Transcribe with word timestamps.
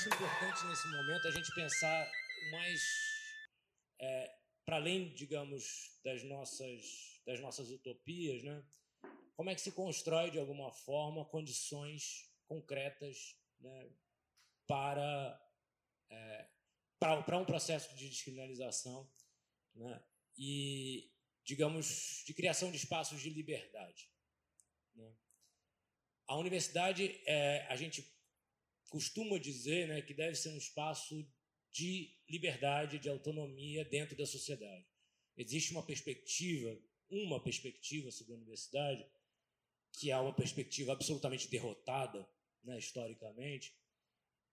acho 0.00 0.08
importante 0.08 0.64
nesse 0.64 0.88
momento 0.88 1.28
a 1.28 1.30
gente 1.30 1.54
pensar 1.54 2.10
mais 2.50 2.80
é, 4.00 4.34
para 4.64 4.76
além, 4.76 5.12
digamos, 5.12 6.00
das 6.02 6.22
nossas 6.24 7.20
das 7.26 7.38
nossas 7.38 7.70
utopias, 7.70 8.42
né? 8.42 8.64
Como 9.36 9.50
é 9.50 9.54
que 9.54 9.60
se 9.60 9.72
constrói 9.72 10.30
de 10.30 10.38
alguma 10.38 10.72
forma 10.72 11.26
condições 11.26 12.32
concretas, 12.46 13.36
né, 13.60 13.90
para 14.66 15.38
é, 16.10 16.48
para 16.98 17.36
um 17.36 17.44
processo 17.44 17.94
de 17.94 18.08
descriminalização, 18.08 19.06
né? 19.74 20.02
E 20.38 21.12
digamos 21.44 22.24
de 22.26 22.32
criação 22.32 22.70
de 22.70 22.78
espaços 22.78 23.20
de 23.20 23.28
liberdade. 23.28 24.10
Né? 24.94 25.14
A 26.26 26.36
universidade, 26.36 27.20
é, 27.26 27.66
a 27.68 27.76
gente 27.76 28.18
costuma 28.90 29.38
dizer 29.38 29.88
né, 29.88 30.02
que 30.02 30.12
deve 30.12 30.34
ser 30.34 30.50
um 30.50 30.58
espaço 30.58 31.26
de 31.70 32.12
liberdade, 32.28 32.98
de 32.98 33.08
autonomia 33.08 33.84
dentro 33.84 34.16
da 34.16 34.26
sociedade. 34.26 34.84
Existe 35.36 35.72
uma 35.72 35.86
perspectiva, 35.86 36.76
uma 37.08 37.42
perspectiva 37.42 38.10
sobre 38.10 38.34
a 38.34 38.36
universidade, 38.36 39.06
que 39.92 40.10
é 40.10 40.18
uma 40.18 40.34
perspectiva 40.34 40.92
absolutamente 40.92 41.48
derrotada, 41.48 42.28
né, 42.62 42.78
historicamente, 42.78 43.74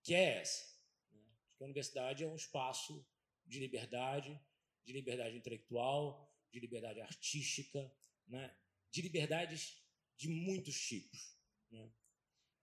que 0.04 0.14
é 0.14 0.40
essa: 0.40 0.64
né, 1.12 1.22
que 1.58 1.64
a 1.64 1.66
universidade 1.66 2.24
é 2.24 2.28
um 2.28 2.36
espaço 2.36 3.06
de 3.46 3.60
liberdade, 3.60 4.40
de 4.86 4.94
liberdade 4.94 5.36
intelectual, 5.36 6.32
de 6.52 6.60
liberdade 6.60 7.02
artística, 7.02 7.92
né, 8.28 8.56
de 8.92 9.02
liberdades 9.02 9.84
de 10.16 10.30
muitos 10.30 10.80
tipos. 10.80 11.36
Né. 11.72 11.92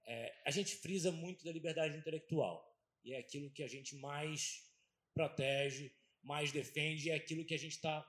É, 0.07 0.43
a 0.45 0.51
gente 0.51 0.77
frisa 0.77 1.11
muito 1.11 1.45
da 1.45 1.53
liberdade 1.53 1.97
intelectual 1.97 2.75
e 3.05 3.13
é 3.13 3.19
aquilo 3.19 3.51
que 3.51 3.63
a 3.63 3.69
gente 3.69 3.97
mais 3.97 4.71
protege, 5.15 5.95
mais 6.23 6.51
defende, 6.51 7.09
e 7.09 7.11
é 7.11 7.15
aquilo 7.15 7.45
que 7.45 7.55
a 7.55 7.59
gente 7.59 7.73
está 7.73 8.07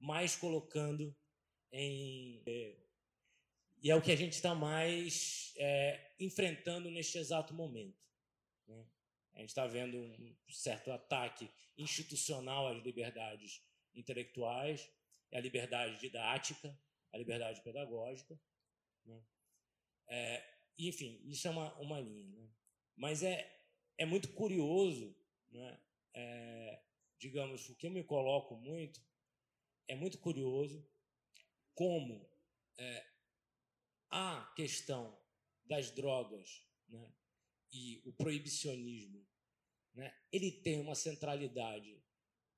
mais 0.00 0.34
colocando 0.34 1.14
em. 1.70 2.42
É, 2.46 2.76
e 3.80 3.90
é 3.90 3.94
o 3.94 4.02
que 4.02 4.10
a 4.10 4.16
gente 4.16 4.32
está 4.32 4.54
mais 4.54 5.52
é, 5.56 6.14
enfrentando 6.18 6.90
neste 6.90 7.16
exato 7.18 7.54
momento. 7.54 8.02
Né? 8.66 8.84
A 9.34 9.40
gente 9.40 9.50
está 9.50 9.66
vendo 9.66 9.96
um 9.96 10.36
certo 10.50 10.90
ataque 10.90 11.48
institucional 11.76 12.66
às 12.66 12.82
liberdades 12.82 13.62
intelectuais, 13.94 14.90
a 15.32 15.38
liberdade 15.38 16.00
didática, 16.00 16.76
a 17.12 17.18
liberdade 17.18 17.60
pedagógica. 17.62 18.40
Né? 19.04 19.22
É, 20.08 20.57
enfim, 20.86 21.20
isso 21.24 21.48
é 21.48 21.50
uma, 21.50 21.74
uma 21.78 21.98
linha. 21.98 22.28
Né? 22.36 22.48
Mas 22.96 23.22
é, 23.22 23.50
é 23.96 24.06
muito 24.06 24.28
curioso, 24.32 25.16
né? 25.50 25.80
É, 26.14 26.82
digamos, 27.18 27.68
o 27.68 27.74
que 27.74 27.86
eu 27.86 27.90
me 27.90 28.04
coloco 28.04 28.54
muito, 28.56 29.00
é 29.88 29.94
muito 29.94 30.18
curioso 30.18 30.86
como 31.74 32.28
é, 32.76 33.06
a 34.10 34.52
questão 34.56 35.18
das 35.64 35.90
drogas 35.90 36.64
né, 36.88 37.12
e 37.72 38.00
o 38.04 38.12
proibicionismo, 38.12 39.26
né, 39.94 40.16
ele 40.32 40.50
tem 40.50 40.80
uma 40.80 40.94
centralidade 40.94 42.02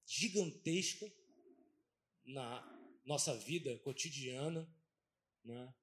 gigantesca 0.07 1.11
na 2.25 2.63
nossa 3.05 3.37
vida 3.37 3.79
cotidiana, 3.81 4.69
né, 5.45 5.75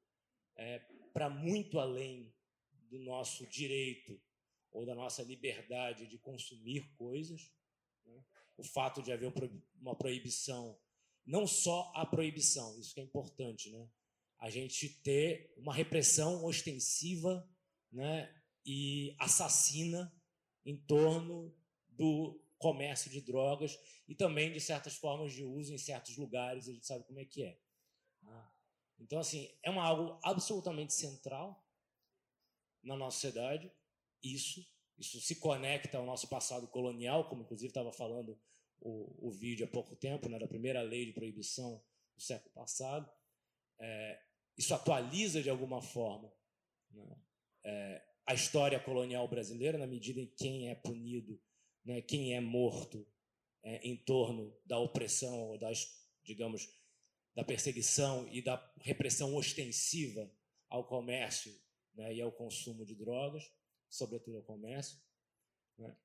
é, 0.55 0.79
para 1.17 1.31
muito 1.31 1.79
além 1.79 2.31
do 2.91 2.99
nosso 2.99 3.47
direito 3.47 4.21
ou 4.71 4.85
da 4.85 4.93
nossa 4.93 5.23
liberdade 5.23 6.05
de 6.05 6.19
consumir 6.19 6.93
coisas. 6.93 7.51
Né? 8.05 8.23
O 8.55 8.63
fato 8.63 9.01
de 9.01 9.11
haver 9.11 9.33
uma 9.81 9.95
proibição, 9.95 10.79
não 11.25 11.47
só 11.47 11.91
a 11.95 12.05
proibição, 12.05 12.79
isso 12.79 12.93
que 12.93 12.99
é 12.99 13.03
importante, 13.03 13.71
né? 13.71 13.89
a 14.37 14.51
gente 14.51 14.89
ter 15.01 15.51
uma 15.57 15.73
repressão 15.73 16.45
ostensiva 16.45 17.49
né? 17.91 18.31
e 18.63 19.15
assassina 19.17 20.15
em 20.63 20.77
torno 20.77 21.51
do 21.87 22.39
comércio 22.59 23.09
de 23.09 23.21
drogas 23.21 23.75
e 24.07 24.13
também 24.13 24.53
de 24.53 24.59
certas 24.59 24.95
formas 24.95 25.33
de 25.33 25.43
uso 25.43 25.73
em 25.73 25.79
certos 25.79 26.15
lugares, 26.15 26.69
a 26.69 26.73
gente 26.73 26.85
sabe 26.85 27.05
como 27.05 27.19
é 27.19 27.25
que 27.25 27.41
é. 27.41 27.59
Né? 28.21 28.56
Então, 28.99 29.19
assim, 29.19 29.49
é 29.63 29.69
uma, 29.69 29.83
algo 29.83 30.19
absolutamente 30.23 30.93
central 30.93 31.63
na 32.83 32.95
nossa 32.95 33.15
sociedade 33.15 33.71
isso. 34.23 34.65
Isso 34.97 35.21
se 35.21 35.35
conecta 35.35 35.99
ao 35.99 36.05
nosso 36.05 36.27
passado 36.27 36.67
colonial, 36.67 37.29
como 37.29 37.43
inclusive 37.43 37.67
estava 37.67 37.93
falando 37.93 38.39
o, 38.79 39.27
o 39.27 39.31
vídeo 39.31 39.65
há 39.65 39.69
pouco 39.69 39.95
tempo, 39.95 40.27
né, 40.27 40.39
da 40.39 40.47
primeira 40.47 40.81
lei 40.81 41.05
de 41.05 41.13
proibição 41.13 41.83
do 42.15 42.21
século 42.21 42.51
passado. 42.51 43.07
É, 43.79 44.19
isso 44.57 44.73
atualiza 44.73 45.43
de 45.43 45.51
alguma 45.51 45.83
forma 45.83 46.33
né, 46.89 47.21
é, 47.63 48.03
a 48.25 48.33
história 48.33 48.79
colonial 48.79 49.27
brasileira, 49.27 49.77
na 49.77 49.85
medida 49.85 50.19
em 50.19 50.33
quem 50.35 50.69
é 50.69 50.75
punido, 50.75 51.39
né, 51.85 52.01
quem 52.01 52.33
é 52.33 52.41
morto 52.41 53.07
é, 53.63 53.87
em 53.87 53.95
torno 53.97 54.57
da 54.65 54.79
opressão, 54.79 55.49
ou 55.49 55.59
das, 55.59 55.87
digamos, 56.23 56.67
da 57.37 57.43
perseguição 57.43 58.27
e 58.31 58.41
da 58.41 58.57
repressão 58.81 59.35
ostensiva 59.35 60.27
ao 60.67 60.83
comércio 60.83 61.53
né, 61.93 62.15
e 62.15 62.19
ao 62.19 62.31
consumo 62.31 62.83
de 62.83 62.95
drogas 62.95 63.47
sobretudo 63.89 64.37
ao 64.37 64.43
comércio. 64.43 64.97
Né? 65.77 65.95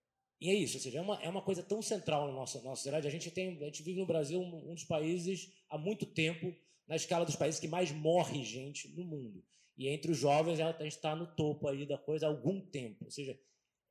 E 0.40 0.50
é 0.50 0.54
isso, 0.54 0.76
ou 0.76 0.82
seja, 0.82 0.98
é 0.98 1.00
uma, 1.00 1.22
é 1.22 1.28
uma 1.28 1.42
coisa 1.42 1.62
tão 1.62 1.80
central 1.80 2.26
na 2.26 2.32
nossa, 2.32 2.60
nossa 2.62 2.76
sociedade. 2.76 3.06
A 3.06 3.10
gente, 3.10 3.30
tem, 3.30 3.56
a 3.62 3.66
gente 3.66 3.82
vive 3.82 4.00
no 4.00 4.06
Brasil 4.06 4.40
um, 4.40 4.70
um 4.70 4.74
dos 4.74 4.84
países, 4.84 5.52
há 5.68 5.78
muito 5.78 6.04
tempo, 6.04 6.54
na 6.86 6.96
escala 6.96 7.24
dos 7.24 7.36
países 7.36 7.60
que 7.60 7.68
mais 7.68 7.92
morre 7.92 8.44
gente 8.44 8.88
no 8.88 9.04
mundo. 9.04 9.42
E 9.76 9.88
entre 9.88 10.10
os 10.10 10.18
jovens, 10.18 10.60
a 10.60 10.72
gente 10.72 10.96
está 10.96 11.14
no 11.16 11.26
topo 11.34 11.68
aí 11.68 11.86
da 11.86 11.96
coisa 11.96 12.26
há 12.26 12.28
algum 12.28 12.60
tempo. 12.60 13.04
Ou 13.04 13.10
seja, 13.10 13.38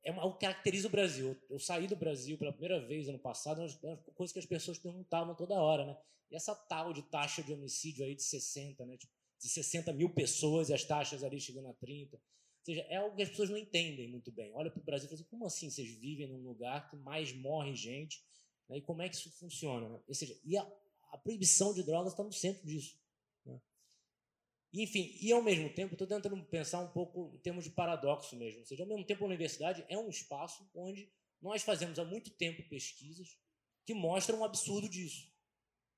é 0.04 0.10
algo 0.10 0.34
que 0.34 0.46
caracteriza 0.46 0.88
o 0.88 0.90
Brasil. 0.90 1.36
Eu 1.48 1.58
saí 1.58 1.86
do 1.86 1.96
Brasil 1.96 2.36
pela 2.36 2.52
primeira 2.52 2.84
vez 2.86 3.08
ano 3.08 3.18
passado, 3.18 3.62
é 3.62 3.86
uma 3.86 3.96
coisa 4.14 4.32
que 4.32 4.38
as 4.38 4.46
pessoas 4.46 4.78
perguntavam 4.78 5.34
toda 5.34 5.54
hora, 5.54 5.86
né? 5.86 5.96
E 6.30 6.36
essa 6.36 6.54
tal 6.54 6.92
de 6.92 7.02
taxa 7.02 7.42
de 7.42 7.52
homicídio 7.52 8.04
aí 8.04 8.14
de 8.14 8.22
60, 8.22 8.84
né? 8.86 8.96
Tipo, 8.96 9.12
de 9.38 9.48
60 9.48 9.92
mil 9.92 10.10
pessoas 10.10 10.68
e 10.68 10.74
as 10.74 10.84
taxas 10.84 11.22
ali 11.22 11.40
chegando 11.40 11.68
a 11.68 11.74
30. 11.74 12.16
Ou 12.16 12.22
seja, 12.64 12.80
é 12.82 12.96
algo 12.96 13.16
que 13.16 13.22
as 13.22 13.28
pessoas 13.28 13.50
não 13.50 13.58
entendem 13.58 14.08
muito 14.08 14.30
bem. 14.30 14.52
Olha 14.54 14.70
para 14.70 14.80
o 14.80 14.84
Brasil 14.84 15.06
e 15.06 15.08
fala 15.08 15.20
assim, 15.20 15.28
como 15.28 15.46
assim 15.46 15.68
vocês 15.68 15.88
vivem 15.98 16.28
num 16.28 16.42
lugar 16.42 16.88
que 16.88 16.96
mais 16.96 17.32
morre 17.32 17.74
gente? 17.74 18.24
Né? 18.68 18.78
E 18.78 18.80
como 18.80 19.02
é 19.02 19.08
que 19.08 19.16
isso 19.16 19.30
funciona? 19.32 19.88
Né? 19.88 20.00
Ou 20.06 20.14
seja, 20.14 20.38
e 20.44 20.56
a, 20.56 20.62
a, 21.12 21.18
proibição 21.18 21.74
de 21.74 21.82
drogas 21.82 22.12
está 22.12 22.22
no 22.22 22.32
centro 22.32 22.64
disso. 22.64 22.96
Enfim, 24.72 25.16
e 25.20 25.30
ao 25.32 25.42
mesmo 25.42 25.68
tempo, 25.74 25.94
estou 25.94 26.06
tentando 26.06 26.42
pensar 26.44 26.80
um 26.80 26.88
pouco 26.88 27.32
em 27.34 27.38
termos 27.38 27.64
de 27.64 27.70
paradoxo 27.70 28.36
mesmo. 28.36 28.60
Ou 28.60 28.66
seja, 28.66 28.82
ao 28.82 28.88
mesmo 28.88 29.04
tempo, 29.04 29.22
a 29.22 29.26
universidade 29.26 29.84
é 29.88 29.98
um 29.98 30.08
espaço 30.08 30.68
onde 30.74 31.12
nós 31.40 31.62
fazemos 31.62 31.98
há 31.98 32.04
muito 32.04 32.30
tempo 32.30 32.66
pesquisas 32.68 33.36
que 33.84 33.92
mostram 33.92 34.40
um 34.40 34.44
absurdo 34.44 34.88
disso. 34.88 35.30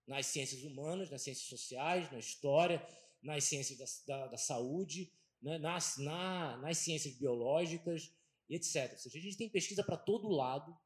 Nas 0.07 0.27
ciências 0.27 0.65
humanas, 0.65 1.11
nas 1.11 1.23
ciências 1.23 1.47
sociais, 1.47 2.11
na 2.11 2.19
história, 2.19 2.85
nas 3.23 3.45
ciências 3.45 4.05
da, 4.07 4.19
da, 4.19 4.27
da 4.29 4.37
saúde, 4.37 5.13
né, 5.41 5.59
nas, 5.59 5.97
na, 5.99 6.57
nas 6.59 6.79
ciências 6.79 7.15
biológicas 7.15 8.13
etc. 8.49 8.93
Ou 8.93 8.99
seja, 8.99 9.19
a 9.19 9.21
gente 9.21 9.37
tem 9.37 9.49
pesquisa 9.49 9.83
para 9.83 9.97
todo 9.97 10.29
lado, 10.29 10.77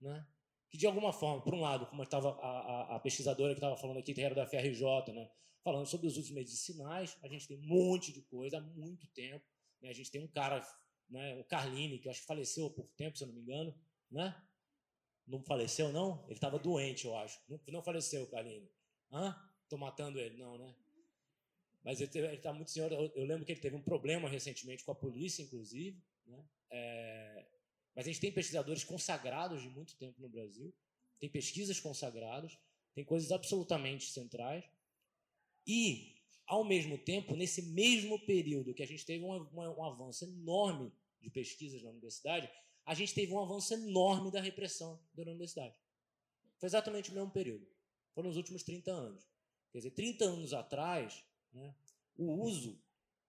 né, 0.00 0.26
que 0.68 0.76
de 0.76 0.86
alguma 0.86 1.12
forma, 1.12 1.42
por 1.42 1.54
um 1.54 1.60
lado, 1.60 1.86
como 1.86 2.02
estava 2.02 2.30
a, 2.40 2.48
a, 2.48 2.96
a, 2.96 3.00
pesquisadora 3.00 3.54
que 3.54 3.58
estava 3.58 3.76
falando 3.76 3.98
aqui, 3.98 4.12
que 4.12 4.20
era 4.20 4.34
da 4.34 4.46
FRJ, 4.46 5.12
né, 5.12 5.30
falando 5.66 5.86
sobre 5.86 6.06
os 6.06 6.16
usos 6.16 6.30
medicinais, 6.30 7.18
a 7.24 7.26
gente 7.26 7.48
tem 7.48 7.58
um 7.58 7.66
monte 7.66 8.12
de 8.12 8.22
coisa 8.22 8.58
há 8.58 8.60
muito 8.60 9.08
tempo. 9.08 9.44
Né, 9.82 9.88
a 9.90 9.92
gente 9.92 10.12
tem 10.12 10.22
um 10.22 10.28
cara, 10.28 10.64
né, 11.10 11.40
o 11.40 11.44
Carline, 11.44 11.98
que 11.98 12.06
eu 12.06 12.12
acho 12.12 12.20
que 12.20 12.26
faleceu 12.26 12.70
pouco 12.70 12.92
tempo, 12.92 13.18
se 13.18 13.24
eu 13.24 13.26
não 13.26 13.34
me 13.34 13.40
engano, 13.40 13.76
né? 14.08 14.40
Não 15.26 15.42
faleceu, 15.42 15.90
não? 15.90 16.22
Ele 16.26 16.34
estava 16.34 16.56
doente, 16.56 17.04
eu 17.04 17.16
acho. 17.16 17.40
Não, 17.48 17.60
não 17.66 17.82
faleceu, 17.82 18.22
o 18.22 18.30
Carline. 18.30 18.70
Hã? 19.10 19.36
Estou 19.64 19.76
matando 19.76 20.20
ele, 20.20 20.36
não, 20.36 20.56
né? 20.56 20.72
Mas 21.82 22.00
ele 22.00 22.36
está 22.36 22.52
muito 22.52 22.70
senhor. 22.70 22.92
Eu, 22.92 23.12
eu, 23.16 23.24
lembro 23.24 23.44
que 23.44 23.50
ele 23.50 23.60
teve 23.60 23.74
um 23.74 23.82
problema 23.82 24.28
recentemente 24.28 24.84
com 24.84 24.92
a 24.92 24.94
polícia, 24.94 25.42
inclusive. 25.42 26.00
Né? 26.26 26.48
É, 26.70 27.46
mas 27.96 28.06
a 28.06 28.08
gente 28.08 28.20
tem 28.20 28.30
pesquisadores 28.30 28.84
consagrados 28.84 29.60
de 29.60 29.68
muito 29.68 29.96
tempo 29.96 30.20
no 30.20 30.28
Brasil, 30.28 30.72
tem 31.18 31.28
pesquisas 31.28 31.80
consagradas, 31.80 32.56
tem 32.94 33.04
coisas 33.04 33.32
absolutamente 33.32 34.12
centrais. 34.12 34.64
E, 35.66 36.14
ao 36.46 36.64
mesmo 36.64 36.96
tempo, 36.98 37.34
nesse 37.34 37.62
mesmo 37.62 38.18
período 38.24 38.74
que 38.74 38.82
a 38.82 38.86
gente 38.86 39.04
teve 39.04 39.24
um, 39.24 39.32
um, 39.32 39.78
um 39.78 39.84
avanço 39.84 40.24
enorme 40.24 40.92
de 41.20 41.30
pesquisas 41.30 41.82
na 41.82 41.90
universidade, 41.90 42.48
a 42.84 42.94
gente 42.94 43.14
teve 43.14 43.32
um 43.32 43.40
avanço 43.40 43.74
enorme 43.74 44.30
da 44.30 44.40
repressão 44.40 45.02
da 45.12 45.22
universidade. 45.22 45.76
Foi 46.58 46.68
exatamente 46.68 47.10
o 47.10 47.14
mesmo 47.14 47.30
período. 47.30 47.66
Foram 48.14 48.30
os 48.30 48.36
últimos 48.36 48.62
30 48.62 48.90
anos. 48.92 49.28
Quer 49.72 49.78
dizer, 49.78 49.90
30 49.90 50.24
anos 50.24 50.54
atrás, 50.54 51.24
né? 51.52 51.74
O 52.16 52.44
uso, 52.44 52.80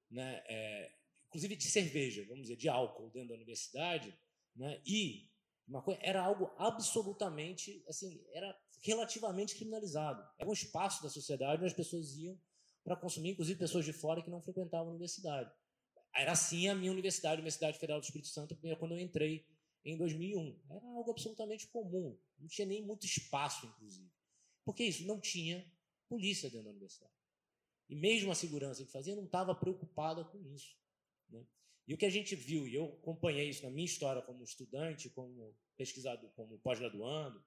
né, 0.09 0.41
é, 0.47 0.95
inclusive 1.27 1.55
de 1.55 1.69
cerveja, 1.69 2.23
vamos 2.25 2.43
dizer, 2.43 2.55
de 2.55 2.69
álcool 2.69 3.09
dentro 3.09 3.29
da 3.29 3.35
universidade, 3.35 4.17
né? 4.55 4.81
E 4.85 5.29
maconha 5.67 5.99
era 6.01 6.21
algo 6.23 6.53
absolutamente, 6.57 7.83
assim, 7.87 8.23
era 8.31 8.57
relativamente 8.79 9.55
criminalizado. 9.55 10.23
Era 10.37 10.49
um 10.49 10.53
espaço 10.53 11.01
da 11.03 11.09
sociedade 11.09 11.61
onde 11.61 11.71
as 11.71 11.73
pessoas 11.73 12.17
iam 12.17 12.39
para 12.83 12.95
consumir, 12.95 13.31
inclusive 13.31 13.59
pessoas 13.59 13.85
de 13.85 13.93
fora 13.93 14.21
que 14.21 14.29
não 14.29 14.41
frequentavam 14.41 14.87
a 14.87 14.91
universidade. 14.91 15.51
Era 16.15 16.31
assim 16.31 16.67
a 16.67 16.75
minha 16.75 16.91
universidade, 16.91 17.35
a 17.35 17.39
Universidade 17.39 17.77
Federal 17.77 17.99
do 17.99 18.03
Espírito 18.03 18.29
Santo, 18.29 18.57
quando 18.79 18.93
eu 18.93 18.99
entrei 18.99 19.45
em 19.83 19.97
2001. 19.97 20.59
Era 20.69 20.85
algo 20.87 21.11
absolutamente 21.11 21.67
comum, 21.67 22.17
não 22.39 22.47
tinha 22.47 22.65
nem 22.65 22.83
muito 22.83 23.05
espaço, 23.05 23.65
inclusive. 23.65 24.09
Porque 24.63 24.83
isso 24.83 25.05
não 25.05 25.19
tinha 25.19 25.65
polícia 26.07 26.49
dentro 26.49 26.65
da 26.65 26.71
universidade. 26.71 27.13
E 27.89 27.95
mesmo 27.95 28.31
a 28.31 28.35
segurança 28.35 28.83
que 28.83 28.91
fazia 28.91 29.15
não 29.15 29.25
estava 29.25 29.55
preocupada 29.55 30.25
com 30.25 30.39
isso. 30.53 30.75
Né? 31.29 31.45
E 31.87 31.93
o 31.93 31.97
que 31.97 32.05
a 32.05 32.09
gente 32.09 32.35
viu, 32.35 32.67
e 32.67 32.75
eu 32.75 32.97
acompanhei 33.01 33.49
isso 33.49 33.63
na 33.63 33.69
minha 33.69 33.85
história 33.85 34.21
como 34.21 34.43
estudante, 34.43 35.09
como 35.09 35.55
pesquisador, 35.77 36.29
como 36.31 36.59
pós-graduando, 36.59 37.43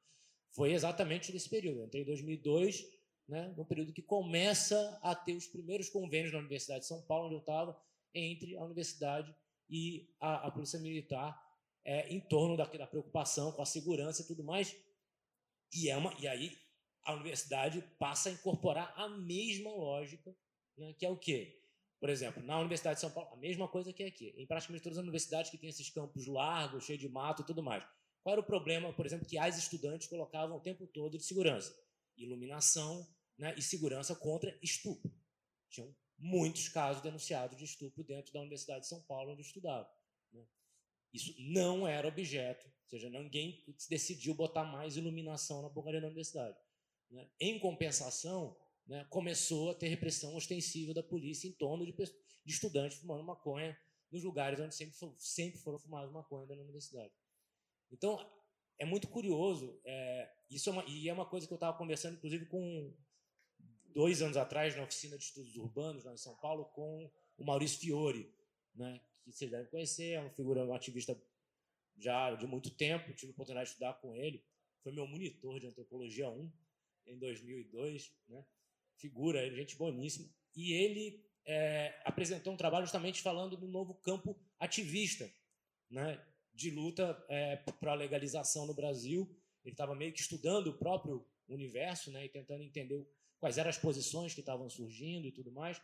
foi 0.52 0.72
exatamente 0.72 1.32
nesse 1.32 1.48
período. 1.48 1.96
Em 1.96 2.04
2002, 2.04 2.84
né, 3.28 3.54
no 3.56 3.64
período 3.64 3.92
que 3.92 4.02
começa 4.02 4.98
a 5.02 5.14
ter 5.14 5.34
os 5.34 5.46
primeiros 5.46 5.88
convênios 5.88 6.32
na 6.32 6.40
Universidade 6.40 6.80
de 6.80 6.86
São 6.86 7.02
Paulo, 7.02 7.26
onde 7.26 7.36
eu 7.36 7.40
estava, 7.40 7.80
entre 8.12 8.56
a 8.56 8.64
universidade 8.64 9.34
e 9.68 10.12
a, 10.20 10.48
a 10.48 10.50
Polícia 10.50 10.80
Militar, 10.80 11.40
é, 11.84 12.12
em 12.12 12.20
torno 12.20 12.56
da, 12.56 12.64
da, 12.64 12.86
preocupação 12.86 13.52
com 13.52 13.62
a 13.62 13.66
segurança 13.66 14.22
e 14.22 14.26
tudo 14.26 14.42
mais. 14.42 14.76
E, 15.72 15.88
é 15.88 15.96
uma, 15.96 16.12
e 16.20 16.26
aí 16.26 16.58
a 17.04 17.14
universidade 17.14 17.80
passa 17.98 18.28
a 18.28 18.32
incorporar 18.32 18.92
a 18.96 19.08
mesma 19.08 19.70
lógica, 19.70 20.34
né, 20.76 20.92
que 20.94 21.06
é 21.06 21.08
o 21.08 21.16
quê? 21.16 21.56
Por 22.00 22.08
exemplo, 22.08 22.42
na 22.42 22.58
Universidade 22.58 22.96
de 22.96 23.02
São 23.02 23.12
Paulo, 23.12 23.34
a 23.34 23.36
mesma 23.36 23.68
coisa 23.68 23.92
que 23.92 24.02
aqui. 24.02 24.34
Em 24.36 24.46
praticamente 24.46 24.82
todas 24.82 24.98
as 24.98 25.02
universidades 25.02 25.50
que 25.50 25.58
têm 25.58 25.68
esses 25.68 25.90
campos 25.90 26.26
largos, 26.26 26.84
cheios 26.84 27.00
de 27.00 27.08
mato 27.08 27.42
e 27.42 27.46
tudo 27.46 27.62
mais. 27.62 27.84
Qual 28.22 28.34
era 28.34 28.40
o 28.40 28.46
problema, 28.46 28.92
por 28.92 29.06
exemplo, 29.06 29.26
que 29.26 29.38
as 29.38 29.56
estudantes 29.58 30.06
colocavam 30.06 30.56
o 30.56 30.60
tempo 30.60 30.86
todo 30.86 31.16
de 31.16 31.24
segurança? 31.24 31.74
Iluminação 32.16 33.06
né, 33.38 33.54
e 33.56 33.62
segurança 33.62 34.14
contra 34.14 34.56
estupro. 34.62 35.10
Tinham 35.70 35.94
muitos 36.18 36.68
casos 36.68 37.02
denunciados 37.02 37.56
de 37.56 37.64
estupro 37.64 38.04
dentro 38.04 38.32
da 38.32 38.40
Universidade 38.40 38.82
de 38.82 38.88
São 38.88 39.00
Paulo, 39.02 39.32
onde 39.32 39.40
eu 39.40 39.46
estudava. 39.46 39.90
Né? 40.32 40.46
Isso 41.12 41.34
não 41.38 41.88
era 41.88 42.06
objeto, 42.06 42.66
ou 42.66 42.88
seja, 42.90 43.08
ninguém 43.08 43.64
decidiu 43.88 44.34
botar 44.34 44.64
mais 44.64 44.96
iluminação 44.96 45.62
na 45.62 45.70
porcaria 45.70 46.00
da 46.00 46.08
universidade. 46.08 46.58
Né? 47.10 47.26
Em 47.40 47.58
compensação, 47.58 48.54
né, 48.86 49.06
começou 49.08 49.70
a 49.70 49.74
ter 49.74 49.88
repressão 49.88 50.36
ostensiva 50.36 50.92
da 50.92 51.02
polícia 51.02 51.48
em 51.48 51.52
torno 51.52 51.86
de, 51.86 51.92
de 51.92 52.52
estudantes 52.52 52.98
fumando 52.98 53.24
maconha 53.24 53.78
nos 54.10 54.22
lugares 54.22 54.60
onde 54.60 54.74
sempre, 54.74 54.96
sempre 55.16 55.60
foram 55.60 55.78
fumados 55.78 56.12
maconha 56.12 56.46
na 56.46 56.62
universidade. 56.62 57.12
Então, 57.90 58.18
é 58.78 58.84
muito 58.84 59.08
curioso, 59.08 59.78
é, 59.84 60.30
isso 60.50 60.68
é 60.70 60.72
uma, 60.72 60.84
e 60.86 61.08
é 61.08 61.12
uma 61.12 61.26
coisa 61.26 61.46
que 61.46 61.52
eu 61.52 61.56
estava 61.56 61.76
conversando, 61.76 62.16
inclusive, 62.16 62.46
com 62.46 62.94
dois 63.92 64.22
anos 64.22 64.36
atrás, 64.36 64.76
na 64.76 64.82
oficina 64.82 65.18
de 65.18 65.24
estudos 65.24 65.56
urbanos, 65.56 66.04
lá 66.04 66.12
em 66.12 66.16
São 66.16 66.34
Paulo, 66.36 66.64
com 66.66 67.10
o 67.36 67.44
Maurício 67.44 67.80
Fiore, 67.80 68.32
né, 68.74 69.00
que 69.22 69.32
vocês 69.32 69.50
devem 69.50 69.66
conhecer, 69.70 70.12
é 70.12 70.20
uma 70.20 70.30
figura, 70.30 70.64
um 70.64 70.74
ativista 70.74 71.20
já 71.98 72.34
de 72.34 72.46
muito 72.46 72.70
tempo, 72.70 73.12
tive 73.14 73.32
a 73.32 73.34
oportunidade 73.34 73.66
de 73.66 73.72
estudar 73.72 73.94
com 73.94 74.14
ele, 74.14 74.44
foi 74.82 74.92
meu 74.92 75.06
monitor 75.06 75.60
de 75.60 75.66
antropologia 75.66 76.30
1 76.30 76.52
em 77.06 77.18
2002, 77.18 78.12
né, 78.28 78.44
figura, 78.96 79.50
gente 79.54 79.76
boníssima, 79.76 80.28
e 80.56 80.72
ele 80.72 81.24
é, 81.44 82.00
apresentou 82.04 82.52
um 82.52 82.56
trabalho 82.56 82.86
justamente 82.86 83.22
falando 83.22 83.56
do 83.56 83.68
novo 83.68 83.94
campo 83.94 84.38
ativista, 84.58 85.30
né, 85.90 86.24
de 86.54 86.70
luta 86.70 87.24
é, 87.28 87.56
para 87.56 87.92
a 87.92 87.94
legalização 87.94 88.66
no 88.66 88.74
Brasil. 88.74 89.28
Ele 89.64 89.74
estava 89.74 89.94
meio 89.94 90.12
que 90.12 90.20
estudando 90.20 90.68
o 90.68 90.78
próprio 90.78 91.26
universo 91.48 92.10
né, 92.10 92.24
e 92.24 92.28
tentando 92.28 92.62
entender 92.62 93.06
quais 93.38 93.58
eram 93.58 93.70
as 93.70 93.78
posições 93.78 94.34
que 94.34 94.40
estavam 94.40 94.68
surgindo 94.68 95.26
e 95.26 95.32
tudo 95.32 95.50
mais. 95.50 95.80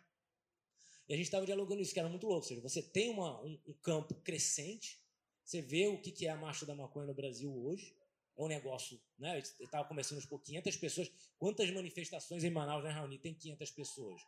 E 1.09 1.15
a 1.15 1.17
gente 1.17 1.27
estava 1.27 1.47
dialogando 1.47 1.81
isso, 1.81 1.93
que 1.93 2.01
era 2.01 2.09
muito 2.09 2.27
louco. 2.27 2.43
Ou 2.43 2.49
seja, 2.49 2.61
você 2.61 2.83
tem 2.83 3.11
uma, 3.11 3.41
um, 3.43 3.59
um, 3.67 3.73
campo 3.75 4.15
crescente, 4.17 5.01
você 5.45 5.63
vê 5.63 5.87
o 5.87 6.01
que 6.01 6.27
é 6.27 6.31
a 6.31 6.37
marcha 6.37 6.67
da 6.67 6.75
maconha 6.75 7.07
no 7.07 7.15
Brasil 7.15 7.53
hoje. 7.65 7.97
É 8.37 8.43
um 8.43 8.49
negócio, 8.49 9.01
né? 9.19 9.39
Estava 9.39 9.89
começando 9.89 10.27
por 10.29 10.43
500 10.43 10.77
pessoas. 10.77 11.11
Quantas 11.39 11.71
manifestações 11.71 12.45
em 12.45 12.51
Manaus, 12.51 12.85
né, 12.85 12.91
Raoni? 12.91 13.19
Tem 13.19 13.33
500 13.33 13.71
pessoas. 13.71 14.21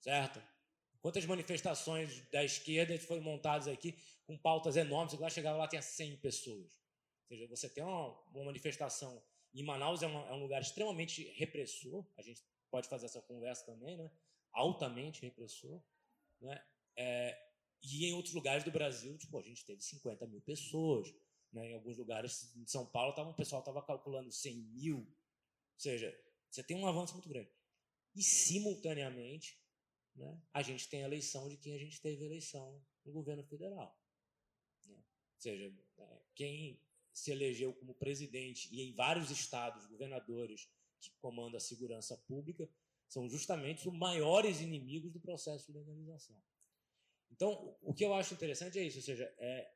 Certo? 0.00 0.42
Quantas 1.04 1.26
manifestações 1.26 2.26
da 2.30 2.42
esquerda 2.42 2.98
foram 2.98 3.20
montadas 3.20 3.68
aqui 3.68 3.94
com 4.24 4.38
pautas 4.38 4.74
enormes? 4.74 5.12
Lá 5.20 5.28
chegava 5.28 5.58
lá 5.58 5.68
tinha 5.68 5.82
100 5.82 6.16
pessoas. 6.16 6.72
Ou 7.20 7.28
seja, 7.28 7.46
você 7.46 7.68
tem 7.68 7.84
uma, 7.84 8.08
uma 8.30 8.46
manifestação 8.46 9.22
em 9.52 9.62
Manaus 9.62 10.02
é, 10.02 10.06
uma, 10.06 10.26
é, 10.28 10.32
um 10.32 10.40
lugar 10.40 10.62
extremamente 10.62 11.22
repressor. 11.34 12.06
A 12.16 12.22
gente 12.22 12.42
pode 12.70 12.88
fazer 12.88 13.04
essa 13.04 13.20
conversa 13.20 13.66
também, 13.66 13.98
né? 13.98 14.10
Altamente 14.50 15.20
repressor, 15.20 15.78
né? 16.40 16.64
É, 16.96 17.38
e 17.82 18.06
em 18.06 18.14
outros 18.14 18.32
lugares 18.32 18.64
do 18.64 18.70
Brasil, 18.70 19.14
tipo, 19.18 19.38
a 19.38 19.42
gente 19.42 19.62
teve 19.66 19.82
50 19.82 20.26
mil 20.26 20.40
pessoas. 20.40 21.14
Né? 21.52 21.68
Em 21.68 21.74
alguns 21.74 21.98
lugares 21.98 22.50
de 22.56 22.70
São 22.70 22.86
Paulo, 22.86 23.14
tava, 23.14 23.28
o 23.28 23.34
pessoal 23.34 23.60
estava 23.60 23.82
calculando 23.82 24.32
100 24.32 24.56
mil. 24.56 25.00
Ou 25.00 25.78
seja, 25.78 26.18
você 26.48 26.62
tem 26.62 26.78
um 26.78 26.86
avanço 26.86 27.12
muito 27.12 27.28
grande. 27.28 27.50
E, 28.14 28.22
simultaneamente, 28.22 29.62
né, 30.14 30.40
a 30.52 30.62
gente 30.62 30.88
tem 30.88 31.02
a 31.02 31.06
eleição 31.06 31.48
de 31.48 31.56
quem 31.56 31.74
a 31.74 31.78
gente 31.78 32.00
teve 32.00 32.24
eleição 32.24 32.82
no 33.04 33.12
governo 33.12 33.44
federal. 33.44 33.98
Né? 34.86 34.96
Ou 34.96 35.40
seja, 35.40 35.74
é, 35.98 36.22
quem 36.34 36.80
se 37.12 37.30
elegeu 37.30 37.72
como 37.74 37.94
presidente 37.94 38.68
e 38.72 38.82
em 38.82 38.92
vários 38.92 39.30
estados, 39.30 39.86
governadores 39.86 40.68
que 41.00 41.10
comandam 41.20 41.56
a 41.56 41.60
segurança 41.60 42.16
pública, 42.26 42.68
são 43.08 43.28
justamente 43.28 43.88
os 43.88 43.94
maiores 43.94 44.60
inimigos 44.60 45.12
do 45.12 45.20
processo 45.20 45.66
de 45.66 45.78
legalização. 45.78 46.42
Então, 47.30 47.76
o 47.82 47.92
que 47.94 48.04
eu 48.04 48.14
acho 48.14 48.34
interessante 48.34 48.78
é 48.78 48.82
isso, 48.82 48.98
ou 48.98 49.02
seja, 49.02 49.32
é, 49.38 49.70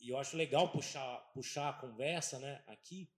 e 0.00 0.08
eu 0.08 0.16
acho 0.16 0.36
legal 0.36 0.70
puxar, 0.70 1.18
puxar 1.32 1.70
a 1.70 1.80
conversa 1.80 2.38
né, 2.38 2.62
aqui, 2.66 3.10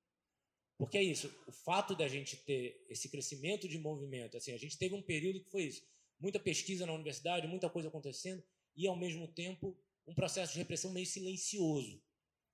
porque 0.79 0.97
é 0.97 1.03
isso, 1.03 1.31
o 1.47 1.53
fato 1.53 1.95
da 1.95 2.09
gente 2.09 2.39
ter 2.39 2.87
esse 2.89 3.09
crescimento 3.11 3.69
de 3.69 3.79
movimento, 3.79 4.37
assim, 4.37 4.53
a 4.53 4.59
gente 4.59 4.79
teve 4.79 4.95
um 4.95 5.03
período 5.03 5.43
que 5.43 5.51
foi 5.51 5.65
isso, 5.65 5.83
muita 6.21 6.39
pesquisa 6.39 6.87
na 6.87 6.93
universidade, 6.93 7.47
muita 7.47 7.71
coisa 7.71 7.89
acontecendo, 7.89 8.45
e 8.77 8.87
ao 8.87 8.97
mesmo 8.97 9.27
tempo 9.27 9.77
um 10.07 10.15
processo 10.15 10.53
de 10.53 10.59
repressão 10.59 10.93
meio 10.93 11.07
silencioso, 11.07 12.03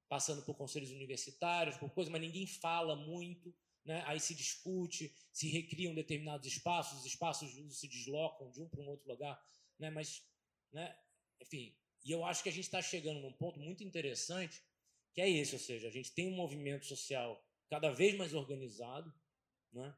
passando 0.08 0.42
por 0.42 0.54
conselhos 0.54 0.90
universitários, 0.90 1.76
por 1.76 1.90
coisas, 1.90 2.10
mas 2.10 2.20
ninguém 2.20 2.46
fala 2.46 2.94
muito, 2.94 3.54
né? 3.84 4.02
aí 4.06 4.20
se 4.20 4.34
discute, 4.34 5.14
se 5.32 5.48
recriam 5.48 5.94
determinados 5.94 6.46
espaços, 6.46 7.00
os 7.00 7.06
espaços 7.06 7.50
se 7.78 7.88
deslocam 7.88 8.50
de 8.50 8.60
um 8.60 8.68
para 8.68 8.80
um 8.80 8.88
outro 8.88 9.08
lugar, 9.08 9.40
né? 9.78 9.90
mas, 9.90 10.22
né? 10.72 10.96
enfim, 11.40 11.76
e 12.04 12.12
eu 12.12 12.24
acho 12.24 12.42
que 12.42 12.48
a 12.48 12.52
gente 12.52 12.64
está 12.64 12.80
chegando 12.80 13.20
num 13.20 13.32
ponto 13.32 13.58
muito 13.58 13.82
interessante, 13.82 14.62
que 15.12 15.20
é 15.20 15.28
esse, 15.28 15.54
ou 15.54 15.60
seja, 15.60 15.88
a 15.88 15.90
gente 15.90 16.12
tem 16.12 16.28
um 16.28 16.36
movimento 16.36 16.84
social 16.86 17.42
cada 17.68 17.90
vez 17.90 18.16
mais 18.16 18.34
organizado, 18.34 19.12
né? 19.72 19.94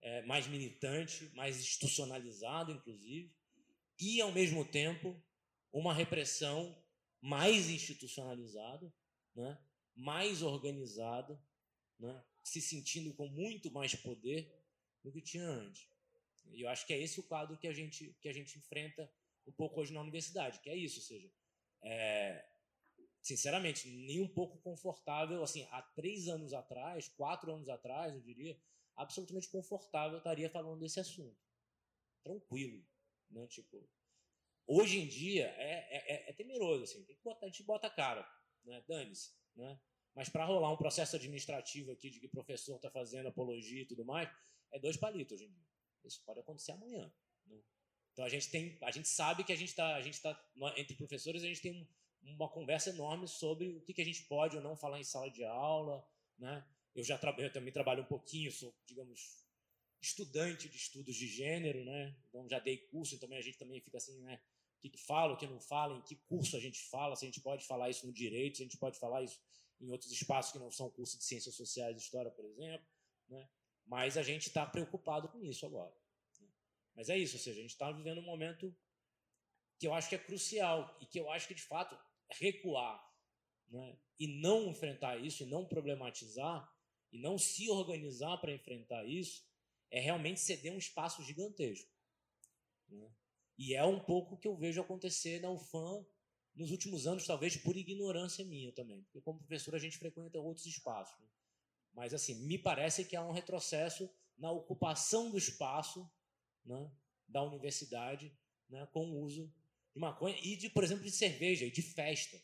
É, 0.00 0.22
mais 0.22 0.46
militante, 0.46 1.30
mais 1.34 1.58
institucionalizado, 1.58 2.72
inclusive, 2.72 3.34
e, 3.98 4.20
ao 4.20 4.32
mesmo 4.32 4.64
tempo, 4.64 5.20
uma 5.72 5.92
repressão 5.92 6.76
mais 7.20 7.68
institucionalizada, 7.68 8.92
né? 9.34 9.58
mais 9.94 10.42
organizada, 10.42 11.40
né? 11.98 12.24
se 12.44 12.60
sentindo 12.60 13.12
com 13.14 13.28
muito 13.28 13.70
mais 13.70 13.94
poder 13.94 14.54
do 15.02 15.12
que 15.12 15.20
tinha 15.20 15.44
antes. 15.44 15.88
E 16.52 16.62
eu 16.62 16.68
acho 16.68 16.86
que 16.86 16.92
é 16.92 16.98
esse 16.98 17.20
o 17.20 17.24
quadro 17.24 17.58
que 17.58 17.66
a 17.66 17.72
gente, 17.72 18.16
que 18.20 18.28
a 18.28 18.32
gente 18.32 18.58
enfrenta 18.58 19.10
um 19.46 19.52
pouco 19.52 19.80
hoje 19.80 19.92
na 19.92 20.00
universidade, 20.00 20.60
que 20.60 20.70
é 20.70 20.76
isso, 20.76 20.98
ou 20.98 21.04
seja, 21.04 21.30
é, 21.82 22.44
sinceramente, 23.20 23.88
nem 23.88 24.20
um 24.20 24.28
pouco 24.28 24.58
confortável, 24.58 25.42
assim, 25.42 25.66
há 25.70 25.82
três 25.82 26.28
anos 26.28 26.52
atrás, 26.52 27.08
quatro 27.08 27.52
anos 27.52 27.68
atrás, 27.68 28.14
eu 28.14 28.20
diria, 28.20 28.58
absolutamente 28.98 29.48
confortável 29.48 30.18
estaria 30.18 30.50
falando 30.50 30.80
desse 30.80 31.00
assunto. 31.00 31.38
Tranquilo. 32.22 32.84
Né? 33.30 33.46
Tipo, 33.46 33.88
hoje 34.66 34.98
em 34.98 35.06
dia 35.06 35.46
é, 35.46 35.96
é, 35.96 36.14
é, 36.14 36.30
é 36.30 36.32
temeroso, 36.32 36.82
assim, 36.84 37.04
tem 37.04 37.16
que 37.16 37.22
botar, 37.22 37.46
a 37.46 37.48
gente 37.48 37.62
bota 37.62 37.86
a 37.86 37.90
cara, 37.90 38.28
né? 38.64 38.84
dane-se. 38.86 39.32
Né? 39.54 39.80
Mas 40.14 40.28
para 40.28 40.44
rolar 40.44 40.72
um 40.72 40.76
processo 40.76 41.14
administrativo 41.14 41.92
aqui 41.92 42.10
de 42.10 42.20
que 42.20 42.28
professor 42.28 42.76
está 42.76 42.90
fazendo 42.90 43.28
apologia 43.28 43.82
e 43.82 43.86
tudo 43.86 44.04
mais, 44.04 44.28
é 44.72 44.78
dois 44.78 44.96
palitos 44.96 45.34
hoje 45.34 45.44
em 45.44 45.52
dia. 45.52 45.66
Isso 46.04 46.22
pode 46.24 46.40
acontecer 46.40 46.72
amanhã. 46.72 47.12
Né? 47.46 47.62
Então 48.12 48.24
a 48.24 48.28
gente 48.28 48.50
tem, 48.50 48.76
a 48.82 48.90
gente 48.90 49.08
sabe 49.08 49.44
que 49.44 49.52
a 49.52 49.56
gente 49.56 49.68
está, 49.68 49.94
a 49.94 50.02
gente 50.02 50.14
está 50.14 50.50
entre 50.76 50.96
professores 50.96 51.44
a 51.44 51.46
gente 51.46 51.62
tem 51.62 51.88
uma 52.22 52.48
conversa 52.48 52.90
enorme 52.90 53.28
sobre 53.28 53.76
o 53.76 53.80
que, 53.82 53.94
que 53.94 54.02
a 54.02 54.04
gente 54.04 54.24
pode 54.24 54.56
ou 54.56 54.62
não 54.62 54.76
falar 54.76 54.98
em 54.98 55.04
sala 55.04 55.30
de 55.30 55.44
aula, 55.44 56.04
né? 56.36 56.66
Eu 56.98 57.04
já 57.04 57.20
eu 57.38 57.52
também 57.52 57.72
trabalho 57.72 58.02
um 58.02 58.06
pouquinho, 58.06 58.50
sou, 58.50 58.74
digamos, 58.84 59.46
estudante 60.00 60.68
de 60.68 60.76
estudos 60.76 61.14
de 61.14 61.26
gênero, 61.26 61.84
né? 61.84 62.16
Então 62.28 62.48
já 62.48 62.58
dei 62.58 62.78
curso, 62.88 63.14
então 63.14 63.32
a 63.32 63.40
gente 63.40 63.58
também 63.58 63.80
fica 63.80 63.98
assim, 63.98 64.20
né? 64.20 64.40
que, 64.80 64.88
que 64.90 64.98
fala, 64.98 65.34
o 65.34 65.36
que 65.36 65.46
não 65.46 65.60
fala, 65.60 65.96
em 65.96 66.02
que 66.02 66.16
curso 66.16 66.56
a 66.56 66.60
gente 66.60 66.80
fala, 66.88 67.16
se 67.16 67.24
a 67.24 67.28
gente 67.28 67.40
pode 67.40 67.66
falar 67.66 67.90
isso 67.90 68.06
no 68.06 68.12
direito, 68.12 68.56
se 68.56 68.62
a 68.62 68.66
gente 68.66 68.78
pode 68.78 68.98
falar 68.98 69.22
isso 69.22 69.40
em 69.80 69.90
outros 69.90 70.10
espaços 70.10 70.52
que 70.52 70.58
não 70.58 70.70
são 70.70 70.90
curso 70.90 71.18
de 71.18 71.24
ciências 71.24 71.54
sociais 71.54 71.96
e 71.96 72.00
história, 72.00 72.30
por 72.30 72.44
exemplo. 72.44 72.86
Né? 73.28 73.48
Mas 73.86 74.16
a 74.16 74.22
gente 74.22 74.48
está 74.48 74.66
preocupado 74.66 75.28
com 75.28 75.42
isso 75.42 75.66
agora. 75.66 75.94
Né? 76.40 76.48
Mas 76.94 77.08
é 77.08 77.18
isso, 77.18 77.36
ou 77.36 77.42
seja, 77.42 77.58
a 77.58 77.62
gente 77.62 77.72
está 77.72 77.90
vivendo 77.90 78.18
um 78.18 78.24
momento 78.24 78.74
que 79.78 79.86
eu 79.86 79.94
acho 79.94 80.08
que 80.08 80.14
é 80.14 80.18
crucial 80.18 80.96
e 81.00 81.06
que 81.06 81.18
eu 81.18 81.30
acho 81.30 81.46
que, 81.46 81.54
de 81.54 81.62
fato, 81.62 81.98
recuar 82.32 83.04
né? 83.68 83.98
e 84.18 84.40
não 84.40 84.68
enfrentar 84.68 85.16
isso, 85.18 85.42
e 85.42 85.46
não 85.46 85.64
problematizar, 85.64 86.68
e 87.12 87.18
não 87.18 87.38
se 87.38 87.68
organizar 87.70 88.36
para 88.38 88.52
enfrentar 88.52 89.04
isso, 89.04 89.46
é 89.90 90.00
realmente 90.00 90.40
ceder 90.40 90.72
um 90.72 90.78
espaço 90.78 91.22
gigantesco. 91.22 91.90
Né? 92.88 93.10
E 93.56 93.74
é 93.74 93.84
um 93.84 93.98
pouco 93.98 94.36
que 94.36 94.46
eu 94.46 94.56
vejo 94.56 94.80
acontecer 94.80 95.40
na 95.40 95.50
UFAM 95.50 96.04
nos 96.54 96.70
últimos 96.70 97.06
anos, 97.06 97.26
talvez 97.26 97.56
por 97.56 97.76
ignorância 97.76 98.44
minha 98.44 98.72
também, 98.72 99.02
porque 99.04 99.20
como 99.20 99.38
professor 99.38 99.74
a 99.74 99.78
gente 99.78 99.96
frequenta 99.96 100.38
outros 100.38 100.66
espaços. 100.66 101.18
Né? 101.20 101.28
Mas, 101.92 102.12
assim, 102.12 102.34
me 102.46 102.58
parece 102.58 103.04
que 103.04 103.16
há 103.16 103.24
um 103.24 103.32
retrocesso 103.32 104.10
na 104.36 104.50
ocupação 104.50 105.30
do 105.30 105.38
espaço 105.38 106.08
né, 106.64 106.90
da 107.26 107.42
universidade 107.42 108.36
né, 108.68 108.86
com 108.92 109.06
o 109.06 109.20
uso 109.20 109.52
de 109.94 110.00
maconha 110.00 110.38
e, 110.42 110.56
de, 110.56 110.68
por 110.70 110.84
exemplo, 110.84 111.04
de 111.04 111.10
cerveja 111.10 111.64
e 111.64 111.70
de 111.70 111.82
festa. 111.82 112.40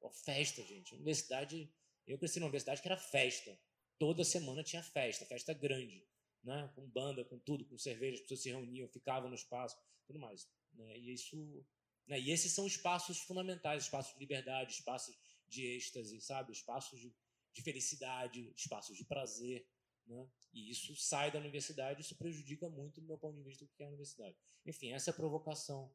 Oh, 0.00 0.10
festa, 0.10 0.62
gente. 0.62 0.94
Universidade. 0.94 1.72
Eu 2.06 2.18
cresci 2.18 2.40
numa 2.40 2.48
universidade 2.48 2.82
que 2.82 2.88
era 2.88 2.96
festa. 2.96 3.58
Toda 4.02 4.24
semana 4.24 4.64
tinha 4.64 4.82
festa, 4.82 5.24
festa 5.24 5.54
grande, 5.54 6.04
né? 6.42 6.68
com 6.74 6.84
banda, 6.90 7.24
com 7.24 7.38
tudo, 7.38 7.64
com 7.64 7.78
cerveja, 7.78 8.14
as 8.14 8.22
pessoas 8.22 8.42
se 8.42 8.48
reuniam, 8.48 8.88
ficavam 8.88 9.28
no 9.28 9.36
espaço, 9.36 9.78
tudo 10.08 10.18
mais. 10.18 10.44
Né? 10.74 10.98
E 10.98 11.12
isso. 11.12 11.64
Né? 12.08 12.18
E 12.18 12.32
esses 12.32 12.50
são 12.50 12.66
espaços 12.66 13.20
fundamentais 13.20 13.84
espaços 13.84 14.12
de 14.14 14.18
liberdade, 14.18 14.72
espaços 14.72 15.16
de 15.46 15.64
êxtase, 15.76 16.20
sabe? 16.20 16.50
Espaços 16.50 16.98
de, 16.98 17.14
de 17.54 17.62
felicidade, 17.62 18.52
espaços 18.56 18.96
de 18.96 19.04
prazer. 19.04 19.64
Né? 20.04 20.28
E 20.52 20.68
isso 20.68 20.96
sai 20.96 21.30
da 21.30 21.38
universidade, 21.38 22.00
isso 22.00 22.16
prejudica 22.16 22.68
muito 22.68 23.00
do 23.00 23.06
meu 23.06 23.18
ponto 23.18 23.36
de 23.36 23.44
vista 23.44 23.64
do 23.64 23.70
que 23.70 23.84
é 23.84 23.86
a 23.86 23.88
universidade. 23.90 24.36
Enfim, 24.66 24.90
essa 24.90 25.10
é 25.10 25.12
a 25.12 25.16
provocação 25.16 25.94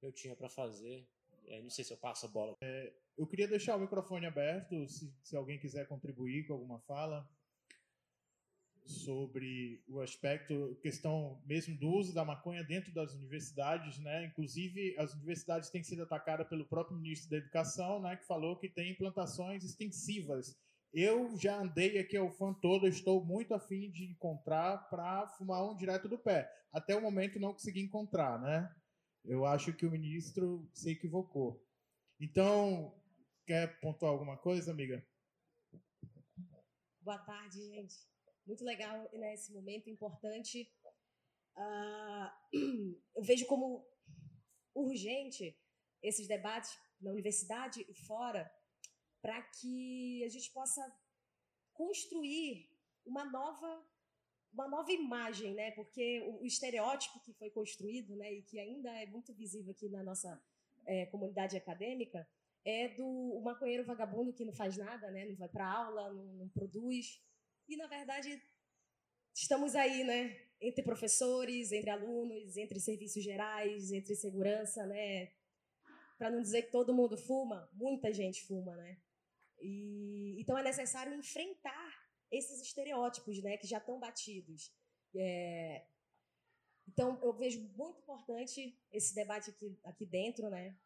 que 0.00 0.06
eu 0.06 0.12
tinha 0.12 0.34
para 0.34 0.48
fazer. 0.48 1.06
É, 1.44 1.60
não 1.60 1.68
sei 1.68 1.84
se 1.84 1.92
eu 1.92 1.98
passo 1.98 2.24
a 2.24 2.30
bola. 2.30 2.56
É, 2.62 2.94
eu 3.18 3.26
queria 3.26 3.46
deixar 3.46 3.76
o 3.76 3.78
microfone 3.78 4.24
aberto, 4.24 4.88
se, 4.88 5.14
se 5.22 5.36
alguém 5.36 5.60
quiser 5.60 5.86
contribuir 5.86 6.46
com 6.46 6.54
alguma 6.54 6.80
fala 6.80 7.28
sobre 8.84 9.82
o 9.88 10.00
aspecto, 10.00 10.76
questão 10.82 11.40
mesmo 11.46 11.76
do 11.78 11.88
uso 11.88 12.14
da 12.14 12.24
maconha 12.24 12.64
dentro 12.64 12.92
das 12.92 13.14
universidades, 13.14 13.98
né? 13.98 14.26
Inclusive, 14.26 14.96
as 14.98 15.14
universidades 15.14 15.70
têm 15.70 15.82
sido 15.82 16.02
atacadas 16.02 16.48
pelo 16.48 16.66
próprio 16.66 16.96
ministro 16.96 17.30
da 17.30 17.36
Educação, 17.36 18.00
né? 18.00 18.16
Que 18.16 18.26
falou 18.26 18.58
que 18.58 18.68
tem 18.68 18.92
implantações 18.92 19.64
extensivas. 19.64 20.56
Eu 20.92 21.36
já 21.38 21.58
andei 21.58 21.98
aqui 21.98 22.16
ao 22.16 22.30
fã 22.30 22.52
todo, 22.52 22.86
estou 22.86 23.24
muito 23.24 23.54
afim 23.54 23.90
de 23.90 24.04
encontrar 24.04 24.88
para 24.90 25.26
fumar 25.28 25.64
um 25.64 25.76
direto 25.76 26.08
do 26.08 26.18
pé. 26.18 26.50
Até 26.70 26.94
o 26.94 27.00
momento 27.00 27.40
não 27.40 27.52
consegui 27.52 27.80
encontrar, 27.80 28.40
né? 28.40 28.74
Eu 29.24 29.46
acho 29.46 29.72
que 29.72 29.86
o 29.86 29.90
ministro 29.90 30.68
se 30.74 30.90
equivocou. 30.90 31.64
Então, 32.20 32.94
quer 33.46 33.80
pontuar 33.80 34.12
alguma 34.12 34.36
coisa, 34.36 34.70
amiga? 34.70 35.02
Boa 37.00 37.18
tarde, 37.18 37.58
gente. 37.68 38.11
Muito 38.46 38.64
legal 38.64 39.08
né, 39.12 39.34
esse 39.34 39.52
momento 39.52 39.88
importante. 39.88 40.70
Uh, 41.56 42.96
eu 43.16 43.22
vejo 43.22 43.46
como 43.46 43.86
urgente 44.74 45.56
esses 46.02 46.26
debates 46.26 46.76
na 47.00 47.10
universidade 47.10 47.84
e 47.88 47.94
fora 47.94 48.50
para 49.20 49.40
que 49.42 50.24
a 50.24 50.28
gente 50.28 50.50
possa 50.50 50.82
construir 51.72 52.68
uma 53.04 53.24
nova 53.24 53.86
uma 54.52 54.68
nova 54.68 54.92
imagem, 54.92 55.54
né? 55.54 55.70
Porque 55.70 56.20
o, 56.26 56.42
o, 56.42 56.46
estereótipo 56.46 57.18
que 57.20 57.32
foi 57.32 57.50
construído, 57.50 58.14
né, 58.16 58.34
e 58.34 58.42
que 58.42 58.60
ainda 58.60 58.90
é 58.90 59.06
muito 59.06 59.32
visível 59.32 59.72
aqui 59.72 59.88
na 59.88 60.02
nossa 60.02 60.38
é, 60.84 61.06
comunidade 61.06 61.56
acadêmica, 61.56 62.28
é 62.62 62.88
do 62.88 63.40
maconheiro 63.42 63.84
vagabundo 63.84 64.32
que 64.32 64.44
não 64.44 64.52
faz 64.52 64.76
nada, 64.76 65.10
né? 65.10 65.24
Não 65.24 65.36
vai 65.36 65.48
para 65.48 65.66
aula, 65.66 66.12
não, 66.12 66.24
não 66.34 66.48
produz. 66.50 67.20
E 67.68 67.76
na 67.76 67.86
verdade 67.86 68.42
estamos 69.34 69.74
aí, 69.74 70.04
né? 70.04 70.38
Entre 70.60 70.82
professores, 70.82 71.72
entre 71.72 71.90
alunos, 71.90 72.56
entre 72.56 72.78
serviços 72.78 73.22
gerais, 73.22 73.92
entre 73.92 74.14
segurança, 74.14 74.86
né? 74.86 75.32
Para 76.18 76.30
não 76.30 76.40
dizer 76.40 76.62
que 76.62 76.70
todo 76.70 76.94
mundo 76.94 77.16
fuma, 77.16 77.68
muita 77.72 78.12
gente 78.12 78.44
fuma, 78.46 78.76
né? 78.76 79.00
E, 79.60 80.40
então 80.40 80.58
é 80.58 80.62
necessário 80.62 81.14
enfrentar 81.14 82.02
esses 82.30 82.60
estereótipos, 82.62 83.42
né, 83.42 83.56
que 83.56 83.66
já 83.66 83.78
estão 83.78 83.98
batidos. 83.98 84.74
É, 85.14 85.86
então 86.88 87.18
eu 87.22 87.32
vejo 87.32 87.60
muito 87.76 88.00
importante 88.00 88.78
esse 88.90 89.14
debate 89.14 89.50
aqui, 89.50 89.78
aqui 89.84 90.06
dentro, 90.06 90.48
né? 90.50 90.76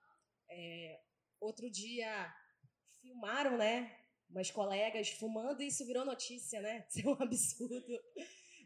É, 0.48 1.00
outro 1.40 1.70
dia 1.70 2.34
filmaram, 3.00 3.56
né, 3.56 3.96
umas 4.30 4.50
colegas 4.50 5.10
fumando 5.10 5.62
e 5.62 5.68
isso 5.68 5.86
virou 5.86 6.04
notícia, 6.04 6.60
né? 6.60 6.86
Isso 6.90 7.00
é 7.00 7.10
um 7.10 7.22
absurdo. 7.22 7.94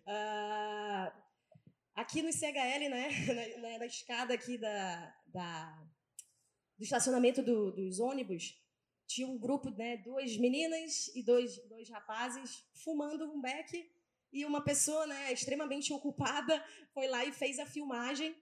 Uh, 0.06 1.12
aqui 1.94 2.22
no 2.22 2.32
CHL, 2.32 2.88
né, 2.88 3.08
na, 3.60 3.78
na, 3.78 3.86
escada 3.86 4.34
aqui 4.34 4.58
da, 4.58 5.14
da 5.26 5.86
do 6.76 6.84
estacionamento 6.84 7.42
do, 7.42 7.72
dos 7.72 8.00
ônibus, 8.00 8.58
tinha 9.06 9.28
um 9.28 9.38
grupo, 9.38 9.68
né, 9.70 9.98
duas 9.98 10.36
meninas 10.38 11.08
e 11.14 11.22
dois, 11.22 11.58
dois 11.68 11.90
rapazes 11.90 12.64
fumando 12.72 13.30
um 13.30 13.40
beck 13.40 13.90
e 14.32 14.46
uma 14.46 14.62
pessoa, 14.62 15.06
né, 15.06 15.32
extremamente 15.32 15.92
ocupada 15.92 16.64
foi 16.94 17.06
lá 17.08 17.24
e 17.24 17.32
fez 17.32 17.58
a 17.58 17.66
filmagem, 17.66 18.34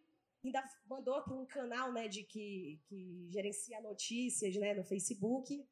ainda 0.44 0.62
mandou 0.86 1.20
para 1.22 1.34
um 1.34 1.46
canal, 1.46 1.92
né, 1.92 2.06
de 2.06 2.22
que, 2.22 2.80
que 2.84 3.28
gerencia 3.30 3.80
notícias, 3.80 4.54
né, 4.56 4.74
no 4.74 4.84
Facebook. 4.84 5.66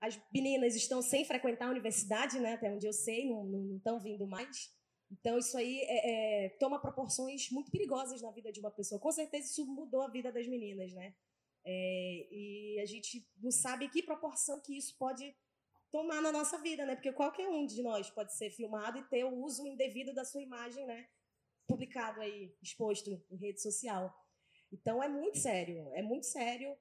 As 0.00 0.20
meninas 0.32 0.76
estão 0.76 1.02
sem 1.02 1.24
frequentar 1.24 1.66
a 1.66 1.70
universidade, 1.70 2.38
né, 2.38 2.54
até 2.54 2.70
onde 2.70 2.86
eu 2.86 2.92
sei, 2.92 3.28
não, 3.28 3.44
não, 3.44 3.60
não 3.60 3.76
estão 3.76 4.00
vindo 4.00 4.26
mais. 4.26 4.72
Então 5.10 5.38
isso 5.38 5.56
aí 5.56 5.80
é, 5.82 6.46
é, 6.46 6.48
toma 6.60 6.80
proporções 6.80 7.50
muito 7.50 7.70
perigosas 7.70 8.20
na 8.20 8.30
vida 8.30 8.52
de 8.52 8.60
uma 8.60 8.70
pessoa. 8.70 9.00
Com 9.00 9.10
certeza 9.10 9.50
isso 9.50 9.66
mudou 9.66 10.02
a 10.02 10.10
vida 10.10 10.30
das 10.30 10.46
meninas, 10.46 10.92
né? 10.92 11.14
É, 11.64 12.28
e 12.30 12.80
a 12.80 12.86
gente 12.86 13.26
não 13.38 13.50
sabe 13.50 13.88
que 13.88 14.02
proporção 14.02 14.60
que 14.60 14.76
isso 14.76 14.96
pode 14.98 15.34
tomar 15.90 16.20
na 16.20 16.30
nossa 16.30 16.58
vida, 16.58 16.84
né? 16.84 16.94
Porque 16.94 17.12
qualquer 17.12 17.48
um 17.48 17.66
de 17.66 17.82
nós 17.82 18.10
pode 18.10 18.34
ser 18.34 18.50
filmado 18.50 18.98
e 18.98 19.08
ter 19.08 19.24
o 19.24 19.34
uso 19.34 19.66
indevido 19.66 20.14
da 20.14 20.24
sua 20.24 20.42
imagem, 20.42 20.86
né? 20.86 21.08
Publicado 21.66 22.20
aí, 22.20 22.54
exposto 22.62 23.10
em 23.30 23.36
rede 23.36 23.60
social. 23.60 24.14
Então 24.70 25.02
é 25.02 25.08
muito 25.08 25.38
sério, 25.38 25.90
é 25.94 26.02
muito 26.02 26.26
sério. 26.26 26.76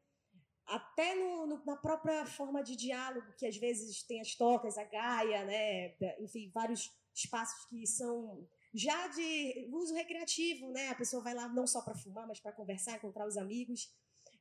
Até 0.67 1.15
no, 1.15 1.47
no, 1.47 1.65
na 1.65 1.77
própria 1.77 2.25
forma 2.25 2.61
de 2.61 2.75
diálogo, 2.75 3.33
que 3.37 3.45
às 3.45 3.55
vezes 3.55 4.03
tem 4.03 4.19
as 4.19 4.35
tocas, 4.35 4.77
a 4.77 4.83
gaia, 4.83 5.45
né? 5.45 5.95
Enfim, 6.19 6.51
vários 6.53 6.91
espaços 7.15 7.65
que 7.65 7.87
são 7.87 8.47
já 8.73 9.07
de 9.07 9.69
uso 9.71 9.93
recreativo, 9.93 10.71
né? 10.71 10.89
A 10.89 10.95
pessoa 10.95 11.23
vai 11.23 11.33
lá 11.33 11.47
não 11.47 11.65
só 11.65 11.81
para 11.81 11.95
fumar, 11.95 12.27
mas 12.27 12.39
para 12.39 12.51
conversar, 12.51 12.97
encontrar 12.97 13.27
os 13.27 13.37
amigos. 13.37 13.89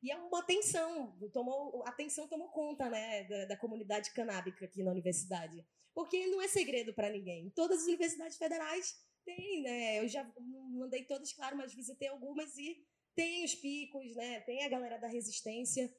E 0.01 0.11
é 0.11 0.17
uma 0.17 0.43
tensão, 0.43 1.17
tomou, 1.33 1.83
a 1.85 1.91
tensão 1.91 2.27
tomou 2.27 2.49
conta 2.49 2.89
né, 2.89 3.23
da, 3.23 3.45
da 3.45 3.57
comunidade 3.57 4.11
canábica 4.11 4.65
aqui 4.65 4.83
na 4.83 4.91
universidade. 4.91 5.65
Porque 5.93 6.27
não 6.27 6.41
é 6.41 6.47
segredo 6.47 6.93
para 6.93 7.09
ninguém. 7.09 7.49
Todas 7.55 7.79
as 7.79 7.87
universidades 7.87 8.37
federais 8.37 8.95
têm, 9.25 9.63
né? 9.63 9.99
Eu 9.99 10.07
já 10.07 10.23
não 10.37 10.83
andei 10.83 11.03
todas, 11.03 11.33
claro, 11.33 11.57
mas 11.57 11.73
visitei 11.73 12.07
algumas 12.07 12.55
e 12.57 12.85
tem 13.15 13.43
os 13.43 13.55
picos, 13.55 14.15
né? 14.15 14.41
Tem 14.41 14.63
a 14.63 14.69
galera 14.69 14.97
da 14.99 15.07
resistência. 15.07 15.91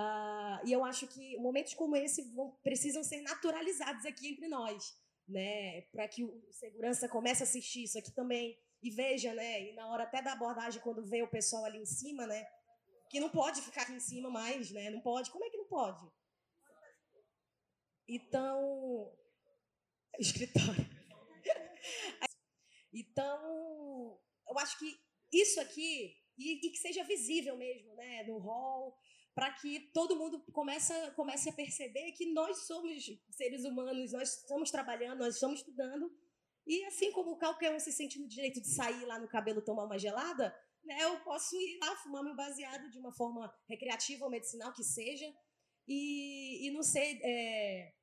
Uh, 0.00 0.66
e 0.66 0.72
eu 0.72 0.84
acho 0.84 1.06
que 1.08 1.36
momentos 1.38 1.74
como 1.74 1.96
esse 1.96 2.22
vão, 2.32 2.52
precisam 2.62 3.02
ser 3.02 3.20
naturalizados 3.20 4.06
aqui 4.06 4.28
entre 4.28 4.48
nós, 4.48 4.96
né? 5.28 5.82
Para 5.92 6.08
que 6.08 6.24
o 6.24 6.42
segurança 6.50 7.08
comece 7.08 7.42
a 7.42 7.46
assistir 7.46 7.84
isso 7.84 7.98
aqui 7.98 8.12
também 8.12 8.58
e 8.82 8.90
veja, 8.90 9.34
né? 9.34 9.68
E 9.68 9.72
na 9.74 9.88
hora 9.88 10.04
até 10.04 10.22
da 10.22 10.32
abordagem, 10.32 10.80
quando 10.80 11.04
vê 11.04 11.22
o 11.22 11.30
pessoal 11.30 11.64
ali 11.64 11.78
em 11.78 11.86
cima, 11.86 12.26
né? 12.26 12.46
que 13.10 13.18
não 13.18 13.28
pode 13.28 13.60
ficar 13.60 13.82
aqui 13.82 13.92
em 13.92 14.00
cima 14.00 14.30
mais, 14.30 14.70
né? 14.70 14.88
Não 14.88 15.00
pode. 15.00 15.30
Como 15.30 15.44
é 15.44 15.50
que 15.50 15.56
não 15.56 15.66
pode? 15.66 16.08
Então, 18.08 19.12
escritório. 20.18 20.88
então, 22.94 24.20
eu 24.48 24.58
acho 24.60 24.78
que 24.78 24.96
isso 25.32 25.60
aqui 25.60 26.16
e, 26.38 26.66
e, 26.66 26.70
que 26.70 26.78
seja 26.78 27.02
visível 27.02 27.56
mesmo, 27.56 27.94
né, 27.96 28.22
no 28.22 28.38
hall, 28.38 28.96
para 29.40 29.52
que 29.52 29.80
todo 29.94 30.16
mundo 30.16 30.38
comece, 30.52 30.92
comece 31.12 31.48
a 31.48 31.52
perceber 31.54 32.12
que 32.12 32.30
nós 32.30 32.66
somos 32.66 33.10
seres 33.30 33.64
humanos, 33.64 34.12
nós 34.12 34.36
estamos 34.36 34.70
trabalhando, 34.70 35.20
nós 35.20 35.36
estamos 35.36 35.60
estudando 35.60 36.14
E 36.66 36.84
assim 36.84 37.10
como 37.10 37.38
qualquer 37.38 37.74
um 37.74 37.80
se 37.80 37.90
sente 37.90 38.18
no 38.18 38.28
direito 38.28 38.60
de 38.60 38.68
sair 38.68 39.02
lá 39.06 39.18
no 39.18 39.26
cabelo 39.26 39.62
tomar 39.62 39.84
uma 39.84 39.98
gelada, 39.98 40.54
né, 40.84 41.04
eu 41.04 41.18
posso 41.20 41.56
ir 41.56 41.78
lá 41.78 41.96
fumar 41.96 42.22
meu 42.22 42.36
baseado 42.36 42.90
de 42.90 42.98
uma 42.98 43.14
forma 43.14 43.50
recreativa 43.66 44.26
ou 44.26 44.30
medicinal 44.30 44.74
que 44.74 44.84
seja 44.84 45.34
e, 45.88 46.66
e 46.66 46.70
não 46.72 46.82
ser 46.82 47.18
é, 47.24 47.94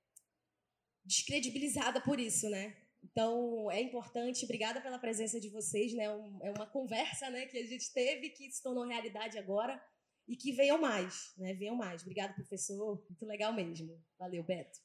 descredibilizada 1.05 2.01
por 2.01 2.19
isso, 2.19 2.49
né? 2.49 2.75
Então, 3.03 3.69
é 3.69 3.79
importante, 3.79 4.43
obrigada 4.43 4.81
pela 4.81 4.97
presença 4.97 5.39
de 5.39 5.49
vocês, 5.49 5.93
né? 5.93 6.09
Um, 6.09 6.39
é 6.41 6.51
uma 6.51 6.65
conversa 6.65 7.29
né, 7.29 7.45
que 7.45 7.59
a 7.59 7.65
gente 7.67 7.93
teve, 7.93 8.31
que 8.31 8.49
se 8.49 8.63
tornou 8.63 8.87
realidade 8.87 9.37
agora, 9.37 9.79
e 10.27 10.35
que 10.35 10.51
venham 10.51 10.77
mais, 10.77 11.33
né? 11.37 11.53
Venham 11.53 11.75
mais. 11.75 12.01
Obrigada, 12.01 12.33
professor. 12.33 13.03
Muito 13.09 13.25
legal 13.25 13.53
mesmo. 13.53 14.03
Valeu, 14.19 14.43
Beto. 14.43 14.79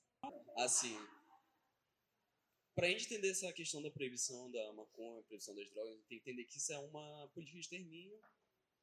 Assim, 0.56 0.96
para 2.74 2.86
a 2.86 2.90
gente 2.90 3.04
entender 3.06 3.30
essa 3.30 3.52
questão 3.52 3.82
da 3.82 3.90
proibição 3.90 4.50
da 4.50 4.72
maconha, 4.72 5.22
proibição 5.24 5.54
das 5.54 5.68
drogas, 5.70 5.94
tem 6.08 6.18
que 6.18 6.30
entender 6.30 6.44
que 6.44 6.56
isso 6.56 6.72
é 6.72 6.78
uma 6.78 7.28
política 7.28 7.56
de 7.56 7.60
extermínio, 7.60 8.18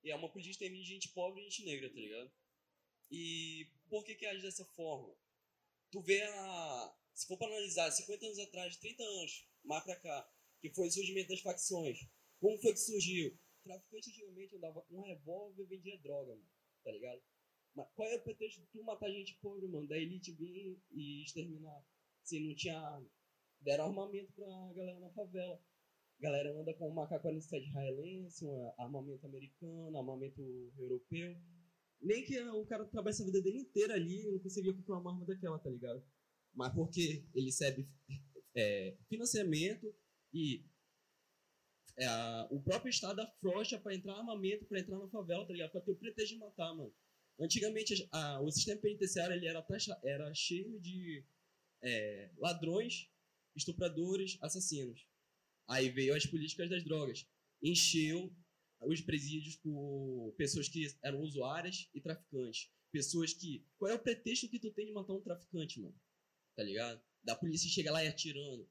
e 0.04 0.12
é 0.12 0.16
uma 0.16 0.30
política 0.30 0.50
de 0.50 0.51
extermínio 0.51 0.86
de 0.86 0.94
gente 0.94 1.10
pobre 1.10 1.42
e 1.42 1.44
gente 1.46 1.66
negra, 1.66 1.89
tá 1.89 1.96
ligado? 1.96 2.32
E 3.10 3.68
por 3.89 4.04
que 4.04 4.16
que 4.16 4.25
age 4.25 4.42
dessa 4.42 4.66
forma? 4.66 5.16
Tu 5.92 6.01
vê 6.01 6.22
a... 6.22 6.96
Se 7.13 7.28
for 7.28 7.38
para 7.38 7.48
analisar, 7.48 7.92
50 7.92 8.25
anos 8.25 8.39
atrás, 8.39 8.78
30 8.78 9.04
anos, 9.04 9.50
mais 9.63 9.84
pra 9.84 9.96
cá, 9.96 10.32
que 10.62 10.70
foi 10.70 10.88
o 10.88 10.92
surgimento 10.92 11.30
das 11.30 11.42
facções. 11.42 12.00
Como 12.39 12.58
foi 12.60 12.74
que 12.74 12.80
surgiu? 12.80 13.38
Traficante 13.69 14.09
antigamente 14.09 14.55
andava 14.55 14.81
com 14.81 14.97
um 14.97 15.03
revólver 15.03 15.61
e 15.61 15.67
vendia 15.67 15.95
droga, 15.99 16.31
mano, 16.31 16.49
tá 16.83 16.91
ligado? 16.91 17.21
Mas 17.75 17.88
qual 17.93 18.09
é 18.09 18.15
o 18.15 18.23
pretexto 18.23 18.61
de 18.61 18.67
tu 18.69 18.83
matar 18.83 19.11
gente 19.11 19.38
pobre, 19.39 19.67
mano, 19.67 19.88
da 19.88 19.95
elite 19.95 20.31
vir 20.31 20.81
e 20.89 21.21
exterminar? 21.23 21.85
Se 22.23 22.39
não 22.39 22.55
tinha 22.55 22.79
arma. 22.79 23.07
Deram 23.61 23.85
armamento 23.85 24.33
pra 24.33 24.47
galera 24.73 24.99
na 24.99 25.11
favela. 25.11 25.63
Galera 26.19 26.59
anda 26.59 26.73
com 26.73 26.89
uma 26.89 27.07
K-47 27.07 27.67
israelense, 27.67 28.43
um 28.43 28.73
armamento 28.79 29.27
americano, 29.27 29.95
armamento 29.95 30.41
europeu. 30.75 31.39
Nem 32.01 32.25
que 32.25 32.41
o 32.41 32.65
cara 32.65 32.85
trabalhe 32.85 33.15
a 33.21 33.25
vida 33.25 33.39
dele 33.39 33.59
inteira 33.59 33.93
ali 33.93 34.25
e 34.25 34.31
não 34.31 34.39
conseguia 34.39 34.73
comprar 34.73 34.97
uma 34.97 35.11
arma 35.13 35.27
daquela, 35.27 35.59
tá 35.59 35.69
ligado? 35.69 36.03
Mas 36.55 36.73
porque 36.73 37.23
ele 37.35 37.45
recebe 37.45 37.88
é, 38.55 38.97
financiamento 39.07 39.93
e 40.33 40.65
é, 42.00 42.48
o 42.50 42.62
próprio 42.62 42.89
Estado 42.89 43.22
afrouxa 43.22 43.77
para 43.77 43.94
entrar 43.94 44.13
armamento, 44.13 44.65
para 44.65 44.79
entrar 44.79 44.98
na 44.98 45.08
favela, 45.10 45.45
tá 45.45 45.52
ligado? 45.52 45.71
Pra 45.71 45.82
ter 45.82 45.91
o 45.91 45.95
pretexto 45.95 46.36
de 46.36 46.39
matar, 46.39 46.73
mano. 46.73 46.93
Antigamente, 47.38 48.08
a, 48.12 48.41
o 48.41 48.50
sistema 48.52 48.80
penitenciário 48.80 49.36
ele 49.36 49.47
era, 49.47 49.65
era 50.04 50.34
cheio 50.34 50.80
de 50.80 51.26
é, 51.82 52.32
ladrões, 52.38 53.10
estupradores, 53.56 54.38
assassinos. 54.41 55.06
Aí 55.67 55.89
veio 55.89 56.15
as 56.15 56.26
políticas 56.26 56.69
das 56.69 56.84
drogas. 56.84 57.28
Encheu 57.62 58.34
os 58.82 59.02
presídios 59.02 59.58
por 59.58 60.34
pessoas 60.38 60.69
que 60.69 60.88
eram 61.04 61.21
usuárias 61.21 61.89
e 61.93 62.02
traficantes. 62.02 62.71
Pessoas 62.91 63.34
que. 63.34 63.65
Qual 63.78 63.91
é 63.91 63.93
o 63.93 64.00
pretexto 64.00 64.50
que 64.50 64.60
tu 64.60 64.71
tem 64.71 64.86
de 64.86 64.93
matar 64.93 65.13
um 65.13 65.21
traficante, 65.21 65.80
mano? 65.80 65.95
Tá 66.56 66.63
ligado? 66.63 67.02
Da 67.23 67.36
polícia 67.36 67.69
chega 67.69 67.91
lá 67.91 68.04
e 68.04 68.08
atirando. 68.08 68.67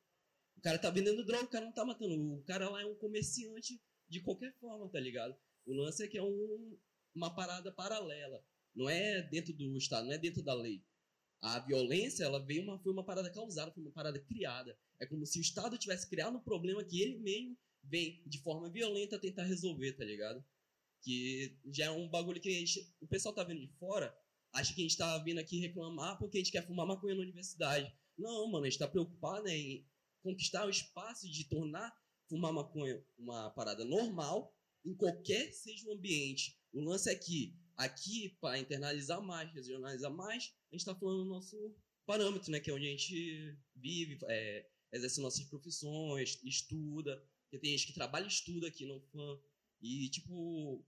O 0.59 0.61
cara 0.61 0.77
tá 0.77 0.90
vendendo 0.90 1.25
droga, 1.25 1.44
o 1.44 1.49
cara 1.49 1.64
não 1.64 1.73
tá 1.73 1.85
matando. 1.85 2.35
O 2.35 2.42
cara 2.42 2.68
lá 2.68 2.83
é 2.83 2.85
um 2.85 2.97
comerciante 2.97 3.81
de 4.09 4.21
qualquer 4.21 4.53
forma, 4.59 4.88
tá 4.90 4.99
ligado? 4.99 5.37
O 5.64 5.73
lance 5.73 6.03
é 6.03 6.09
que 6.09 6.18
é 6.18 6.23
um, 6.23 6.77
uma 7.14 7.33
parada 7.33 7.71
paralela. 7.71 8.44
Não 8.75 8.90
é 8.90 9.23
dentro 9.23 9.53
do 9.53 9.77
Estado, 9.77 10.07
não 10.07 10.14
é 10.14 10.18
dentro 10.18 10.42
da 10.42 10.55
lei. 10.55 10.85
A 11.40 11.61
violência, 11.61 12.25
ela 12.25 12.44
veio 12.44 12.64
uma, 12.64 12.77
foi 12.81 12.92
uma 12.92 13.05
parada 13.05 13.31
causada, 13.31 13.71
foi 13.71 13.85
uma 13.85 13.92
parada 13.92 14.18
criada. 14.18 14.77
É 15.01 15.07
como 15.07 15.25
se 15.25 15.38
o 15.38 15.42
Estado 15.42 15.79
tivesse 15.79 16.11
criado 16.11 16.37
um 16.37 16.42
problema 16.42 16.83
que 16.83 17.01
ele 17.01 17.18
mesmo 17.18 17.57
vem 17.85 18.21
de 18.27 18.42
forma 18.42 18.68
violenta 18.68 19.16
tentar 19.16 19.44
resolver, 19.44 19.92
tá 19.92 20.05
ligado? 20.05 20.44
Que 21.03 21.57
já 21.66 21.85
é 21.85 21.90
um 21.90 22.09
bagulho 22.09 22.40
que 22.40 22.51
gente, 22.51 22.92
o 23.01 23.07
pessoal 23.07 23.33
tá 23.33 23.44
vendo 23.44 23.61
de 23.61 23.73
fora, 23.79 24.12
acha 24.53 24.75
que 24.75 24.81
a 24.81 24.83
gente 24.83 24.97
tá 24.97 25.18
vindo 25.18 25.38
aqui 25.38 25.61
reclamar 25.61 26.18
porque 26.18 26.38
a 26.38 26.40
gente 26.40 26.51
quer 26.51 26.66
fumar 26.66 26.85
maconha 26.85 27.14
na 27.14 27.23
universidade. 27.23 27.94
Não, 28.18 28.51
mano, 28.51 28.64
a 28.64 28.68
gente 28.68 28.81
tá 28.81 28.88
preocupado 28.88 29.44
né, 29.44 29.57
em 29.57 29.87
conquistar 30.22 30.66
o 30.66 30.70
espaço 30.70 31.31
de 31.31 31.44
tornar 31.44 31.92
fumar 32.28 32.52
maconha 32.52 33.02
uma 33.18 33.50
parada 33.50 33.85
normal 33.85 34.54
em 34.85 34.94
qualquer 34.94 35.52
seja 35.52 35.88
o 35.88 35.92
ambiente. 35.92 36.59
O 36.72 36.81
lance 36.81 37.11
é 37.11 37.14
que 37.14 37.57
aqui, 37.76 38.37
para 38.40 38.59
internalizar 38.59 39.22
mais, 39.22 39.52
regionalizar 39.52 40.12
mais, 40.12 40.52
a 40.70 40.74
gente 40.74 40.81
está 40.81 40.94
falando 40.94 41.24
do 41.24 41.31
nosso 41.31 41.74
parâmetro, 42.07 42.50
né? 42.50 42.61
Que 42.61 42.70
é 42.70 42.74
onde 42.74 42.87
a 42.87 42.90
gente 42.90 43.59
vive, 43.74 44.18
é, 44.28 44.68
exerce 44.92 45.20
nossas 45.20 45.44
profissões, 45.44 46.38
estuda. 46.44 47.22
Porque 47.42 47.59
tem 47.59 47.70
gente 47.76 47.87
que 47.87 47.94
trabalha 47.94 48.24
e 48.24 48.28
estuda 48.28 48.68
aqui 48.68 48.85
no 48.85 49.00
FAM. 49.00 49.40
E, 49.81 50.09
tipo, 50.11 50.85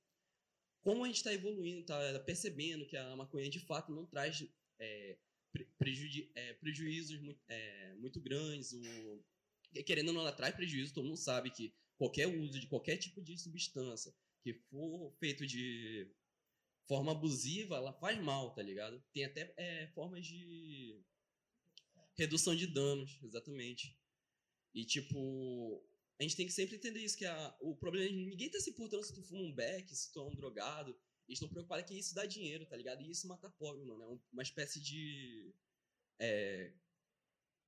como 0.83 1.05
a 1.05 1.07
gente 1.07 1.17
está 1.17 1.33
evoluindo, 1.33 1.81
está 1.81 2.21
percebendo 2.21 2.87
que 2.87 2.97
a 2.97 3.17
maconha 3.17 3.49
de 3.49 3.61
fato 3.61 3.93
não 3.93 4.05
traz 4.07 4.45
é, 4.79 5.19
preju 5.79 6.31
é, 6.35 6.55
prejuízos 6.55 7.21
muito, 7.21 7.41
é, 7.49 7.95
muito 7.95 8.21
grandes. 8.21 8.73
O, 8.73 9.25
querendo 9.85 10.09
ou 10.09 10.15
não, 10.15 10.21
ela 10.23 10.33
traz 10.33 10.55
prejuízo, 10.55 10.95
todo 10.95 11.07
mundo 11.07 11.17
sabe 11.17 11.51
que 11.51 11.75
qualquer 11.97 12.27
uso 12.27 12.59
de 12.59 12.67
qualquer 12.67 12.97
tipo 12.97 13.21
de 13.23 13.37
substância 13.39 14.15
que 14.43 14.55
for 14.55 15.13
feito 15.19 15.47
de 15.47 16.11
forma 16.89 17.13
abusiva, 17.13 17.77
ela 17.77 17.93
faz 17.93 18.19
mal, 18.21 18.53
tá 18.53 18.63
ligado? 18.63 19.03
Tem 19.13 19.25
até 19.25 19.53
é, 19.57 19.87
formas 19.89 20.27
de 20.27 21.01
redução 22.17 22.57
de 22.57 22.67
danos, 22.67 23.19
exatamente. 23.23 23.97
E, 24.75 24.85
tipo, 24.85 25.85
a 26.19 26.23
gente 26.23 26.37
tem 26.37 26.47
que 26.47 26.53
sempre 26.53 26.77
entender 26.77 27.01
isso, 27.01 27.17
que 27.17 27.25
a, 27.25 27.57
o 27.61 27.77
problema 27.77 28.07
é 28.07 28.13
ninguém 28.13 28.51
tá 28.51 28.59
se 28.61 28.71
importando 28.71 29.05
se 29.05 29.15
tu 29.15 29.23
fuma 29.23 29.43
um 29.43 29.55
beck, 29.55 29.95
se 29.95 30.13
tu 30.13 30.21
é 30.21 30.25
um 30.25 30.35
drogado. 30.35 30.99
Eles 31.31 31.39
estão 31.39 31.49
preocupados 31.49 31.87
que 31.87 31.97
isso 31.97 32.15
dá 32.15 32.27
dinheiro, 32.27 32.67
tá 32.67 32.77
ligado? 32.77 33.03
E 33.03 33.11
isso 33.11 33.29
mata 33.29 33.49
pobre, 33.51 33.85
mano. 33.85 34.03
É 34.03 34.19
uma 34.33 34.43
espécie 34.43 34.81
de 34.81 35.55
é, 36.19 36.73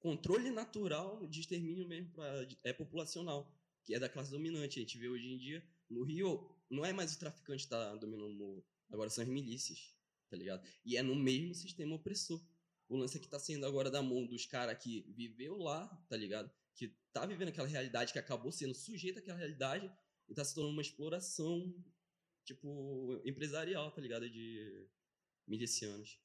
controle 0.00 0.50
natural 0.50 1.24
de 1.28 1.40
extermínio 1.40 1.86
mesmo 1.86 2.10
pra, 2.10 2.46
é 2.64 2.72
populacional, 2.72 3.56
que 3.84 3.94
é 3.94 4.00
da 4.00 4.08
classe 4.08 4.32
dominante. 4.32 4.80
A 4.80 4.82
gente 4.82 4.98
vê 4.98 5.08
hoje 5.08 5.28
em 5.28 5.38
dia, 5.38 5.64
no 5.88 6.02
Rio, 6.02 6.50
não 6.68 6.84
é 6.84 6.92
mais 6.92 7.14
o 7.14 7.18
traficante 7.20 7.64
que 7.64 7.70
tá 7.70 7.94
dominando 7.94 8.32
o 8.32 8.34
morro, 8.34 8.66
agora 8.90 9.08
são 9.08 9.22
as 9.22 9.30
milícias, 9.30 9.96
tá 10.28 10.36
ligado? 10.36 10.66
E 10.84 10.96
é 10.96 11.02
no 11.02 11.14
mesmo 11.14 11.54
sistema 11.54 11.94
opressor. 11.94 12.44
O 12.88 12.96
lance 12.96 13.16
é 13.16 13.20
que 13.20 13.28
tá 13.28 13.38
sendo 13.38 13.64
agora 13.64 13.90
da 13.90 14.02
mão 14.02 14.26
dos 14.26 14.44
caras 14.44 14.76
que 14.82 15.02
viveu 15.14 15.56
lá, 15.56 15.86
tá 16.08 16.16
ligado? 16.16 16.50
que 16.74 16.94
tá 17.12 17.26
vivendo 17.26 17.48
aquela 17.48 17.68
realidade, 17.68 18.12
que 18.12 18.18
acabou 18.18 18.50
sendo 18.50 18.74
sujeito 18.74 19.18
àquela 19.18 19.38
realidade 19.38 19.90
e 20.28 20.34
tá 20.34 20.44
se 20.44 20.54
tornando 20.54 20.74
uma 20.74 20.82
exploração, 20.82 21.74
tipo, 22.44 23.20
empresarial, 23.24 23.90
tá 23.90 24.00
ligado? 24.00 24.28
De 24.28 24.86
milicianos. 25.46 26.18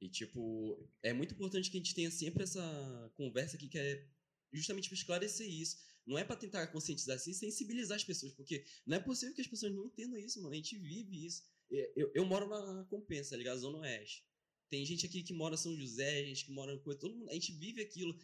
E, 0.00 0.08
tipo, 0.08 0.90
é 1.02 1.12
muito 1.12 1.34
importante 1.34 1.70
que 1.70 1.76
a 1.76 1.80
gente 1.80 1.94
tenha 1.94 2.10
sempre 2.10 2.42
essa 2.42 3.12
conversa 3.14 3.56
aqui, 3.56 3.68
que 3.68 3.78
é 3.78 4.04
justamente 4.52 4.88
para 4.88 4.96
esclarecer 4.96 5.48
isso. 5.48 5.78
Não 6.04 6.18
é 6.18 6.24
para 6.24 6.36
tentar 6.36 6.66
conscientizar, 6.68 7.18
sim, 7.18 7.32
sensibilizar 7.32 7.96
as 7.96 8.04
pessoas, 8.04 8.32
porque 8.32 8.64
não 8.84 8.96
é 8.96 9.00
possível 9.00 9.34
que 9.34 9.40
as 9.40 9.46
pessoas 9.46 9.72
não 9.72 9.86
entendam 9.86 10.18
isso, 10.18 10.42
mano. 10.42 10.52
A 10.52 10.56
gente 10.56 10.76
vive 10.76 11.26
isso. 11.26 11.44
Eu, 11.70 12.10
eu 12.14 12.24
moro 12.24 12.48
na 12.48 12.84
Compensa, 12.84 13.30
tá 13.30 13.36
ligado? 13.36 13.60
Zona 13.60 13.78
Oeste. 13.78 14.26
Tem 14.68 14.84
gente 14.84 15.06
aqui 15.06 15.22
que 15.22 15.32
mora 15.32 15.54
em 15.54 15.58
São 15.58 15.76
José, 15.76 16.24
gente 16.24 16.46
que 16.46 16.52
mora 16.52 16.74
no 16.74 16.80
coisa, 16.80 16.98
todo 16.98 17.14
mundo, 17.14 17.30
a 17.30 17.34
gente 17.34 17.52
vive 17.52 17.80
aquilo. 17.80 18.18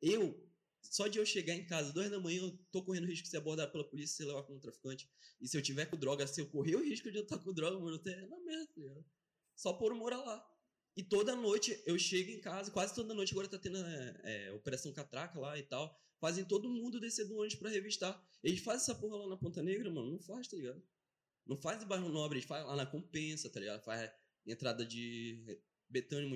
Eu 0.00 0.48
só 0.90 1.08
de 1.08 1.18
eu 1.18 1.26
chegar 1.26 1.54
em 1.54 1.66
casa, 1.66 1.92
duas 1.92 2.10
da 2.10 2.20
manhã, 2.20 2.42
eu 2.42 2.58
tô 2.70 2.82
correndo 2.82 3.06
risco 3.06 3.24
de 3.24 3.30
ser 3.30 3.38
abordado 3.38 3.72
pela 3.72 3.84
polícia 3.84 4.16
ser 4.16 4.24
levado 4.26 4.46
como 4.46 4.60
traficante. 4.60 5.08
E 5.40 5.48
se 5.48 5.56
eu 5.56 5.62
tiver 5.62 5.86
com 5.86 5.96
droga, 5.96 6.26
se 6.26 6.40
eu 6.40 6.46
correr 6.46 6.76
o 6.76 6.84
risco 6.84 7.10
de 7.10 7.18
eu 7.18 7.22
estar 7.22 7.38
com 7.38 7.52
droga, 7.52 7.78
mano, 7.78 7.96
eu 7.96 7.98
tô 7.98 8.10
na 8.10 8.40
merda, 8.40 8.66
tá 8.66 9.04
Só 9.56 9.72
por 9.72 9.94
morar 9.94 10.18
lá. 10.18 10.54
E 10.96 11.02
toda 11.02 11.34
noite 11.34 11.82
eu 11.86 11.98
chego 11.98 12.30
em 12.30 12.40
casa, 12.40 12.70
quase 12.70 12.94
toda 12.94 13.12
noite 13.14 13.32
agora 13.32 13.48
tá 13.48 13.58
tendo 13.58 13.78
é, 13.78 14.20
é, 14.22 14.52
Operação 14.52 14.92
Catraca 14.92 15.38
lá 15.38 15.58
e 15.58 15.62
tal. 15.64 16.00
Fazem 16.20 16.44
todo 16.44 16.68
mundo 16.68 17.00
descer 17.00 17.26
do 17.26 17.36
ônibus 17.36 17.56
pra 17.56 17.68
revistar. 17.68 18.24
Eles 18.42 18.60
fazem 18.60 18.82
essa 18.82 18.94
porra 18.94 19.16
lá 19.16 19.28
na 19.28 19.36
Ponta 19.36 19.62
Negra, 19.62 19.90
mano? 19.90 20.12
Não 20.12 20.20
faz, 20.20 20.46
tá 20.46 20.56
ligado? 20.56 20.80
Não 21.46 21.56
faz 21.56 21.82
em 21.82 21.86
bairro 21.86 22.08
nobre, 22.08 22.38
eles 22.38 22.48
fazem 22.48 22.66
lá 22.66 22.76
na 22.76 22.86
Compensa, 22.86 23.50
tá 23.50 23.58
ligado? 23.58 23.82
Faz 23.82 24.10
entrada 24.46 24.86
de 24.86 25.60
Betânia, 25.88 26.28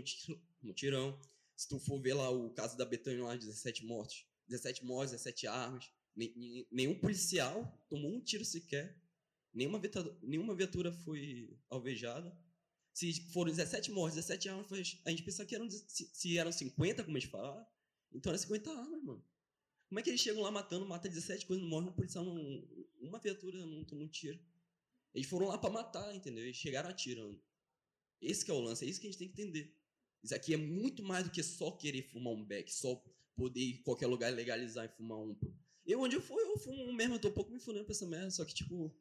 mutirão. 0.62 1.18
Se 1.56 1.68
tu 1.68 1.78
for 1.78 2.00
ver 2.00 2.14
lá 2.14 2.30
o 2.30 2.50
caso 2.50 2.76
da 2.76 2.84
Betânia 2.84 3.24
lá, 3.24 3.36
17 3.36 3.86
mortos. 3.86 4.26
17 4.48 4.84
mortes, 4.84 5.12
17 5.12 5.46
armas. 5.46 5.90
Nenhum 6.16 6.98
policial 6.98 7.84
tomou 7.88 8.10
um 8.12 8.20
tiro 8.20 8.44
sequer. 8.44 9.00
Nenhuma 9.52 9.78
viatura, 9.78 10.18
nenhuma 10.22 10.54
viatura 10.54 10.92
foi 10.92 11.56
alvejada. 11.70 12.36
Se 12.92 13.12
foram 13.32 13.50
17 13.50 13.92
mortes, 13.92 14.16
17 14.16 14.48
armas, 14.48 14.72
a 15.04 15.10
gente 15.10 15.22
pensa 15.22 15.46
que 15.46 15.54
eram, 15.54 15.68
se, 15.70 16.36
eram 16.36 16.50
50, 16.50 17.04
como 17.04 17.16
eles 17.16 17.28
falaram, 17.28 17.64
então 18.12 18.30
eram 18.30 18.40
50 18.40 18.70
armas, 18.70 19.02
mano. 19.04 19.24
Como 19.88 20.00
é 20.00 20.02
que 20.02 20.10
eles 20.10 20.20
chegam 20.20 20.42
lá 20.42 20.50
matando, 20.50 20.84
mata 20.84 21.08
17 21.08 21.46
coisas, 21.46 21.62
não 21.62 21.70
morre 21.70 21.88
um 21.88 21.92
policial, 21.92 22.24
não, 22.24 22.68
uma 23.00 23.18
viatura 23.20 23.64
não 23.64 23.84
tomou 23.84 24.04
um 24.04 24.08
tiro. 24.08 24.38
Eles 25.14 25.28
foram 25.28 25.46
lá 25.46 25.56
para 25.56 25.70
matar, 25.70 26.14
entendeu? 26.14 26.44
Eles 26.44 26.56
chegaram 26.56 26.90
atirando. 26.90 27.40
Esse 28.20 28.50
é 28.50 28.54
o 28.54 28.60
lance, 28.60 28.84
é 28.84 28.88
isso 28.88 29.00
que 29.00 29.06
a 29.06 29.10
gente 29.10 29.18
tem 29.18 29.28
que 29.28 29.40
entender. 29.40 29.74
Isso 30.22 30.34
aqui 30.34 30.52
é 30.52 30.56
muito 30.56 31.02
mais 31.02 31.24
do 31.24 31.30
que 31.30 31.42
só 31.42 31.70
querer 31.70 32.02
fumar 32.02 32.32
um 32.32 32.44
beck, 32.44 32.72
só 32.72 33.02
poder 33.38 33.60
ir 33.60 33.78
em 33.78 33.82
qualquer 33.82 34.08
lugar 34.08 34.32
legalizar 34.32 34.84
e 34.84 34.96
fumar 34.96 35.18
um. 35.18 35.38
Eu, 35.86 36.00
onde 36.00 36.16
eu 36.16 36.20
for, 36.20 36.38
eu 36.38 36.58
fumo 36.58 36.92
mesmo, 36.92 37.14
eu 37.14 37.20
tô 37.20 37.28
um 37.28 37.32
pouco 37.32 37.52
me 37.52 37.60
fudendo 37.60 37.84
pra 37.84 37.92
essa 37.92 38.06
merda, 38.06 38.30
só 38.30 38.44
que, 38.44 38.52
tipo. 38.52 38.94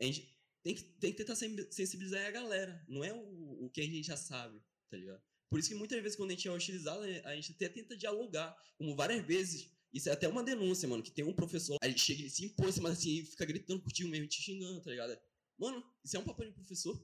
A 0.00 0.04
gente 0.04 0.34
tem 0.62 0.74
que, 0.74 0.82
tem 0.82 1.12
que 1.12 1.18
tentar 1.18 1.36
sensibilizar 1.36 2.26
a 2.26 2.30
galera, 2.30 2.84
não 2.88 3.04
é 3.04 3.12
o, 3.12 3.66
o 3.66 3.70
que 3.70 3.80
a 3.80 3.84
gente 3.84 4.02
já 4.02 4.16
sabe, 4.16 4.60
tá 4.90 4.96
ligado? 4.96 5.22
Por 5.48 5.60
isso 5.60 5.68
que 5.68 5.74
muitas 5.74 6.02
vezes, 6.02 6.16
quando 6.16 6.30
a 6.30 6.34
gente 6.34 6.48
é 6.48 6.50
hostilizado, 6.50 7.02
a 7.24 7.34
gente 7.36 7.52
até 7.52 7.68
tenta 7.68 7.96
dialogar, 7.96 8.56
como 8.76 8.96
várias 8.96 9.24
vezes. 9.24 9.70
Isso 9.92 10.08
é 10.08 10.12
até 10.12 10.28
uma 10.28 10.42
denúncia, 10.42 10.88
mano, 10.88 11.02
que 11.02 11.10
tem 11.10 11.24
um 11.24 11.32
professor, 11.32 11.78
aí 11.80 11.96
chega 11.96 12.22
e 12.22 12.28
se 12.28 12.44
impôs, 12.44 12.78
mas 12.78 12.98
assim, 12.98 13.24
fica 13.24 13.46
gritando 13.46 13.80
contigo 13.80 14.08
mesmo, 14.10 14.26
te 14.26 14.42
xingando, 14.42 14.82
tá 14.82 14.90
ligado? 14.90 15.16
Mano, 15.56 15.82
isso 16.04 16.16
é 16.16 16.20
um 16.20 16.24
papel 16.24 16.48
de 16.48 16.52
professor. 16.52 17.02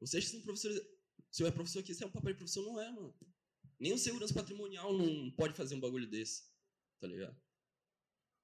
Vocês 0.00 0.28
são 0.28 0.40
professores. 0.40 0.80
Se 1.30 1.42
eu 1.42 1.46
é 1.46 1.50
professor 1.50 1.80
aqui, 1.80 1.92
isso 1.92 2.02
é 2.02 2.06
um 2.06 2.10
papel 2.10 2.32
de 2.32 2.38
professor, 2.38 2.64
não 2.64 2.80
é, 2.80 2.90
mano. 2.90 3.14
Nem 3.78 3.92
o 3.92 3.98
segurança 3.98 4.34
patrimonial 4.34 4.92
não 4.92 5.30
pode 5.32 5.54
fazer 5.54 5.74
um 5.74 5.80
bagulho 5.80 6.06
desse, 6.06 6.44
tá 7.00 7.06
ligado? 7.06 7.36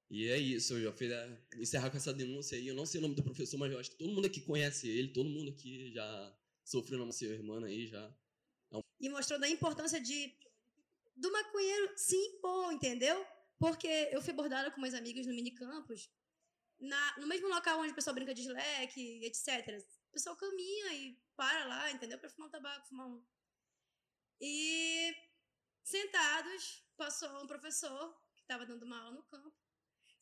E 0.09 0.27
é 0.27 0.37
isso, 0.37 0.75
eu 0.75 0.83
já 0.83 0.93
fiz 0.93 1.11
a, 1.11 1.41
encerrar 1.55 1.89
com 1.89 1.97
essa 1.97 2.13
denúncia 2.13 2.57
aí. 2.57 2.67
Eu 2.67 2.75
não 2.75 2.85
sei 2.85 2.99
o 2.99 3.01
nome 3.01 3.15
do 3.15 3.23
professor, 3.23 3.57
mas 3.57 3.71
eu 3.71 3.79
acho 3.79 3.91
que 3.91 3.97
todo 3.97 4.11
mundo 4.11 4.27
aqui 4.27 4.41
conhece 4.41 4.87
ele, 4.87 5.07
todo 5.11 5.27
mundo 5.27 5.49
aqui 5.49 5.91
já 5.91 6.37
sofreu 6.63 7.03
na 7.03 7.11
seu 7.11 7.31
irmã 7.31 7.63
aí, 7.65 7.87
já. 7.87 8.15
É. 8.71 8.79
E 8.99 9.09
mostrou 9.09 9.39
da 9.39 9.49
importância 9.49 9.99
de 9.99 10.31
do 11.15 11.31
maconheiro 11.31 11.93
se 11.95 12.15
impor, 12.15 12.71
entendeu? 12.73 13.25
Porque 13.59 13.87
eu 14.11 14.21
fui 14.21 14.33
abordada 14.33 14.71
com 14.71 14.81
meus 14.81 14.93
amigos 14.93 15.25
no 15.25 15.33
minicampus, 15.33 16.09
na, 16.79 17.17
no 17.17 17.27
mesmo 17.27 17.47
local 17.47 17.79
onde 17.79 17.91
o 17.91 17.95
pessoal 17.95 18.13
brinca 18.13 18.33
de 18.33 18.41
slack, 18.41 19.23
etc. 19.23 19.79
O 20.09 20.11
pessoal 20.11 20.35
caminha 20.35 20.93
e 20.93 21.19
para 21.35 21.65
lá, 21.65 21.91
entendeu? 21.91 22.19
Para 22.19 22.29
fumar 22.29 22.49
um 22.49 22.51
tabaco, 22.51 22.87
fumar 22.87 23.07
um. 23.07 23.23
E 24.41 25.13
sentados, 25.83 26.83
passou 26.97 27.29
um 27.43 27.47
professor 27.47 28.13
que 28.35 28.41
estava 28.41 28.65
dando 28.65 28.83
uma 28.83 28.99
aula 28.99 29.11
no 29.15 29.23
campo 29.23 29.53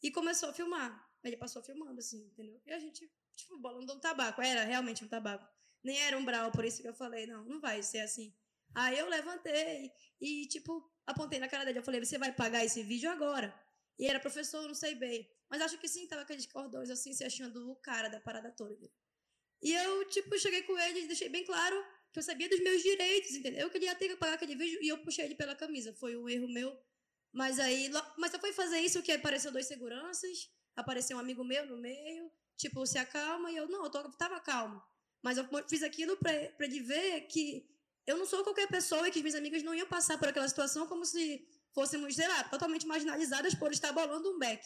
e 0.01 0.11
começou 0.11 0.49
a 0.49 0.53
filmar. 0.53 1.09
Ele 1.23 1.37
passou 1.37 1.61
filmando, 1.61 1.99
assim, 1.99 2.25
entendeu? 2.25 2.59
E 2.65 2.71
a 2.71 2.79
gente, 2.79 3.09
tipo, 3.35 3.57
bolando 3.59 3.93
um 3.93 3.99
tabaco. 3.99 4.41
Era 4.41 4.63
realmente 4.63 5.03
um 5.05 5.07
tabaco. 5.07 5.47
Nem 5.83 5.99
era 6.01 6.17
um 6.17 6.25
brau, 6.25 6.51
por 6.51 6.65
isso 6.65 6.81
que 6.81 6.87
eu 6.87 6.93
falei, 6.93 7.27
não, 7.27 7.43
não 7.45 7.59
vai 7.59 7.81
ser 7.83 7.99
assim. 7.99 8.35
Aí 8.73 8.97
eu 8.97 9.07
levantei 9.07 9.91
e, 10.19 10.47
tipo, 10.47 10.89
apontei 11.05 11.39
na 11.39 11.47
cara 11.47 11.65
dele. 11.65 11.79
Eu 11.79 11.83
falei, 11.83 12.03
você 12.03 12.17
vai 12.17 12.31
pagar 12.31 12.65
esse 12.65 12.81
vídeo 12.83 13.09
agora. 13.09 13.53
E 13.99 14.07
era 14.07 14.19
professor, 14.19 14.67
não 14.67 14.73
sei 14.73 14.95
bem. 14.95 15.29
Mas 15.49 15.61
acho 15.61 15.77
que 15.77 15.87
sim, 15.87 16.07
tava 16.07 16.21
aqueles 16.21 16.45
cordões 16.45 16.89
assim, 16.89 17.13
se 17.13 17.23
achando 17.23 17.69
o 17.69 17.75
cara 17.75 18.07
da 18.07 18.19
parada 18.19 18.51
toda. 18.51 18.89
E 19.61 19.73
eu, 19.73 20.07
tipo, 20.09 20.37
cheguei 20.39 20.63
com 20.63 20.77
ele 20.79 21.01
e 21.01 21.07
deixei 21.07 21.29
bem 21.29 21.45
claro 21.45 21.75
que 22.11 22.19
eu 22.19 22.23
sabia 22.23 22.49
dos 22.49 22.59
meus 22.59 22.81
direitos, 22.81 23.31
entendeu? 23.31 23.61
Eu 23.61 23.69
queria 23.69 23.95
ter 23.95 24.09
que 24.09 24.17
pagar 24.17 24.33
aquele 24.33 24.55
vídeo 24.55 24.79
e 24.81 24.89
eu 24.89 24.97
puxei 24.99 25.25
ele 25.25 25.35
pela 25.35 25.55
camisa. 25.55 25.93
Foi 25.93 26.15
um 26.15 26.27
erro 26.27 26.47
meu. 26.47 26.77
Mas 27.33 27.59
aí, 27.59 27.89
mas 28.17 28.33
eu 28.33 28.39
fui 28.39 28.51
fazer 28.51 28.79
isso 28.79 29.01
que 29.01 29.11
apareceu 29.11 29.51
dois 29.51 29.65
seguranças, 29.65 30.49
apareceu 30.75 31.15
um 31.15 31.19
amigo 31.19 31.43
meu 31.43 31.65
no 31.65 31.77
meio, 31.77 32.29
tipo, 32.57 32.85
se 32.85 32.97
acalma, 32.97 33.49
e 33.51 33.55
eu, 33.55 33.69
não, 33.69 33.85
eu 33.85 33.89
tô, 33.89 34.03
tava 34.11 34.39
calmo. 34.41 34.81
Mas 35.23 35.37
eu 35.37 35.47
fiz 35.69 35.81
aquilo 35.83 36.17
pra 36.17 36.33
ele 36.59 36.81
ver 36.81 37.21
que 37.27 37.65
eu 38.05 38.17
não 38.17 38.25
sou 38.25 38.43
qualquer 38.43 38.67
pessoa 38.67 39.07
e 39.07 39.11
que 39.11 39.19
as 39.19 39.23
minhas 39.23 39.35
amigas 39.35 39.63
não 39.63 39.73
iam 39.73 39.87
passar 39.87 40.17
por 40.17 40.27
aquela 40.27 40.47
situação 40.47 40.87
como 40.87 41.05
se 41.05 41.47
fôssemos, 41.73 42.15
sei 42.15 42.27
lá, 42.27 42.43
totalmente 42.45 42.85
marginalizadas 42.85 43.55
por 43.55 43.71
estar 43.71 43.93
bolando 43.93 44.29
um 44.29 44.39
beck. 44.39 44.65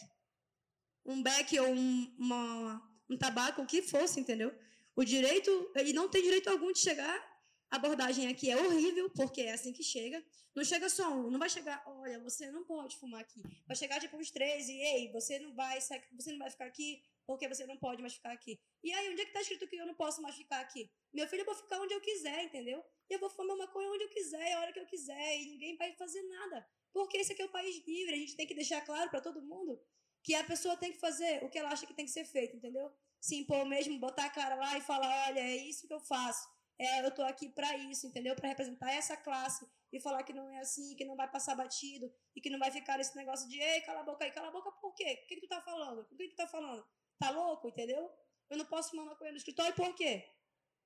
Um 1.04 1.22
beck 1.22 1.58
ou 1.60 1.68
um, 1.68 2.16
uma, 2.18 2.82
um 3.08 3.16
tabaco, 3.16 3.62
o 3.62 3.66
que 3.66 3.82
fosse, 3.82 4.18
entendeu? 4.18 4.52
O 4.96 5.04
direito, 5.04 5.70
ele 5.76 5.92
não 5.92 6.08
tem 6.08 6.22
direito 6.22 6.48
algum 6.48 6.72
de 6.72 6.80
chegar. 6.80 7.35
A 7.70 7.76
abordagem 7.76 8.28
aqui 8.28 8.50
é 8.50 8.56
horrível, 8.56 9.10
porque 9.10 9.42
é 9.42 9.52
assim 9.52 9.72
que 9.72 9.82
chega. 9.82 10.24
Não 10.54 10.64
chega 10.64 10.88
só 10.88 11.12
um, 11.12 11.30
não 11.30 11.38
vai 11.38 11.50
chegar, 11.50 11.82
olha, 11.86 12.18
você 12.20 12.50
não 12.50 12.64
pode 12.64 12.96
fumar 12.96 13.20
aqui. 13.20 13.42
Vai 13.66 13.76
chegar 13.76 14.00
tipo 14.00 14.16
uns 14.16 14.30
três 14.30 14.68
e, 14.68 14.72
ei, 14.72 15.12
você 15.12 15.38
não 15.38 15.54
vai, 15.54 15.78
você 15.80 16.32
não 16.32 16.38
vai 16.38 16.50
ficar 16.50 16.64
aqui 16.64 17.02
porque 17.26 17.48
você 17.48 17.66
não 17.66 17.76
pode 17.76 18.00
mais 18.00 18.14
ficar 18.14 18.32
aqui. 18.32 18.58
E 18.82 18.92
aí, 18.92 19.10
onde 19.10 19.20
é 19.20 19.26
que 19.26 19.32
tá 19.32 19.40
escrito 19.40 19.66
que 19.66 19.76
eu 19.76 19.86
não 19.86 19.94
posso 19.94 20.22
mais 20.22 20.36
ficar 20.36 20.60
aqui? 20.60 20.90
Meu 21.12 21.26
filho, 21.28 21.40
eu 21.40 21.44
vou 21.44 21.54
ficar 21.54 21.80
onde 21.80 21.92
eu 21.92 22.00
quiser, 22.00 22.44
entendeu? 22.44 22.82
Eu 23.10 23.18
vou 23.18 23.28
fumar 23.28 23.56
maconha 23.56 23.90
onde 23.90 24.04
eu 24.04 24.08
quiser, 24.08 24.52
a 24.52 24.60
hora 24.60 24.72
que 24.72 24.78
eu 24.78 24.86
quiser, 24.86 25.40
e 25.40 25.46
ninguém 25.46 25.76
vai 25.76 25.92
fazer 25.94 26.22
nada. 26.22 26.66
Porque 26.92 27.18
esse 27.18 27.32
aqui 27.32 27.42
é 27.42 27.46
o 27.46 27.50
país 27.50 27.84
livre, 27.84 28.14
a 28.14 28.18
gente 28.18 28.36
tem 28.36 28.46
que 28.46 28.54
deixar 28.54 28.80
claro 28.82 29.10
para 29.10 29.20
todo 29.20 29.42
mundo 29.42 29.78
que 30.22 30.34
a 30.34 30.44
pessoa 30.44 30.76
tem 30.76 30.92
que 30.92 30.98
fazer 30.98 31.44
o 31.44 31.48
que 31.50 31.58
ela 31.58 31.70
acha 31.70 31.86
que 31.86 31.94
tem 31.94 32.04
que 32.04 32.10
ser 32.10 32.24
feito, 32.24 32.56
entendeu? 32.56 32.90
Se 33.20 33.36
impor 33.36 33.64
mesmo, 33.66 33.98
botar 33.98 34.24
a 34.24 34.30
cara 34.30 34.54
lá 34.54 34.76
e 34.78 34.80
falar, 34.80 35.28
olha, 35.28 35.40
é 35.40 35.56
isso 35.56 35.86
que 35.86 35.94
eu 35.94 36.00
faço. 36.00 36.48
É, 36.78 37.04
eu 37.04 37.14
tô 37.14 37.22
aqui 37.22 37.48
para 37.48 37.76
isso, 37.76 38.06
entendeu? 38.06 38.34
Para 38.34 38.48
representar 38.48 38.92
essa 38.92 39.16
classe 39.16 39.66
e 39.92 40.00
falar 40.00 40.22
que 40.24 40.32
não 40.32 40.50
é 40.50 40.58
assim, 40.58 40.94
que 40.94 41.04
não 41.04 41.16
vai 41.16 41.30
passar 41.30 41.54
batido 41.54 42.12
e 42.34 42.40
que 42.40 42.50
não 42.50 42.58
vai 42.58 42.70
ficar 42.70 43.00
esse 43.00 43.16
negócio 43.16 43.48
de, 43.48 43.58
ei, 43.58 43.80
cala 43.80 44.00
a 44.00 44.04
boca 44.04 44.24
aí, 44.24 44.30
cala 44.30 44.48
a 44.48 44.52
boca 44.52 44.70
por 44.72 44.94
quê? 44.94 45.22
O 45.24 45.26
que, 45.26 45.36
que 45.36 45.40
tu 45.40 45.48
tá 45.48 45.62
falando? 45.62 46.00
O 46.00 46.16
que, 46.16 46.28
que 46.28 46.34
tu 46.34 46.36
tá 46.36 46.46
falando? 46.46 46.84
Tá 47.18 47.30
louco, 47.30 47.68
entendeu? 47.68 48.10
Eu 48.50 48.58
não 48.58 48.66
posso 48.66 48.90
fumar 48.90 49.06
maconha 49.06 49.32
no 49.32 49.38
escritório 49.38 49.74
por 49.74 49.94
quê? 49.94 50.24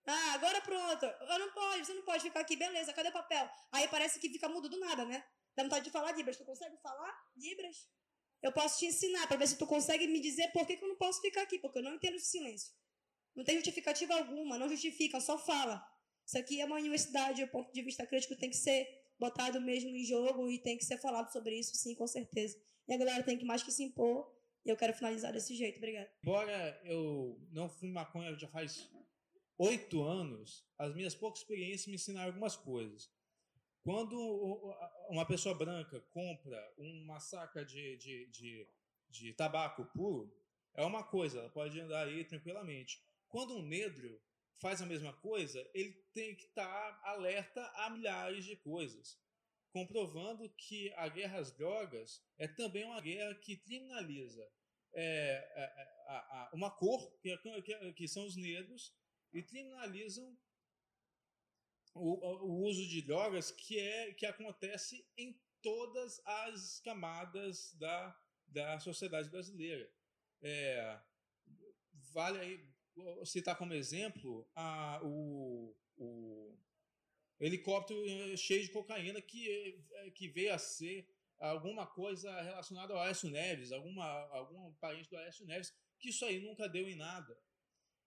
Ah, 0.06 0.32
agora 0.34 0.60
pronto. 0.60 1.04
Eu 1.04 1.38
não 1.38 1.52
pode, 1.52 1.84
você 1.84 1.94
não 1.94 2.04
pode 2.04 2.22
ficar 2.22 2.40
aqui, 2.40 2.56
beleza, 2.56 2.92
cadê 2.92 3.08
o 3.08 3.12
papel? 3.12 3.50
Aí 3.72 3.88
parece 3.88 4.18
que 4.18 4.28
fica 4.28 4.48
mudo 4.48 4.68
do 4.68 4.78
nada, 4.78 5.04
né? 5.04 5.24
Dá 5.56 5.62
vontade 5.64 5.84
de 5.84 5.90
falar 5.90 6.12
Libras. 6.12 6.36
Tu 6.36 6.44
consegue 6.44 6.76
falar 6.78 7.12
Libras? 7.36 7.88
Eu 8.42 8.52
posso 8.52 8.78
te 8.78 8.86
ensinar 8.86 9.26
para 9.26 9.36
ver 9.36 9.48
se 9.48 9.58
tu 9.58 9.66
consegue 9.66 10.06
me 10.06 10.20
dizer 10.20 10.50
por 10.52 10.66
que, 10.66 10.76
que 10.76 10.84
eu 10.84 10.88
não 10.88 10.96
posso 10.96 11.20
ficar 11.20 11.42
aqui, 11.42 11.58
porque 11.58 11.78
eu 11.78 11.82
não 11.82 11.94
entendo 11.94 12.16
de 12.16 12.24
silêncio. 12.24 12.72
Não 13.34 13.44
tem 13.44 13.56
justificativa 13.56 14.14
alguma, 14.14 14.58
não 14.58 14.68
justifica, 14.68 15.20
só 15.20 15.38
fala. 15.38 15.84
Isso 16.26 16.38
aqui 16.38 16.60
é 16.60 16.64
uma 16.64 16.76
universidade, 16.76 17.42
o 17.42 17.48
ponto 17.48 17.72
de 17.72 17.82
vista 17.82 18.06
crítico 18.06 18.36
tem 18.36 18.50
que 18.50 18.56
ser 18.56 18.86
botado 19.18 19.60
mesmo 19.60 19.90
em 19.90 20.04
jogo 20.04 20.48
e 20.48 20.58
tem 20.58 20.76
que 20.76 20.84
ser 20.84 20.98
falado 20.98 21.30
sobre 21.32 21.58
isso, 21.58 21.74
sim, 21.76 21.94
com 21.94 22.06
certeza. 22.06 22.58
E 22.88 22.94
a 22.94 22.96
galera 22.96 23.22
tem 23.22 23.38
que 23.38 23.44
mais 23.44 23.62
que 23.62 23.70
se 23.70 23.84
impor. 23.84 24.32
E 24.64 24.68
eu 24.68 24.76
quero 24.76 24.92
finalizar 24.92 25.32
desse 25.32 25.54
jeito. 25.54 25.78
Obrigada. 25.78 26.10
Embora 26.22 26.80
eu 26.84 27.40
não 27.50 27.68
fume 27.68 27.92
maconha 27.92 28.36
já 28.36 28.48
faz 28.48 28.90
oito 29.58 30.02
anos, 30.02 30.66
as 30.78 30.94
minhas 30.94 31.14
poucas 31.14 31.40
experiências 31.40 31.86
me 31.86 31.94
ensinaram 31.94 32.28
algumas 32.28 32.56
coisas. 32.56 33.10
Quando 33.82 34.16
uma 35.08 35.26
pessoa 35.26 35.54
branca 35.54 36.00
compra 36.10 36.58
uma 36.76 37.18
saca 37.18 37.64
de, 37.64 37.96
de, 37.96 38.26
de, 38.26 38.68
de 39.08 39.32
tabaco 39.32 39.84
puro, 39.86 40.30
é 40.74 40.84
uma 40.84 41.02
coisa, 41.02 41.38
ela 41.38 41.50
pode 41.50 41.80
andar 41.80 42.06
aí 42.06 42.24
tranquilamente. 42.24 43.02
Quando 43.30 43.56
um 43.56 43.62
negro 43.62 44.20
faz 44.60 44.82
a 44.82 44.86
mesma 44.86 45.12
coisa, 45.12 45.68
ele 45.72 45.92
tem 46.12 46.34
que 46.34 46.44
estar 46.44 47.00
alerta 47.04 47.64
a 47.76 47.88
milhares 47.88 48.44
de 48.44 48.56
coisas, 48.56 49.18
comprovando 49.72 50.50
que 50.50 50.92
a 50.94 51.08
guerra 51.08 51.38
às 51.38 51.52
drogas 51.52 52.22
é 52.36 52.48
também 52.48 52.84
uma 52.84 53.00
guerra 53.00 53.34
que 53.36 53.56
criminaliza 53.56 54.46
é, 54.92 55.02
é, 55.54 55.62
é 55.62 56.04
a, 56.08 56.16
a, 56.16 56.50
uma 56.52 56.70
cor, 56.72 57.16
que, 57.20 57.36
que, 57.62 57.92
que, 57.92 58.08
são 58.08 58.26
os 58.26 58.36
negros, 58.36 58.92
e 59.32 59.40
criminalizam 59.42 60.36
o, 61.94 62.26
o, 62.46 62.64
uso 62.64 62.88
de 62.88 63.00
drogas 63.02 63.52
que, 63.52 63.78
é, 63.78 64.12
que 64.14 64.26
acontece 64.26 65.08
em 65.16 65.40
todas 65.62 66.20
as 66.26 66.80
camadas 66.80 67.72
da, 67.74 68.20
da 68.48 68.80
sociedade 68.80 69.30
brasileira. 69.30 69.88
É, 70.42 71.00
vale 72.12 72.40
aí 72.40 72.79
citar 73.24 73.56
como 73.56 73.74
exemplo 73.74 74.48
a, 74.54 75.00
o, 75.02 75.74
o 75.96 76.58
helicóptero 77.40 78.04
eh, 78.06 78.36
cheio 78.36 78.62
de 78.62 78.70
cocaína 78.70 79.20
que, 79.20 79.82
eh, 79.92 80.10
que 80.10 80.28
veio 80.28 80.52
a 80.52 80.58
ser 80.58 81.08
alguma 81.38 81.86
coisa 81.86 82.30
relacionada 82.42 82.92
ao 82.92 83.00
Aécio 83.00 83.30
Neves, 83.30 83.72
alguma, 83.72 84.04
algum 84.30 84.72
parente 84.74 85.08
do 85.08 85.16
Aécio 85.16 85.46
Neves, 85.46 85.72
que 85.98 86.10
isso 86.10 86.24
aí 86.24 86.40
nunca 86.40 86.68
deu 86.68 86.86
em 86.88 86.96
nada. 86.96 87.36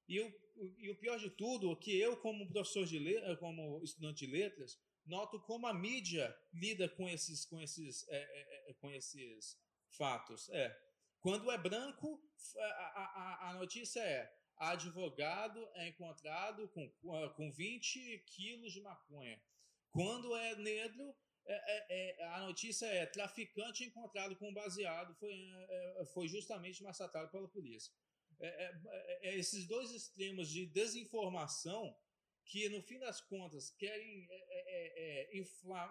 E, 0.08 0.20
o, 0.20 0.34
e 0.78 0.90
o 0.92 1.00
pior 1.00 1.18
de 1.18 1.30
tudo, 1.32 1.76
que 1.78 1.98
eu, 1.98 2.18
como 2.18 2.48
professor 2.48 2.86
de 2.86 3.00
letras, 3.00 3.40
como 3.40 3.84
estudante 3.84 4.26
de 4.28 4.32
letras, 4.32 4.80
noto 5.06 5.40
como 5.42 5.66
a 5.66 5.74
mídia 5.74 6.36
lida 6.54 6.88
com 6.90 7.10
esses, 7.10 7.46
com 7.46 7.60
esses, 7.60 8.08
é, 8.10 8.70
é 8.70 8.74
com 8.76 8.92
esses 8.92 9.58
fatos. 9.98 10.50
É, 10.50 10.76
quando 11.20 11.50
é 11.50 11.58
branco, 11.58 12.22
a, 12.58 12.66
a, 12.66 13.50
a 13.50 13.54
notícia 13.56 14.00
é 14.00 14.43
advogado 14.72 15.68
é 15.76 15.88
encontrado 15.88 16.68
com, 16.70 16.90
com 17.36 17.52
20 17.52 18.24
quilos 18.28 18.74
de 18.74 18.82
maconha. 18.82 19.42
Quando 19.92 20.36
é 20.36 20.56
negro, 20.56 21.16
é, 21.46 21.54
é, 21.56 22.22
é, 22.22 22.26
a 22.28 22.42
notícia 22.42 22.86
é 22.86 23.06
traficante 23.06 23.84
encontrado 23.84 24.36
com 24.38 24.54
baseado 24.54 25.14
foi, 25.16 25.34
é, 25.34 26.02
é, 26.02 26.06
foi 26.06 26.28
justamente 26.28 26.82
massacrado 26.82 27.30
pela 27.32 27.48
polícia. 27.48 27.94
É, 28.40 29.38
esses 29.38 29.68
dois 29.68 29.92
extremos 29.92 30.50
de 30.50 30.66
desinformação 30.66 31.96
que, 32.46 32.68
no 32.70 32.82
fim 32.82 33.00
das 33.00 33.22
contas, 33.22 33.70
querem 33.70 34.28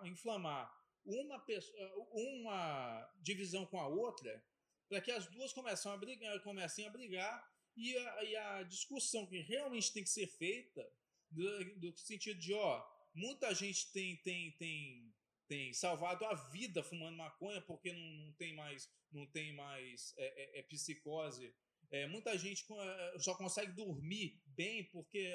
inflamar 0.05 0.71
uma, 1.05 1.39
pessoa, 1.41 2.09
uma 2.13 3.11
divisão 3.23 3.65
com 3.67 3.81
a 3.81 3.87
outra, 3.87 4.45
para 4.89 5.01
que 5.01 5.11
as 5.11 5.27
duas 5.29 5.53
comecem 5.53 5.91
a 5.91 5.97
brigar, 5.97 6.43
comecem 6.43 6.87
a 6.87 6.91
brigar 6.91 7.52
e 7.77 7.97
a, 7.97 8.25
e 8.25 8.37
a 8.37 8.63
discussão 8.65 9.27
que 9.27 9.41
realmente 9.41 9.93
tem 9.93 10.03
que 10.03 10.11
ser 10.11 10.27
feita, 10.27 10.87
do, 11.31 11.81
do 11.81 11.99
sentido 11.99 12.39
de, 12.39 12.53
ó, 12.53 12.85
muita 13.15 13.55
gente 13.55 13.91
tem, 13.93 14.17
tem, 14.19 14.53
tem, 14.53 15.15
tem 15.49 15.73
salvado 15.73 16.25
a 16.25 16.35
vida 16.51 16.83
fumando 16.83 17.17
maconha 17.17 17.61
porque 17.63 17.93
não, 17.93 18.27
não 18.27 18.33
tem 18.35 18.55
mais, 18.55 18.91
não 19.11 19.27
tem 19.27 19.55
mais 19.55 20.15
é, 20.17 20.59
é, 20.59 20.61
é 20.61 20.63
psicose. 20.63 21.55
É, 21.91 22.07
muita 22.07 22.37
gente 22.39 22.65
é, 22.71 23.19
só 23.19 23.35
consegue 23.35 23.73
dormir 23.73 24.41
bem 24.47 24.85
porque, 24.85 25.35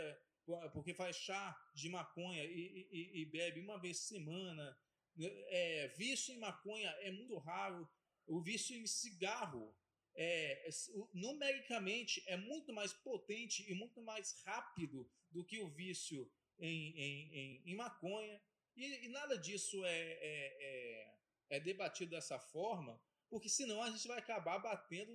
porque 0.74 0.94
faz 0.94 1.16
chá 1.16 1.56
de 1.74 1.90
maconha 1.90 2.44
e, 2.44 2.88
e, 2.92 3.22
e 3.22 3.26
bebe 3.26 3.60
uma 3.60 3.80
vez 3.80 4.00
por 4.00 4.06
semana. 4.06 4.78
É, 5.20 5.88
vício 5.98 6.34
em 6.34 6.40
maconha 6.40 6.90
é 7.02 7.12
muito 7.12 7.38
raro. 7.38 7.88
O 8.26 8.42
vício 8.42 8.76
em 8.76 8.86
cigarro 8.86 9.76
é, 10.18 10.70
numericamente 11.14 12.24
é 12.26 12.36
muito 12.36 12.74
mais 12.74 12.92
potente 12.92 13.70
e 13.72 13.76
muito 13.76 14.02
mais 14.02 14.42
rápido 14.44 15.08
do 15.30 15.46
que 15.46 15.60
o 15.60 15.70
vício 15.70 16.30
em, 16.58 16.98
em, 16.98 17.36
em, 17.36 17.72
em 17.72 17.76
maconha. 17.76 18.42
E, 18.76 19.06
e, 19.06 19.10
nada 19.10 19.38
disso 19.38 19.86
é, 19.86 20.00
é, 20.00 20.58
é, 20.60 21.18
é, 21.52 21.60
debatido 21.60 22.12
dessa 22.12 22.40
forma, 22.40 23.00
porque 23.30 23.48
senão 23.48 23.82
a 23.82 23.92
gente 23.92 24.08
vai 24.08 24.18
acabar 24.18 24.58
batendo 24.58 25.14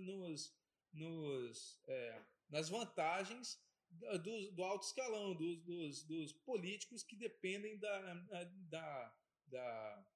nos, 0.00 0.52
nos, 0.92 1.80
é, 1.86 2.22
nas 2.48 2.68
vantagens 2.68 3.62
do, 4.22 4.52
do 4.52 4.64
alto 4.64 4.86
escalão, 4.86 5.34
dos, 5.34 5.62
dos, 5.62 6.04
dos, 6.04 6.32
políticos 6.32 7.04
que 7.04 7.14
dependem 7.14 7.78
da, 7.78 8.14
da, 8.68 9.16
da, 9.46 10.06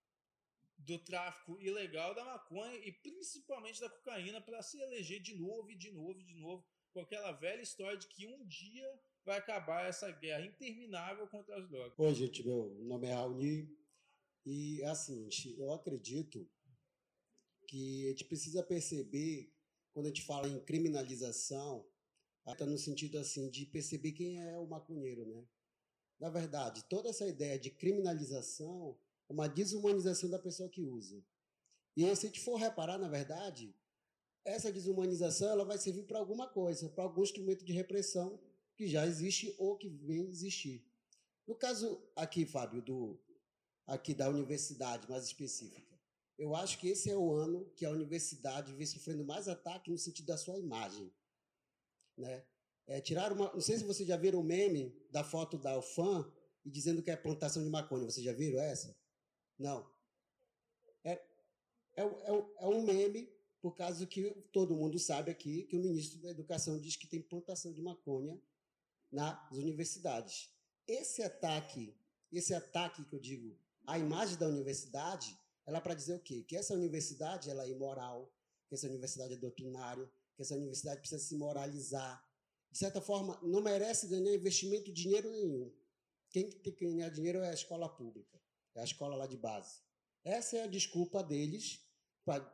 do 0.79 0.99
tráfico 0.99 1.59
ilegal 1.61 2.15
da 2.15 2.25
maconha 2.25 2.77
e 2.85 2.93
principalmente 2.93 3.81
da 3.81 3.91
cocaína 3.91 4.41
para 4.41 4.63
se 4.63 4.81
eleger 4.81 5.21
de 5.21 5.35
novo 5.35 5.71
e 5.71 5.77
de 5.77 5.91
novo 5.91 6.21
e 6.21 6.25
de 6.25 6.35
novo 6.35 6.65
com 6.93 7.01
aquela 7.01 7.33
velha 7.33 7.61
história 7.61 7.99
de 7.99 8.07
que 8.07 8.27
um 8.27 8.47
dia 8.47 9.01
vai 9.25 9.39
acabar 9.39 9.87
essa 9.87 10.11
guerra 10.11 10.47
interminável 10.47 11.27
contra 11.27 11.57
as 11.59 11.69
drogas. 11.69 11.99
Oi, 11.99 12.15
gente, 12.15 12.47
meu 12.47 12.75
nome 12.85 13.07
é 13.07 13.13
Raoni 13.13 13.69
e 14.45 14.83
assim, 14.85 15.29
eu 15.59 15.73
acredito 15.73 16.49
que 17.67 18.07
a 18.07 18.09
gente 18.11 18.25
precisa 18.25 18.63
perceber 18.63 19.53
quando 19.93 20.07
a 20.07 20.09
gente 20.11 20.23
fala 20.23 20.49
em 20.49 20.61
criminalização, 20.61 21.85
está 22.47 22.65
no 22.65 22.79
sentido 22.79 23.19
assim 23.19 23.51
de 23.51 23.67
perceber 23.67 24.13
quem 24.13 24.41
é 24.41 24.57
o 24.57 24.67
maconheiro, 24.67 25.27
né? 25.27 25.45
Na 26.21 26.31
verdade, 26.31 26.85
toda 26.85 27.09
essa 27.09 27.27
ideia 27.27 27.59
de 27.59 27.71
criminalização 27.71 28.99
uma 29.29 29.49
desumanização 29.49 30.31
da 30.31 30.39
pessoa 30.39 30.69
que 30.69 30.83
usa. 30.83 31.23
E 31.97 32.03
se 32.15 32.27
a 32.27 32.29
gente 32.29 32.41
for 32.41 32.57
reparar, 32.57 32.99
na 32.99 33.09
verdade, 33.09 33.75
essa 34.45 34.73
desumanização 34.73 35.49
ela 35.49 35.65
vai 35.65 35.79
servir 35.79 36.05
para 36.05 36.19
alguma 36.19 36.47
coisa, 36.47 36.89
para 36.91 37.05
algum 37.05 37.23
instrumento 37.23 37.65
de 37.65 37.73
repressão 37.73 38.39
que 38.77 38.87
já 38.87 39.07
existe 39.07 39.55
ou 39.59 39.77
que 39.77 39.89
vem 39.89 40.29
existir. 40.29 40.87
No 41.47 41.55
caso 41.55 42.03
aqui, 42.15 42.45
Fábio, 42.45 42.83
do 42.83 43.19
aqui 43.87 44.15
da 44.15 44.29
universidade 44.29 45.09
mais 45.09 45.25
específica, 45.25 45.97
eu 46.39 46.55
acho 46.55 46.79
que 46.79 46.89
esse 46.89 47.11
é 47.11 47.17
o 47.17 47.33
ano 47.33 47.71
que 47.77 47.87
a 47.87 47.91
universidade 47.91 48.75
vem 48.75 48.87
sofrendo 48.87 49.25
mais 49.25 49.49
ataque 49.49 49.91
no 49.91 49.97
sentido 49.97 50.27
da 50.27 50.37
sua 50.37 50.59
imagem, 50.59 51.11
né? 52.17 52.45
É, 52.89 53.01
tirar 53.01 53.33
uma, 53.33 53.53
não 53.53 53.61
sei 53.61 53.79
se 53.79 53.85
vocês 53.85 54.07
já 54.07 54.17
viram 54.17 54.41
o 54.41 54.45
meme 54.45 54.95
da 55.11 55.25
foto 55.25 55.59
da 55.59 55.77
UFAM 55.77 56.31
e 56.65 56.71
dizendo 56.71 57.03
que 57.03 57.11
é 57.11 57.17
plantação 57.17 57.65
de 57.65 57.69
maconha. 57.69 58.05
Vocês 58.05 58.25
já 58.25 58.33
viram 58.33 58.61
essa? 58.61 58.97
Não. 59.59 59.89
É, 61.05 61.13
é, 61.97 62.03
é, 62.03 62.47
é 62.61 62.67
um 62.67 62.83
meme 62.83 63.29
por 63.61 63.75
causa 63.75 64.07
que 64.07 64.31
todo 64.53 64.77
mundo 64.77 64.99
sabe 64.99 65.31
aqui 65.31 65.65
que 65.65 65.77
o 65.77 65.81
ministro 65.81 66.21
da 66.21 66.31
Educação 66.31 66.79
diz 66.79 66.97
que 66.97 67.07
tem 67.07 67.21
plantação 67.21 67.73
de 67.73 67.83
maconha 67.83 68.41
nas 69.11 69.51
universidades. 69.53 70.51
Esse 70.87 71.23
ataque, 71.23 71.97
esse 72.31 72.55
ataque 72.55 73.05
que 73.05 73.15
eu 73.15 73.21
digo, 73.21 73.59
à 73.87 73.99
imagem 73.99 74.37
da 74.37 74.47
universidade, 74.47 75.37
ela 75.65 75.79
é 75.79 75.81
para 75.81 75.95
dizer 75.95 76.15
o 76.15 76.21
quê? 76.21 76.43
Que 76.43 76.57
essa 76.57 76.75
universidade 76.75 77.51
ela 77.51 77.65
é 77.65 77.71
imoral, 77.71 78.33
que 78.69 78.75
essa 78.75 78.87
universidade 78.87 79.35
é 79.35 79.37
doutrinária, 79.37 80.09
que 80.37 80.43
essa 80.43 80.55
universidade 80.55 81.01
precisa 81.01 81.21
se 81.21 81.35
moralizar. 81.35 82.25
De 82.71 82.79
certa 82.79 83.01
forma, 83.01 83.39
não 83.43 83.61
merece 83.61 84.07
ganhar 84.07 84.35
investimento 84.35 84.93
dinheiro 84.93 85.31
nenhum. 85.31 85.73
Quem 86.31 86.51
tem 86.51 86.73
que 86.73 86.85
ganhar 86.85 87.09
dinheiro 87.09 87.39
é 87.39 87.51
a 87.51 87.55
escola 87.55 87.89
pública, 87.89 88.39
é 88.77 88.83
a 88.83 88.85
escola 88.85 89.17
lá 89.17 89.27
de 89.27 89.37
base. 89.37 89.81
Essa 90.25 90.59
é 90.59 90.63
a 90.65 90.67
desculpa 90.67 91.23
deles 91.23 91.81
para 92.25 92.45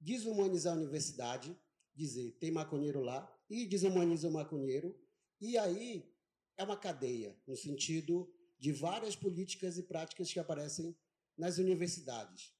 desumanizar 0.00 0.74
a 0.74 0.76
universidade, 0.76 1.56
dizer 1.94 2.32
tem 2.38 2.50
maconheiro 2.50 3.00
lá, 3.00 3.30
e 3.48 3.66
desumaniza 3.66 4.28
o 4.28 4.32
maconheiro, 4.32 4.98
e 5.40 5.58
aí 5.58 6.14
é 6.56 6.62
uma 6.62 6.76
cadeia, 6.76 7.36
no 7.46 7.56
sentido 7.56 8.32
de 8.58 8.72
várias 8.72 9.16
políticas 9.16 9.78
e 9.78 9.82
práticas 9.82 10.32
que 10.32 10.38
aparecem 10.38 10.96
nas 11.36 11.58
universidades. 11.58 12.54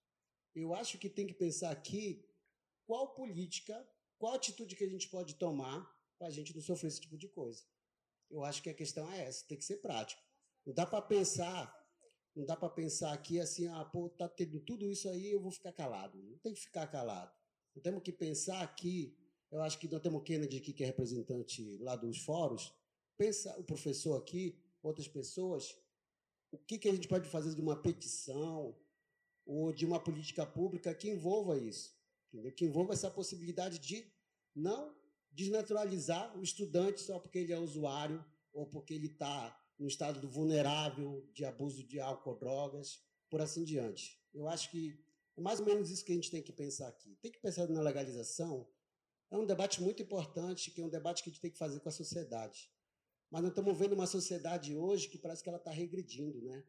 Eu 0.54 0.74
acho 0.74 0.98
que 0.98 1.08
tem 1.08 1.26
que 1.26 1.34
pensar 1.34 1.70
aqui 1.70 2.26
qual 2.86 3.14
política, 3.14 3.88
qual 4.18 4.34
atitude 4.34 4.74
que 4.74 4.84
a 4.84 4.88
gente 4.88 5.08
pode 5.08 5.34
tomar 5.34 5.88
para 6.18 6.26
a 6.26 6.30
gente 6.30 6.54
não 6.54 6.62
sofrer 6.62 6.88
esse 6.88 7.00
tipo 7.00 7.16
de 7.16 7.28
coisa. 7.28 7.62
Eu 8.30 8.44
acho 8.44 8.62
que 8.62 8.70
a 8.70 8.74
questão 8.74 9.10
é 9.12 9.24
essa, 9.26 9.46
tem 9.46 9.56
que 9.56 9.64
ser 9.64 9.76
prático. 9.76 10.22
Não 10.66 10.74
dá 10.74 10.86
para 10.86 11.02
pensar, 11.02 11.72
não 12.34 12.44
dá 12.44 12.56
para 12.56 12.68
pensar 12.70 13.12
aqui 13.12 13.40
assim, 13.40 13.66
ah, 13.68 13.84
pô, 13.84 14.08
tá 14.08 14.28
tendo 14.28 14.60
tudo 14.60 14.90
isso 14.90 15.08
aí, 15.08 15.32
eu 15.32 15.40
vou 15.40 15.50
ficar 15.50 15.72
calado. 15.72 16.22
Não 16.22 16.38
tem 16.38 16.54
que 16.54 16.60
ficar 16.60 16.86
calado. 16.86 17.32
Não 17.74 17.82
temos 17.82 18.02
que 18.02 18.12
pensar 18.12 18.62
aqui 18.62 19.16
eu 19.50 19.60
acho 19.62 19.78
que 19.78 19.88
nós 19.88 20.00
temos 20.00 20.20
o 20.20 20.24
Kennedy 20.24 20.58
aqui, 20.58 20.72
que 20.72 20.84
é 20.84 20.86
representante 20.86 21.76
lá 21.78 21.96
dos 21.96 22.18
fóruns, 22.18 22.72
pensa 23.16 23.58
o 23.58 23.64
professor 23.64 24.16
aqui, 24.16 24.56
outras 24.80 25.08
pessoas, 25.08 25.76
o 26.52 26.58
que, 26.58 26.78
que 26.78 26.88
a 26.88 26.92
gente 26.92 27.08
pode 27.08 27.28
fazer 27.28 27.54
de 27.54 27.60
uma 27.60 27.76
petição 27.76 28.76
ou 29.44 29.72
de 29.72 29.84
uma 29.84 29.98
política 29.98 30.46
pública 30.46 30.94
que 30.94 31.10
envolva 31.10 31.58
isso, 31.58 31.92
entendeu? 32.28 32.52
que 32.52 32.64
envolva 32.64 32.92
essa 32.92 33.10
possibilidade 33.10 33.78
de 33.80 34.06
não 34.54 34.94
desnaturalizar 35.32 36.36
o 36.38 36.42
estudante 36.42 37.00
só 37.00 37.18
porque 37.18 37.38
ele 37.38 37.52
é 37.52 37.58
usuário 37.58 38.24
ou 38.52 38.66
porque 38.66 38.94
ele 38.94 39.06
está 39.06 39.56
no 39.80 39.88
estado 39.88 40.28
vulnerável 40.28 41.26
de 41.32 41.44
abuso 41.44 41.82
de 41.82 41.98
álcool, 41.98 42.36
drogas, 42.36 43.00
por 43.30 43.40
assim 43.40 43.64
diante. 43.64 44.20
Eu 44.32 44.46
acho 44.46 44.70
que 44.70 45.02
é 45.36 45.40
mais 45.40 45.58
ou 45.58 45.66
menos 45.66 45.90
isso 45.90 46.04
que 46.04 46.12
a 46.12 46.14
gente 46.14 46.30
tem 46.30 46.42
que 46.42 46.52
pensar 46.52 46.86
aqui. 46.86 47.16
Tem 47.22 47.32
que 47.32 47.40
pensar 47.40 47.66
na 47.66 47.80
legalização, 47.80 48.68
é 49.30 49.38
um 49.38 49.46
debate 49.46 49.80
muito 49.80 50.02
importante, 50.02 50.70
que 50.70 50.80
é 50.80 50.84
um 50.84 50.88
debate 50.88 51.22
que 51.22 51.30
a 51.30 51.32
gente 51.32 51.40
tem 51.40 51.50
que 51.50 51.58
fazer 51.58 51.80
com 51.80 51.88
a 51.88 51.92
sociedade. 51.92 52.70
Mas 53.30 53.42
nós 53.42 53.52
estamos 53.52 53.78
vendo 53.78 53.94
uma 53.94 54.06
sociedade 54.06 54.76
hoje 54.76 55.08
que 55.08 55.16
parece 55.16 55.42
que 55.42 55.48
ela 55.48 55.58
está 55.58 55.70
regredindo, 55.70 56.42
né? 56.42 56.64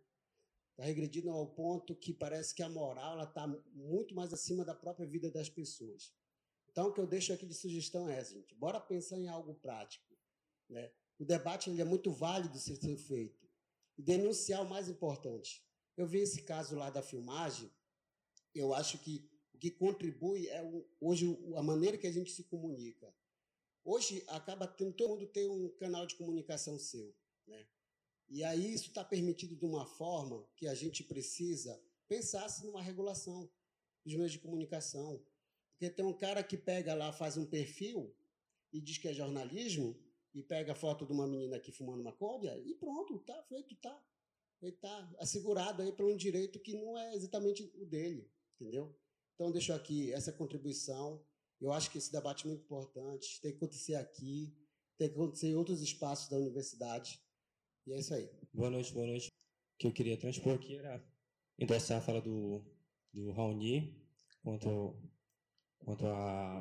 Está 0.71 0.83
regredindo 0.83 1.31
ao 1.31 1.47
ponto 1.47 1.95
que 1.95 2.13
parece 2.13 2.55
que 2.55 2.63
a 2.63 2.69
moral 2.69 3.21
está 3.23 3.45
muito 3.73 4.15
mais 4.15 4.31
acima 4.31 4.63
da 4.63 4.75
própria 4.75 5.07
vida 5.07 5.29
das 5.29 5.49
pessoas. 5.49 6.13
Então, 6.69 6.87
o 6.87 6.93
que 6.93 7.01
eu 7.01 7.07
deixo 7.07 7.33
aqui 7.33 7.45
de 7.45 7.55
sugestão 7.55 8.07
é, 8.07 8.23
gente, 8.23 8.55
bora 8.55 8.79
pensar 8.79 9.17
em 9.17 9.27
algo 9.27 9.55
prático. 9.55 10.15
Né? 10.69 10.91
O 11.21 11.25
debate 11.25 11.69
ele 11.69 11.79
é 11.79 11.85
muito 11.85 12.11
válido 12.11 12.57
ser, 12.57 12.77
ser 12.77 12.97
feito. 12.97 13.47
E 13.95 14.01
denunciar 14.01 14.63
o 14.63 14.67
mais 14.67 14.89
importante. 14.89 15.63
Eu 15.95 16.07
vi 16.07 16.17
esse 16.17 16.41
caso 16.41 16.75
lá 16.75 16.89
da 16.89 17.03
filmagem, 17.03 17.71
eu 18.55 18.73
acho 18.73 18.97
que 18.97 19.29
que 19.59 19.69
contribui 19.69 20.47
é 20.47 20.63
o, 20.63 20.83
hoje 20.99 21.37
a 21.55 21.61
maneira 21.61 21.95
que 21.95 22.07
a 22.07 22.11
gente 22.11 22.31
se 22.31 22.45
comunica. 22.45 23.13
Hoje 23.83 24.23
acaba 24.29 24.65
tendo 24.65 24.93
todo 24.93 25.09
mundo 25.09 25.27
ter 25.27 25.47
um 25.47 25.69
canal 25.75 26.07
de 26.07 26.15
comunicação 26.15 26.79
seu, 26.79 27.15
né? 27.45 27.67
E 28.27 28.43
aí 28.43 28.73
isso 28.73 28.87
está 28.87 29.03
permitido 29.05 29.55
de 29.55 29.63
uma 29.63 29.85
forma 29.85 30.49
que 30.55 30.67
a 30.67 30.73
gente 30.73 31.03
precisa 31.03 31.79
pensar 32.07 32.47
numa 32.63 32.81
regulação 32.81 33.47
dos 34.03 34.15
meios 34.15 34.31
de 34.31 34.39
comunicação, 34.39 35.23
porque 35.73 35.93
tem 35.93 36.03
um 36.03 36.17
cara 36.17 36.43
que 36.43 36.57
pega 36.57 36.95
lá 36.95 37.13
faz 37.13 37.37
um 37.37 37.45
perfil 37.45 38.11
e 38.73 38.81
diz 38.81 38.97
que 38.97 39.09
é 39.09 39.13
jornalismo 39.13 39.95
e 40.33 40.41
pega 40.43 40.71
a 40.71 40.75
foto 40.75 41.05
de 41.05 41.11
uma 41.11 41.27
menina 41.27 41.57
aqui 41.57 41.71
fumando 41.71 42.03
maconha 42.03 42.57
e 42.57 42.73
pronto, 42.75 43.19
tá 43.19 43.43
feito, 43.43 43.75
tá. 43.75 44.03
Ele 44.61 44.71
está 44.71 45.15
assegurado 45.19 45.81
aí 45.81 45.91
para 45.91 46.05
um 46.05 46.15
direito 46.15 46.59
que 46.59 46.73
não 46.75 46.97
é 46.97 47.15
exatamente 47.15 47.63
o 47.75 47.85
dele, 47.85 48.31
entendeu? 48.59 48.95
Então, 49.33 49.51
deixo 49.51 49.73
aqui 49.73 50.13
essa 50.13 50.31
contribuição. 50.31 51.25
Eu 51.59 51.71
acho 51.71 51.89
que 51.89 51.97
esse 51.97 52.11
debate 52.11 52.45
é 52.45 52.47
muito 52.47 52.63
importante, 52.63 53.41
tem 53.41 53.51
que 53.51 53.57
acontecer 53.57 53.95
aqui, 53.95 54.55
tem 54.97 55.09
que 55.09 55.15
acontecer 55.15 55.47
em 55.47 55.55
outros 55.55 55.81
espaços 55.81 56.29
da 56.29 56.37
universidade. 56.37 57.19
E 57.87 57.93
é 57.93 57.99
isso 57.99 58.13
aí. 58.13 58.29
Boa 58.53 58.69
noite, 58.69 58.93
boa 58.93 59.07
noite. 59.07 59.29
O 59.29 59.77
que 59.79 59.87
eu 59.87 59.93
queria 59.93 60.17
transpor 60.17 60.53
aqui 60.53 60.77
era 60.77 61.03
endossar 61.57 61.97
a 61.97 62.01
fala 62.01 62.21
do, 62.21 62.63
do 63.11 63.31
Raoni 63.31 63.99
quanto, 64.43 64.95
quanto 65.79 66.05
a, 66.05 66.59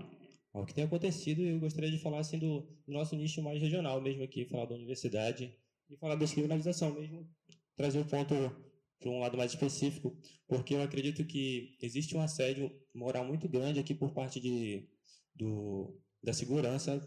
ao 0.52 0.66
que 0.66 0.74
tem 0.74 0.84
acontecido. 0.84 1.42
Eu 1.42 1.60
gostaria 1.60 1.90
de 1.90 1.98
falar 1.98 2.18
assim, 2.18 2.38
do, 2.38 2.60
do 2.86 2.92
nosso 2.92 3.16
nicho 3.16 3.42
mais 3.42 3.60
regional 3.60 4.00
mesmo 4.00 4.22
aqui, 4.22 4.44
falar 4.44 4.66
da 4.66 4.74
universidade 4.74 5.56
e 5.88 5.96
falar 5.96 6.14
da 6.14 6.20
descriminalização 6.20 6.94
mesmo, 6.94 7.28
trazer 7.76 8.00
o 8.00 8.04
ponto 8.04 8.34
para 8.98 9.10
um 9.10 9.20
lado 9.20 9.36
mais 9.36 9.52
específico, 9.52 10.14
porque 10.46 10.74
eu 10.74 10.82
acredito 10.82 11.24
que 11.24 11.76
existe 11.80 12.16
um 12.16 12.20
assédio 12.20 12.70
moral 12.94 13.24
muito 13.24 13.48
grande 13.48 13.80
aqui 13.80 13.94
por 13.94 14.12
parte 14.12 14.38
de, 14.38 14.86
do, 15.34 15.98
da 16.22 16.34
segurança, 16.34 17.00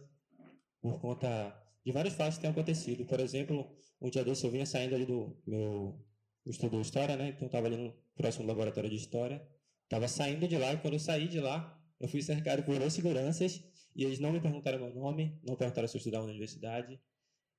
por 0.81 0.99
conta 0.99 1.55
de 1.85 1.91
vários 1.91 2.15
fatos 2.15 2.35
que 2.35 2.41
têm 2.41 2.49
acontecido. 2.49 3.05
Por 3.05 3.19
exemplo, 3.19 3.71
um 4.01 4.09
dia 4.09 4.23
desse 4.23 4.43
eu 4.43 4.51
vinha 4.51 4.65
saindo 4.65 4.95
ali 4.95 5.05
do 5.05 5.37
meu, 5.45 6.03
estudou 6.45 6.81
história, 6.81 7.15
né? 7.15 7.29
Então 7.29 7.45
estava 7.45 7.67
ali 7.67 7.77
no 7.77 7.93
próximo 8.15 8.47
laboratório 8.47 8.89
de 8.89 8.95
história. 8.95 9.47
Estava 9.83 10.07
saindo 10.07 10.47
de 10.47 10.57
lá 10.57 10.73
e 10.73 10.77
quando 10.77 10.93
eu 10.93 10.99
saí 10.99 11.27
de 11.27 11.39
lá, 11.39 11.79
eu 12.03 12.09
fui 12.09 12.21
cercado 12.21 12.63
por 12.63 12.77
dois 12.77 12.91
seguranças 12.91 13.63
e 13.95 14.03
eles 14.03 14.19
não 14.19 14.33
me 14.33 14.41
perguntaram 14.41 14.77
meu 14.77 14.93
nome, 14.93 15.39
não 15.41 15.55
perguntaram 15.55 15.87
se 15.87 15.95
eu 15.95 15.99
estudava 15.99 16.25
na 16.25 16.31
universidade. 16.31 17.01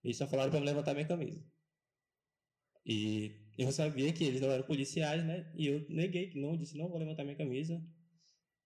Eles 0.03 0.19
só 0.19 0.27
falaram 0.27 0.51
para 0.51 0.61
me 0.61 0.67
levantar 0.67 0.93
minha 0.93 1.09
camisa. 1.09 1.43
E 2.85 3.33
eu 3.57 3.73
sabia 3.73 4.13
que 4.13 4.23
eles 4.23 4.43
não 4.43 4.51
eram 4.51 4.67
policiais, 4.67 5.25
né? 5.25 5.51
E 5.57 5.67
eu 5.67 5.87
neguei, 5.89 6.31
não, 6.35 6.59
disse 6.59 6.77
não 6.77 6.91
vou 6.91 6.99
levantar 6.99 7.25
minha 7.25 7.37
camisa. 7.37 7.83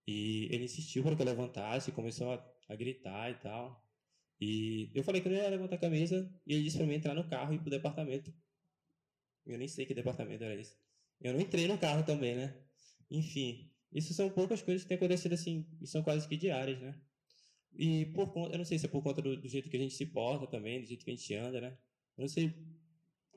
E 0.05 0.49
ele 0.51 0.64
insistiu 0.64 1.05
para 1.05 1.14
que 1.14 1.23
eu 1.23 1.27
levantasse, 1.27 1.93
começou 1.93 2.33
a, 2.33 2.45
a 2.69 2.75
gritar 2.75 3.31
e 3.31 3.35
tal. 3.37 3.81
E 4.41 4.91
eu 4.97 5.05
falei 5.05 5.21
que 5.21 5.29
eu 5.29 5.33
não 5.33 5.38
ia 5.38 5.49
levantar 5.49 5.77
a 5.77 5.79
camisa 5.79 6.29
e 6.45 6.55
ele 6.55 6.64
disse 6.64 6.79
para 6.79 6.87
mim 6.87 6.95
entrar 6.95 7.14
no 7.14 7.29
carro 7.29 7.53
e 7.53 7.57
ir 7.57 7.61
pro 7.61 7.71
departamento. 7.71 8.35
Eu 9.47 9.57
nem 9.57 9.69
sei 9.69 9.87
que 9.87 9.95
departamento 9.95 10.43
era 10.43 10.61
esse. 10.61 10.77
Eu 11.21 11.35
não 11.35 11.41
entrei 11.41 11.69
no 11.69 11.79
carro 11.79 12.05
também, 12.05 12.35
né? 12.35 12.61
Enfim, 13.09 13.71
isso 13.92 14.12
são 14.14 14.29
poucas 14.31 14.62
coisas 14.62 14.83
que 14.83 14.88
têm 14.88 14.96
acontecido 14.96 15.33
assim, 15.33 15.66
e 15.81 15.87
são 15.87 16.03
quase 16.03 16.29
que 16.29 16.37
diárias, 16.37 16.81
né? 16.81 16.94
E 17.77 18.07
por 18.07 18.33
conta, 18.33 18.55
eu 18.55 18.59
não 18.59 18.64
sei 18.64 18.79
se 18.79 18.87
é 18.87 18.88
por 18.88 19.03
conta 19.03 19.22
do, 19.22 19.37
do, 19.37 19.48
jeito 19.48 19.70
que 19.70 19.77
a 19.77 19.81
gente 19.81 19.94
se 19.94 20.07
porta 20.07 20.46
também, 20.46 20.81
do 20.81 20.87
jeito 20.87 21.05
que 21.05 21.11
a 21.11 21.14
gente 21.14 21.35
anda, 21.35 21.61
né? 21.61 21.79
Eu 22.16 22.22
não 22.22 22.29
sei 22.29 22.55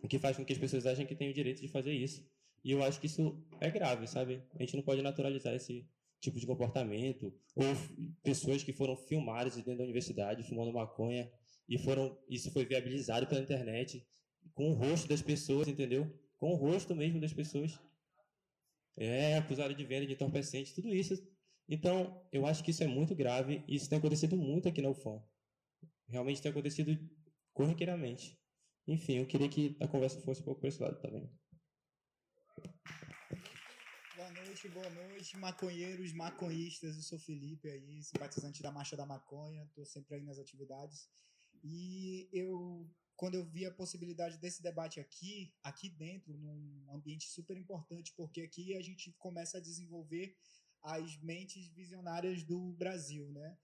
o 0.01 0.07
que 0.07 0.17
faz 0.17 0.35
com 0.35 0.43
que 0.43 0.53
as 0.53 0.59
pessoas 0.59 0.85
achem 0.85 1.05
que 1.05 1.15
têm 1.15 1.29
o 1.29 1.33
direito 1.33 1.61
de 1.61 1.67
fazer 1.67 1.93
isso. 1.93 2.25
E 2.63 2.71
eu 2.71 2.83
acho 2.83 2.99
que 2.99 3.05
isso 3.05 3.39
é 3.59 3.69
grave, 3.69 4.07
sabe? 4.07 4.41
A 4.55 4.59
gente 4.63 4.75
não 4.75 4.83
pode 4.83 5.01
naturalizar 5.01 5.53
esse 5.53 5.87
tipo 6.19 6.39
de 6.39 6.45
comportamento. 6.45 7.33
Ou 7.55 7.65
pessoas 8.23 8.63
que 8.63 8.73
foram 8.73 8.95
filmadas 8.95 9.55
dentro 9.55 9.77
da 9.77 9.83
universidade 9.83 10.43
fumando 10.43 10.73
maconha 10.73 11.31
e 11.67 11.77
foram 11.77 12.17
isso 12.29 12.51
foi 12.51 12.65
viabilizado 12.65 13.27
pela 13.27 13.41
internet 13.41 14.05
com 14.53 14.71
o 14.71 14.73
rosto 14.73 15.07
das 15.07 15.21
pessoas, 15.21 15.67
entendeu? 15.67 16.11
Com 16.37 16.51
o 16.51 16.55
rosto 16.55 16.95
mesmo 16.95 17.19
das 17.19 17.33
pessoas. 17.33 17.79
É, 18.97 19.37
acusado 19.37 19.73
de 19.73 19.85
venda 19.85 20.05
de 20.05 20.13
entorpecente, 20.13 20.73
tudo 20.73 20.93
isso. 20.93 21.15
Então, 21.67 22.27
eu 22.31 22.45
acho 22.45 22.63
que 22.63 22.71
isso 22.71 22.83
é 22.83 22.87
muito 22.87 23.15
grave 23.15 23.63
e 23.67 23.75
isso 23.75 23.89
tem 23.89 23.97
acontecido 23.97 24.35
muito 24.35 24.67
aqui 24.67 24.81
na 24.81 24.89
UFAM. 24.89 25.23
Realmente 26.07 26.41
tem 26.41 26.51
acontecido 26.51 26.97
corriqueiramente. 27.53 28.37
Enfim, 28.87 29.19
eu 29.19 29.25
queria 29.25 29.47
que 29.47 29.77
a 29.79 29.87
conversa 29.87 30.19
fosse 30.21 30.41
um 30.41 30.45
pouco 30.45 30.59
para 30.59 30.69
esse 30.69 30.81
lado 30.81 30.99
também. 30.99 31.29
Boa 34.15 34.31
noite, 34.31 34.67
boa 34.67 34.89
noite, 34.89 35.37
maconheiros, 35.37 36.13
maconhistas. 36.13 36.95
Eu 36.95 37.01
sou 37.03 37.19
Felipe 37.19 37.69
aí, 37.69 38.03
simpatizante 38.03 38.61
da 38.61 38.71
Marcha 38.71 38.97
da 38.97 39.05
Maconha, 39.05 39.63
estou 39.63 39.85
sempre 39.85 40.15
aí 40.15 40.23
nas 40.23 40.39
atividades. 40.39 41.09
E 41.63 42.29
eu 42.33 42.89
quando 43.21 43.35
eu 43.35 43.45
vi 43.45 43.67
a 43.67 43.71
possibilidade 43.71 44.39
desse 44.39 44.63
debate 44.63 44.99
aqui, 44.99 45.53
aqui 45.61 45.87
dentro, 45.87 46.35
num 46.35 46.91
ambiente 46.91 47.29
super 47.29 47.55
importante, 47.55 48.11
porque 48.17 48.41
aqui 48.41 48.75
a 48.75 48.81
gente 48.81 49.11
começa 49.19 49.59
a 49.59 49.61
desenvolver 49.61 50.35
as 50.81 51.17
mentes 51.17 51.67
visionárias 51.67 52.41
do 52.43 52.73
Brasil, 52.73 53.31
né? 53.31 53.59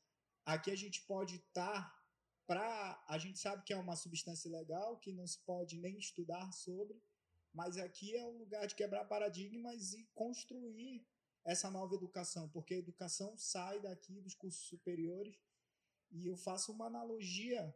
Aqui 0.46 0.70
a 0.70 0.76
gente 0.76 1.02
pode 1.08 1.38
estar 1.38 1.74
tá 1.74 2.04
para 2.46 3.04
a 3.10 3.18
gente 3.18 3.40
sabe 3.40 3.64
que 3.64 3.74
é 3.74 3.78
uma 3.78 3.96
substância 3.96 4.48
legal 4.52 5.00
que 5.00 5.12
não 5.12 5.26
se 5.26 5.40
pode 5.40 5.76
nem 5.80 5.98
estudar 5.98 6.52
sobre, 6.52 7.02
mas 7.52 7.78
aqui 7.78 8.16
é 8.16 8.24
um 8.24 8.38
lugar 8.38 8.68
de 8.68 8.76
quebrar 8.76 9.06
paradigmas 9.06 9.92
e 9.94 10.08
construir 10.14 11.04
essa 11.44 11.72
nova 11.72 11.96
educação, 11.96 12.48
porque 12.50 12.76
a 12.76 12.84
educação 12.86 13.36
sai 13.36 13.82
daqui 13.82 14.22
dos 14.22 14.36
cursos 14.36 14.68
superiores 14.68 15.36
e 16.12 16.28
eu 16.28 16.38
faço 16.38 16.72
uma 16.72 16.86
analogia 16.86 17.76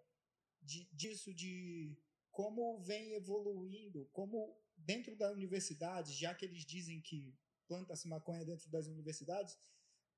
de, 0.62 0.88
disso, 0.94 1.34
de 1.34 1.98
como 2.32 2.80
vem 2.82 3.14
evoluindo, 3.14 4.08
como 4.14 4.58
dentro 4.78 5.16
da 5.16 5.32
universidade, 5.32 6.14
já 6.14 6.34
que 6.34 6.46
eles 6.46 6.66
dizem 6.66 7.02
que 7.02 7.36
planta-se 7.68 8.08
maconha 8.08 8.46
dentro 8.46 8.70
das 8.70 8.88
universidades, 8.88 9.58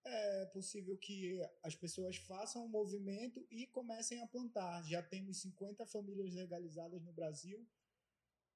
é 0.06 0.46
possível 0.48 0.98
que 0.98 1.40
as 1.64 1.76
pessoas 1.76 2.18
façam 2.18 2.66
um 2.66 2.70
movimento 2.70 3.46
e 3.50 3.66
comecem 3.68 4.20
a 4.22 4.28
plantar. 4.28 4.84
Já 4.84 5.02
temos 5.02 5.42
50 5.42 5.86
famílias 5.86 6.34
legalizadas 6.34 7.02
no 7.04 7.14
Brasil 7.14 7.66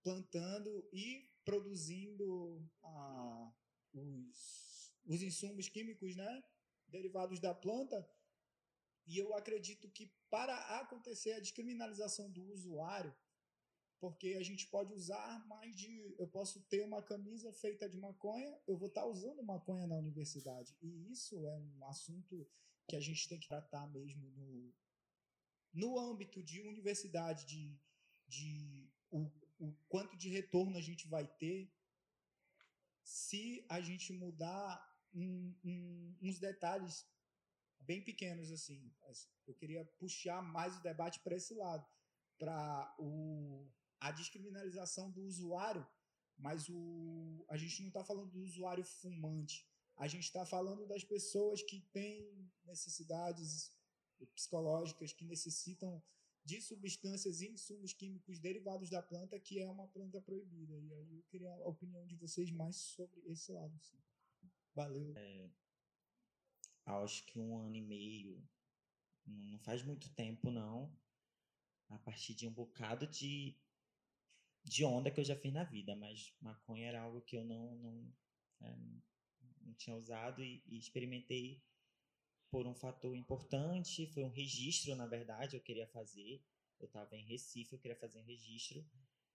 plantando 0.04 0.88
e 0.94 1.30
produzindo 1.44 2.66
ah, 2.84 3.54
os, 3.94 4.94
os 5.06 5.22
insumos 5.22 5.70
químicos 5.70 6.16
né, 6.16 6.44
derivados 6.88 7.40
da 7.40 7.54
planta 7.54 8.08
e 9.08 9.18
eu 9.18 9.34
acredito 9.34 9.90
que 9.90 10.12
para 10.30 10.56
acontecer 10.80 11.34
a 11.34 11.40
descriminalização 11.40 12.30
do 12.30 12.44
usuário, 12.52 13.16
porque 14.00 14.36
a 14.40 14.44
gente 14.44 14.68
pode 14.68 14.94
usar 14.94 15.46
mais 15.48 15.76
de. 15.76 16.16
Eu 16.20 16.28
posso 16.28 16.62
ter 16.64 16.84
uma 16.84 17.02
camisa 17.02 17.52
feita 17.52 17.90
de 17.90 17.98
maconha, 17.98 18.56
eu 18.68 18.78
vou 18.78 18.90
estar 18.90 19.06
usando 19.06 19.44
maconha 19.44 19.88
na 19.88 19.96
universidade. 19.96 20.76
E 20.82 21.12
isso 21.12 21.46
é 21.48 21.58
um 21.58 21.86
assunto 21.88 22.48
que 22.88 22.96
a 22.96 23.00
gente 23.00 23.28
tem 23.28 23.40
que 23.40 23.48
tratar 23.48 23.88
mesmo 23.88 24.30
no, 24.32 24.74
no 25.74 26.00
âmbito 26.00 26.44
de 26.44 26.62
universidade, 26.62 27.46
de, 27.46 27.76
de 28.28 28.90
o, 29.10 29.30
o 29.60 29.74
quanto 29.90 30.16
de 30.16 30.30
retorno 30.30 30.78
a 30.78 30.82
gente 30.82 31.08
vai 31.08 31.26
ter 31.26 31.72
se 33.04 33.66
a 33.70 33.80
gente 33.82 34.14
mudar 34.14 34.86
um, 35.14 35.56
um, 35.64 36.16
uns 36.22 36.40
detalhes 36.40 37.08
bem 37.80 38.04
pequenos 38.04 38.52
assim. 38.52 38.92
Eu 39.46 39.54
queria 39.54 39.86
puxar 40.00 40.42
mais 40.42 40.78
o 40.78 40.82
debate 40.82 41.20
para 41.22 41.36
esse 41.36 41.54
lado, 41.54 41.86
para 42.38 42.96
o 43.00 43.70
a 44.00 44.12
descriminalização 44.12 45.10
do 45.10 45.24
usuário, 45.24 45.86
mas 46.38 46.70
o 46.70 47.46
a 47.50 47.58
gente 47.58 47.82
não 47.82 47.88
está 47.88 48.04
falando 48.04 48.32
do 48.32 48.42
usuário 48.42 48.84
fumante. 48.84 49.68
A 49.96 50.08
gente 50.08 50.26
está 50.26 50.46
falando 50.46 50.86
das 50.86 51.04
pessoas 51.04 51.64
que 51.64 51.82
têm 51.92 52.52
necessidades 52.64 53.72
psicológicas, 54.36 55.12
que 55.12 55.26
necessitam 55.26 56.04
de 56.48 56.62
substâncias 56.62 57.42
e 57.42 57.50
insumos 57.50 57.94
químicos 57.94 58.40
derivados 58.40 58.90
da 58.90 59.02
planta, 59.02 59.40
que 59.40 59.60
é 59.60 59.68
uma 59.68 59.88
planta 59.88 60.22
proibida. 60.22 60.80
E 60.80 60.94
aí 60.94 61.16
eu 61.16 61.24
queria 61.24 61.52
a 61.52 61.68
opinião 61.68 62.06
de 62.06 62.16
vocês 62.16 62.50
mais 62.52 62.76
sobre 62.76 63.20
esse 63.26 63.52
lado. 63.52 63.76
Assim. 63.76 63.98
Valeu. 64.74 65.14
É, 65.18 65.50
acho 66.88 67.26
que 67.26 67.40
um 67.40 67.58
ano 67.58 67.76
e 67.76 67.82
meio, 67.82 68.42
não 69.26 69.60
faz 69.60 69.84
muito 69.84 70.10
tempo 70.14 70.50
não, 70.50 70.92
a 71.90 71.98
partir 72.00 72.34
de 72.34 72.48
um 72.48 72.52
bocado 72.52 73.06
de, 73.08 73.56
de 74.64 74.86
onda 74.86 75.12
que 75.12 75.20
eu 75.20 75.26
já 75.26 75.36
fiz 75.36 75.54
na 75.54 75.64
vida, 75.64 75.96
mas 75.96 76.34
maconha 76.42 76.88
era 76.88 77.02
algo 77.02 77.22
que 77.22 77.36
eu 77.36 77.44
não, 77.44 77.76
não, 77.78 78.14
é, 78.62 78.76
não 79.62 79.74
tinha 79.76 79.96
usado 79.96 80.44
e, 80.44 80.64
e 80.68 80.78
experimentei 80.78 81.62
por 82.50 82.66
um 82.66 82.74
fator 82.74 83.16
importante, 83.16 84.08
foi 84.08 84.24
um 84.24 84.30
registro, 84.30 84.96
na 84.96 85.06
verdade, 85.06 85.56
eu 85.56 85.62
queria 85.62 85.88
fazer. 85.88 86.42
Eu 86.80 86.86
estava 86.86 87.16
em 87.18 87.26
Recife, 87.26 87.74
eu 87.74 87.80
queria 87.80 87.98
fazer 87.98 88.20
um 88.20 88.26
registro. 88.26 88.86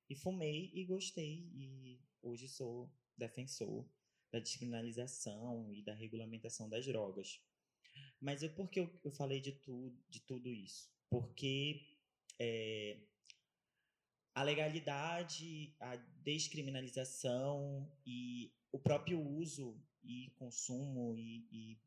E 0.09 0.15
fumei 0.15 0.71
e 0.75 0.85
gostei. 0.85 1.51
E 1.55 2.01
hoje 2.23 2.49
sou 2.49 2.91
defensor 3.17 3.87
da 4.33 4.39
descriminalização 4.39 5.73
e 5.75 5.83
da 5.83 5.95
regulamentação 5.95 6.69
das 6.69 6.87
drogas. 6.87 7.41
Mas 8.19 8.43
é 8.43 8.49
porque 8.49 8.81
eu, 8.81 9.01
eu 9.05 9.13
falei 9.13 9.41
de, 9.41 9.53
tu, 9.53 9.95
de 10.09 10.21
tudo 10.21 10.49
isso? 10.49 10.91
Porque 11.11 11.87
é, 12.39 12.99
a 14.35 14.43
legalidade, 14.43 15.77
a 15.79 15.97
descriminalização 15.97 17.93
e 18.07 18.51
o 18.73 18.79
próprio 18.79 19.21
uso 19.21 19.79
e 20.03 20.31
consumo 20.39 21.15
e, 21.19 21.47
e 21.53 21.79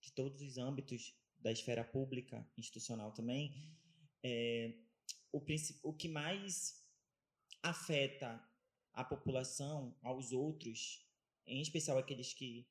de 0.00 0.12
todos 0.12 0.40
os 0.40 0.56
âmbitos 0.56 1.14
da 1.38 1.52
esfera 1.52 1.84
pública, 1.84 2.48
institucional 2.56 3.12
também, 3.12 3.54
é, 4.22 4.74
o, 5.30 5.44
o 5.82 5.92
que 5.92 6.08
mais 6.08 6.82
afeta 7.62 8.42
a 8.92 9.04
população 9.04 9.94
aos 10.02 10.32
outros 10.32 11.07
em 11.48 11.60
especial 11.60 11.98
aqueles 11.98 12.32
que 12.32 12.66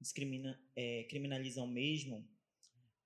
discrimina, 0.00 0.60
é, 0.76 1.04
criminalizam 1.04 1.66
mesmo, 1.66 2.28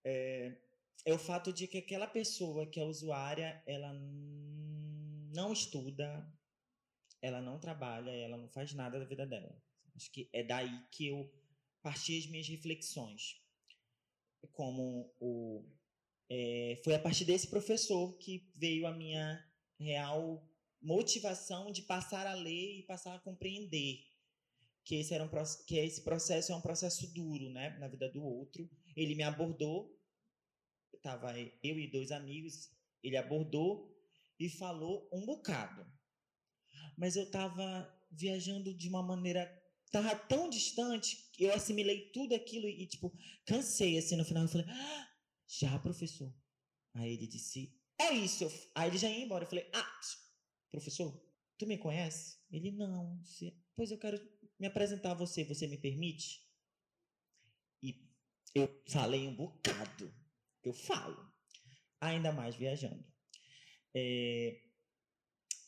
é, 0.04 0.56
é 1.04 1.12
o 1.12 1.18
fato 1.18 1.52
de 1.52 1.66
que 1.66 1.78
aquela 1.78 2.06
pessoa 2.06 2.66
que 2.66 2.78
é 2.78 2.84
usuária, 2.84 3.62
ela 3.66 3.92
não 5.34 5.52
estuda, 5.52 6.30
ela 7.20 7.40
não 7.40 7.58
trabalha, 7.58 8.10
ela 8.10 8.36
não 8.36 8.48
faz 8.48 8.72
nada 8.74 8.98
da 8.98 9.04
vida 9.04 9.26
dela. 9.26 9.56
Acho 9.94 10.10
que 10.10 10.28
é 10.32 10.42
daí 10.42 10.84
que 10.90 11.06
eu 11.08 11.32
parti 11.82 12.18
as 12.18 12.26
minhas 12.26 12.48
reflexões. 12.48 13.40
Como 14.52 15.14
o, 15.20 15.64
é, 16.28 16.80
foi 16.84 16.94
a 16.94 16.98
partir 16.98 17.24
desse 17.24 17.48
professor 17.48 18.16
que 18.18 18.50
veio 18.54 18.86
a 18.86 18.92
minha 18.92 19.44
real 19.78 20.46
motivação 20.80 21.70
de 21.70 21.82
passar 21.82 22.26
a 22.26 22.34
ler 22.34 22.78
e 22.78 22.82
passar 22.82 23.14
a 23.14 23.20
compreender 23.20 24.04
que 24.84 24.96
esse, 24.96 25.14
era 25.14 25.24
um, 25.24 25.28
que 25.66 25.76
esse 25.76 26.02
processo 26.02 26.52
é 26.52 26.56
um 26.56 26.60
processo 26.60 27.12
duro, 27.12 27.50
né, 27.50 27.76
na 27.78 27.88
vida 27.88 28.10
do 28.10 28.22
outro. 28.22 28.68
Ele 28.96 29.14
me 29.14 29.22
abordou, 29.22 29.96
estava 30.94 31.38
eu 31.38 31.78
e 31.78 31.90
dois 31.90 32.10
amigos, 32.10 32.70
ele 33.02 33.16
abordou 33.16 33.96
e 34.38 34.48
falou 34.48 35.08
um 35.12 35.24
bocado. 35.24 35.86
Mas 36.96 37.16
eu 37.16 37.24
estava 37.24 37.88
viajando 38.10 38.74
de 38.74 38.88
uma 38.88 39.02
maneira 39.02 39.62
tava 39.92 40.16
tão 40.16 40.48
distante, 40.48 41.30
eu 41.38 41.52
assimilei 41.52 42.10
tudo 42.12 42.34
aquilo 42.34 42.66
e, 42.66 42.86
tipo, 42.86 43.12
cansei, 43.44 43.98
assim, 43.98 44.16
no 44.16 44.24
final 44.24 44.44
eu 44.44 44.48
falei, 44.48 44.66
ah, 44.66 45.08
já, 45.46 45.78
professor. 45.78 46.34
Aí 46.94 47.12
ele 47.12 47.26
disse, 47.26 47.78
é 48.00 48.12
isso. 48.12 48.50
Aí 48.74 48.88
ele 48.88 48.98
já 48.98 49.08
ia 49.08 49.22
embora. 49.22 49.44
Eu 49.44 49.48
falei, 49.48 49.68
ah, 49.74 50.00
professor, 50.70 51.22
tu 51.58 51.66
me 51.66 51.76
conhece? 51.76 52.38
Ele, 52.50 52.72
não. 52.72 53.20
Pois 53.76 53.90
eu 53.90 53.98
quero 53.98 54.18
me 54.62 54.68
apresentar 54.68 55.10
a 55.10 55.14
você, 55.14 55.42
você 55.42 55.66
me 55.66 55.76
permite? 55.76 56.40
E 57.82 58.08
eu 58.54 58.80
falei 58.86 59.26
um 59.26 59.34
bocado. 59.34 60.14
Eu 60.62 60.72
falo. 60.72 61.20
Ainda 62.00 62.30
mais 62.30 62.54
viajando. 62.54 63.04
É, 63.92 64.62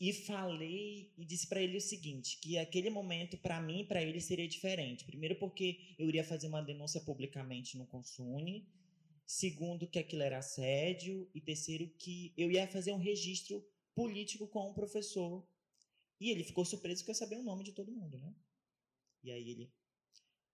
e 0.01 0.13
falei 0.13 1.13
e 1.17 1.25
disse 1.25 1.49
para 1.49 1.61
ele 1.61 1.77
o 1.77 1.81
seguinte, 1.81 2.39
que 2.41 2.57
aquele 2.57 2.89
momento 2.89 3.37
para 3.37 3.61
mim 3.61 3.81
e 3.81 3.85
para 3.85 4.01
ele 4.01 4.21
seria 4.21 4.47
diferente. 4.47 5.05
Primeiro 5.05 5.37
porque 5.41 5.97
eu 5.99 6.09
iria 6.09 6.23
fazer 6.23 6.47
uma 6.47 6.63
denúncia 6.63 7.01
publicamente 7.01 7.77
no 7.77 7.89
Consune, 7.89 8.69
segundo 9.27 9.89
que 9.89 9.99
aquilo 9.99 10.23
era 10.23 10.39
assédio 10.39 11.29
e 11.35 11.41
terceiro 11.41 11.89
que 11.99 12.33
eu 12.37 12.49
ia 12.49 12.69
fazer 12.69 12.93
um 12.93 12.99
registro 12.99 13.61
político 13.93 14.47
com 14.47 14.71
o 14.71 14.75
professor. 14.75 15.45
E 16.21 16.31
ele 16.31 16.45
ficou 16.45 16.65
surpreso 16.65 17.05
que 17.05 17.11
eu 17.11 17.15
sabia 17.15 17.41
o 17.41 17.45
nome 17.45 17.65
de 17.65 17.73
todo 17.73 17.91
mundo, 17.91 18.19
né? 18.19 18.33
E 19.25 19.33
aí 19.33 19.51
ele 19.51 19.73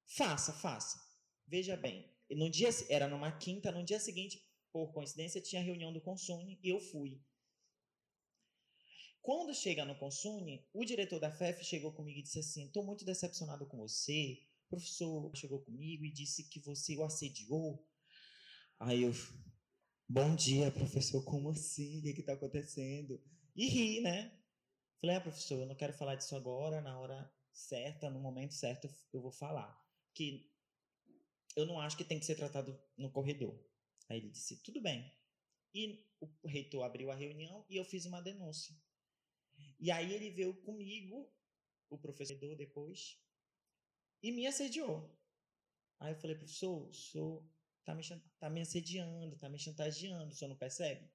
faça, 0.07 0.53
faça. 0.53 0.99
Veja 1.47 1.77
bem, 1.77 2.09
no 2.31 2.49
dia 2.49 2.71
era 2.89 3.09
numa 3.09 3.33
quinta, 3.37 3.73
no 3.73 3.85
dia 3.85 3.99
seguinte, 3.99 4.41
por 4.73 4.93
coincidência, 4.93 5.41
tinha 5.41 5.61
reunião 5.61 5.93
do 5.93 6.01
Consune 6.01 6.59
e 6.63 6.69
eu 6.69 6.79
fui. 6.79 7.21
Quando 9.21 9.53
chega 9.53 9.85
no 9.85 9.99
Consune, 9.99 10.65
o 10.73 10.85
diretor 10.85 11.19
da 11.19 11.33
FEF 11.33 11.65
chegou 11.65 11.93
comigo 11.93 12.21
e 12.21 12.23
disse 12.23 12.39
assim: 12.39 12.67
Estou 12.67 12.87
muito 12.87 13.05
decepcionado 13.05 13.67
com 13.67 13.77
você. 13.77 14.39
O 14.67 14.77
professor 14.77 15.37
chegou 15.37 15.61
comigo 15.61 16.05
e 16.05 16.13
disse 16.13 16.49
que 16.49 16.61
você 16.61 16.97
o 16.97 17.05
assediou. 17.05 17.85
Aí 18.79 19.03
eu, 19.03 19.13
bom 20.09 20.35
dia, 20.37 20.71
professor, 20.71 21.23
como 21.25 21.51
assim? 21.51 21.99
O 21.99 22.03
que 22.03 22.21
está 22.21 22.35
acontecendo? 22.35 23.21
E 23.55 23.67
ri, 23.67 24.01
né? 24.01 24.33
Falei, 25.01 25.17
ah, 25.17 25.21
professor, 25.21 25.59
eu 25.59 25.67
não 25.67 25.75
quero 25.75 25.93
falar 25.93 26.15
disso 26.15 26.37
agora, 26.37 26.81
na 26.81 26.99
hora 26.99 27.31
certa, 27.53 28.11
no 28.11 28.21
momento 28.21 28.55
certo 28.55 28.89
eu 29.13 29.21
vou 29.21 29.33
falar. 29.33 29.79
Que 30.15 30.51
eu 31.57 31.67
não 31.67 31.81
acho 31.81 31.97
que 31.97 32.05
tem 32.05 32.19
que 32.19 32.27
ser 32.27 32.37
tratado 32.37 32.79
no 32.97 33.11
corredor. 33.11 33.59
Aí 34.09 34.19
ele 34.19 34.31
disse, 34.31 34.63
tudo 34.63 34.81
bem. 34.81 35.13
E 35.75 36.05
o 36.21 36.49
reitor 36.49 36.85
abriu 36.85 37.11
a 37.11 37.15
reunião 37.15 37.65
e 37.69 37.77
eu 37.77 37.85
fiz 37.85 38.05
uma 38.07 38.21
denúncia. 38.21 38.75
E 39.79 39.91
aí 39.91 40.13
ele 40.13 40.31
veio 40.31 40.55
comigo, 40.63 41.33
o 41.89 41.99
professor 41.99 42.57
depois, 42.57 43.19
e 44.23 44.33
me 44.33 44.47
assediou. 44.47 45.17
Aí 45.99 46.13
eu 46.13 46.17
falei, 46.17 46.37
professor, 46.37 46.89
o 46.89 46.93
senhor 46.93 47.49
está 47.81 47.95
me, 47.95 48.03
tá 48.39 48.51
me 48.51 48.61
assediando, 48.61 49.35
está 49.35 49.49
me 49.49 49.59
chantageando, 49.59 50.33
o 50.33 50.35
senhor 50.35 50.49
não 50.49 50.57
percebe? 50.57 51.11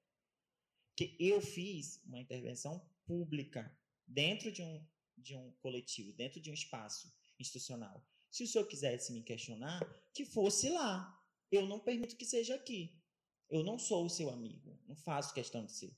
Que 0.95 1.15
eu 1.19 1.41
fiz 1.41 2.01
uma 2.05 2.19
intervenção 2.19 2.79
pública 3.05 3.75
dentro 4.07 4.51
de 4.51 4.61
um, 4.61 4.87
de 5.17 5.35
um 5.35 5.51
coletivo, 5.61 6.13
dentro 6.13 6.39
de 6.39 6.49
um 6.49 6.53
espaço 6.53 7.13
institucional. 7.39 8.05
Se 8.29 8.43
o 8.43 8.47
senhor 8.47 8.67
quisesse 8.67 9.13
me 9.13 9.23
questionar, 9.23 9.79
que 10.13 10.25
fosse 10.25 10.69
lá. 10.69 11.11
Eu 11.51 11.65
não 11.65 11.79
permito 11.79 12.17
que 12.17 12.25
seja 12.25 12.55
aqui. 12.55 13.01
Eu 13.49 13.63
não 13.63 13.77
sou 13.77 14.05
o 14.05 14.09
seu 14.09 14.29
amigo, 14.29 14.77
não 14.87 14.95
faço 14.95 15.33
questão 15.33 15.65
de 15.65 15.71
ser. 15.71 15.95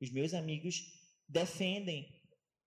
Os 0.00 0.10
meus 0.10 0.34
amigos 0.34 0.82
defendem 1.28 2.20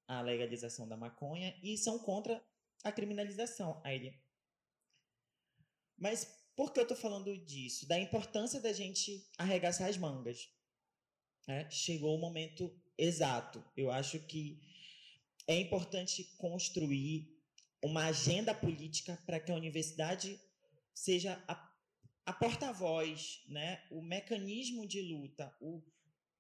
a 0.08 0.22
legalização 0.22 0.88
da 0.88 0.96
maconha 0.96 1.58
e 1.62 1.78
são 1.78 2.00
contra 2.00 2.44
a 2.84 2.92
criminalização. 2.92 3.82
Aí 3.84 3.96
ele. 3.98 4.22
Mas 5.98 6.26
por 6.56 6.72
que 6.72 6.80
eu 6.80 6.84
estou 6.84 6.98
falando 6.98 7.38
disso? 7.46 7.88
Da 7.88 8.00
importância 8.00 8.62
da 8.62 8.72
gente 8.72 9.30
arregaçar 9.38 9.90
as 9.90 9.98
mangas. 9.98 10.50
É, 11.48 11.70
chegou 11.70 12.16
o 12.16 12.20
momento 12.20 12.74
exato. 12.98 13.64
Eu 13.76 13.92
acho 13.92 14.20
que 14.28 14.62
é 15.48 15.58
importante 15.58 16.24
construir 16.38 17.34
uma 17.82 18.06
agenda 18.06 18.54
política 18.54 19.18
para 19.26 19.40
que 19.40 19.52
a 19.52 19.56
universidade 19.56 20.40
seja 20.94 21.42
a, 21.48 21.72
a 22.26 22.34
porta-voz, 22.34 23.42
né? 23.48 23.82
o 23.90 24.02
mecanismo 24.02 24.86
de 24.86 25.02
luta, 25.02 25.56
o, 25.62 25.82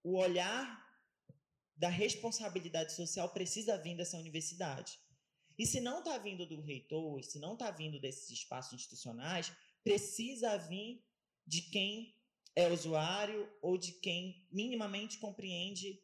o 0.04 0.18
olhar 0.18 0.86
da 1.76 1.90
responsabilidade 1.90 2.94
social 2.94 3.30
precisa 3.30 3.78
vir 3.78 3.96
dessa 3.96 4.18
universidade. 4.18 5.00
E 5.58 5.66
se 5.66 5.80
não 5.80 6.00
está 6.00 6.18
vindo 6.18 6.46
do 6.46 6.60
reitor, 6.60 7.24
se 7.24 7.40
não 7.40 7.54
está 7.54 7.72
vindo 7.72 8.00
desses 8.00 8.30
espaços 8.30 8.74
institucionais, 8.74 9.52
precisa 9.84 10.58
vir 10.58 11.04
de 11.46 11.62
quem 11.62 12.16
é 12.56 12.68
usuário 12.68 13.50
ou 13.62 13.78
de 13.78 13.94
quem 13.94 14.46
minimamente 14.52 15.18
compreende 15.20 16.02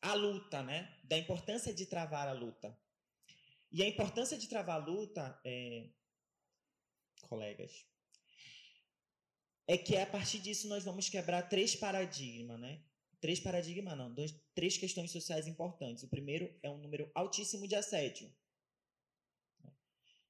a 0.00 0.14
luta, 0.14 0.62
né? 0.62 0.96
Da 1.04 1.16
importância 1.18 1.72
de 1.72 1.86
travar 1.86 2.28
a 2.28 2.32
luta. 2.32 2.76
E 3.70 3.82
a 3.82 3.88
importância 3.88 4.36
de 4.36 4.48
travar 4.48 4.80
a 4.80 4.84
luta, 4.84 5.40
é, 5.44 5.88
colegas, 7.28 7.86
é 9.66 9.76
que 9.76 9.96
a 9.96 10.06
partir 10.06 10.38
disso 10.38 10.68
nós 10.68 10.84
vamos 10.84 11.08
quebrar 11.08 11.42
três 11.48 11.76
paradigmas, 11.76 12.58
né? 12.58 12.82
três 13.20 13.40
paradigmas, 13.40 13.96
não, 13.96 14.12
dois, 14.12 14.34
três 14.54 14.76
questões 14.76 15.10
sociais 15.10 15.46
importantes. 15.46 16.04
O 16.04 16.08
primeiro 16.08 16.52
é 16.62 16.70
um 16.70 16.78
número 16.78 17.10
altíssimo 17.14 17.66
de 17.66 17.74
assédio. 17.74 18.32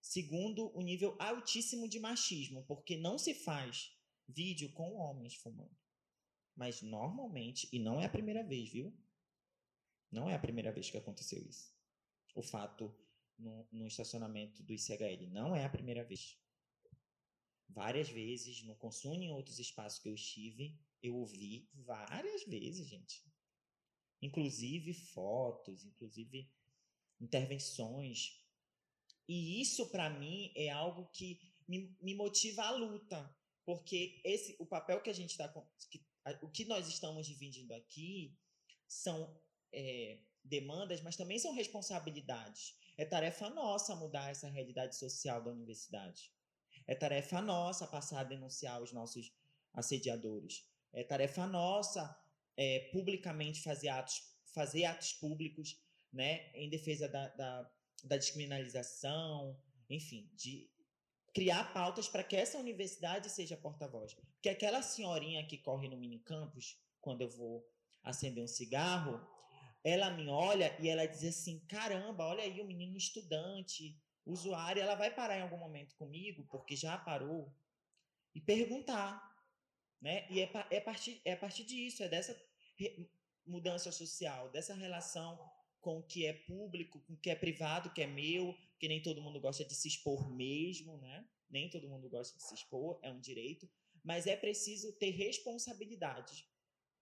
Segundo, 0.01 0.71
o 0.75 0.79
um 0.79 0.83
nível 0.83 1.17
altíssimo 1.19 1.89
de 1.89 2.01
machismo, 2.01 2.65
porque 2.65 2.97
não 2.97 3.19
se 3.19 3.35
faz 3.35 3.93
vídeo 4.27 4.73
com 4.73 4.97
homens 4.97 5.35
fumando. 5.35 5.77
Mas 6.57 6.83
normalmente, 6.83 7.69
e 7.73 7.79
não 7.79 8.01
é 8.01 8.07
a 8.07 8.11
primeira 8.11 8.43
vez, 8.43 8.71
viu? 8.71 8.97
Não 10.11 10.29
é 10.29 10.35
a 10.35 10.39
primeira 10.39 10.73
vez 10.73 10.91
que 10.91 10.97
aconteceu 10.97 11.43
isso. 11.47 11.73
O 12.35 12.43
fato 12.43 12.95
no, 13.39 13.67
no 13.71 13.87
estacionamento 13.87 14.63
do 14.63 14.73
ICHL 14.73 15.29
não 15.31 15.55
é 15.55 15.65
a 15.65 15.69
primeira 15.69 16.05
vez. 16.05 16.39
Várias 17.69 18.09
vezes, 18.09 18.63
no 18.65 18.75
consumo 18.77 19.23
em 19.23 19.31
outros 19.31 19.59
espaços 19.59 19.99
que 19.99 20.09
eu 20.09 20.15
estive, 20.15 20.81
eu 21.03 21.15
ouvi 21.17 21.69
várias 21.75 22.45
vezes, 22.45 22.87
gente. 22.87 23.23
Inclusive 24.21 24.95
fotos, 24.95 25.85
inclusive 25.85 26.51
intervenções. 27.21 28.43
E 29.29 29.61
isso, 29.61 29.91
para 29.91 30.09
mim, 30.09 30.51
é 30.57 30.71
algo 30.71 31.07
que 31.13 31.39
me, 31.69 31.95
me, 32.01 32.15
motiva 32.15 32.63
à 32.63 32.71
luta. 32.71 33.37
Porque 33.65 34.21
esse, 34.25 34.57
o 34.59 34.67
papel 34.67 35.03
que 35.03 35.11
a 35.11 35.15
gente 35.15 35.31
está. 35.31 35.53
O 36.43 36.49
que 36.49 36.65
nós 36.65 36.89
estamos 36.89 37.27
dividindo 37.27 37.75
aqui 37.75 38.37
são 38.87 39.39
é, 39.73 40.19
demandas, 40.45 41.01
mas 41.03 41.17
também 41.17 41.39
são 41.39 41.55
responsabilidades. 41.55 42.75
É 42.97 43.05
tarefa 43.05 43.49
nossa 43.51 43.95
mudar 43.95 44.31
essa 44.31 44.49
realidade 44.49 44.97
social 44.97 45.43
da 45.43 45.51
universidade. 45.51 46.33
É 46.87 46.95
tarefa 46.95 47.41
nossa 47.41 47.87
passar 47.87 48.21
a 48.21 48.25
denunciar 48.25 48.83
os 48.83 48.93
nossos 48.93 49.33
assediadores. 49.73 50.67
É 50.93 51.05
tarefa 51.05 51.47
nossa 51.47 52.17
é, 52.57 52.91
publicamente 52.93 53.63
fazer 53.63 53.89
atos, 53.89 54.23
fazer 54.55 54.85
atos 54.85 55.13
públicos 55.13 55.81
né, 56.13 56.51
em 56.55 56.69
defesa 56.69 57.09
da, 57.09 57.29
da, 57.29 57.71
da 58.05 58.17
descriminalização, 58.17 59.61
enfim, 59.89 60.31
de 60.35 60.71
criar 61.35 61.73
pautas 61.73 62.09
para 62.09 62.25
que 62.25 62.35
essa 62.35 62.59
universidade 62.59 63.31
seja 63.31 63.57
porta-voz. 63.57 64.15
Porque 64.15 64.49
aquela 64.49 64.83
senhorinha 64.83 65.47
que 65.47 65.59
corre 65.59 65.89
no 65.89 65.97
mini 65.97 66.19
campus, 66.19 66.81
quando 67.01 67.23
eu 67.23 67.31
vou 67.31 67.65
acender 68.03 68.43
um 68.43 68.49
cigarro, 68.49 69.21
ela 69.85 70.11
me 70.11 70.29
olha 70.29 70.77
e 70.81 70.89
ela 70.89 71.07
diz 71.07 71.25
assim: 71.25 71.61
caramba, 71.67 72.25
olha 72.25 72.43
aí 72.43 72.61
o 72.61 72.67
menino 72.67 72.97
estudante, 72.97 73.97
usuário, 74.25 74.83
ela 74.83 74.95
vai 74.95 75.15
parar 75.15 75.39
em 75.39 75.43
algum 75.43 75.59
momento 75.59 75.95
comigo, 75.97 76.47
porque 76.51 76.77
já 76.77 76.97
parou, 76.99 77.53
e 78.35 78.41
perguntar 78.41 79.29
né? 80.01 80.27
E 80.31 80.41
é, 80.41 80.51
é, 80.71 80.81
partir, 80.81 81.21
é 81.25 81.35
partir 81.35 81.65
disso, 81.65 82.03
é 82.03 82.09
dessa 82.09 82.39
mudança 83.47 83.91
social, 83.91 84.51
dessa 84.51 84.75
relação 84.75 85.39
com 85.81 85.99
o 85.99 86.03
que 86.03 86.27
é 86.27 86.33
público, 86.33 87.01
com 87.01 87.15
o 87.15 87.17
que 87.17 87.31
é 87.31 87.35
privado, 87.35 87.93
que 87.93 88.03
é 88.03 88.07
meu, 88.07 88.57
que 88.79 88.89
nem 88.89 89.03
todo 89.03 89.23
mundo 89.23 89.41
gosta 89.41 89.65
de 89.65 89.75
se 89.75 89.89
expor 89.89 90.29
mesmo, 90.31 90.97
né? 90.99 91.27
Nem 91.51 91.71
todo 91.71 91.89
mundo 91.89 92.09
gosta 92.09 92.37
de 92.37 92.45
se 92.45 92.55
expor, 92.55 92.99
é 93.03 93.11
um 93.11 93.21
direito, 93.21 93.69
mas 94.05 94.27
é 94.27 94.37
preciso 94.37 94.93
ter 94.93 95.11
responsabilidade 95.11 96.47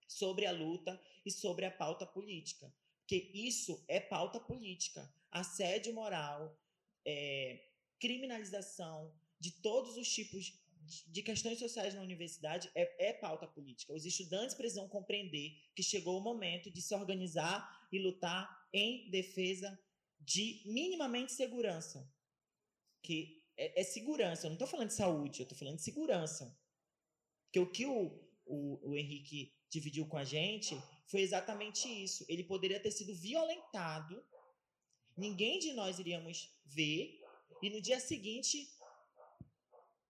sobre 0.07 0.47
a 0.47 0.53
luta 0.53 1.01
e 1.25 1.31
sobre 1.31 1.65
a 1.65 1.71
pauta 1.71 2.07
política, 2.07 2.73
porque 3.01 3.31
isso 3.33 3.85
é 3.87 4.01
pauta 4.01 4.41
política, 4.41 5.09
assédio 5.31 5.95
moral, 5.95 6.59
é, 7.05 7.69
criminalização 8.01 9.15
de 9.39 9.53
todos 9.63 9.97
os 9.97 10.09
tipos 10.09 10.53
de 11.07 11.23
questões 11.23 11.59
sociais 11.59 11.95
na 11.95 12.01
universidade 12.01 12.71
é, 12.75 13.09
é, 13.09 13.13
pauta 13.13 13.47
política. 13.47 13.93
Os 13.93 14.05
estudantes 14.05 14.55
precisam 14.55 14.89
compreender 14.89 15.57
que 15.75 15.83
chegou 15.83 16.19
o 16.19 16.23
momento 16.23 16.71
de 16.71 16.81
se 16.81 16.95
organizar 16.95 17.89
e 17.93 17.99
lutar 17.99 18.69
em 18.73 19.11
defesa 19.11 19.79
de 20.21 20.63
minimamente 20.67 21.33
segurança. 21.33 22.09
Que 23.03 23.43
é, 23.57 23.81
é 23.81 23.85
segurança, 23.85 24.47
eu 24.47 24.51
não 24.51 24.57
estou 24.57 24.69
falando 24.69 24.89
de 24.89 24.95
saúde, 24.95 25.41
eu 25.41 25.45
estou 25.45 25.59
falando 25.59 25.77
de 25.77 25.83
segurança. 25.83 26.57
Porque 27.45 27.61
o 27.61 27.71
que 27.71 27.87
o, 27.87 28.21
o, 28.45 28.91
o 28.91 28.97
Henrique 28.97 29.56
dividiu 29.71 30.07
com 30.07 30.17
a 30.17 30.25
gente 30.25 30.77
foi 31.07 31.21
exatamente 31.21 31.89
isso. 31.89 32.25
Ele 32.29 32.45
poderia 32.45 32.81
ter 32.81 32.91
sido 32.91 33.15
violentado, 33.15 34.25
ninguém 35.17 35.59
de 35.59 35.73
nós 35.73 35.99
iríamos 35.99 36.51
ver, 36.65 37.21
e 37.63 37.71
no 37.71 37.81
dia 37.81 38.01
seguinte 38.01 38.69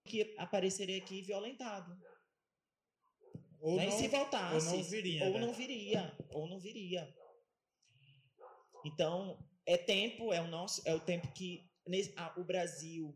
que 0.04 0.34
apareceria 0.38 0.98
aqui 0.98 1.22
violentado. 1.22 1.96
Ou 3.60 3.76
né? 3.76 3.86
não, 3.86 3.92
e 3.98 4.00
se 4.00 4.08
voltasse. 4.08 4.68
ou 4.68 4.76
não 4.76 4.82
viria, 4.84 5.24
Ou 5.24 5.32
né? 5.32 5.40
não 5.40 5.52
viria. 5.52 6.18
Ou 6.30 6.48
não 6.48 6.60
viria. 6.60 7.16
Então, 8.84 9.44
é 9.64 9.76
tempo, 9.76 10.32
é 10.32 10.40
o 10.40 10.46
nosso, 10.46 10.80
é 10.84 10.94
o 10.94 11.00
tempo 11.00 11.32
que 11.32 11.68
nesse- 11.86 12.12
ah, 12.16 12.32
o 12.36 12.44
Brasil 12.44 13.14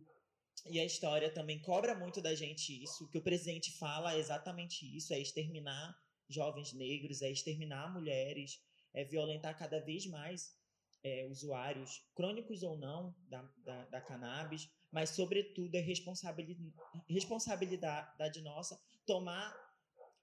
e 0.66 0.80
a 0.80 0.84
história 0.84 1.32
também 1.32 1.61
cobra 1.61 1.95
muito 1.95 2.20
da 2.20 2.34
gente 2.34 2.82
isso. 2.82 3.05
O 3.05 3.09
que 3.09 3.18
o 3.18 3.22
presidente 3.22 3.70
fala 3.78 4.14
é 4.14 4.18
exatamente 4.18 4.84
isso: 4.97 5.14
é 5.14 5.20
exterminar 5.20 5.97
jovens 6.31 6.72
negros, 6.72 7.20
é 7.22 7.31
exterminar 7.31 7.93
mulheres, 7.93 8.59
é 8.95 9.05
violentar 9.05 9.59
cada 9.59 9.81
vez 9.81 10.07
mais 10.07 10.59
é, 11.03 11.26
usuários, 11.26 12.03
crônicos 12.14 12.62
ou 12.62 12.78
não, 12.78 13.14
da, 13.28 13.43
da, 13.64 13.85
da 13.87 14.01
cannabis, 14.01 14.68
mas, 14.93 15.11
sobretudo, 15.11 15.74
é 15.74 15.81
responsabili- 15.81 16.72
responsabilidade 17.09 18.41
nossa 18.43 18.81
tomar 19.07 19.55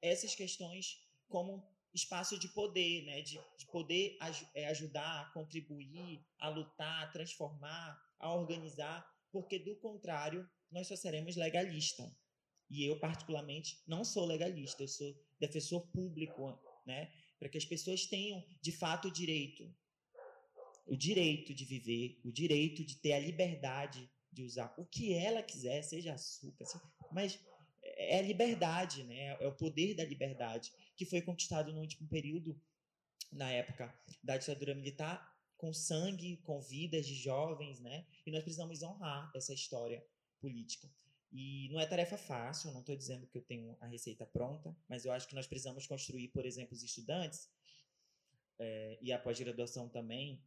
essas 0.01 0.35
questões 0.35 0.97
como 1.27 1.63
espaço 1.93 2.37
de 2.37 2.47
poder, 2.49 3.05
né? 3.05 3.21
de, 3.21 3.39
de 3.57 3.65
poder 3.71 4.17
aj- 4.21 4.47
é, 4.53 4.67
ajudar, 4.67 5.33
contribuir, 5.33 6.23
a 6.39 6.49
lutar, 6.49 7.03
a 7.03 7.11
transformar, 7.11 7.99
a 8.19 8.33
organizar, 8.33 9.05
porque, 9.31 9.57
do 9.59 9.75
contrário, 9.77 10.47
nós 10.71 10.87
só 10.87 10.95
seremos 10.95 11.35
legalistas. 11.35 12.11
E 12.69 12.83
eu, 12.85 12.99
particularmente, 12.99 13.81
não 13.87 14.03
sou 14.03 14.25
legalista, 14.25 14.83
eu 14.83 14.87
sou 14.87 15.15
defensor 15.39 15.87
público, 15.87 16.59
né? 16.85 17.11
para 17.39 17.49
que 17.49 17.57
as 17.57 17.65
pessoas 17.65 18.05
tenham, 18.05 18.43
de 18.61 18.71
fato, 18.71 19.07
o 19.07 19.11
direito 19.11 19.71
o 20.87 20.95
direito 20.95 21.53
de 21.53 21.65
viver, 21.65 22.19
o 22.23 22.31
direito 22.31 22.83
de 22.83 22.95
ter 22.95 23.13
a 23.13 23.19
liberdade 23.19 24.09
de 24.31 24.43
usar 24.43 24.73
o 24.77 24.85
que 24.85 25.13
ela 25.13 25.43
quiser, 25.43 25.81
seja 25.81 26.13
açúcar, 26.13 26.65
se- 26.65 26.79
mas 27.11 27.39
é 27.83 28.19
a 28.19 28.21
liberdade, 28.21 29.03
né? 29.03 29.37
É 29.39 29.47
o 29.47 29.55
poder 29.55 29.93
da 29.95 30.05
liberdade 30.05 30.71
que 30.95 31.05
foi 31.05 31.21
conquistado 31.21 31.73
no 31.73 31.81
último 31.81 32.07
período, 32.07 32.59
na 33.31 33.49
época 33.51 33.93
da 34.23 34.37
ditadura 34.37 34.73
militar, 34.73 35.35
com 35.57 35.73
sangue, 35.73 36.37
com 36.37 36.61
vidas 36.61 37.05
de 37.05 37.15
jovens, 37.15 37.79
né? 37.79 38.05
E 38.25 38.31
nós 38.31 38.43
precisamos 38.43 38.81
honrar 38.83 39.31
essa 39.35 39.53
história 39.53 40.05
política. 40.39 40.89
E 41.31 41.69
não 41.71 41.79
é 41.79 41.85
tarefa 41.85 42.17
fácil, 42.17 42.71
não 42.71 42.79
estou 42.79 42.95
dizendo 42.95 43.27
que 43.27 43.37
eu 43.37 43.41
tenho 43.41 43.77
a 43.81 43.87
receita 43.87 44.25
pronta, 44.25 44.75
mas 44.87 45.05
eu 45.05 45.11
acho 45.11 45.27
que 45.27 45.35
nós 45.35 45.47
precisamos 45.47 45.85
construir, 45.85 46.29
por 46.29 46.45
exemplo, 46.45 46.73
os 46.73 46.83
estudantes 46.83 47.49
eh, 48.59 48.97
e 49.01 49.11
a 49.11 49.19
pós-graduação 49.19 49.89
também, 49.89 50.41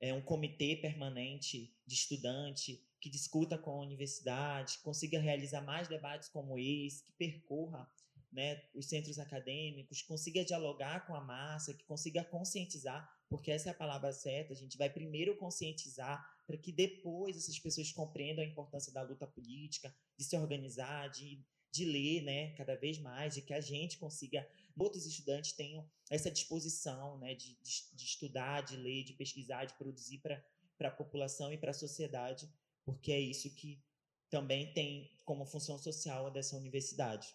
é 0.00 0.14
um 0.14 0.22
comitê 0.22 0.76
permanente 0.76 1.74
de 1.86 1.94
estudante 1.94 2.82
que 3.00 3.10
discuta 3.10 3.58
com 3.58 3.70
a 3.70 3.80
universidade, 3.80 4.78
consiga 4.78 5.18
realizar 5.18 5.62
mais 5.62 5.88
debates 5.88 6.28
como 6.28 6.58
esse, 6.58 7.04
que 7.04 7.12
percorra 7.12 7.90
né, 8.32 8.62
os 8.74 8.86
centros 8.86 9.18
acadêmicos, 9.18 10.02
consiga 10.02 10.44
dialogar 10.44 11.06
com 11.06 11.14
a 11.14 11.20
massa, 11.20 11.74
que 11.74 11.84
consiga 11.84 12.22
conscientizar, 12.24 13.10
porque 13.28 13.50
essa 13.50 13.70
é 13.70 13.72
a 13.72 13.74
palavra 13.74 14.12
certa. 14.12 14.52
A 14.52 14.56
gente 14.56 14.78
vai 14.78 14.88
primeiro 14.88 15.36
conscientizar 15.36 16.24
para 16.50 16.58
que 16.58 16.72
depois 16.72 17.36
essas 17.36 17.60
pessoas 17.60 17.92
compreendam 17.92 18.42
a 18.42 18.46
importância 18.46 18.92
da 18.92 19.02
luta 19.02 19.24
política, 19.24 19.94
de 20.18 20.24
se 20.24 20.36
organizar, 20.36 21.06
de, 21.06 21.40
de 21.70 21.84
ler 21.84 22.22
né, 22.24 22.52
cada 22.56 22.74
vez 22.74 22.98
mais, 22.98 23.36
de 23.36 23.42
que 23.42 23.54
a 23.54 23.60
gente 23.60 23.98
consiga, 23.98 24.44
outros 24.76 25.06
estudantes 25.06 25.52
tenham 25.52 25.88
essa 26.10 26.28
disposição 26.28 27.16
né, 27.18 27.36
de, 27.36 27.54
de, 27.62 27.94
de 27.94 28.04
estudar, 28.04 28.62
de 28.62 28.76
ler, 28.76 29.04
de 29.04 29.12
pesquisar, 29.12 29.64
de 29.64 29.74
produzir 29.74 30.18
para 30.18 30.44
a 30.80 30.90
população 30.90 31.52
e 31.52 31.56
para 31.56 31.70
a 31.70 31.74
sociedade, 31.74 32.52
porque 32.84 33.12
é 33.12 33.20
isso 33.20 33.54
que 33.54 33.80
também 34.28 34.72
tem 34.72 35.08
como 35.24 35.46
função 35.46 35.78
social 35.78 36.32
dessa 36.32 36.56
universidade. 36.56 37.32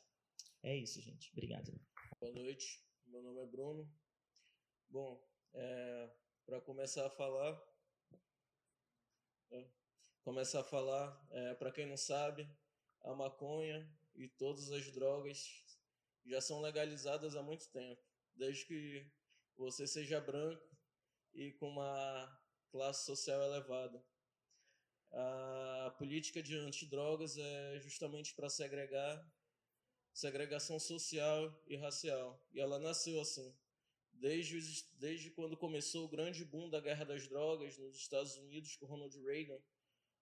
É 0.61 0.75
isso, 0.75 0.99
gente. 0.99 1.31
Obrigado. 1.31 1.71
Boa 2.19 2.33
noite, 2.33 2.83
meu 3.05 3.23
nome 3.23 3.41
é 3.41 3.45
Bruno. 3.45 3.89
Bom, 4.89 5.25
para 6.45 6.59
começar 6.59 7.07
a 7.07 7.09
falar, 7.09 7.74
é, 9.51 9.67
começar 10.23 10.61
a 10.61 10.63
falar, 10.63 11.11
para 11.59 11.71
quem 11.71 11.85
não 11.85 11.97
sabe, 11.97 12.49
a 13.03 13.13
maconha 13.13 13.87
e 14.15 14.27
todas 14.27 14.71
as 14.71 14.91
drogas 14.91 15.63
já 16.25 16.41
são 16.41 16.61
legalizadas 16.61 17.35
há 17.35 17.43
muito 17.43 17.69
tempo, 17.69 18.01
desde 18.33 18.65
que 18.65 19.11
você 19.55 19.85
seja 19.85 20.19
branco 20.19 20.67
e 21.33 21.51
com 21.53 21.69
uma 21.69 22.41
classe 22.71 23.05
social 23.05 23.41
elevada. 23.43 24.03
A 25.11 25.95
política 25.97 26.41
de 26.41 26.57
antidrogas 26.57 27.37
é 27.37 27.79
justamente 27.79 28.33
para 28.33 28.49
segregar 28.49 29.23
segregação 30.13 30.79
social 30.79 31.61
e 31.67 31.75
racial. 31.75 32.41
E 32.51 32.59
ela 32.59 32.79
nasceu 32.79 33.19
assim. 33.19 33.53
Desde, 34.15 34.59
desde 34.97 35.29
quando 35.29 35.57
começou 35.57 36.05
o 36.05 36.09
grande 36.09 36.43
boom 36.43 36.69
da 36.69 36.79
guerra 36.79 37.05
das 37.05 37.27
drogas 37.27 37.77
nos 37.77 37.95
Estados 37.95 38.35
Unidos 38.37 38.75
com 38.75 38.85
Ronald 38.85 39.15
Reagan, 39.21 39.59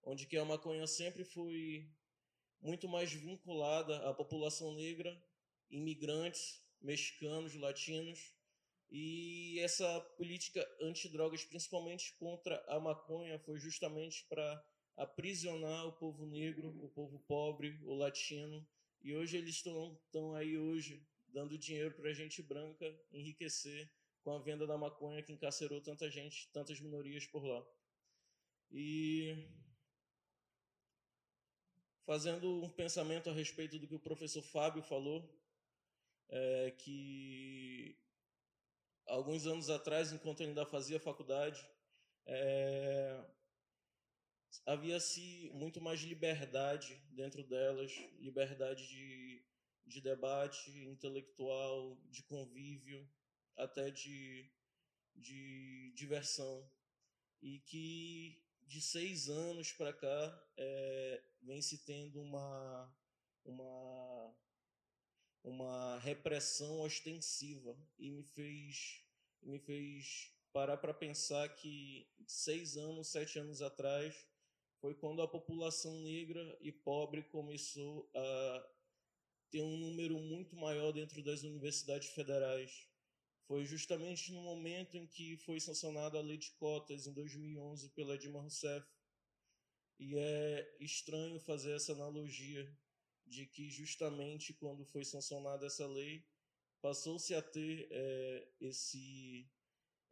onde 0.02 0.26
que 0.26 0.36
a 0.36 0.44
maconha 0.44 0.86
sempre 0.86 1.24
foi 1.24 1.90
muito 2.60 2.88
mais 2.88 3.12
vinculada 3.12 4.08
à 4.08 4.12
população 4.12 4.74
negra, 4.74 5.22
imigrantes, 5.70 6.62
mexicanos, 6.80 7.54
latinos, 7.54 8.34
e 8.90 9.58
essa 9.60 10.00
política 10.16 10.64
antidrogas, 10.80 11.44
principalmente 11.44 12.14
contra 12.14 12.62
a 12.68 12.78
maconha, 12.78 13.38
foi 13.38 13.58
justamente 13.58 14.24
para 14.28 14.64
aprisionar 14.96 15.86
o 15.86 15.92
povo 15.92 16.26
negro, 16.26 16.68
o 16.84 16.88
povo 16.90 17.18
pobre, 17.20 17.80
o 17.82 17.94
latino, 17.94 18.66
e 19.02 19.14
hoje 19.14 19.36
eles 19.36 19.56
estão 19.56 20.34
aí 20.34 20.56
hoje 20.56 21.04
dando 21.34 21.58
dinheiro 21.58 21.92
para 21.94 22.10
a 22.10 22.14
gente 22.14 22.40
branca 22.42 22.86
enriquecer 23.12 23.90
com 24.22 24.32
a 24.32 24.38
venda 24.38 24.66
da 24.66 24.78
maconha 24.78 25.22
que 25.22 25.32
encarcerou 25.32 25.80
tanta 25.82 26.08
gente, 26.08 26.48
tantas 26.52 26.80
minorias 26.80 27.26
por 27.26 27.44
lá. 27.44 27.62
E 28.70 29.36
fazendo 32.06 32.62
um 32.62 32.70
pensamento 32.70 33.28
a 33.28 33.32
respeito 33.32 33.78
do 33.78 33.88
que 33.88 33.94
o 33.94 34.00
professor 34.00 34.42
Fábio 34.42 34.82
falou, 34.82 35.28
é, 36.28 36.70
que 36.70 37.98
alguns 39.06 39.46
anos 39.46 39.68
atrás, 39.68 40.12
enquanto 40.12 40.40
ele 40.40 40.50
ainda 40.50 40.64
fazia 40.64 41.00
faculdade, 41.00 41.60
é, 42.26 43.24
havia-se 44.66 45.50
muito 45.52 45.80
mais 45.80 46.00
liberdade 46.00 46.94
dentro 47.10 47.42
delas, 47.42 47.92
liberdade 48.18 48.88
de, 48.88 49.23
de 49.86 50.00
debate 50.00 50.70
intelectual, 50.86 51.98
de 52.10 52.22
convívio, 52.22 53.08
até 53.56 53.90
de, 53.90 54.50
de 55.14 55.92
diversão. 55.94 56.68
E 57.42 57.58
que 57.60 58.42
de 58.62 58.80
seis 58.80 59.28
anos 59.28 59.72
para 59.72 59.92
cá 59.92 60.48
é, 60.56 61.22
vem 61.42 61.60
se 61.60 61.84
tendo 61.84 62.20
uma, 62.20 62.96
uma, 63.44 64.34
uma 65.42 65.98
repressão 65.98 66.80
ostensiva 66.80 67.76
e 67.98 68.10
me 68.10 68.24
fez, 68.24 69.04
me 69.42 69.58
fez 69.58 70.32
parar 70.52 70.78
para 70.78 70.94
pensar 70.94 71.48
que 71.56 72.08
seis 72.26 72.76
anos, 72.76 73.08
sete 73.08 73.38
anos 73.38 73.60
atrás, 73.60 74.26
foi 74.80 74.94
quando 74.94 75.22
a 75.22 75.28
população 75.28 76.00
negra 76.00 76.58
e 76.60 76.70
pobre 76.70 77.22
começou 77.24 78.10
a 78.14 78.73
ter 79.50 79.62
um 79.62 79.76
número 79.76 80.18
muito 80.18 80.56
maior 80.56 80.92
dentro 80.92 81.22
das 81.22 81.42
universidades 81.42 82.08
federais. 82.08 82.88
Foi 83.46 83.64
justamente 83.64 84.32
no 84.32 84.40
momento 84.40 84.96
em 84.96 85.06
que 85.06 85.36
foi 85.38 85.60
sancionada 85.60 86.18
a 86.18 86.22
lei 86.22 86.38
de 86.38 86.50
cotas, 86.52 87.06
em 87.06 87.12
2011, 87.12 87.90
pela 87.90 88.18
Dilma 88.18 88.40
Rousseff. 88.40 88.86
E 89.98 90.16
é 90.16 90.76
estranho 90.80 91.38
fazer 91.38 91.76
essa 91.76 91.92
analogia 91.92 92.66
de 93.26 93.46
que, 93.46 93.70
justamente 93.70 94.52
quando 94.54 94.84
foi 94.84 95.04
sancionada 95.04 95.66
essa 95.66 95.86
lei, 95.86 96.26
passou-se 96.80 97.34
a 97.34 97.40
ter 97.40 97.88
é, 97.90 98.48
esse, 98.60 99.48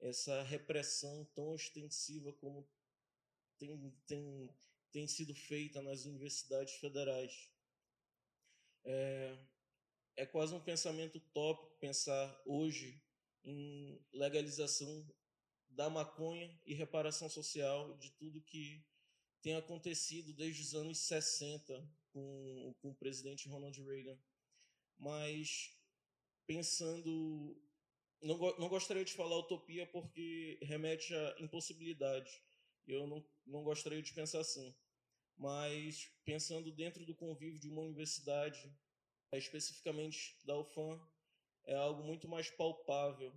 essa 0.00 0.42
repressão 0.42 1.24
tão 1.34 1.52
ostensiva 1.52 2.32
como 2.34 2.66
tem, 3.58 3.94
tem, 4.06 4.50
tem 4.90 5.06
sido 5.06 5.34
feita 5.34 5.82
nas 5.82 6.04
universidades 6.04 6.74
federais. 6.74 7.51
É, 8.84 9.38
é 10.16 10.26
quase 10.26 10.54
um 10.54 10.60
pensamento 10.60 11.16
utópico 11.16 11.78
pensar 11.78 12.42
hoje 12.44 13.02
em 13.44 14.00
legalização 14.12 15.06
da 15.68 15.88
maconha 15.88 16.60
e 16.66 16.74
reparação 16.74 17.28
social 17.28 17.96
de 17.98 18.10
tudo 18.12 18.42
que 18.42 18.84
tem 19.40 19.56
acontecido 19.56 20.32
desde 20.32 20.62
os 20.62 20.74
anos 20.74 20.98
60 20.98 21.90
com, 22.12 22.74
com 22.80 22.90
o 22.90 22.94
presidente 22.94 23.48
Ronald 23.48 23.80
Reagan. 23.82 24.18
Mas 24.98 25.76
pensando. 26.46 27.60
Não, 28.20 28.38
não 28.58 28.68
gostaria 28.68 29.04
de 29.04 29.12
falar 29.12 29.36
utopia 29.38 29.84
porque 29.86 30.58
remete 30.62 31.12
à 31.12 31.36
impossibilidade. 31.40 32.30
Eu 32.86 33.06
não, 33.06 33.24
não 33.44 33.64
gostaria 33.64 34.00
de 34.00 34.12
pensar 34.12 34.40
assim. 34.40 34.74
Mas 35.36 36.10
pensando 36.24 36.70
dentro 36.70 37.04
do 37.04 37.14
convívio 37.14 37.58
de 37.58 37.68
uma 37.68 37.82
universidade, 37.82 38.72
especificamente 39.32 40.38
da 40.44 40.56
UFAM, 40.58 41.00
é 41.64 41.74
algo 41.74 42.02
muito 42.02 42.28
mais 42.28 42.50
palpável. 42.50 43.32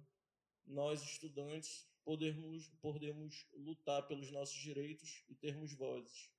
Nós, 0.66 1.02
estudantes, 1.04 1.88
podermos, 2.04 2.68
podermos 2.82 3.48
lutar 3.54 4.08
pelos 4.08 4.32
nossos 4.32 4.58
direitos 4.58 5.24
e 5.28 5.36
termos 5.36 5.74
vozes. 5.74 6.30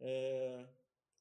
É, 0.00 0.68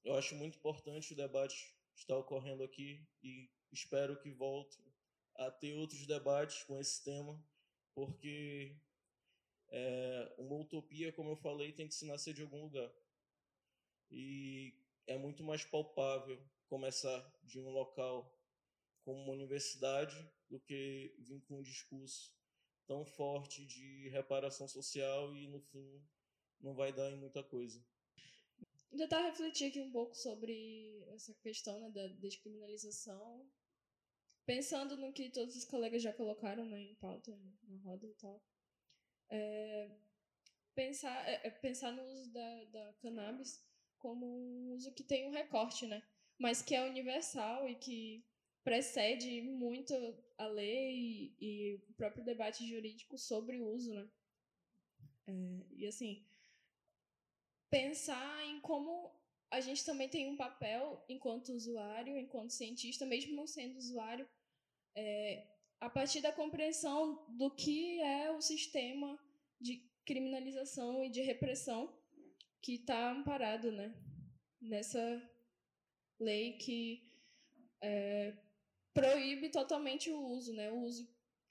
eu 0.03 0.17
acho 0.17 0.35
muito 0.35 0.57
importante 0.57 1.13
o 1.13 1.15
debate 1.15 1.75
estar 1.95 2.17
ocorrendo 2.17 2.63
aqui 2.63 3.07
e 3.21 3.49
espero 3.71 4.19
que 4.19 4.31
volte 4.31 4.81
a 5.35 5.51
ter 5.51 5.73
outros 5.73 6.05
debates 6.05 6.63
com 6.63 6.79
esse 6.79 7.03
tema, 7.03 7.43
porque 7.93 8.75
é, 9.69 10.35
uma 10.37 10.55
utopia, 10.55 11.13
como 11.13 11.29
eu 11.29 11.35
falei, 11.35 11.71
tem 11.71 11.87
que 11.87 11.93
se 11.93 12.05
nascer 12.05 12.33
de 12.33 12.41
algum 12.41 12.63
lugar. 12.63 12.91
E 14.11 14.73
é 15.07 15.17
muito 15.17 15.43
mais 15.43 15.63
palpável 15.63 16.39
começar 16.67 17.33
de 17.43 17.59
um 17.59 17.69
local 17.69 18.37
como 19.03 19.19
uma 19.23 19.33
universidade 19.33 20.15
do 20.49 20.59
que 20.59 21.15
vir 21.19 21.41
com 21.41 21.59
um 21.59 21.63
discurso 21.63 22.33
tão 22.85 23.05
forte 23.05 23.65
de 23.65 24.09
reparação 24.09 24.67
social 24.67 25.35
e 25.35 25.47
no 25.47 25.61
fim 25.61 26.05
não 26.59 26.75
vai 26.75 26.91
dar 26.91 27.09
em 27.09 27.17
muita 27.17 27.43
coisa. 27.43 27.83
Tentar 28.95 29.21
refletir 29.21 29.69
aqui 29.69 29.79
um 29.79 29.91
pouco 29.91 30.13
sobre 30.13 31.01
essa 31.13 31.33
questão 31.35 31.79
né, 31.79 31.89
da 31.89 32.07
descriminalização, 32.07 33.49
pensando 34.45 34.97
no 34.97 35.13
que 35.13 35.29
todos 35.29 35.55
os 35.55 35.63
colegas 35.63 36.03
já 36.03 36.11
colocaram 36.11 36.65
né, 36.65 36.81
em 36.81 36.95
pauta, 36.95 37.31
na 37.63 37.77
roda 37.79 38.05
e 38.05 38.13
tal. 38.15 38.43
É, 39.29 39.89
pensar, 40.75 41.27
é, 41.27 41.47
é, 41.47 41.49
pensar 41.49 41.93
no 41.93 42.03
uso 42.03 42.31
da, 42.33 42.65
da 42.65 42.93
cannabis 42.95 43.65
como 44.01 44.25
um 44.25 44.73
uso 44.73 44.93
que 44.93 45.03
tem 45.03 45.27
um 45.27 45.31
recorte, 45.31 45.85
né? 45.85 46.01
Mas 46.39 46.61
que 46.61 46.75
é 46.75 46.83
universal 46.89 47.69
e 47.69 47.75
que 47.75 48.25
precede 48.63 49.41
muito 49.41 49.93
a 50.37 50.47
lei 50.47 50.91
e, 50.91 51.35
e 51.39 51.75
o 51.75 51.93
próprio 51.93 52.23
debate 52.23 52.67
jurídico 52.67 53.17
sobre 53.17 53.57
o 53.57 53.67
uso, 53.67 53.93
né? 53.93 54.09
É, 55.27 55.65
e 55.77 55.87
assim, 55.87 56.25
pensar 57.69 58.43
em 58.45 58.59
como 58.59 59.11
a 59.51 59.59
gente 59.59 59.85
também 59.85 60.09
tem 60.09 60.27
um 60.27 60.37
papel 60.37 61.03
enquanto 61.09 61.53
usuário, 61.53 62.17
enquanto 62.17 62.51
cientista, 62.51 63.05
mesmo 63.05 63.35
não 63.35 63.45
sendo 63.45 63.77
usuário, 63.77 64.27
é, 64.95 65.47
a 65.79 65.89
partir 65.89 66.21
da 66.21 66.31
compreensão 66.31 67.25
do 67.29 67.51
que 67.51 67.99
é 68.01 68.31
o 68.31 68.41
sistema 68.41 69.19
de 69.59 69.89
criminalização 70.05 71.03
e 71.03 71.09
de 71.09 71.21
repressão 71.21 71.93
que 72.61 72.75
está 72.75 73.11
amparado 73.11 73.71
né, 73.71 73.93
nessa 74.61 74.99
lei 76.19 76.53
que 76.53 77.01
é, 77.81 78.37
proíbe 78.93 79.49
totalmente 79.49 80.11
o 80.11 80.19
uso, 80.27 80.53
né? 80.53 80.71
O 80.71 80.81
uso 80.81 81.09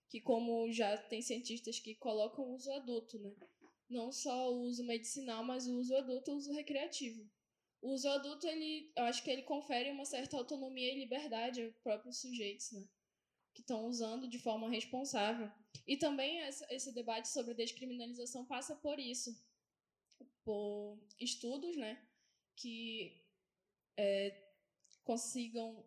que, 0.09 0.21
como 0.21 0.71
já 0.73 0.97
tem 0.97 1.21
cientistas 1.21 1.79
que 1.79 1.95
colocam 1.95 2.45
o 2.45 2.55
uso 2.55 2.71
adulto, 2.73 3.19
né? 3.19 3.35
Não 3.89 4.13
só 4.13 4.53
o 4.53 4.63
uso 4.63 4.85
medicinal, 4.85 5.43
mas 5.43 5.67
o 5.67 5.77
uso 5.79 5.97
adulto 5.97 6.31
e 6.31 6.35
o 6.35 6.37
uso 6.37 6.53
recreativo. 6.53 7.29
O 7.83 7.93
uso 7.93 8.09
adulto, 8.09 8.47
ele, 8.47 8.93
eu 8.97 9.05
acho 9.05 9.25
que 9.25 9.31
ele 9.31 9.43
confere 9.43 9.91
uma 9.91 10.05
certa 10.05 10.37
autonomia 10.37 10.93
e 10.93 10.99
liberdade 10.99 11.63
aos 11.63 11.75
próprios 11.77 12.21
sujeitos, 12.21 12.71
né? 12.73 12.87
Que 13.53 13.63
estão 13.63 13.87
usando 13.87 14.29
de 14.29 14.39
forma 14.39 14.71
responsável. 14.71 15.51
E 15.87 15.97
também 15.97 16.39
esse 16.71 16.93
debate 16.93 17.29
sobre 17.29 17.55
descriminalização 17.55 18.45
passa 18.45 18.77
por 18.77 18.99
isso. 19.01 19.35
Por 20.45 20.99
estudos, 21.19 21.77
né? 21.77 22.03
Que 22.57 23.25
é, 23.97 24.53
consigam 25.05 25.85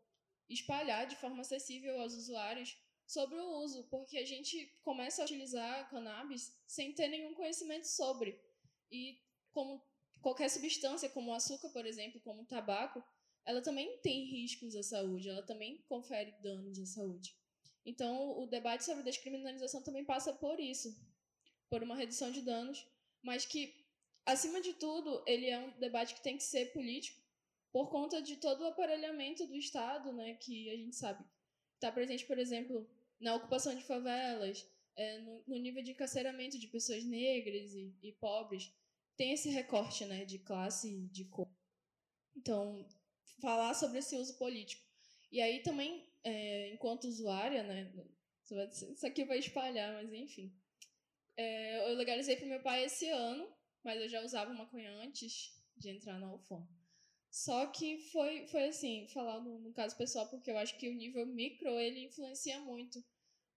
espalhar 0.49 1.07
de 1.07 1.15
forma 1.15 1.41
acessível 1.41 1.99
aos 2.01 2.13
usuários 2.13 2.77
sobre 3.05 3.35
o 3.35 3.57
uso, 3.63 3.83
porque 3.89 4.17
a 4.17 4.25
gente 4.25 4.65
começa 4.81 5.21
a 5.21 5.25
utilizar 5.25 5.89
cannabis 5.89 6.55
sem 6.65 6.93
ter 6.93 7.07
nenhum 7.07 7.33
conhecimento 7.33 7.87
sobre. 7.87 8.39
E 8.91 9.19
como 9.51 9.81
qualquer 10.21 10.49
substância, 10.49 11.09
como 11.09 11.31
o 11.31 11.33
açúcar, 11.33 11.69
por 11.69 11.85
exemplo, 11.85 12.19
como 12.21 12.43
o 12.43 12.45
tabaco, 12.45 13.03
ela 13.45 13.61
também 13.61 13.97
tem 13.97 14.25
riscos 14.25 14.75
à 14.75 14.81
saúde, 14.81 15.29
ela 15.29 15.43
também 15.43 15.81
confere 15.89 16.31
danos 16.41 16.79
à 16.79 16.85
saúde. 16.85 17.35
Então, 17.85 18.39
o 18.39 18.47
debate 18.47 18.85
sobre 18.85 19.03
descriminalização 19.03 19.83
também 19.83 20.05
passa 20.05 20.33
por 20.33 20.59
isso, 20.59 20.95
por 21.69 21.83
uma 21.83 21.95
redução 21.95 22.31
de 22.31 22.41
danos, 22.41 22.87
mas 23.21 23.45
que, 23.45 23.82
acima 24.25 24.61
de 24.61 24.73
tudo, 24.73 25.23
ele 25.27 25.49
é 25.49 25.59
um 25.59 25.71
debate 25.79 26.15
que 26.15 26.23
tem 26.23 26.37
que 26.37 26.43
ser 26.43 26.73
político, 26.73 27.21
por 27.71 27.89
conta 27.89 28.21
de 28.21 28.37
todo 28.37 28.61
o 28.61 28.67
aparelhamento 28.67 29.47
do 29.47 29.55
Estado, 29.55 30.13
né, 30.13 30.35
que 30.35 30.69
a 30.69 30.77
gente 30.77 30.95
sabe 30.95 31.25
está 31.83 31.91
presente, 31.91 32.25
por 32.25 32.39
exemplo, 32.39 32.89
na 33.19 33.35
ocupação 33.35 33.75
de 33.75 33.83
favelas, 33.83 34.65
é, 34.95 35.19
no, 35.19 35.43
no, 35.47 35.57
nível 35.57 35.83
de 35.83 35.91
encarceramento 35.91 36.57
de 36.57 36.67
pessoas 36.67 37.03
negras 37.03 37.73
e, 37.73 37.93
e, 38.01 38.13
pobres, 38.13 38.71
tem 39.17 39.33
esse 39.33 39.49
recorte 39.49 40.05
né, 40.05 40.23
de 40.23 40.39
classe 40.39 40.87
e 40.87 41.07
de 41.07 41.25
cor. 41.25 41.49
Então, 42.35 42.87
falar 43.41 43.73
sobre 43.73 43.99
esse 43.99 44.15
uso 44.15 44.37
político. 44.37 44.81
E 45.31 45.41
aí 45.41 45.61
também, 45.61 46.07
é, 46.23 46.69
enquanto 46.73 47.05
usuária, 47.05 47.63
né, 47.63 47.91
isso 48.93 49.05
aqui 49.05 49.25
vai 49.25 49.39
espalhar, 49.39 49.93
mas 49.93 50.13
enfim. 50.13 50.55
É, 51.35 51.91
eu 51.91 51.95
legalizei 51.95 52.35
para 52.35 52.47
meu 52.47 52.61
pai 52.61 52.85
esse 52.85 53.09
ano, 53.09 53.51
mas 53.83 54.01
eu 54.01 54.09
já 54.09 54.21
usava 54.21 54.53
maconha 54.53 54.91
antes 55.03 55.51
de 55.75 55.89
entrar 55.89 56.19
na 56.19 56.33
UFOM. 56.33 56.65
Só 57.33 57.65
que 57.65 57.97
foi, 58.11 58.45
foi 58.47 58.65
assim, 58.65 59.07
falar 59.07 59.41
no, 59.41 59.59
no, 59.59 59.73
caso 59.73 59.97
pessoal, 59.97 60.29
porque 60.29 60.51
eu 60.51 60.57
acho 60.57 60.77
que 60.77 60.87
o 60.87 60.93
nível 60.93 61.25
micro, 61.25 61.79
ele 61.79 62.05
influencia 62.05 62.59
muito. 62.59 63.03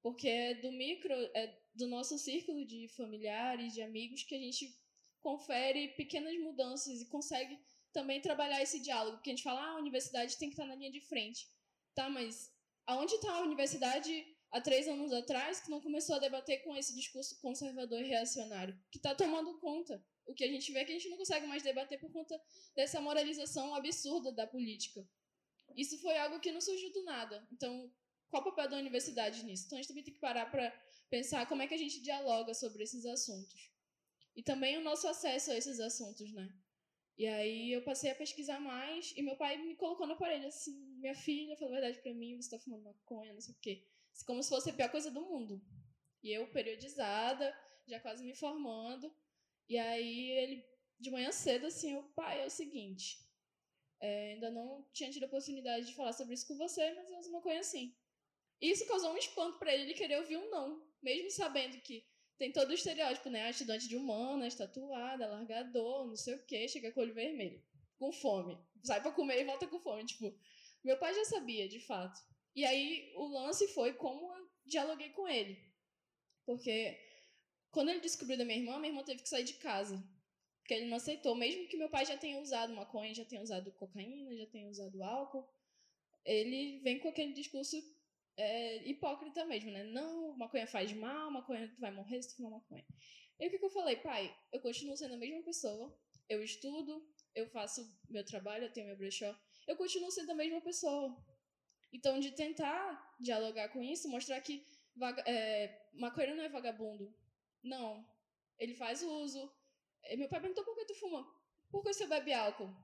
Porque 0.03 0.29
é 0.29 0.55
do 0.55 0.73
micro, 0.73 1.13
é 1.13 1.61
do 1.75 1.87
nosso 1.87 2.19
círculo 2.19 2.65
de 2.65 2.89
familiares, 2.97 3.75
de 3.75 3.83
amigos, 3.83 4.23
que 4.23 4.35
a 4.35 4.39
gente 4.39 4.75
confere 5.21 5.89
pequenas 5.89 6.35
mudanças 6.39 7.03
e 7.03 7.09
consegue 7.11 7.59
também 7.93 8.21
trabalhar 8.21 8.63
esse 8.63 8.81
diálogo. 8.81 9.19
Porque 9.19 9.31
a 9.31 9.35
gente 9.35 9.43
fala, 9.43 9.61
ah, 9.61 9.73
a 9.73 9.79
universidade 9.79 10.39
tem 10.39 10.49
que 10.49 10.55
estar 10.55 10.67
na 10.67 10.75
linha 10.75 10.91
de 10.91 11.03
frente. 11.03 11.47
Tá, 11.95 12.09
mas 12.09 12.51
aonde 12.87 13.15
está 13.15 13.35
a 13.35 13.43
universidade 13.43 14.27
há 14.53 14.61
três 14.61 14.89
anos 14.89 15.13
atrás 15.13 15.61
que 15.61 15.71
não 15.71 15.83
começou 15.83 16.17
a 16.17 16.21
debater 16.21 16.63
com 16.65 16.75
esse 16.77 16.95
discurso 16.95 17.39
conservador 17.43 18.01
e 18.01 18.09
reacionário? 18.09 18.79
Que 18.91 18.97
está 18.97 19.15
tomando 19.15 19.59
conta 19.59 20.03
o 20.27 20.35
que 20.35 20.45
a 20.45 20.49
gente 20.49 20.73
vê 20.73 20.81
é 20.81 20.85
que 20.85 20.93
a 20.93 20.95
gente 20.95 21.09
não 21.09 21.17
consegue 21.17 21.47
mais 21.47 21.63
debater 21.63 21.99
por 21.99 22.11
conta 22.11 22.41
dessa 22.75 23.01
moralização 23.01 23.75
absurda 23.75 24.33
da 24.33 24.47
política. 24.47 25.07
Isso 25.77 25.99
foi 25.99 26.17
algo 26.19 26.41
que 26.41 26.53
não 26.53 26.61
surgiu 26.61 26.93
do 26.93 27.03
nada. 27.05 27.47
Então, 27.53 27.91
qual 28.29 28.43
o 28.43 28.45
papel 28.47 28.69
da 28.69 28.77
universidade 28.77 29.45
nisso? 29.45 29.65
Então, 29.67 29.79
a 29.79 29.81
gente 29.81 29.89
também 29.89 30.05
tem 30.05 30.15
que 30.15 30.21
parar 30.21 30.51
para 30.51 30.71
pensar 31.09 31.47
como 31.47 31.63
é 31.63 31.67
que 31.67 31.75
a 31.75 31.79
gente 31.79 32.01
dialoga 32.01 32.55
sobre 32.55 32.83
esses 32.83 33.05
assuntos. 33.07 33.71
E 34.35 34.43
também 34.43 34.77
o 34.77 34.83
nosso 34.83 35.09
acesso 35.09 35.51
a 35.51 35.57
esses 35.57 35.81
assuntos, 35.81 36.33
né? 36.33 36.53
E 37.17 37.27
aí 37.27 37.73
eu 37.73 37.83
passei 37.83 38.11
a 38.11 38.15
pesquisar 38.15 38.61
mais 38.61 39.15
e 39.17 39.23
meu 39.23 39.37
pai 39.37 39.57
me 39.57 39.75
colocou 39.75 40.07
na 40.07 40.15
parede 40.15 40.45
assim, 40.45 40.77
minha 40.99 41.15
filha, 41.15 41.57
falou 41.57 41.75
a 41.75 41.81
verdade 41.81 42.03
para 42.03 42.13
mim, 42.13 42.37
você 42.37 42.51
tá 42.51 42.59
fumando 42.59 42.85
maconha, 42.85 43.33
não 43.33 43.41
sei 43.41 43.55
o 43.55 43.59
quê. 43.59 43.87
Como 44.27 44.43
se 44.43 44.51
fosse 44.51 44.69
a 44.69 44.73
pior 44.75 44.91
coisa 44.91 45.11
do 45.11 45.23
mundo. 45.23 45.63
E 46.23 46.31
eu, 46.31 46.47
periodizada, 46.49 47.57
já 47.87 48.01
quase 48.01 48.23
me 48.23 48.35
formando, 48.35 49.15
e 49.69 49.79
aí 49.79 50.31
ele, 50.31 50.65
de 50.99 51.11
manhã 51.11 51.33
cedo, 51.33 51.67
assim, 51.67 51.97
o 51.97 52.03
pai, 52.15 52.43
é 52.43 52.47
o 52.47 52.51
seguinte. 52.51 53.25
É, 54.01 54.35
ainda 54.35 54.51
não 54.51 54.87
tinha 54.93 55.11
tido 55.11 55.25
a 55.25 55.27
oportunidade 55.27 55.87
de 55.87 55.95
falar 55.95 56.13
sobre 56.13 56.35
isso 56.35 56.47
com 56.47 56.57
você, 56.57 56.93
mas 56.95 57.11
uso 57.11 57.31
uma 57.31 57.41
coisa 57.41 57.61
assim. 57.61 57.95
Isso 58.61 58.87
causou 58.87 59.13
um 59.13 59.17
espanto 59.17 59.59
para 59.59 59.73
ele, 59.73 59.85
ele 59.85 59.95
querer 59.95 60.19
ouvir 60.19 60.37
um 60.37 60.51
não, 60.51 60.87
mesmo 61.03 61.31
sabendo 61.31 61.81
que 61.81 62.07
tem 62.39 62.53
todo 62.53 62.71
o 62.71 62.75
estereótipo, 62.75 63.31
né? 63.31 63.43
A 63.43 63.51
estudante 63.51 63.89
de 63.89 63.97
humanas, 63.97 64.55
tatuada, 64.55 65.27
largador, 65.27 66.07
não 66.07 66.17
sei 66.17 66.35
o 66.35 66.45
quê, 66.45 66.69
chega 66.69 66.93
com 66.93 67.01
o 67.01 67.03
olho 67.03 67.15
vermelho, 67.15 67.63
com 67.99 68.13
fome, 68.13 68.59
sai 68.85 69.01
para 69.01 69.13
comer 69.13 69.41
e 69.41 69.45
volta 69.45 69.67
com 69.67 69.81
fome. 69.81 70.05
Tipo, 70.05 70.39
meu 70.85 70.99
pai 70.99 71.15
já 71.15 71.25
sabia, 71.25 71.69
de 71.69 71.81
fato. 71.81 72.19
E 72.55 72.65
aí 72.65 73.13
o 73.17 73.27
lance 73.27 73.69
foi 73.69 73.95
como 73.95 74.35
eu 74.35 74.51
dialoguei 74.65 75.11
com 75.11 75.27
ele. 75.29 75.59
Porque 76.45 76.99
quando 77.77 77.91
ele 77.91 78.01
descobriu 78.01 78.39
da 78.39 78.45
minha 78.47 78.59
irmã, 78.59 78.79
minha 78.79 78.89
irmã 78.89 79.05
teve 79.05 79.21
que 79.21 79.29
sair 79.29 79.45
de 79.45 79.53
casa. 79.53 80.03
Porque 80.61 80.73
ele 80.73 80.87
não 80.87 80.97
aceitou, 80.97 81.35
mesmo 81.35 81.69
que 81.69 81.77
meu 81.77 81.91
pai 81.91 82.07
já 82.07 82.17
tenha 82.17 82.41
usado 82.41 82.73
maconha, 82.73 83.13
já 83.15 83.23
tenha 83.23 83.43
usado 83.43 83.71
cocaína, 83.73 84.35
já 84.35 84.47
tenha 84.47 84.67
usado 84.67 85.05
álcool. 85.05 85.47
Ele 86.25 86.81
vem 86.81 86.99
com 86.99 87.11
aquele 87.11 87.35
discurso 87.35 87.77
é, 88.35 88.89
hipócrita 88.89 89.45
mesmo, 89.45 89.71
né? 89.71 89.85
Não, 89.85 90.35
maconha 90.39 90.67
faz 90.67 90.91
mal, 90.95 91.31
maconha 91.31 91.69
tu 91.69 91.79
vai 91.79 91.91
morrer 91.91 92.23
se 92.23 92.31
tu 92.31 92.37
fumar 92.37 92.53
maconha. 92.53 92.83
E 93.39 93.47
o 93.47 93.51
que, 93.51 93.59
que 93.59 93.65
eu 93.67 93.71
falei? 93.71 93.97
Pai, 93.97 94.35
eu 94.51 94.61
continuo 94.61 94.97
sendo 94.97 95.13
a 95.13 95.19
mesma 95.19 95.43
pessoa, 95.43 95.95
eu 96.31 96.43
estudo, 96.43 97.07
eu 97.35 97.47
faço 97.47 97.87
meu 98.09 98.25
trabalho, 98.25 98.65
eu 98.65 98.73
tenho 98.73 98.87
meu 98.87 98.97
brechó, 98.97 99.39
eu 99.69 99.77
continuo 99.77 100.11
sendo 100.11 100.33
a 100.33 100.35
mesma 100.35 100.63
pessoa. 100.63 101.15
Então, 101.93 102.19
de 102.21 102.31
tentar 102.31 103.17
dialogar 103.21 103.69
com 103.69 103.83
isso, 103.83 104.09
mostrar 104.09 104.41
que 104.41 104.67
vaga, 104.97 105.23
é, 105.27 105.91
não 105.93 106.43
é 106.43 106.49
vagabundo. 106.49 107.15
Não. 107.67 108.07
Ele 108.59 108.75
faz 108.75 109.03
uso. 109.03 109.53
E 110.05 110.17
meu 110.17 110.29
pai 110.29 110.41
perguntou 110.41 110.65
por 110.65 110.77
que 110.77 110.85
tu 110.87 110.95
fuma? 110.95 111.27
Por 111.71 111.83
que 111.83 111.93
você 111.93 112.07
bebe 112.07 112.33
álcool? 112.33 112.75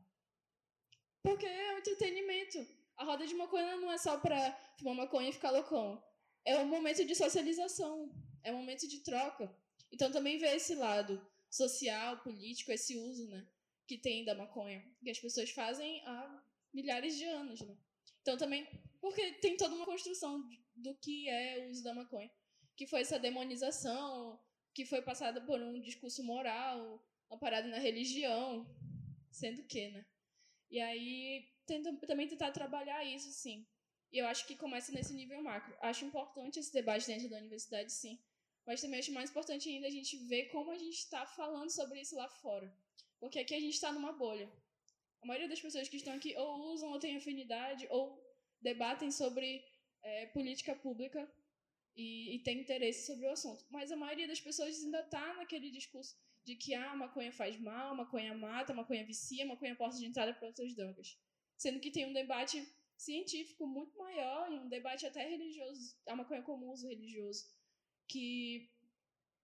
Porque 1.22 1.46
é 1.46 1.74
um 1.74 1.78
entretenimento. 1.78 2.66
A 2.96 3.04
roda 3.04 3.26
de 3.26 3.34
maconha 3.34 3.76
não 3.76 3.90
é 3.92 3.96
só 3.96 4.18
pra 4.18 4.52
fumar 4.78 4.94
maconha 4.94 5.30
e 5.30 5.32
ficar 5.32 5.50
loucão. 5.50 6.02
É 6.44 6.58
um 6.58 6.66
momento 6.66 7.04
de 7.04 7.14
socialização. 7.14 8.12
É 8.42 8.52
um 8.52 8.58
momento 8.58 8.88
de 8.88 8.98
troca. 9.00 9.54
Então 9.92 10.10
também 10.10 10.36
vê 10.38 10.56
esse 10.56 10.74
lado 10.74 11.24
social, 11.48 12.18
político, 12.22 12.72
esse 12.72 12.96
uso, 12.96 13.28
né? 13.28 13.46
Que 13.86 13.96
tem 13.98 14.24
da 14.24 14.34
maconha. 14.34 14.84
Que 15.02 15.10
as 15.10 15.18
pessoas 15.20 15.50
fazem 15.50 16.02
há 16.04 16.42
milhares 16.74 17.16
de 17.16 17.24
anos, 17.24 17.60
né? 17.60 17.76
Então 18.22 18.36
também, 18.36 18.66
porque 19.00 19.32
tem 19.34 19.56
toda 19.56 19.74
uma 19.74 19.84
construção 19.84 20.42
do 20.74 20.94
que 20.96 21.28
é 21.28 21.58
o 21.58 21.70
uso 21.70 21.84
da 21.84 21.94
maconha, 21.94 22.30
que 22.76 22.86
foi 22.86 23.00
essa 23.00 23.18
demonização, 23.18 24.40
que 24.74 24.86
foi 24.86 25.02
passada 25.02 25.40
por 25.40 25.60
um 25.60 25.80
discurso 25.80 26.22
moral, 26.24 27.04
amparado 27.30 27.68
na 27.68 27.78
religião, 27.78 28.66
sendo 29.30 29.62
que, 29.64 29.88
né? 29.88 30.04
E 30.70 30.80
aí 30.80 31.48
tenta, 31.66 31.94
também 32.06 32.28
tentar 32.28 32.50
trabalhar 32.50 33.04
isso, 33.04 33.30
sim. 33.32 33.66
E 34.12 34.18
eu 34.18 34.26
acho 34.26 34.46
que 34.46 34.56
começa 34.56 34.92
nesse 34.92 35.14
nível 35.14 35.42
macro. 35.42 35.74
Acho 35.80 36.04
importante 36.04 36.58
esse 36.58 36.72
debate 36.72 37.06
dentro 37.06 37.28
da 37.28 37.38
universidade, 37.38 37.92
sim. 37.92 38.18
Mas 38.66 38.80
também 38.80 39.00
acho 39.00 39.12
mais 39.12 39.30
importante 39.30 39.68
ainda 39.68 39.86
a 39.86 39.90
gente 39.90 40.16
ver 40.26 40.46
como 40.46 40.70
a 40.70 40.78
gente 40.78 40.98
está 40.98 41.26
falando 41.26 41.70
sobre 41.70 42.00
isso 42.00 42.14
lá 42.14 42.28
fora. 42.28 42.72
Porque 43.18 43.38
aqui 43.38 43.54
a 43.54 43.60
gente 43.60 43.74
está 43.74 43.92
numa 43.92 44.12
bolha. 44.12 44.50
A 45.22 45.26
maioria 45.26 45.48
das 45.48 45.60
pessoas 45.60 45.88
que 45.88 45.96
estão 45.96 46.14
aqui 46.14 46.36
ou 46.36 46.72
usam 46.72 46.90
ou 46.90 46.98
têm 46.98 47.16
afinidade 47.16 47.86
ou 47.90 48.20
debatem 48.60 49.10
sobre 49.10 49.64
é, 50.02 50.26
política 50.26 50.74
pública 50.74 51.30
e, 51.96 52.36
e 52.36 52.42
tem 52.42 52.60
interesse 52.60 53.06
sobre 53.06 53.26
o 53.26 53.30
assunto. 53.30 53.64
Mas 53.70 53.90
a 53.90 53.96
maioria 53.96 54.26
das 54.26 54.40
pessoas 54.40 54.82
ainda 54.82 55.00
está 55.00 55.34
naquele 55.34 55.70
discurso 55.70 56.16
de 56.44 56.56
que 56.56 56.74
ah, 56.74 56.96
maconha 56.96 57.32
faz 57.32 57.58
mal, 57.60 57.94
maconha 57.94 58.34
mata, 58.34 58.74
maconha 58.74 59.06
vicia, 59.06 59.46
maconha 59.46 59.72
é 59.72 59.76
porta 59.76 59.96
de 59.96 60.06
entrada 60.06 60.34
para 60.34 60.48
outras 60.48 60.74
drogas. 60.74 61.18
Sendo 61.56 61.80
que 61.80 61.90
tem 61.90 62.06
um 62.06 62.12
debate 62.12 62.66
científico 62.96 63.66
muito 63.66 63.96
maior 63.96 64.50
e 64.50 64.58
um 64.58 64.68
debate 64.68 65.06
até 65.06 65.28
religioso, 65.28 65.96
a 66.08 66.16
maconha 66.16 66.42
como 66.42 66.72
uso 66.72 66.88
religioso, 66.88 67.44
que 68.08 68.70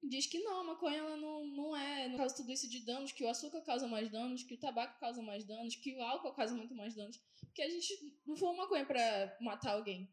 diz 0.03 0.27
que 0.27 0.41
não, 0.41 0.61
a 0.61 0.65
maconha 0.65 0.99
ela 0.99 1.17
não, 1.17 1.47
não 1.47 1.77
é, 1.77 2.09
não 2.09 2.17
causa 2.17 2.37
tudo 2.37 2.53
isso 2.53 2.69
de 2.69 2.85
danos, 2.85 3.13
que 3.13 3.25
o 3.25 3.29
açúcar 3.29 3.61
causa 3.63 3.87
mais 3.87 4.11
danos, 4.11 4.43
que 4.43 4.55
o 4.55 4.59
tabaco 4.59 4.99
causa 4.99 5.23
mais 5.23 5.45
danos, 5.45 5.77
que 5.77 5.95
o 5.97 6.03
álcool 6.03 6.35
causa 6.35 6.55
muito 6.55 6.75
mais 6.75 6.95
danos. 6.95 7.21
Porque 7.41 7.63
a 7.63 7.69
gente 7.69 8.21
não 8.27 8.37
foi 8.37 8.55
maconha 8.57 8.87
para 8.87 9.37
matar 9.41 9.73
alguém. 9.73 10.09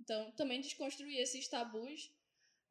Então, 0.00 0.30
também 0.32 0.60
desconstruir 0.60 1.18
esses 1.18 1.46
tabus. 1.46 2.10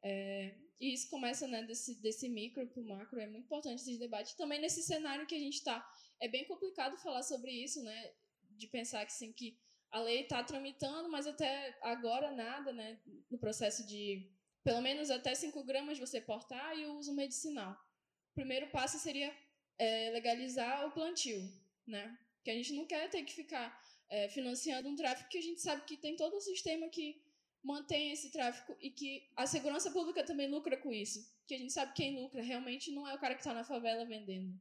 É, 0.02 0.54
e 0.80 0.92
isso 0.92 1.08
começa 1.08 1.46
né, 1.46 1.62
desse, 1.62 2.00
desse 2.00 2.28
micro 2.28 2.66
para 2.66 2.80
o 2.80 2.88
macro, 2.88 3.20
é 3.20 3.26
muito 3.26 3.44
importante 3.44 3.82
esse 3.82 3.98
debate. 3.98 4.36
Também 4.36 4.60
nesse 4.60 4.82
cenário 4.82 5.26
que 5.26 5.34
a 5.34 5.38
gente 5.38 5.54
está, 5.54 5.86
é 6.18 6.26
bem 6.26 6.46
complicado 6.46 6.96
falar 6.96 7.22
sobre 7.22 7.52
isso, 7.52 7.82
né? 7.82 8.12
De 8.50 8.66
pensar 8.66 9.04
que, 9.04 9.12
assim, 9.12 9.32
que 9.32 9.58
a 9.90 10.00
lei 10.00 10.22
está 10.22 10.42
tramitando, 10.42 11.10
mas 11.10 11.26
até 11.26 11.78
agora 11.82 12.30
nada, 12.30 12.72
né? 12.72 12.98
No 13.30 13.38
processo 13.38 13.86
de 13.86 14.30
pelo 14.62 14.80
menos 14.82 15.10
até 15.10 15.34
5 15.34 15.64
gramas 15.64 15.98
você 15.98 16.20
portar 16.20 16.76
e 16.76 16.84
o 16.86 16.96
uso 16.96 17.14
medicinal. 17.14 17.72
O 17.72 18.34
primeiro 18.34 18.68
passo 18.70 18.98
seria 18.98 19.34
é, 19.78 20.10
legalizar 20.10 20.86
o 20.86 20.92
plantio, 20.92 21.40
né? 21.86 22.18
Que 22.44 22.50
a 22.50 22.54
gente 22.54 22.72
não 22.72 22.86
quer 22.86 23.08
ter 23.08 23.22
que 23.22 23.32
ficar 23.32 23.78
é, 24.10 24.28
financiando 24.28 24.88
um 24.88 24.96
tráfico 24.96 25.30
que 25.30 25.38
a 25.38 25.42
gente 25.42 25.60
sabe 25.60 25.84
que 25.84 25.96
tem 25.96 26.16
todo 26.16 26.36
o 26.36 26.40
sistema 26.40 26.88
que 26.88 27.22
mantém 27.62 28.12
esse 28.12 28.30
tráfico 28.30 28.76
e 28.80 28.90
que 28.90 29.30
a 29.36 29.46
segurança 29.46 29.90
pública 29.90 30.24
também 30.24 30.48
lucra 30.48 30.76
com 30.76 30.92
isso. 30.92 31.20
Que 31.46 31.54
a 31.54 31.58
gente 31.58 31.72
sabe 31.72 31.92
que 31.92 32.02
quem 32.02 32.20
lucra 32.20 32.42
realmente 32.42 32.90
não 32.90 33.06
é 33.08 33.14
o 33.14 33.18
cara 33.18 33.34
que 33.34 33.40
está 33.40 33.54
na 33.54 33.64
favela 33.64 34.04
vendendo. 34.04 34.58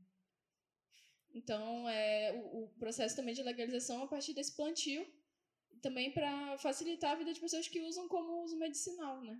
Então, 1.33 1.87
é 1.89 2.33
o, 2.33 2.63
o 2.63 2.69
processo 2.79 3.15
também 3.15 3.33
de 3.33 3.43
legalização 3.43 4.03
a 4.03 4.07
partir 4.07 4.33
desse 4.33 4.55
plantio, 4.55 5.05
também 5.81 6.11
para 6.11 6.57
facilitar 6.57 7.11
a 7.11 7.15
vida 7.15 7.33
de 7.33 7.39
pessoas 7.39 7.67
que 7.67 7.81
usam 7.81 8.07
como 8.07 8.43
uso 8.43 8.57
medicinal, 8.57 9.21
né? 9.21 9.39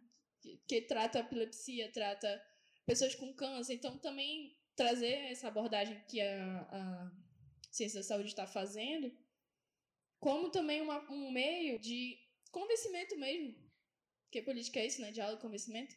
que, 0.68 0.82
trata 0.82 1.20
epilepsia, 1.20 1.92
trata 1.92 2.42
pessoas 2.86 3.16
com 3.16 3.34
câncer. 3.34 3.74
Então, 3.74 3.98
também 3.98 4.58
trazer 4.76 5.32
essa 5.32 5.48
abordagem 5.48 6.02
que 6.08 6.22
a, 6.22 6.62
a 6.62 7.12
ciência 7.72 8.00
da 8.00 8.06
saúde 8.06 8.30
está 8.30 8.48
fazendo, 8.48 9.12
como 10.20 10.50
também 10.50 10.82
uma, 10.82 11.00
um 11.12 11.32
meio 11.32 11.80
de 11.80 12.18
convencimento 12.52 13.18
mesmo, 13.18 13.56
que 14.32 14.42
política 14.42 14.80
é 14.80 14.86
isso, 14.86 15.02
né? 15.02 15.12
Diálogo 15.12 15.40
e 15.40 15.42
convencimento. 15.42 15.96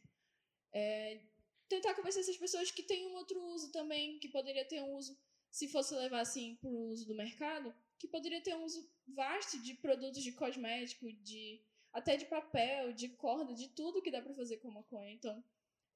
É, 0.72 1.20
tentar 1.68 1.94
convencer 1.94 2.22
essas 2.22 2.36
pessoas 2.36 2.70
que 2.70 2.82
têm 2.82 3.06
um 3.08 3.14
outro 3.14 3.38
uso 3.46 3.72
também, 3.72 4.18
que 4.18 4.28
poderia 4.28 4.64
ter 4.64 4.80
um 4.82 4.94
uso, 4.94 5.18
se 5.50 5.68
fosse 5.68 5.94
levar 5.94 6.20
assim 6.20 6.56
para 6.56 6.70
o 6.70 6.88
uso 6.88 7.06
do 7.06 7.14
mercado, 7.14 7.74
que 7.98 8.08
poderia 8.08 8.40
ter 8.40 8.54
um 8.54 8.64
uso 8.64 8.90
vasto 9.06 9.60
de 9.62 9.74
produtos 9.74 10.22
de 10.22 10.32
cosmético, 10.32 11.12
de 11.12 11.62
até 11.92 12.16
de 12.16 12.24
papel, 12.24 12.92
de 12.92 13.08
corda, 13.10 13.54
de 13.54 13.68
tudo 13.68 14.00
que 14.00 14.10
dá 14.10 14.22
para 14.22 14.34
fazer 14.34 14.58
com 14.58 14.70
maconha. 14.70 15.12
Então, 15.12 15.44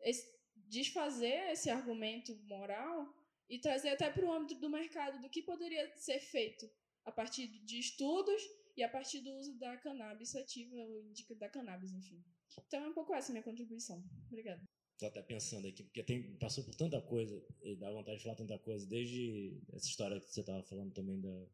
esse, 0.01 0.37
desfazer 0.55 1.51
esse 1.51 1.70
argumento 1.70 2.37
moral 2.45 3.14
e 3.49 3.59
trazer 3.59 3.91
até 3.91 4.11
para 4.11 4.24
o 4.27 4.33
âmbito 4.33 4.61
do 4.61 4.68
mercado 4.68 5.20
do 5.20 5.31
que 5.31 5.43
poderia 5.43 5.95
ser 5.97 6.20
feito 6.20 6.68
a 7.07 7.13
partir 7.13 7.47
de 7.47 7.79
estudos 7.79 8.43
e 8.77 8.83
a 8.83 8.89
partir 8.89 9.21
do 9.21 9.33
uso 9.37 9.57
da 9.59 9.77
cannabis 9.79 10.35
ativa 10.35 10.77
ou 10.77 11.05
da 11.39 11.49
cannabis, 11.49 11.93
enfim. 11.93 12.23
Então 12.67 12.85
é 12.85 12.89
um 12.89 12.93
pouco 12.93 13.15
essa 13.15 13.33
minha 13.33 13.45
contribuição. 13.45 14.05
Obrigada. 14.27 14.63
Estou 14.93 15.09
até 15.09 15.23
pensando 15.23 15.69
aqui, 15.69 15.85
porque 15.85 16.03
tem, 16.03 16.37
passou 16.39 16.65
por 16.65 16.75
tanta 16.75 17.01
coisa, 17.03 17.43
e 17.63 17.77
dá 17.77 17.91
vontade 17.91 18.19
de 18.19 18.25
falar 18.25 18.37
tanta 18.37 18.59
coisa, 18.59 18.87
desde 18.87 19.61
essa 19.73 19.87
história 19.87 20.19
que 20.21 20.31
você 20.31 20.41
estava 20.41 20.63
falando 20.63 20.93
também 20.95 21.21
da, 21.21 21.47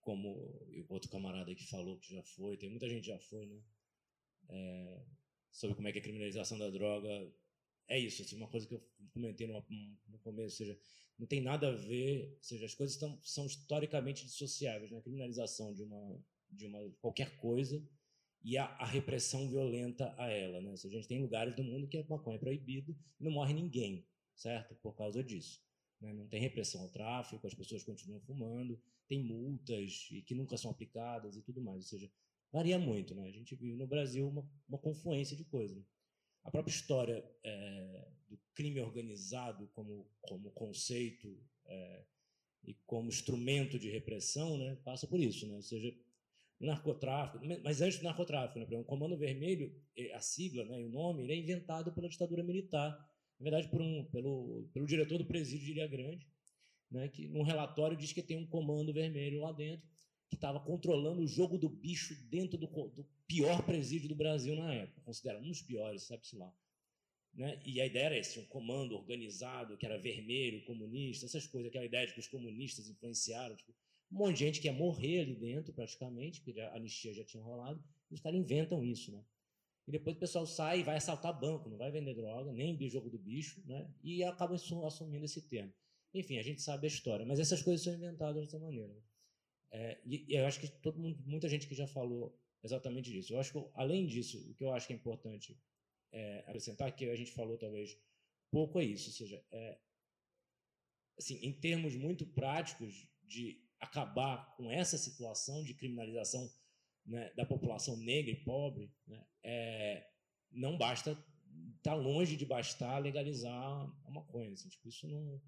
como 0.00 0.30
o 0.30 0.86
outro 0.88 1.10
camarada 1.10 1.54
que 1.54 1.66
falou 1.66 1.98
que 1.98 2.14
já 2.14 2.22
foi, 2.22 2.56
tem 2.56 2.70
muita 2.70 2.88
gente 2.88 3.06
já 3.06 3.18
foi, 3.18 3.44
né? 3.46 3.62
É, 4.48 5.04
sobre 5.50 5.76
como 5.76 5.88
é 5.88 5.92
que 5.92 5.98
a 5.98 6.02
criminalização 6.02 6.58
da 6.58 6.70
droga 6.70 7.30
é 7.88 7.98
isso, 7.98 8.22
assim, 8.22 8.36
uma 8.36 8.48
coisa 8.48 8.66
que 8.66 8.74
eu 8.74 8.82
comentei 9.12 9.46
no, 9.46 9.64
no 10.08 10.18
começo, 10.18 10.62
ou 10.62 10.66
seja, 10.66 10.78
não 11.18 11.26
tem 11.26 11.40
nada 11.40 11.68
a 11.68 11.72
ver, 11.72 12.34
ou 12.36 12.42
seja, 12.42 12.66
as 12.66 12.74
coisas 12.74 12.94
estão, 12.94 13.18
são 13.22 13.46
historicamente 13.46 14.24
dissociáveis, 14.24 14.90
né? 14.90 14.98
A 14.98 15.02
criminalização 15.02 15.72
de 15.72 15.82
uma 15.82 16.20
de 16.50 16.66
uma 16.66 16.78
qualquer 17.00 17.36
coisa 17.38 17.82
e 18.42 18.56
a, 18.56 18.64
a, 18.64 18.86
repressão 18.86 19.48
violenta 19.48 20.14
a 20.16 20.28
ela, 20.28 20.60
né? 20.60 20.76
Seja, 20.76 20.96
a 20.96 21.00
gente 21.00 21.08
tem 21.08 21.20
lugares 21.20 21.54
do 21.56 21.64
mundo 21.64 21.88
que 21.88 21.98
a 21.98 22.04
maconha 22.08 22.36
é 22.36 22.38
proibida 22.38 22.96
e 23.18 23.24
não 23.24 23.32
morre 23.32 23.52
ninguém, 23.52 24.06
certo? 24.34 24.74
Por 24.76 24.94
causa 24.94 25.22
disso. 25.22 25.60
Né? 26.00 26.12
Não 26.12 26.28
tem 26.28 26.40
repressão 26.40 26.82
ao 26.82 26.88
tráfico, 26.88 27.46
as 27.46 27.54
pessoas 27.54 27.82
continuam 27.82 28.20
fumando, 28.20 28.80
tem 29.08 29.22
multas 29.24 30.08
e 30.12 30.22
que 30.22 30.34
nunca 30.34 30.56
são 30.56 30.70
aplicadas 30.70 31.36
e 31.36 31.42
tudo 31.42 31.60
mais. 31.60 31.78
Ou 31.78 31.82
seja, 31.82 32.10
varia 32.52 32.78
muito. 32.78 33.14
Né? 33.14 33.26
A 33.26 33.32
gente 33.32 33.56
vive 33.56 33.76
no 33.76 33.86
Brasil 33.86 34.28
uma, 34.28 34.48
uma 34.68 34.78
confluência 34.78 35.36
de 35.36 35.44
coisas. 35.44 35.76
Né? 35.76 35.84
A 36.46 36.50
própria 36.50 36.72
história 36.72 37.28
é, 37.42 38.08
do 38.28 38.38
crime 38.54 38.80
organizado 38.80 39.68
como, 39.74 40.08
como 40.22 40.52
conceito 40.52 41.36
é, 41.66 42.04
e 42.64 42.74
como 42.86 43.08
instrumento 43.08 43.80
de 43.80 43.90
repressão 43.90 44.56
né, 44.56 44.76
passa 44.84 45.08
por 45.08 45.18
isso. 45.18 45.44
Né? 45.48 45.56
Ou 45.56 45.62
seja, 45.62 45.92
o 46.60 46.66
narcotráfico, 46.66 47.44
mas 47.64 47.80
antes 47.80 47.98
do 47.98 48.04
narcotráfico, 48.04 48.60
né, 48.60 48.66
o 48.78 48.84
Comando 48.84 49.18
Vermelho, 49.18 49.74
a 50.14 50.20
sigla, 50.20 50.64
né, 50.64 50.78
o 50.78 50.88
nome, 50.88 51.24
ele 51.24 51.32
é 51.32 51.36
inventado 51.36 51.92
pela 51.92 52.08
ditadura 52.08 52.44
militar, 52.44 52.92
na 53.40 53.42
verdade 53.42 53.68
por 53.68 53.82
um, 53.82 54.04
pelo, 54.12 54.70
pelo 54.72 54.86
diretor 54.86 55.18
do 55.18 55.26
presídio 55.26 55.66
de 55.66 55.72
Ilha 55.72 55.88
Grande, 55.88 56.28
né, 56.88 57.08
que 57.08 57.26
num 57.26 57.42
relatório 57.42 57.96
diz 57.96 58.12
que 58.12 58.22
tem 58.22 58.36
um 58.36 58.46
comando 58.46 58.92
vermelho 58.92 59.40
lá 59.40 59.50
dentro 59.50 59.95
que 60.28 60.34
estava 60.34 60.60
controlando 60.60 61.22
o 61.22 61.26
jogo 61.26 61.56
do 61.56 61.68
bicho 61.68 62.14
dentro 62.28 62.58
do, 62.58 62.66
do, 62.66 63.04
pior 63.26 63.62
presídio 63.64 64.08
do 64.08 64.14
Brasil 64.14 64.56
na 64.56 64.72
época, 64.72 65.00
considerado 65.02 65.42
um 65.42 65.48
dos 65.48 65.62
piores, 65.62 66.02
sabe-se 66.02 66.36
lá. 66.36 66.52
Né? 67.34 67.60
E 67.64 67.80
a 67.80 67.86
ideia 67.86 68.06
era 68.06 68.18
esse, 68.18 68.38
um 68.38 68.44
comando 68.46 68.94
organizado, 68.94 69.76
que 69.76 69.84
era 69.84 69.98
vermelho, 69.98 70.64
comunista, 70.64 71.26
essas 71.26 71.46
coisas, 71.46 71.68
aquela 71.68 71.84
ideia 71.84 72.06
de 72.06 72.14
que 72.14 72.20
os 72.20 72.28
comunistas 72.28 72.88
influenciaram, 72.88 73.54
tipo, 73.56 73.72
um 74.10 74.18
monte 74.18 74.34
de 74.34 74.44
gente 74.44 74.60
que 74.60 74.68
ia 74.68 74.72
morrer 74.72 75.20
ali 75.20 75.34
dentro, 75.34 75.72
praticamente, 75.72 76.40
porque 76.40 76.60
a 76.60 76.74
anistia 76.74 77.12
já 77.12 77.24
tinha 77.24 77.42
rolado, 77.42 77.82
e 78.10 78.14
os 78.14 78.20
caras 78.20 78.38
inventam 78.38 78.84
isso, 78.84 79.12
né? 79.12 79.22
E 79.86 79.92
depois 79.92 80.16
o 80.16 80.18
pessoal 80.18 80.46
sai 80.46 80.80
e 80.80 80.82
vai 80.82 80.96
assaltar 80.96 81.38
banco, 81.38 81.68
não 81.68 81.76
vai 81.76 81.90
vender 81.92 82.14
droga, 82.14 82.52
nem 82.52 82.76
jogo 82.88 83.08
do 83.08 83.18
bicho, 83.18 83.62
né? 83.66 83.88
E 84.02 84.24
acabam 84.24 84.56
assumindo 84.84 85.24
esse 85.24 85.42
termo. 85.42 85.72
Enfim, 86.12 86.38
a 86.38 86.42
gente 86.42 86.62
sabe 86.62 86.86
a 86.86 86.88
história, 86.88 87.26
mas 87.26 87.38
essas 87.38 87.62
coisas 87.62 87.84
são 87.84 87.94
inventadas 87.94 88.44
dessa 88.44 88.58
maneira. 88.58 88.96
É, 89.76 90.00
e, 90.06 90.24
e, 90.26 90.36
eu 90.36 90.46
acho 90.46 90.58
que 90.58 90.68
todo 90.68 90.98
mundo, 90.98 91.22
muita 91.26 91.50
gente 91.50 91.68
que 91.68 91.74
já 91.74 91.86
falou 91.86 92.34
exatamente 92.64 93.12
disso. 93.12 93.34
Eu 93.34 93.40
acho 93.40 93.52
que, 93.52 93.70
além 93.74 94.06
disso, 94.06 94.38
o 94.50 94.54
que 94.54 94.64
eu 94.64 94.72
acho 94.72 94.86
que 94.86 94.94
é 94.94 94.96
importante 94.96 95.60
é, 96.10 96.38
acrescentar, 96.46 96.96
que 96.96 97.04
a 97.10 97.14
gente 97.14 97.32
falou 97.32 97.58
talvez 97.58 97.94
pouco, 98.50 98.80
é 98.80 98.84
isso. 98.84 99.10
Ou 99.10 99.14
seja, 99.14 99.44
é, 99.52 99.78
assim, 101.18 101.38
em 101.42 101.52
termos 101.52 101.94
muito 101.94 102.26
práticos 102.26 103.06
de 103.22 103.62
acabar 103.78 104.56
com 104.56 104.70
essa 104.70 104.96
situação 104.96 105.62
de 105.62 105.74
criminalização 105.74 106.50
né, 107.04 107.30
da 107.34 107.44
população 107.44 107.98
negra 107.98 108.30
e 108.30 108.44
pobre, 108.44 108.90
né, 109.06 109.26
é, 109.42 110.06
não 110.50 110.78
basta, 110.78 111.22
está 111.76 111.92
longe 111.94 112.34
de 112.34 112.46
bastar 112.46 112.98
legalizar 112.98 113.52
a 113.52 114.10
maconha. 114.10 114.54
Assim, 114.54 114.70
tipo, 114.70 114.88
isso 114.88 115.06
não, 115.06 115.38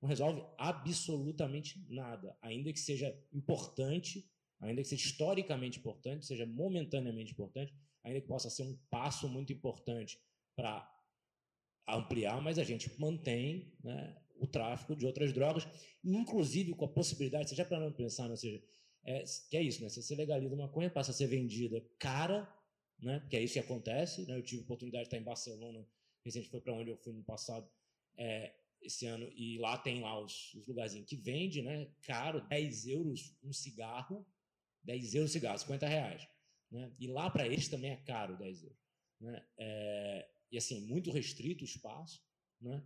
não 0.00 0.08
resolve 0.08 0.44
absolutamente 0.56 1.84
nada, 1.88 2.36
ainda 2.40 2.72
que 2.72 2.78
seja 2.78 3.16
importante, 3.32 4.30
ainda 4.60 4.82
que 4.82 4.88
seja 4.88 5.06
historicamente 5.06 5.78
importante, 5.78 6.26
seja 6.26 6.46
momentaneamente 6.46 7.32
importante, 7.32 7.74
ainda 8.04 8.20
que 8.20 8.26
possa 8.26 8.48
ser 8.48 8.62
um 8.62 8.78
passo 8.90 9.28
muito 9.28 9.52
importante 9.52 10.18
para 10.56 10.88
ampliar, 11.88 12.40
mas 12.40 12.58
a 12.58 12.64
gente 12.64 12.90
mantém 13.00 13.72
né, 13.82 14.16
o 14.36 14.46
tráfico 14.46 14.94
de 14.94 15.06
outras 15.06 15.32
drogas, 15.32 15.66
inclusive 16.04 16.74
com 16.74 16.84
a 16.84 16.88
possibilidade, 16.88 17.54
já 17.54 17.64
para 17.64 17.80
não 17.80 17.92
pensar, 17.92 18.24
né, 18.24 18.30
ou 18.30 18.36
seja, 18.36 18.62
é, 19.04 19.24
que 19.48 19.56
é 19.56 19.62
isso, 19.62 19.82
né? 19.82 19.88
Se 19.88 20.02
você 20.02 20.14
legaliza 20.14 20.54
uma 20.54 20.66
maconha, 20.66 20.90
passa 20.90 21.12
a 21.12 21.14
ser 21.14 21.28
vendida 21.28 21.82
cara, 21.98 22.46
né? 23.00 23.26
Que 23.30 23.36
é 23.36 23.42
isso 23.42 23.54
que 23.54 23.60
acontece. 23.60 24.26
Né? 24.26 24.36
Eu 24.36 24.42
tive 24.42 24.62
oportunidade 24.62 25.04
de 25.04 25.06
estar 25.06 25.16
em 25.16 25.24
Barcelona, 25.24 25.86
recente 26.24 26.50
foi 26.50 26.60
para 26.60 26.74
onde 26.74 26.90
eu 26.90 26.96
fui 26.96 27.12
no 27.12 27.22
passado, 27.22 27.66
é, 28.16 28.52
esse 28.82 29.06
ano, 29.06 29.30
e 29.34 29.58
lá 29.58 29.76
tem 29.76 30.00
lá 30.00 30.18
os, 30.20 30.54
os 30.54 30.66
lugarzinhos 30.66 31.08
que 31.08 31.16
vende, 31.16 31.62
né? 31.62 31.90
Caro, 32.02 32.46
10 32.48 32.86
euros 32.86 33.36
um 33.42 33.52
cigarro, 33.52 34.26
10 34.84 35.14
euros 35.14 35.32
cigarro, 35.32 35.58
50 35.58 35.86
reais. 35.86 36.28
Né? 36.70 36.92
E 36.98 37.06
lá 37.06 37.30
para 37.30 37.46
eles 37.46 37.68
também 37.68 37.90
é 37.90 37.96
caro 37.96 38.38
10 38.38 38.62
euros. 38.62 38.78
Né? 39.20 39.46
É, 39.58 40.30
e 40.50 40.58
assim, 40.58 40.86
muito 40.86 41.10
restrito 41.10 41.62
o 41.62 41.66
espaço. 41.66 42.22
Né? 42.60 42.82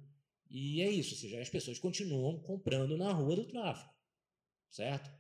E 0.51 0.83
é 0.83 0.91
isso, 0.91 1.15
ou 1.15 1.21
seja, 1.21 1.41
as 1.41 1.49
pessoas 1.49 1.79
continuam 1.79 2.41
comprando 2.41 2.97
na 2.97 3.13
rua 3.13 3.37
do 3.37 3.47
tráfico. 3.47 3.93
Certo? 4.71 5.11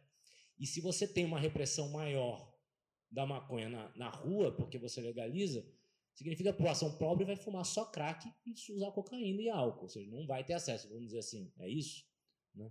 E 0.58 0.66
se 0.66 0.80
você 0.80 1.06
tem 1.06 1.24
uma 1.24 1.40
repressão 1.40 1.90
maior 1.90 2.52
da 3.10 3.26
maconha 3.26 3.68
na, 3.68 3.96
na 3.96 4.08
rua, 4.08 4.54
porque 4.54 4.78
você 4.78 5.00
legaliza, 5.00 5.66
significa 6.14 6.50
que 6.50 6.54
a 6.54 6.56
população 6.56 6.96
pobre 6.98 7.24
vai 7.24 7.36
fumar 7.36 7.64
só 7.64 7.84
crack 7.84 8.30
e 8.46 8.72
usar 8.72 8.92
cocaína 8.92 9.42
e 9.42 9.48
álcool, 9.48 9.82
ou 9.82 9.88
seja, 9.88 10.10
não 10.10 10.26
vai 10.26 10.44
ter 10.44 10.54
acesso, 10.54 10.88
vamos 10.88 11.06
dizer 11.06 11.18
assim, 11.18 11.52
é 11.58 11.68
isso? 11.68 12.04
Né? 12.54 12.70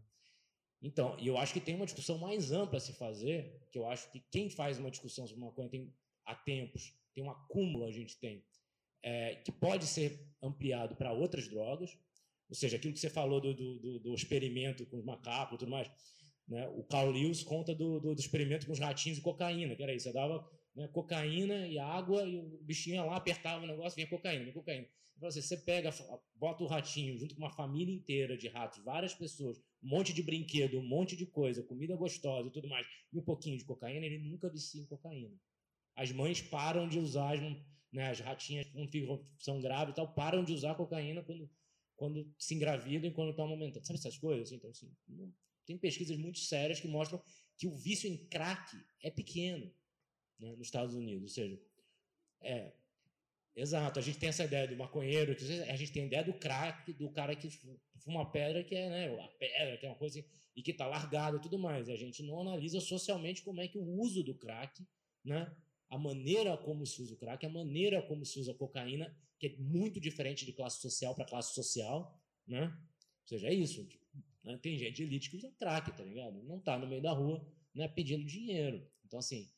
Então, 0.82 1.18
eu 1.20 1.38
acho 1.38 1.54
que 1.54 1.60
tem 1.60 1.76
uma 1.76 1.86
discussão 1.86 2.18
mais 2.18 2.52
ampla 2.52 2.78
a 2.78 2.82
se 2.82 2.94
fazer, 2.94 3.68
que 3.72 3.78
eu 3.78 3.88
acho 3.88 4.12
que 4.12 4.20
quem 4.32 4.50
faz 4.50 4.80
uma 4.80 4.92
discussão 4.92 5.28
sobre 5.28 5.44
maconha 5.44 5.70
tem 5.70 5.94
há 6.26 6.36
tempos, 6.36 6.94
tem 7.14 7.24
um 7.24 7.30
acúmulo, 7.30 7.86
a 7.86 7.92
gente 7.92 8.18
tem, 8.20 8.44
é, 9.04 9.36
que 9.36 9.52
pode 9.52 9.86
ser 9.86 10.28
ampliado 10.42 10.96
para 10.96 11.12
outras 11.12 11.48
drogas, 11.48 11.98
ou 12.50 12.56
seja, 12.56 12.78
aquilo 12.78 12.94
que 12.94 13.00
você 13.00 13.10
falou 13.10 13.40
do, 13.40 13.54
do, 13.54 14.00
do 14.00 14.14
experimento 14.14 14.86
com 14.86 14.98
os 14.98 15.06
macacos 15.06 15.56
e 15.56 15.60
tudo 15.60 15.72
mais, 15.72 15.90
né? 16.48 16.68
O 16.76 16.84
Carl 16.84 17.10
Lewis 17.12 17.44
conta 17.44 17.74
do, 17.74 18.00
do, 18.00 18.14
do, 18.14 18.20
experimento 18.20 18.66
com 18.66 18.74
os 18.74 18.80
ratinhos 18.80 19.18
e 19.18 19.22
cocaína, 19.22 19.74
que 19.74 19.82
era 19.82 19.94
isso. 19.94 20.04
Você 20.04 20.14
dava 20.14 20.46
né, 20.76 20.88
cocaína 20.88 21.68
e 21.68 21.78
água 21.78 22.24
e 22.24 22.38
o 22.38 22.60
bichinho 22.62 22.96
ia 22.96 23.04
lá, 23.04 23.16
apertava 23.16 23.64
o 23.64 23.68
negócio, 23.68 23.96
vinha 23.96 24.08
cocaína, 24.08 24.52
cocaína. 24.52 24.88
Então, 25.16 25.30
assim, 25.30 25.42
você 25.42 25.58
pega, 25.58 25.94
bota 26.36 26.64
o 26.64 26.68
ratinho 26.68 27.18
junto 27.18 27.36
com 27.36 27.42
uma 27.42 27.52
família 27.52 27.94
inteira 27.94 28.36
de 28.36 28.48
ratos, 28.48 28.84
várias 28.84 29.14
pessoas, 29.14 29.60
um 29.84 29.90
monte 29.90 30.14
de 30.14 30.24
brinquedo, 30.24 30.80
um 30.80 30.88
monte 30.88 31.16
de 31.16 31.28
coisa, 31.28 31.62
comida 31.62 31.96
gostosa 31.96 32.48
e 32.48 32.52
tudo 32.52 32.68
mais, 32.68 32.88
e 33.14 33.20
um 33.20 33.22
pouquinho 33.22 33.58
de 33.58 33.64
cocaína, 33.64 34.06
ele 34.06 34.18
nunca 34.18 34.50
vicia 34.50 34.82
em 34.82 34.86
cocaína. 34.86 35.38
As 35.96 36.12
mães 36.12 36.42
param 36.42 36.88
de 36.88 36.98
usar, 36.98 37.38
né, 37.92 38.10
as 38.10 38.20
ratinhas 38.20 38.68
com 38.72 38.90
são 39.38 39.62
graves 39.62 39.92
e 39.92 39.96
tal, 39.96 40.12
param 40.14 40.44
de 40.44 40.54
usar 40.54 40.74
cocaína 40.74 41.22
quando, 41.22 41.50
quando 41.96 42.34
se 42.40 42.56
engravidam 42.56 43.10
e 43.10 43.14
quando 43.14 43.30
estão 43.30 43.46
amamentando. 43.46 43.86
Sabe 43.86 44.00
essas 44.00 44.18
coisas? 44.18 44.52
Então, 44.52 44.72
assim, 44.72 44.92
tem 45.68 45.78
pesquisas 45.78 46.18
muito 46.18 46.40
sérias 46.40 46.80
que 46.80 46.88
mostram 46.88 47.22
que 47.58 47.68
o 47.68 47.78
vício 47.78 48.10
em 48.10 48.26
crack 48.28 48.76
é 49.04 49.12
pequeno 49.12 49.72
né, 50.42 50.50
nos 50.56 50.68
Estados 50.68 50.96
Unidos. 50.96 51.24
Ou 51.24 51.30
seja, 51.30 51.62
é. 52.42 52.74
Exato, 53.54 54.00
a 54.00 54.02
gente 54.02 54.18
tem 54.18 54.30
essa 54.30 54.46
ideia 54.46 54.66
do 54.66 54.78
maconheiro, 54.78 55.34
a 55.34 55.76
gente 55.76 55.92
tem 55.92 56.04
a 56.04 56.06
ideia 56.06 56.24
do 56.24 56.34
crack, 56.34 56.94
do 56.94 57.10
cara 57.10 57.36
que 57.36 57.50
fuma 58.00 58.32
pedra, 58.32 58.64
que 58.64 58.74
é 58.74 58.90
né, 58.90 59.22
a 59.22 59.28
pedra, 59.28 59.78
que 59.78 59.86
é 59.86 59.90
uma 59.90 59.98
coisa 59.98 60.20
assim, 60.20 60.30
e 60.56 60.62
que 60.62 60.72
está 60.72 60.88
largado 60.88 61.36
e 61.36 61.42
tudo 61.42 61.60
mais. 61.60 61.90
A 61.90 61.98
gente 61.98 62.24
não 62.24 62.40
analisa 62.40 62.80
socialmente 62.80 63.42
como 63.42 63.60
é 63.60 63.68
que 63.68 63.78
o 63.78 63.84
uso 63.84 64.24
do 64.24 64.34
crack, 64.34 64.82
né, 65.24 65.54
a 65.90 65.98
maneira 65.98 66.56
como 66.56 66.86
se 66.86 67.02
usa 67.02 67.14
o 67.14 67.18
crack, 67.18 67.46
a 67.46 67.50
maneira 67.50 68.02
como 68.02 68.26
se 68.26 68.40
usa 68.40 68.54
a 68.54 68.56
cocaína, 68.56 69.14
que 69.38 69.48
é 69.48 69.56
muito 69.58 70.00
diferente 70.00 70.46
de 70.46 70.54
classe 70.54 70.80
social 70.80 71.14
para 71.14 71.26
classe 71.26 71.54
social, 71.54 72.18
né? 72.48 72.66
Ou 72.66 73.28
seja, 73.28 73.48
é 73.48 73.54
isso. 73.54 73.86
Tipo, 73.86 74.06
né? 74.44 74.58
Tem 74.62 74.78
gente 74.78 74.96
de 74.96 75.04
elite 75.04 75.30
que 75.30 75.36
usa 75.36 75.52
crack, 75.60 75.92
tá 75.92 76.04
ligado? 76.04 76.42
Não 76.44 76.60
tá 76.60 76.78
no 76.78 76.88
meio 76.88 77.02
da 77.02 77.12
rua 77.12 77.46
né, 77.74 77.88
pedindo 77.88 78.24
dinheiro. 78.24 78.88
Então, 79.06 79.20
assim, 79.20 79.50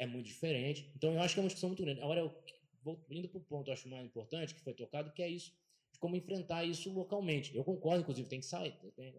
é 0.00 0.06
muito 0.06 0.26
diferente. 0.26 0.90
Então, 0.96 1.12
eu 1.12 1.20
acho 1.20 1.34
que 1.34 1.40
é 1.40 1.42
uma 1.42 1.48
discussão 1.48 1.68
muito 1.68 1.82
grande. 1.82 2.00
Agora, 2.00 2.20
eu 2.20 2.34
vou 2.82 3.04
indo 3.10 3.28
para 3.28 3.38
o 3.38 3.44
ponto, 3.44 3.70
acho 3.70 3.86
mais 3.86 4.06
importante, 4.06 4.54
que 4.54 4.62
foi 4.62 4.72
tocado, 4.72 5.12
que 5.12 5.22
é 5.22 5.28
isso, 5.28 5.52
de 5.92 5.98
como 5.98 6.16
enfrentar 6.16 6.64
isso 6.64 6.90
localmente. 6.90 7.54
Eu 7.54 7.62
concordo, 7.62 8.00
inclusive, 8.00 8.26
tem 8.26 8.40
que 8.40 8.46
sair, 8.46 8.74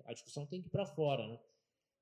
a 0.06 0.14
discussão 0.14 0.44
tem 0.48 0.60
que 0.60 0.68
ir 0.68 0.72
para 0.72 0.84
fora, 0.84 1.28
né? 1.28 1.40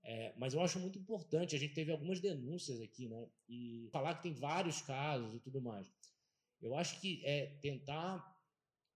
É, 0.01 0.33
mas 0.37 0.53
eu 0.53 0.61
acho 0.61 0.79
muito 0.79 0.97
importante, 0.97 1.57
a 1.57 1.59
gente 1.59 1.73
teve 1.73 1.91
algumas 1.91 2.21
denúncias 2.21 2.79
aqui, 2.79 3.09
né? 3.09 3.27
E 3.49 3.89
falar 3.91 4.15
que 4.15 4.23
tem 4.23 4.33
vários 4.33 4.81
casos 4.81 5.35
e 5.35 5.39
tudo 5.41 5.61
mais. 5.61 5.91
Eu 6.61 6.73
acho 6.73 7.01
que 7.01 7.21
é 7.25 7.47
tentar 7.61 8.33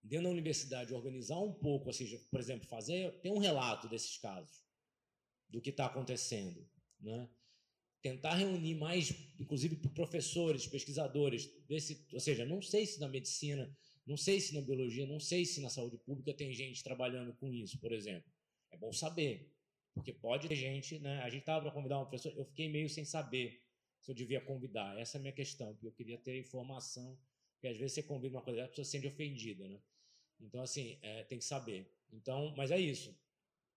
dentro 0.02 0.28
da 0.28 0.32
universidade, 0.32 0.94
organizar 0.94 1.40
um 1.40 1.52
pouco, 1.52 1.88
ou 1.88 1.94
seja, 1.94 2.18
por 2.32 2.40
exemplo, 2.40 2.66
fazer 2.68 3.20
ter 3.20 3.32
um 3.32 3.40
relato 3.40 3.90
desses 3.90 4.18
casos, 4.18 4.64
do 5.50 5.60
que 5.60 5.72
está 5.72 5.88
acontecendo, 5.88 6.66
né? 7.02 7.30
Tentar 8.04 8.36
reunir 8.36 8.76
mais, 8.76 9.12
inclusive 9.40 9.78
professores, 9.96 10.68
pesquisadores, 10.68 11.50
desse, 11.68 12.06
ou 12.14 12.20
seja, 12.20 12.46
não 12.46 12.62
sei 12.62 12.86
se 12.86 13.00
na 13.00 13.08
medicina, 13.08 13.76
não 14.06 14.18
sei 14.18 14.40
se 14.40 14.54
na 14.54 14.62
biologia, 14.62 15.08
não 15.08 15.20
sei 15.20 15.46
se 15.46 15.62
na 15.62 15.70
saúde 15.70 15.98
pública 15.98 16.34
tem 16.34 16.54
gente 16.54 16.84
trabalhando 16.84 17.34
com 17.34 17.52
isso, 17.52 17.80
por 17.80 17.94
exemplo. 17.94 18.30
É 18.72 18.78
bom 18.78 18.92
saber, 18.92 19.50
porque 19.94 20.12
pode 20.12 20.50
ter 20.50 20.56
gente, 20.56 21.00
né? 21.00 21.22
A 21.22 21.30
gente 21.30 21.42
estava 21.42 21.62
para 21.62 21.72
convidar 21.72 21.98
uma 21.98 22.06
professora, 22.06 22.36
eu 22.36 22.46
fiquei 22.46 22.70
meio 22.70 22.90
sem 22.90 23.06
saber 23.06 23.64
se 24.02 24.12
eu 24.12 24.16
devia 24.16 24.42
convidar. 24.42 25.00
Essa 25.00 25.18
é 25.18 25.20
a 25.20 25.22
minha 25.22 25.34
questão, 25.34 25.74
porque 25.74 25.88
eu 25.88 25.94
queria 25.94 26.18
ter 26.18 26.38
informação, 26.38 27.18
porque 27.54 27.70
às 27.70 27.78
vezes 27.78 27.94
você 27.94 28.04
convida 28.04 28.36
uma 28.36 28.44
coisa, 28.44 28.66
a 28.66 28.68
pessoa 28.68 28.84
se 28.84 28.92
sente 28.92 29.08
ofendida, 29.08 29.66
né? 29.68 29.80
Então, 30.42 30.62
assim, 30.62 31.00
é, 31.02 31.24
tem 31.24 31.38
que 31.38 31.46
saber. 31.46 31.90
Então, 32.12 32.54
mas 32.58 32.70
é 32.70 32.80
isso. 32.80 33.18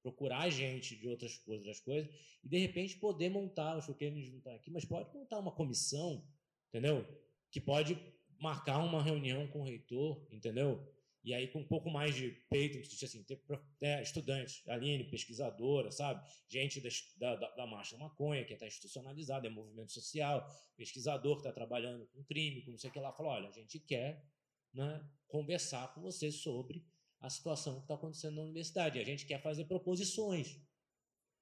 Procurar 0.02 0.48
gente 0.50 0.96
de 0.96 1.08
outras, 1.08 1.42
outras 1.46 1.80
coisas 1.80 2.08
e, 2.42 2.48
de 2.48 2.58
repente, 2.58 2.96
poder 2.96 3.28
montar, 3.28 3.76
acho 3.76 3.94
que 3.94 4.04
eles 4.04 4.26
juntar 4.26 4.54
aqui, 4.54 4.70
mas 4.70 4.84
pode 4.84 5.12
montar 5.12 5.38
uma 5.38 5.50
comissão, 5.50 6.24
entendeu? 6.68 7.04
Que 7.50 7.60
pode 7.60 7.98
marcar 8.38 8.78
uma 8.78 9.02
reunião 9.02 9.46
com 9.48 9.60
o 9.60 9.64
reitor, 9.64 10.26
entendeu? 10.30 10.86
E 11.26 11.34
aí, 11.34 11.48
com 11.48 11.58
um 11.58 11.66
pouco 11.66 11.90
mais 11.90 12.14
de 12.14 12.30
peito, 12.48 12.78
assim, 12.78 13.24
ter 13.24 13.42
é, 13.80 14.00
estudantes, 14.00 14.62
Aline, 14.68 15.10
pesquisadora, 15.10 15.90
sabe? 15.90 16.24
Gente 16.48 16.80
da, 17.18 17.34
da, 17.34 17.50
da 17.50 17.66
Marcha 17.66 17.98
Maconha, 17.98 18.44
que 18.44 18.52
está 18.52 18.64
institucionalizada, 18.64 19.48
é 19.48 19.50
movimento 19.50 19.90
social, 19.90 20.46
pesquisador 20.76 21.34
que 21.34 21.40
está 21.40 21.52
trabalhando 21.52 22.06
com 22.06 22.22
crime, 22.22 22.62
com 22.62 22.70
não 22.70 22.78
sei 22.78 22.90
o 22.90 22.92
que 22.92 23.00
lá, 23.00 23.12
fala: 23.12 23.30
olha, 23.30 23.48
a 23.48 23.52
gente 23.52 23.80
quer 23.80 24.24
né, 24.72 25.04
conversar 25.26 25.92
com 25.94 26.00
você 26.00 26.30
sobre 26.30 26.86
a 27.26 27.30
situação 27.30 27.76
que 27.76 27.82
está 27.82 27.94
acontecendo 27.94 28.36
na 28.36 28.42
universidade. 28.42 28.98
A 28.98 29.04
gente 29.04 29.26
quer 29.26 29.42
fazer 29.42 29.64
proposições, 29.64 30.58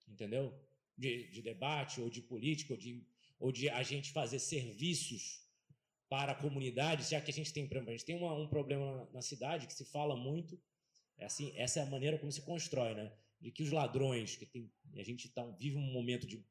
entendeu? 0.09 0.59
De, 0.97 1.29
de 1.31 1.43
debate, 1.43 2.01
ou 2.01 2.09
de 2.09 2.23
política, 2.23 2.73
ou 2.73 2.79
de, 2.79 3.07
ou 3.39 3.53
de 3.53 3.69
a 3.69 3.83
gente 3.83 4.11
fazer 4.13 4.39
serviços 4.39 5.45
para 6.09 6.33
a 6.33 6.35
comunidade, 6.35 7.09
já 7.09 7.21
que 7.21 7.31
a 7.31 7.35
gente 7.35 7.53
tem, 7.53 7.69
a 7.71 7.91
gente 7.91 8.05
tem 8.05 8.17
uma, 8.17 8.33
um 8.35 8.49
problema 8.49 9.09
na, 9.13 9.21
cidade 9.21 9.67
que 9.67 9.75
se 9.75 9.85
fala 9.85 10.17
muito, 10.17 10.61
é 11.19 11.27
assim, 11.27 11.53
essa 11.57 11.81
é 11.81 11.83
a 11.83 11.87
maneira 11.87 12.19
como 12.19 12.33
se 12.33 12.43
constrói, 12.43 12.95
né? 12.95 13.13
De 13.41 13.51
que 13.51 13.63
os 13.63 13.71
ladrões, 13.71 14.37
que 14.37 14.47
tem, 14.47 14.71
a 14.97 15.03
gente 15.03 15.29
tá, 15.29 15.45
vive 15.59 15.77
um 15.77 15.93
momento 15.93 16.27
de 16.27 16.45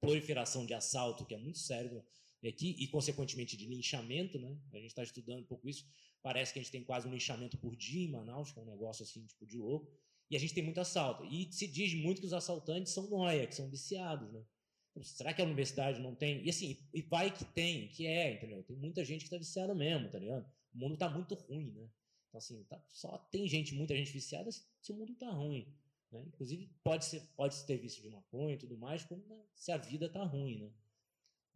proliferação 0.00 0.64
de 0.64 0.74
assalto 0.74 1.26
que 1.26 1.34
é 1.34 1.38
muito 1.38 1.58
sério 1.58 2.04
aqui 2.46 2.74
e 2.78 2.86
consequentemente 2.88 3.56
de 3.56 3.66
linchamento, 3.66 4.38
né? 4.38 4.56
A 4.72 4.76
gente 4.76 4.88
está 4.88 5.02
estudando 5.02 5.40
um 5.40 5.46
pouco 5.46 5.68
isso. 5.68 5.86
Parece 6.22 6.52
que 6.52 6.58
a 6.58 6.62
gente 6.62 6.72
tem 6.72 6.84
quase 6.84 7.08
um 7.08 7.12
linchamento 7.12 7.56
por 7.58 7.74
dia 7.74 8.04
em 8.06 8.10
Manaus, 8.10 8.52
que 8.52 8.58
é 8.58 8.62
um 8.62 8.66
negócio 8.66 9.02
assim, 9.02 9.24
tipo, 9.26 9.46
de 9.46 9.56
louco. 9.56 9.90
E 10.30 10.36
a 10.36 10.38
gente 10.38 10.54
tem 10.54 10.62
muito 10.62 10.80
assalto. 10.80 11.24
E 11.24 11.52
se 11.52 11.66
diz 11.66 11.94
muito 11.94 12.20
que 12.20 12.26
os 12.26 12.32
assaltantes 12.32 12.92
são 12.92 13.08
noia, 13.08 13.46
que 13.46 13.54
são 13.54 13.68
viciados, 13.68 14.30
né? 14.32 14.44
Então, 14.90 15.02
será 15.02 15.32
que 15.32 15.40
a 15.40 15.44
universidade 15.44 16.00
não 16.00 16.14
tem? 16.14 16.44
E 16.44 16.50
assim, 16.50 16.78
e 16.92 17.02
vai 17.02 17.32
que 17.32 17.44
tem, 17.44 17.88
que 17.88 18.06
é, 18.06 18.34
entendeu? 18.34 18.62
Tem 18.62 18.76
muita 18.76 19.04
gente 19.04 19.20
que 19.20 19.26
está 19.26 19.38
viciada 19.38 19.74
mesmo, 19.74 20.10
tá 20.10 20.18
ligado? 20.18 20.46
O 20.74 20.78
mundo 20.78 20.94
está 20.94 21.08
muito 21.08 21.34
ruim, 21.34 21.70
né? 21.72 21.88
Então, 22.28 22.38
assim, 22.38 22.62
tá, 22.64 22.80
só 22.88 23.18
tem 23.30 23.48
gente, 23.48 23.74
muita 23.74 23.96
gente 23.96 24.12
viciada 24.12 24.50
se 24.52 24.92
o 24.92 24.94
mundo 24.94 25.12
está 25.12 25.30
ruim. 25.30 25.74
Né? 26.12 26.22
Inclusive, 26.26 26.70
pode 26.82 27.04
ser, 27.04 27.22
pode 27.36 27.64
ter 27.64 27.78
vício 27.78 28.02
de 28.02 28.10
maconha 28.10 28.54
e 28.54 28.58
tudo 28.58 28.76
mais, 28.76 29.04
como 29.04 29.24
né, 29.26 29.42
se 29.54 29.72
a 29.72 29.76
vida 29.76 30.06
está 30.06 30.22
ruim, 30.24 30.58
né? 30.58 30.70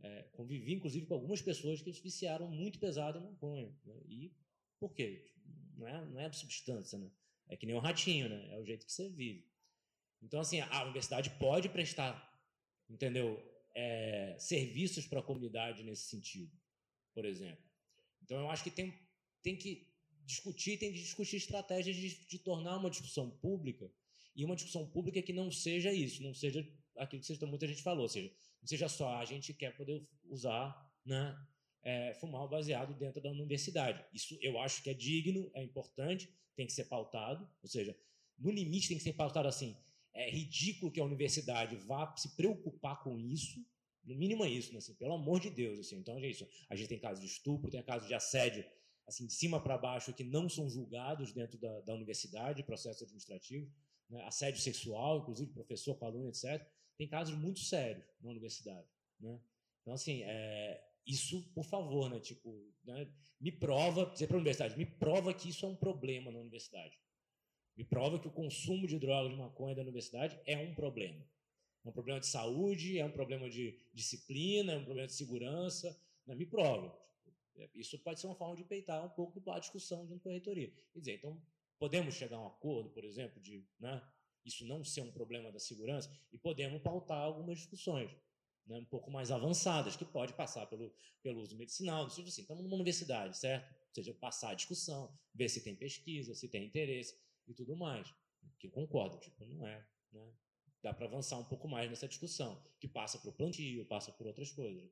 é, 0.05 0.23
convivi, 0.33 0.75
inclusive, 0.75 1.07
com 1.07 1.15
algumas 1.15 1.41
pessoas 1.41 1.81
que 1.81 1.93
se 1.93 2.03
viciaram 2.03 2.49
muito 2.51 2.79
pesado 2.79 3.19
em 3.19 3.23
maconha. 3.23 3.75
Né? 3.85 3.95
E 4.07 4.33
por 4.79 4.95
quê? 4.95 5.25
Não 5.77 5.87
é, 5.87 6.05
não 6.07 6.21
é 6.21 6.33
substância, 6.33 6.99
né? 6.99 7.11
É 7.49 7.57
que 7.57 7.67
nem 7.67 7.75
um 7.75 7.81
ratinho, 7.81 8.29
né? 8.29 8.55
É 8.55 8.59
o 8.59 8.65
jeito 8.65 8.87
que 8.87 8.93
você 8.93 9.09
vive. 9.09 9.47
Então, 10.23 10.41
assim, 10.41 10.61
a 10.61 10.83
universidade 10.85 11.31
pode 11.39 11.69
prestar, 11.69 12.15
entendeu? 12.89 13.43
É, 13.75 14.37
serviços 14.39 15.07
para 15.07 15.21
a 15.21 15.23
comunidade 15.23 15.83
nesse 15.83 16.05
sentido, 16.05 16.57
por 17.13 17.25
exemplo. 17.25 17.63
Então, 18.23 18.41
eu 18.41 18.51
acho 18.51 18.65
que 18.65 18.71
tem, 18.71 18.99
tem 19.43 19.57
que 19.57 19.93
discutir, 20.25 20.79
tem 20.79 20.93
que 20.93 20.99
discutir 20.99 21.37
estratégias 21.37 21.97
de, 21.97 22.27
de 22.27 22.39
tornar 22.39 22.79
uma 22.79 22.89
discussão 22.89 23.31
pública 23.31 23.91
e 24.35 24.45
uma 24.45 24.57
discussão 24.57 24.89
pública 24.89 25.23
que 25.23 25.33
não 25.33 25.51
seja 25.51 25.93
isso, 25.93 26.23
não 26.23 26.33
seja 26.33 26.67
aquilo 26.97 27.23
que 27.23 27.47
muita 27.47 27.67
gente 27.67 27.83
falou, 27.83 28.03
ou 28.03 28.09
seja, 28.09 28.33
não 28.61 28.67
seja 28.67 28.89
só 28.89 29.17
a 29.17 29.25
gente 29.25 29.53
quer 29.53 29.77
poder 29.77 30.07
usar, 30.25 30.75
né, 31.05 31.37
é, 31.85 32.15
fumar 32.15 32.43
o 32.43 32.49
baseado 32.49 32.95
dentro 32.95 33.21
da 33.21 33.31
universidade. 33.31 34.05
Isso 34.13 34.37
eu 34.41 34.59
acho 34.59 34.83
que 34.83 34.91
é 34.91 34.95
digno, 34.95 35.51
é 35.55 35.63
importante, 35.63 36.29
tem 36.57 36.67
que 36.67 36.73
ser 36.73 36.85
pautado, 36.85 37.49
ou 37.63 37.69
seja, 37.69 37.97
no 38.39 38.51
limite 38.51 38.89
tem 38.89 38.97
que 38.97 39.03
ser 39.03 39.13
pautado 39.13 39.47
assim. 39.47 39.77
É 40.15 40.31
ridículo 40.31 40.91
que 40.91 41.01
a 41.01 41.05
universidade 41.05 41.77
vá 41.77 42.15
se 42.17 42.35
preocupar 42.37 43.03
com 43.03 43.19
isso, 43.19 43.65
no 44.05 44.15
mínimo 44.15 44.45
é 44.45 44.51
isso, 44.51 44.73
né? 44.73 44.79
assim, 44.79 44.95
pelo 44.95 45.15
amor 45.15 45.41
de 45.41 45.51
Deus. 45.51 45.79
Assim. 45.79 45.97
Então 45.97 46.19
é 46.19 46.29
isso. 46.29 46.47
A 46.69 46.77
gente 46.77 46.89
tem 46.89 46.99
casos 46.99 47.21
de 47.21 47.27
estupro, 47.27 47.71
tem 47.71 47.83
casos 47.83 48.07
de 48.07 48.15
assédio, 48.15 48.65
assim, 49.07 49.27
de 49.27 49.33
cima 49.33 49.61
para 49.61 49.79
baixo, 49.79 50.13
que 50.13 50.25
não 50.25 50.49
são 50.49 50.69
julgados 50.69 51.33
dentro 51.33 51.59
da, 51.59 51.81
da 51.81 51.95
universidade, 51.95 52.63
processos 52.63 53.03
administrativos, 53.03 53.69
né? 54.09 54.23
assédio 54.25 54.61
sexual, 54.61 55.21
inclusive 55.21 55.53
professor 55.53 55.97
com 55.97 56.07
aluno, 56.07 56.29
etc. 56.29 56.65
Tem 56.97 57.09
casos 57.09 57.35
muito 57.37 57.61
sérios 57.61 58.05
na 58.21 58.31
universidade. 58.31 58.87
Né? 59.19 59.41
Então, 59.83 59.95
assim, 59.95 60.23
é, 60.23 60.83
isso, 61.07 61.43
por 61.55 61.65
favor, 61.65 62.09
né? 62.09 62.21
Tipo, 62.21 62.73
né? 62.85 63.11
me 63.41 63.53
prova, 63.53 64.07
dizer 64.07 64.27
para 64.27 64.37
a 64.37 64.39
universidade, 64.39 64.77
me 64.77 64.87
prova 64.87 65.35
que 65.35 65.49
isso 65.49 65.67
é 65.67 65.69
um 65.69 65.77
problema 65.77 66.31
na 66.31 66.39
universidade. 66.39 66.99
Me 67.77 67.85
prova 67.85 68.19
que 68.19 68.29
o 68.29 68.31
consumo 68.31 68.87
de 68.87 68.99
drogas 68.99 69.33
de 69.33 69.37
maconha 69.37 69.75
da 69.75 69.83
universidade 69.83 70.41
é 70.47 70.57
um 70.57 70.75
problema. 70.75 71.23
É 71.85 71.89
um 71.89 71.93
problema 71.93 72.21
de 72.21 72.27
saúde, 72.27 72.99
é 72.99 73.05
um 73.05 73.11
problema 73.11 73.51
de 73.51 73.79
disciplina, 73.93 74.73
é 74.73 74.77
um 74.79 74.85
problema 74.85 75.07
de 75.07 75.15
segurança. 75.15 76.01
Né? 76.27 76.35
Me 76.35 76.47
prova. 76.47 76.97
Isso 77.75 77.99
pode 77.99 78.21
ser 78.21 78.27
uma 78.27 78.35
forma 78.35 78.57
de 78.57 78.65
peitar 78.65 79.05
um 79.05 79.11
pouco 79.11 79.43
a 79.51 79.59
discussão 79.59 80.07
junto 80.07 80.23
com 80.23 80.29
a 80.29 80.33
reitoria. 80.33 80.73
Quer 80.93 80.99
dizer, 80.99 81.15
então, 81.17 81.41
podemos 81.79 82.15
chegar 82.15 82.37
a 82.37 82.41
um 82.41 82.47
acordo, 82.47 82.91
por 82.91 83.05
exemplo, 83.05 83.41
de 83.41 83.65
né, 83.79 84.03
isso 84.45 84.67
não 84.67 84.83
ser 84.85 85.03
um 85.03 85.13
problema 85.13 85.53
da 85.53 85.59
segurança 85.59 86.11
e 86.33 86.39
podemos 86.39 86.81
pautar 86.83 87.19
algumas 87.19 87.59
discussões 87.59 88.11
né, 88.67 88.79
um 88.79 88.85
pouco 88.85 89.11
mais 89.11 89.31
avançadas, 89.31 89.97
que 89.97 90.05
pode 90.05 90.33
passar 90.35 90.67
pelo, 90.67 90.93
pelo 91.23 91.41
uso 91.41 91.57
medicinal, 91.57 92.09
tipo 92.09 92.29
assim, 92.29 92.43
estamos 92.43 92.63
numa 92.63 92.75
universidade, 92.75 93.37
certo? 93.37 93.73
Ou 93.73 93.95
seja, 93.95 94.15
passar 94.15 94.51
a 94.51 94.55
discussão, 94.55 95.17
ver 95.35 95.49
se 95.49 95.63
tem 95.63 95.77
pesquisa, 95.77 96.35
se 96.35 96.49
tem 96.49 96.65
interesse 96.65 97.17
e 97.47 97.55
tudo 97.55 97.77
mais. 97.77 98.13
Que 98.59 98.67
eu 98.67 98.71
concordo, 98.71 99.19
tipo, 99.21 99.45
não 99.47 99.67
é. 99.67 99.87
Né? 100.13 100.33
Dá 100.83 100.93
para 100.93 101.07
avançar 101.07 101.39
um 101.39 101.45
pouco 101.45 101.69
mais 101.69 101.89
nessa 101.89 102.09
discussão, 102.09 102.63
que 102.81 102.89
passa 102.89 103.19
por 103.19 103.33
plantio, 103.35 103.87
passa 103.87 104.13
por 104.13 104.27
outras 104.27 104.51
coisas. 104.51 104.91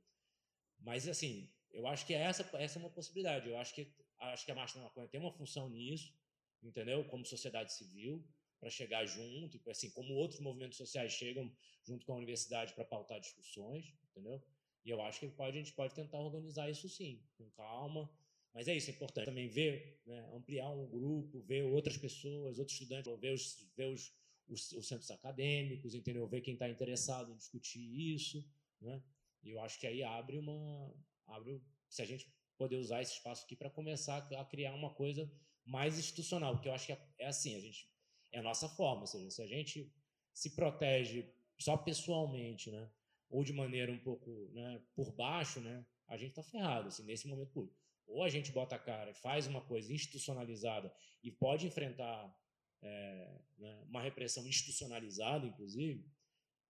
Mas, 0.78 1.08
assim, 1.08 1.52
eu 1.70 1.86
acho 1.86 2.06
que 2.06 2.14
essa, 2.14 2.48
essa 2.56 2.78
é 2.78 2.80
uma 2.80 2.90
possibilidade. 2.90 3.48
Eu 3.48 3.56
acho 3.58 3.74
que, 3.74 3.92
acho 4.18 4.44
que 4.44 4.52
a 4.52 4.54
Marcha 4.54 4.78
da 4.78 4.84
Maconha 4.84 5.08
tem 5.08 5.20
uma 5.20 5.32
função 5.32 5.68
nisso, 5.68 6.14
entendeu? 6.62 7.04
Como 7.08 7.24
sociedade 7.24 7.72
civil, 7.72 8.24
para 8.62 8.70
chegar 8.70 9.04
junto, 9.04 9.60
assim 9.68 9.90
como 9.90 10.14
outros 10.14 10.38
movimentos 10.38 10.78
sociais 10.78 11.12
chegam 11.12 11.52
junto 11.82 12.06
com 12.06 12.12
a 12.12 12.16
universidade 12.16 12.72
para 12.74 12.84
pautar 12.84 13.18
discussões, 13.18 13.92
entendeu? 14.08 14.40
E 14.84 14.90
eu 14.90 15.02
acho 15.02 15.18
que 15.18 15.28
pode, 15.30 15.58
a 15.58 15.60
gente 15.60 15.72
pode 15.72 15.92
tentar 15.92 16.20
organizar 16.20 16.70
isso 16.70 16.88
sim, 16.88 17.20
com 17.36 17.50
calma. 17.50 18.08
Mas 18.54 18.68
é 18.68 18.76
isso, 18.76 18.88
é 18.88 18.94
importante 18.94 19.24
também 19.24 19.48
ver, 19.48 20.00
né, 20.06 20.30
ampliar 20.32 20.70
um 20.70 20.86
grupo, 20.86 21.42
ver 21.42 21.64
outras 21.64 21.96
pessoas, 21.96 22.60
outros 22.60 22.80
estudantes, 22.80 23.12
ver 23.18 23.32
os, 23.32 23.68
ver 23.76 23.86
os, 23.86 24.14
os, 24.46 24.70
os 24.72 24.86
centros 24.86 25.10
acadêmicos, 25.10 25.96
entendeu? 25.96 26.28
Ver 26.28 26.40
quem 26.40 26.54
está 26.54 26.68
interessado 26.68 27.32
em 27.32 27.36
discutir 27.36 27.82
isso, 28.14 28.48
né? 28.80 29.02
E 29.42 29.50
eu 29.50 29.60
acho 29.60 29.80
que 29.80 29.88
aí 29.88 30.04
abre 30.04 30.38
uma, 30.38 30.94
abre, 31.26 31.60
se 31.88 32.00
a 32.00 32.04
gente 32.04 32.32
poder 32.56 32.76
usar 32.76 33.02
esse 33.02 33.14
espaço 33.14 33.44
aqui 33.44 33.56
para 33.56 33.70
começar 33.70 34.18
a 34.18 34.44
criar 34.44 34.72
uma 34.72 34.94
coisa 34.94 35.28
mais 35.64 35.98
institucional, 35.98 36.54
porque 36.54 36.68
eu 36.68 36.74
acho 36.74 36.86
que 36.86 36.92
é, 36.92 37.08
é 37.18 37.26
assim, 37.26 37.56
a 37.56 37.60
gente 37.60 37.90
é 38.32 38.38
a 38.38 38.42
nossa 38.42 38.68
forma, 38.68 39.02
ou 39.02 39.06
seja, 39.06 39.30
se 39.30 39.42
a 39.42 39.46
gente 39.46 39.92
se 40.32 40.50
protege 40.50 41.30
só 41.58 41.76
pessoalmente, 41.76 42.70
né, 42.70 42.90
ou 43.28 43.44
de 43.44 43.52
maneira 43.52 43.92
um 43.92 43.98
pouco 43.98 44.50
né, 44.52 44.82
por 44.94 45.12
baixo, 45.12 45.60
né, 45.60 45.86
a 46.08 46.16
gente 46.16 46.30
está 46.30 46.42
ferrado 46.42 46.88
assim, 46.88 47.04
nesse 47.04 47.28
momento 47.28 47.52
público. 47.52 47.78
Ou 48.06 48.22
a 48.22 48.28
gente 48.28 48.50
bota 48.50 48.74
a 48.74 48.78
cara 48.78 49.10
e 49.10 49.14
faz 49.14 49.46
uma 49.46 49.60
coisa 49.60 49.92
institucionalizada 49.92 50.92
e 51.22 51.30
pode 51.30 51.66
enfrentar 51.66 52.34
é, 52.82 53.40
né, 53.58 53.82
uma 53.88 54.02
repressão 54.02 54.46
institucionalizada, 54.46 55.46
inclusive, 55.46 56.10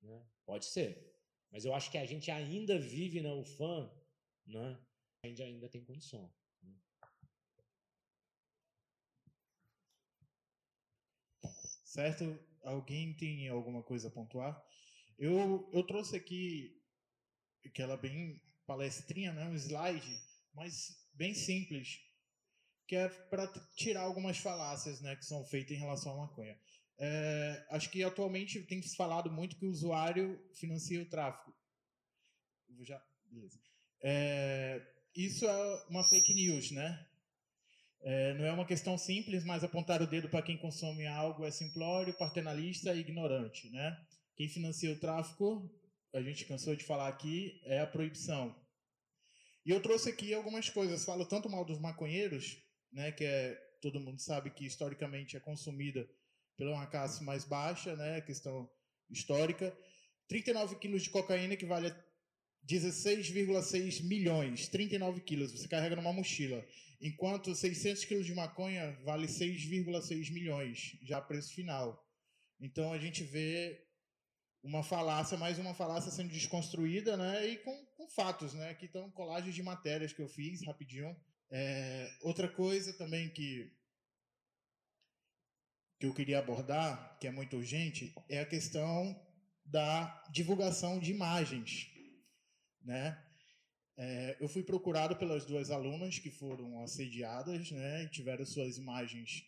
né, 0.02 0.24
pode 0.44 0.66
ser. 0.66 1.12
Mas 1.50 1.64
eu 1.64 1.74
acho 1.74 1.90
que 1.90 1.98
a 1.98 2.04
gente 2.04 2.30
ainda 2.30 2.78
vive 2.78 3.20
na 3.20 3.34
UFAM, 3.34 3.90
né, 4.46 4.78
a 5.22 5.28
gente 5.28 5.42
ainda 5.42 5.68
tem 5.68 5.84
condição. 5.84 6.32
Certo? 11.93 12.38
Alguém 12.64 13.14
tem 13.14 13.49
alguma 13.49 13.82
coisa 13.82 14.09
a 14.09 14.11
pontuar? 14.11 14.59
Eu, 15.18 15.68
eu 15.74 15.86
trouxe 15.86 16.16
aqui 16.16 16.74
aquela 17.66 17.99
bem 17.99 18.40
palestrinha, 18.66 19.30
né? 19.34 19.45
um 19.45 19.55
slide, 19.55 20.11
mas 20.55 20.97
bem 21.12 21.34
simples, 21.34 22.01
que 22.88 22.97
é 22.97 23.11
para 23.11 23.47
tirar 23.76 24.05
algumas 24.05 24.38
falácias 24.38 25.03
né, 25.03 25.14
que 25.16 25.26
são 25.26 25.45
feitas 25.45 25.76
em 25.76 25.80
relação 25.80 26.14
à 26.14 26.26
maconha. 26.26 26.59
É, 26.99 27.66
acho 27.68 27.90
que 27.90 28.03
atualmente 28.03 28.62
tem 28.62 28.80
se 28.80 28.97
falado 28.97 29.30
muito 29.30 29.57
que 29.57 29.66
o 29.66 29.70
usuário 29.70 30.43
financia 30.55 31.03
o 31.03 31.11
tráfico. 31.11 31.55
Já, 32.80 33.05
beleza. 33.26 33.61
É, 34.03 34.80
isso 35.14 35.47
é 35.47 35.84
uma 35.90 36.03
fake 36.09 36.32
news, 36.32 36.70
né? 36.70 37.07
É, 38.05 38.34
não 38.34 38.44
é 38.44 38.53
uma 38.53 38.66
questão 38.66 38.98
simples, 38.98 39.44
mas 39.44 39.62
apontar 39.62 40.03
o 40.03 40.07
dedo 40.07 40.28
para 40.28 40.42
quem 40.42 40.57
consome 40.57 41.07
algo 41.07 41.44
é 41.44 41.50
simplório, 41.50 42.16
paternalista 42.18 42.92
e 42.92 43.00
ignorante. 43.00 43.70
Né? 43.70 43.96
Quem 44.36 44.48
financia 44.48 44.92
o 44.92 44.98
tráfico, 44.98 45.70
a 46.12 46.20
gente 46.20 46.44
cansou 46.44 46.74
de 46.74 46.84
falar 46.84 47.09
aqui, 47.09 47.61
é 47.64 47.80
a 47.80 47.86
proibição. 47.86 48.55
E 49.64 49.70
eu 49.70 49.80
trouxe 49.80 50.11
aqui 50.11 50.34
algumas 50.34 50.68
coisas. 50.68 51.05
Falo 51.05 51.24
tanto 51.24 51.48
mal 51.48 51.64
dos 51.64 51.78
maconheiros, 51.78 52.59
né, 52.92 53.12
que 53.12 53.24
é, 53.24 53.55
todo 53.80 54.00
mundo 54.00 54.20
sabe 54.20 54.50
que 54.50 54.66
historicamente 54.66 55.36
é 55.36 55.40
consumida 55.40 56.09
pela 56.57 56.72
uma 56.72 56.86
classe 56.86 57.22
mais 57.22 57.44
baixa, 57.44 57.94
né, 57.96 58.20
questão 58.20 58.68
histórica. 59.09 59.76
39 60.28 60.76
quilos 60.76 61.03
de 61.03 61.11
cocaína 61.11 61.55
equivale 61.55 61.88
a 61.88 61.96
16,6 62.68 64.02
milhões, 64.04 64.68
39 64.68 65.20
quilos, 65.20 65.52
você 65.52 65.68
carrega 65.68 65.96
numa 65.96 66.12
mochila 66.12 66.64
enquanto 67.02 67.54
600 67.54 68.04
quilos 68.04 68.24
de 68.24 68.34
maconha 68.34 68.96
vale 69.04 69.26
6,6 69.26 70.32
milhões, 70.32 70.96
já 71.02 71.20
preço 71.20 71.52
final. 71.52 72.00
Então 72.60 72.92
a 72.92 72.98
gente 72.98 73.24
vê 73.24 73.84
uma 74.62 74.84
falácia, 74.84 75.36
mais 75.36 75.58
uma 75.58 75.74
falácia 75.74 76.12
sendo 76.12 76.32
desconstruída, 76.32 77.16
né? 77.16 77.48
E 77.48 77.58
com, 77.58 77.86
com 77.96 78.08
fatos, 78.08 78.54
né? 78.54 78.70
Aqui 78.70 78.86
estão 78.86 79.10
colagens 79.10 79.52
de 79.52 79.62
matérias 79.62 80.12
que 80.12 80.22
eu 80.22 80.28
fiz 80.28 80.64
rapidinho. 80.64 81.16
É, 81.50 82.08
outra 82.22 82.48
coisa 82.48 82.92
também 82.96 83.28
que 83.28 83.70
que 85.98 86.06
eu 86.06 86.14
queria 86.14 86.40
abordar, 86.40 87.16
que 87.20 87.28
é 87.28 87.30
muito 87.30 87.56
urgente, 87.56 88.12
é 88.28 88.40
a 88.40 88.46
questão 88.46 89.16
da 89.64 90.24
divulgação 90.32 90.98
de 90.98 91.12
imagens, 91.12 91.91
né? 92.85 93.22
É, 93.97 94.37
eu 94.41 94.49
fui 94.49 94.62
procurado 94.62 95.16
pelas 95.16 95.45
duas 95.45 95.70
alunas 95.70 96.18
que 96.18 96.30
foram 96.30 96.83
assediadas 96.83 97.70
né, 97.70 98.05
e 98.05 98.09
tiveram 98.09 98.45
suas 98.45 98.78
imagens 98.78 99.45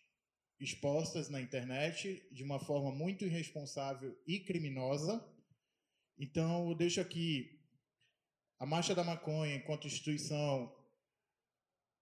expostas 0.60 1.28
na 1.28 1.40
internet 1.40 2.26
de 2.30 2.42
uma 2.42 2.58
forma 2.58 2.92
muito 2.92 3.24
irresponsável 3.24 4.16
e 4.26 4.38
criminosa. 4.38 5.24
Então, 6.18 6.68
eu 6.68 6.74
deixo 6.74 7.00
aqui 7.00 7.60
a 8.58 8.66
Marcha 8.66 8.94
da 8.94 9.02
Maconha, 9.02 9.56
enquanto 9.56 9.86
instituição, 9.86 10.72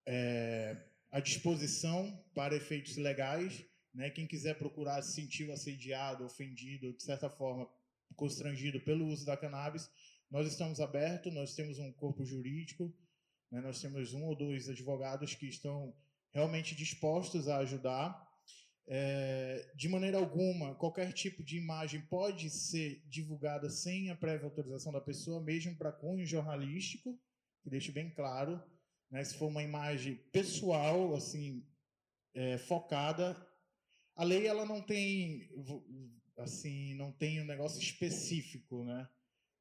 é, 0.07 0.77
à 1.11 1.21
disposição 1.21 2.23
para 2.35 2.55
efeitos 2.55 2.97
legais. 2.97 3.65
Né? 3.95 4.11
Quem 4.11 4.27
quiser 4.27 4.59
procurar 4.59 5.01
se 5.03 5.15
sentiu 5.15 5.53
assediado, 5.53 6.25
ofendido, 6.25 6.93
de 6.93 7.03
certa 7.03 7.31
forma 7.31 7.69
constrangido 8.15 8.81
pelo 8.81 9.07
uso 9.07 9.25
da 9.25 9.37
cannabis, 9.37 9.91
nós 10.33 10.49
estamos 10.49 10.81
abertos, 10.81 11.33
nós 11.33 11.55
temos 11.55 11.79
um 11.79 11.93
corpo 11.93 12.25
jurídico, 12.25 12.91
né, 13.51 13.61
nós 13.61 13.83
temos 13.83 14.15
um 14.15 14.25
ou 14.25 14.35
dois 14.35 14.67
advogados 14.67 15.35
que 15.35 15.47
estão 15.47 15.95
realmente 16.33 16.75
dispostos 16.75 17.49
a 17.49 17.59
ajudar. 17.59 18.33
É, 18.89 19.71
de 19.77 19.91
maneira 19.91 20.17
alguma, 20.17 20.75
qualquer 20.75 21.13
tipo 21.13 21.45
de 21.45 21.59
imagem 21.59 22.01
pode 22.07 22.49
ser 22.49 23.03
divulgada 23.07 23.69
sem 23.69 24.09
a 24.09 24.17
prévia 24.17 24.47
autorização 24.47 24.91
da 24.91 25.03
pessoa, 25.03 25.45
mesmo 25.45 25.77
para 25.77 25.93
cunho 25.93 26.25
jornalístico, 26.25 27.21
que 27.63 27.69
deixe 27.69 27.93
bem 27.93 28.11
claro. 28.11 28.59
Né, 29.11 29.23
se 29.23 29.37
for 29.37 29.49
uma 29.49 29.63
imagem 29.63 30.17
pessoal, 30.33 31.15
assim, 31.15 31.63
é, 32.35 32.57
focada, 32.57 33.37
a 34.17 34.25
lei 34.25 34.47
ela 34.47 34.65
não 34.65 34.81
tem 34.81 35.51
assim 36.39 36.95
não 36.95 37.13
tem 37.13 37.43
um 37.43 37.45
negócio 37.45 37.79
específico, 37.79 38.83
né? 38.85 39.07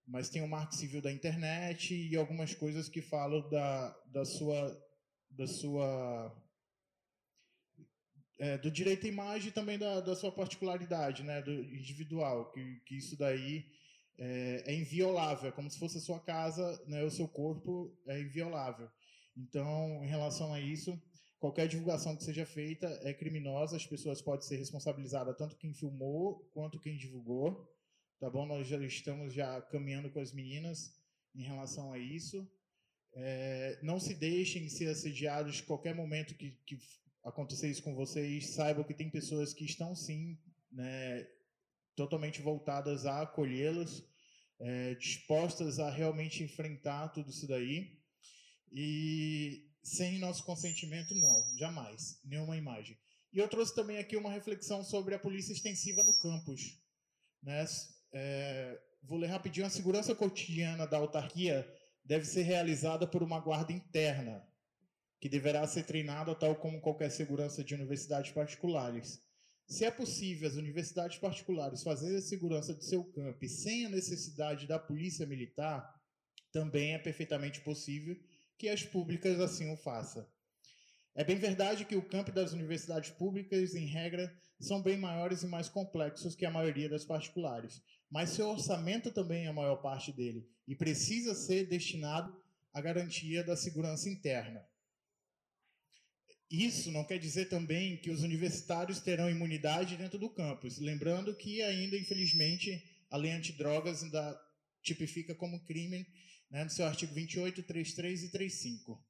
Mas 0.08 0.30
tem 0.30 0.42
o 0.42 0.48
Marco 0.48 0.76
Civil 0.76 1.02
da 1.02 1.12
internet 1.12 1.96
e 1.96 2.16
algumas 2.16 2.54
coisas 2.54 2.90
que 2.90 3.02
falam 3.02 3.48
da, 3.50 3.90
da 4.08 4.26
sua 4.26 4.92
da 5.30 5.48
sua 5.48 6.36
é, 8.42 8.58
do 8.58 8.72
direito 8.72 9.06
à 9.06 9.10
imagem 9.10 9.50
e 9.50 9.54
também 9.54 9.78
da, 9.78 10.02
da 10.02 10.16
sua 10.16 10.32
particularidade, 10.32 11.24
né, 11.24 11.42
do 11.44 11.52
individual, 11.52 12.52
que, 12.52 12.80
que 12.88 12.98
isso 12.98 13.16
daí 13.16 13.66
é, 14.18 14.64
é 14.66 14.76
inviolável, 14.76 15.50
é 15.50 15.52
como 15.52 15.70
se 15.70 15.78
fosse 15.78 16.00
a 16.00 16.02
sua 16.02 16.20
casa, 16.20 16.84
né, 16.88 17.04
o 17.04 17.12
seu 17.12 17.28
corpo 17.28 17.96
é 18.08 18.20
inviolável. 18.20 18.90
Então, 19.38 20.04
em 20.04 20.08
relação 20.08 20.52
a 20.54 20.60
isso, 20.60 21.00
qualquer 21.40 21.68
divulgação 21.68 22.16
que 22.16 22.24
seja 22.24 22.46
feita 22.46 22.88
é 23.04 23.14
criminosa, 23.14 23.78
as 23.78 23.86
pessoas 23.86 24.22
podem 24.22 24.46
ser 24.46 24.58
responsabilizadas, 24.58 25.38
tanto 25.38 25.56
quem 25.58 25.74
filmou 25.74 26.50
quanto 26.52 26.80
quem 26.80 26.98
divulgou. 26.98 27.70
Tá 28.22 28.30
bom? 28.30 28.46
Nós 28.46 28.68
já 28.68 28.78
estamos 28.78 29.34
já 29.34 29.60
caminhando 29.64 30.08
com 30.12 30.20
as 30.20 30.32
meninas 30.32 30.94
em 31.34 31.42
relação 31.42 31.92
a 31.92 31.98
isso. 31.98 32.48
É, 33.16 33.80
não 33.82 34.00
se 34.00 34.14
deixem 34.14 34.70
ser 34.70 34.90
assediados 34.90 35.60
qualquer 35.60 35.96
momento 35.96 36.36
que, 36.36 36.52
que 36.68 36.78
acontecer 37.24 37.72
isso 37.72 37.82
com 37.82 37.96
vocês. 37.96 38.52
Saibam 38.52 38.84
que 38.84 38.94
tem 38.94 39.10
pessoas 39.10 39.56
que 39.56 39.66
estão 39.66 39.96
sim 39.96 40.38
né, 40.72 41.28
totalmente 41.96 42.44
voltadas 42.44 43.08
a 43.08 43.24
acolhê-los, 43.24 44.08
é, 44.60 44.94
dispostas 44.94 45.80
a 45.80 45.90
realmente 45.90 46.44
enfrentar 46.44 47.10
tudo 47.10 47.32
isso 47.32 47.48
daí. 47.48 48.00
E 48.72 49.68
sem 49.82 50.20
nosso 50.20 50.46
consentimento, 50.46 51.16
não, 51.16 51.58
jamais, 51.58 52.22
nenhuma 52.24 52.56
imagem. 52.56 52.96
E 53.34 53.40
eu 53.40 53.48
trouxe 53.48 53.74
também 53.74 53.98
aqui 53.98 54.16
uma 54.16 54.32
reflexão 54.32 54.84
sobre 54.84 55.16
a 55.16 55.20
polícia 55.20 55.54
extensiva 55.54 56.04
no 56.04 56.20
campus. 56.20 56.80
Né? 57.42 57.66
É, 58.14 58.80
vou 59.04 59.18
ler 59.18 59.28
rapidinho. 59.28 59.66
A 59.66 59.70
segurança 59.70 60.14
cotidiana 60.14 60.86
da 60.86 60.98
autarquia 60.98 61.68
deve 62.04 62.26
ser 62.26 62.44
realizada 62.44 63.08
por 63.08 63.24
uma 63.24 63.40
guarda 63.40 63.72
interna, 63.72 64.46
que 65.20 65.30
deverá 65.30 65.66
ser 65.68 65.84
treinada 65.84 66.36
tal 66.36 66.56
como 66.56 66.82
qualquer 66.82 67.12
segurança 67.12 67.64
de 67.64 67.76
universidades 67.76 68.32
particulares. 68.32 69.22
Se 69.68 69.86
é 69.86 69.92
possível 69.92 70.50
as 70.50 70.56
universidades 70.56 71.18
particulares 71.18 71.84
fazerem 71.84 72.18
a 72.18 72.22
segurança 72.22 72.74
do 72.74 72.84
seu 72.84 73.04
campo 73.06 73.48
sem 73.48 73.86
a 73.86 73.90
necessidade 73.90 74.68
da 74.68 74.78
polícia 74.78 75.26
militar, 75.26 75.88
também 76.52 76.94
é 76.94 77.00
perfeitamente 77.00 77.62
possível 77.62 78.18
que 78.58 78.68
as 78.68 78.84
públicas 78.84 79.40
assim 79.40 79.72
o 79.72 79.78
façam. 79.78 80.28
É 81.16 81.24
bem 81.24 81.38
verdade 81.38 81.86
que 81.86 81.96
o 81.96 82.08
campo 82.08 82.32
das 82.32 82.54
universidades 82.54 83.10
públicas, 83.12 83.76
em 83.76 83.86
regra, 83.86 84.34
são 84.60 84.82
bem 84.82 84.98
maiores 84.98 85.44
e 85.44 85.48
mais 85.48 85.70
complexos 85.70 86.36
que 86.36 86.46
a 86.46 86.52
maioria 86.52 86.90
das 86.90 87.04
particulares, 87.04 87.82
mas 88.12 88.32
seu 88.32 88.50
orçamento 88.50 89.10
também 89.10 89.46
é 89.46 89.48
a 89.48 89.54
maior 89.54 89.78
parte 89.78 90.12
dele 90.12 90.46
e 90.68 90.76
precisa 90.76 91.34
ser 91.34 91.66
destinado 91.66 92.36
à 92.74 92.82
garantia 92.82 93.44
da 93.44 93.56
segurança 93.56 94.10
interna. 94.10 94.64
Isso 96.50 96.92
não 96.92 97.06
quer 97.06 97.18
dizer 97.18 97.46
também 97.46 97.96
que 97.96 98.12
os 98.12 98.24
universitários 98.24 99.00
terão 99.00 99.30
imunidade 99.30 99.96
dentro 99.96 100.20
do 100.20 100.30
campus, 100.30 100.78
lembrando 100.80 101.34
que 101.34 101.62
ainda, 101.62 101.98
infelizmente, 101.98 102.84
a 103.10 103.16
lei 103.16 103.32
antidrogas 103.32 104.04
ainda 104.04 104.38
tipifica 104.82 105.34
como 105.34 105.64
crime 105.64 106.06
né, 106.50 106.66
no 106.66 106.70
seu 106.70 106.86
artigo 106.86 107.14
28, 107.14 107.64
33 107.64 108.24
e 108.24 108.30
35. 108.32 109.02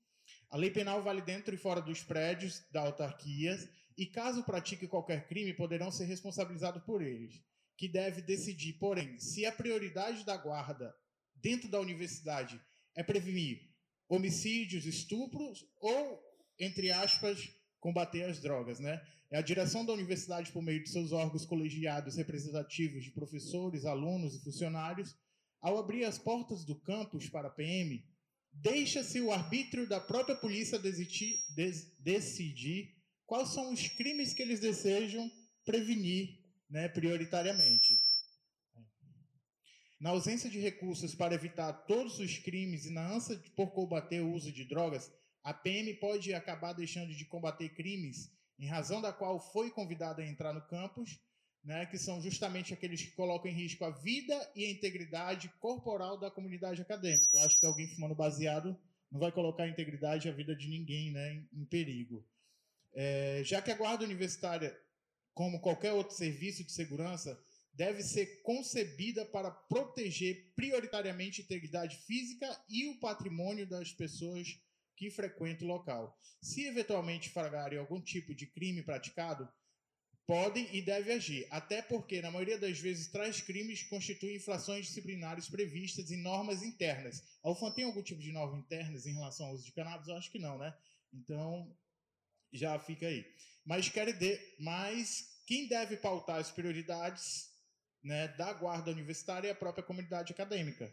A 0.52 0.58
lei 0.58 0.70
penal 0.70 1.02
vale 1.02 1.22
dentro 1.22 1.56
e 1.56 1.58
fora 1.58 1.82
dos 1.82 2.04
prédios 2.04 2.62
da 2.72 2.82
autarquia 2.82 3.58
e, 3.97 4.06
caso 4.06 4.43
pratique 4.43 4.88
qualquer 4.88 5.28
crime, 5.28 5.54
poderão 5.54 5.89
ser 5.89 6.06
responsabilizados 6.06 6.84
por 6.84 7.02
eles, 7.02 7.41
que 7.82 7.88
deve 7.88 8.21
decidir, 8.21 8.73
porém, 8.73 9.17
se 9.17 9.43
a 9.43 9.51
prioridade 9.51 10.23
da 10.23 10.38
guarda 10.38 10.95
dentro 11.34 11.67
da 11.67 11.79
universidade 11.79 12.61
é 12.95 13.01
prevenir 13.01 13.59
homicídios, 14.07 14.86
estupros 14.86 15.65
ou, 15.79 16.21
entre 16.59 16.91
aspas, 16.91 17.49
combater 17.79 18.25
as 18.25 18.39
drogas, 18.39 18.79
né? 18.79 19.01
É 19.32 19.39
a 19.39 19.41
direção 19.41 19.84
da 19.84 19.93
universidade, 19.93 20.51
por 20.51 20.61
meio 20.61 20.84
de 20.84 20.91
seus 20.91 21.11
órgãos 21.11 21.43
colegiados 21.43 22.17
representativos 22.17 23.03
de 23.03 23.09
professores, 23.09 23.84
alunos 23.84 24.36
e 24.36 24.43
funcionários, 24.43 25.15
ao 25.59 25.79
abrir 25.79 26.05
as 26.05 26.19
portas 26.19 26.63
do 26.63 26.79
campus 26.82 27.29
para 27.29 27.47
a 27.47 27.51
PM, 27.51 28.05
deixa-se 28.51 29.19
o 29.21 29.32
arbítrio 29.32 29.89
da 29.89 29.99
própria 29.99 30.36
polícia 30.36 30.77
decidir, 30.77 31.39
decidir 31.97 32.95
quais 33.25 33.49
são 33.49 33.73
os 33.73 33.88
crimes 33.88 34.36
que 34.36 34.43
eles 34.43 34.59
desejam 34.59 35.32
prevenir 35.65 36.40
né, 36.72 36.89
prioritariamente. 36.89 38.01
Na 39.99 40.09
ausência 40.09 40.49
de 40.49 40.59
recursos 40.59 41.13
para 41.13 41.36
evitar 41.36 41.72
todos 41.86 42.17
os 42.17 42.39
crimes 42.39 42.86
e 42.86 42.89
na 42.89 43.07
ânsia 43.07 43.39
por 43.55 43.72
combater 43.72 44.22
o 44.22 44.34
uso 44.34 44.51
de 44.51 44.65
drogas, 44.65 45.13
a 45.43 45.53
PM 45.53 45.93
pode 45.95 46.34
acabar 46.34 46.74
deixando 46.74 47.13
de 47.13 47.26
combater 47.26 47.69
crimes 47.69 48.31
em 48.57 48.68
razão 48.68 48.99
da 48.99 49.14
qual 49.14 49.39
foi 49.52 49.69
convidada 49.69 50.23
a 50.23 50.27
entrar 50.27 50.53
no 50.53 50.68
campus 50.68 51.19
né, 51.64 51.85
que 51.85 51.98
são 51.98 52.22
justamente 52.22 52.73
aqueles 52.73 53.03
que 53.03 53.11
colocam 53.11 53.52
em 53.52 53.53
risco 53.53 53.85
a 53.85 53.91
vida 53.91 54.52
e 54.56 54.65
a 54.65 54.72
integridade 54.72 55.49
corporal 55.60 56.19
da 56.19 56.31
comunidade 56.31 56.81
acadêmica. 56.81 57.30
Eu 57.34 57.41
acho 57.41 57.60
que 57.60 57.65
alguém 57.65 57.88
fumando 57.88 58.15
baseado 58.15 58.77
não 59.11 59.19
vai 59.19 59.31
colocar 59.31 59.64
a 59.64 59.69
integridade 59.69 60.27
e 60.27 60.31
a 60.31 60.34
vida 60.34 60.56
de 60.56 60.68
ninguém 60.68 61.11
né, 61.11 61.45
em, 61.53 61.65
perigo. 61.65 62.26
É, 62.93 63.41
já 63.45 63.61
que 63.61 63.72
a 63.72 63.76
guarda 63.76 64.03
universitária, 64.03 64.76
como 65.34 65.62
qualquer 65.62 65.94
outro 65.94 66.16
serviço 66.16 66.64
de 66.64 66.72
segurança, 66.72 67.40
deve 67.74 68.03
ser 68.03 68.41
concebida 68.41 69.26
para 69.26 69.49
proteger 69.49 70.52
prioritariamente 70.56 71.41
a 71.41 71.44
integridade 71.44 71.98
física 72.06 72.48
e 72.70 72.88
o 72.88 72.99
patrimônio 72.99 73.66
das 73.68 73.91
pessoas 73.91 74.60
que 74.95 75.10
frequentam 75.10 75.68
o 75.68 75.72
local. 75.72 76.20
Se 76.41 76.66
eventualmente 76.66 77.30
fragarem 77.30 77.80
algum 77.80 78.02
tipo 78.02 78.36
de 78.36 78.45
crime 78.45 78.84
praticado, 78.84 79.48
podem 80.28 80.68
e 80.76 80.82
devem 80.82 81.16
agir, 81.16 81.48
até 81.49 81.82
porque, 81.82 82.22
na 82.22 82.32
maioria 82.32 82.58
das 82.58 82.80
vezes, 82.80 83.08
tais 83.08 83.41
crimes 83.41 83.84
constituem 83.84 84.36
infrações 84.36 84.86
disciplinares 84.86 85.49
previstas 85.49 86.12
em 86.12 86.22
normas 86.22 86.64
internas. 86.64 87.24
A 87.44 87.52
UFAM 87.52 87.72
tem 87.72 87.86
algum 87.86 88.02
tipo 88.02 88.22
de 88.22 88.32
norma 88.32 88.58
internas 88.58 89.06
em 89.06 89.14
relação 89.14 89.48
ao 89.48 89.53
uso 89.53 89.66
de 89.66 89.72
cannabis? 89.72 90.08
Eu 90.08 90.16
acho 90.16 90.32
que 90.32 90.40
não, 90.40 90.58
né? 90.58 90.74
Então, 91.14 91.76
já 92.53 92.78
fica 92.80 93.08
aí. 93.08 93.26
Mas, 93.65 93.89
quero 93.89 94.13
de, 94.13 94.39
mas 94.59 95.43
quem 95.45 95.67
deve 95.67 95.97
pautar 95.97 96.38
as 96.38 96.51
prioridades 96.51 97.49
né, 98.03 98.27
da 98.29 98.53
guarda 98.53 98.91
universitária 98.91 99.47
é 99.47 99.51
a 99.51 99.55
própria 99.55 99.83
comunidade 99.83 100.31
acadêmica 100.31 100.91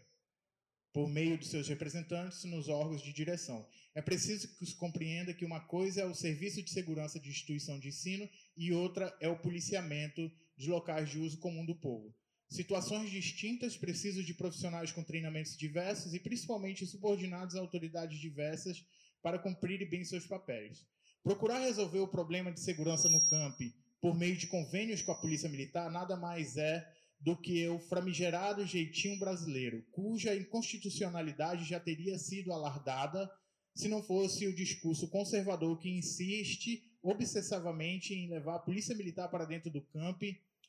por 0.93 1.09
meio 1.09 1.39
de 1.39 1.47
seus 1.47 1.69
representantes 1.69 2.45
nos 2.45 2.69
órgãos 2.69 3.03
de 3.03 3.13
direção. 3.13 3.67
É 3.95 4.03
preciso 4.03 4.57
que 4.57 4.67
se 4.67 4.77
compreenda 4.77 5.35
que 5.35 5.45
uma 5.45 5.61
coisa 5.61 6.01
é 6.01 6.05
o 6.05 6.15
serviço 6.15 6.63
de 6.63 6.71
segurança 6.71 7.21
de 7.21 7.29
instituição 7.29 7.79
de 7.79 7.89
ensino 7.89 8.29
e 8.57 8.73
outra 8.73 9.17
é 9.21 9.29
o 9.29 9.39
policiamento 9.39 10.31
de 10.57 10.69
locais 10.69 11.11
de 11.11 11.19
uso 11.19 11.39
comum 11.39 11.65
do 11.65 11.75
povo. 11.75 12.15
Situações 12.49 13.11
distintas 13.11 13.77
precisam 13.77 14.23
de 14.23 14.33
profissionais 14.33 14.91
com 14.91 15.05
treinamentos 15.05 15.57
diversos 15.57 16.15
e 16.15 16.21
principalmente 16.21 16.87
subordinados 16.87 17.55
a 17.55 17.61
autoridades 17.61 18.19
diversas 18.19 18.85
para 19.23 19.39
cumprirem 19.39 19.89
bem 19.89 20.03
seus 20.03 20.27
papéis. 20.27 20.87
Procurar 21.23 21.59
resolver 21.61 22.01
o 22.01 22.09
problema 22.09 22.53
de 22.53 22.61
segurança 22.61 23.09
no 23.09 23.25
campo 23.27 23.65
por 24.01 24.17
meio 24.17 24.37
de 24.37 24.47
convênios 24.47 25.03
com 25.03 25.13
a 25.13 25.21
Polícia 25.21 25.49
Militar 25.49 25.91
nada 25.91 26.17
mais 26.17 26.57
é 26.57 26.87
do 27.21 27.37
que 27.37 27.69
o 27.69 27.79
framigerado 27.81 28.65
jeitinho 28.65 29.19
brasileiro, 29.19 29.85
cuja 29.91 30.35
inconstitucionalidade 30.35 31.65
já 31.65 31.81
teria 31.81 32.17
sido 32.19 32.53
alardada 32.53 33.29
se 33.75 33.89
não 33.89 34.03
fosse 34.03 34.47
o 34.47 34.55
discurso 34.55 35.09
conservador 35.09 35.79
que 35.79 35.91
insiste 35.91 36.83
obsessivamente 37.03 38.15
em 38.15 38.29
levar 38.29 38.57
a 38.57 38.61
polícia 38.61 38.95
militar 38.95 39.29
para 39.29 39.45
dentro 39.45 39.71
do 39.71 39.83
campo, 39.83 40.25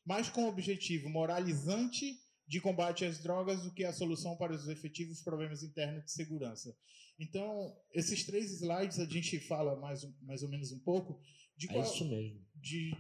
mais 0.05 0.30
com 0.30 0.45
o 0.45 0.47
objetivo 0.47 1.09
moralizante 1.09 2.19
de 2.49 2.59
combate 2.59 3.05
às 3.05 3.19
drogas 3.19 3.61
do 3.61 3.71
que 3.71 3.85
a 3.85 3.93
solução 3.93 4.35
para 4.35 4.51
os 4.51 4.67
efetivos 4.67 5.21
problemas 5.21 5.61
internos 5.61 6.03
de 6.03 6.11
segurança. 6.11 6.76
Então, 7.19 7.77
esses 7.93 8.23
três 8.26 8.51
slides 8.51 8.99
a 8.99 9.05
gente 9.05 9.39
fala 9.39 9.80
mais, 9.80 10.03
mais 10.23 10.41
ou 10.41 10.49
menos 10.49 10.71
um 10.71 10.80
pouco 10.80 11.21
de 11.55 11.67
É 11.67 11.73
qual, 11.73 11.84
isso 11.85 12.03
mesmo. 12.09 12.43
de 12.55 12.91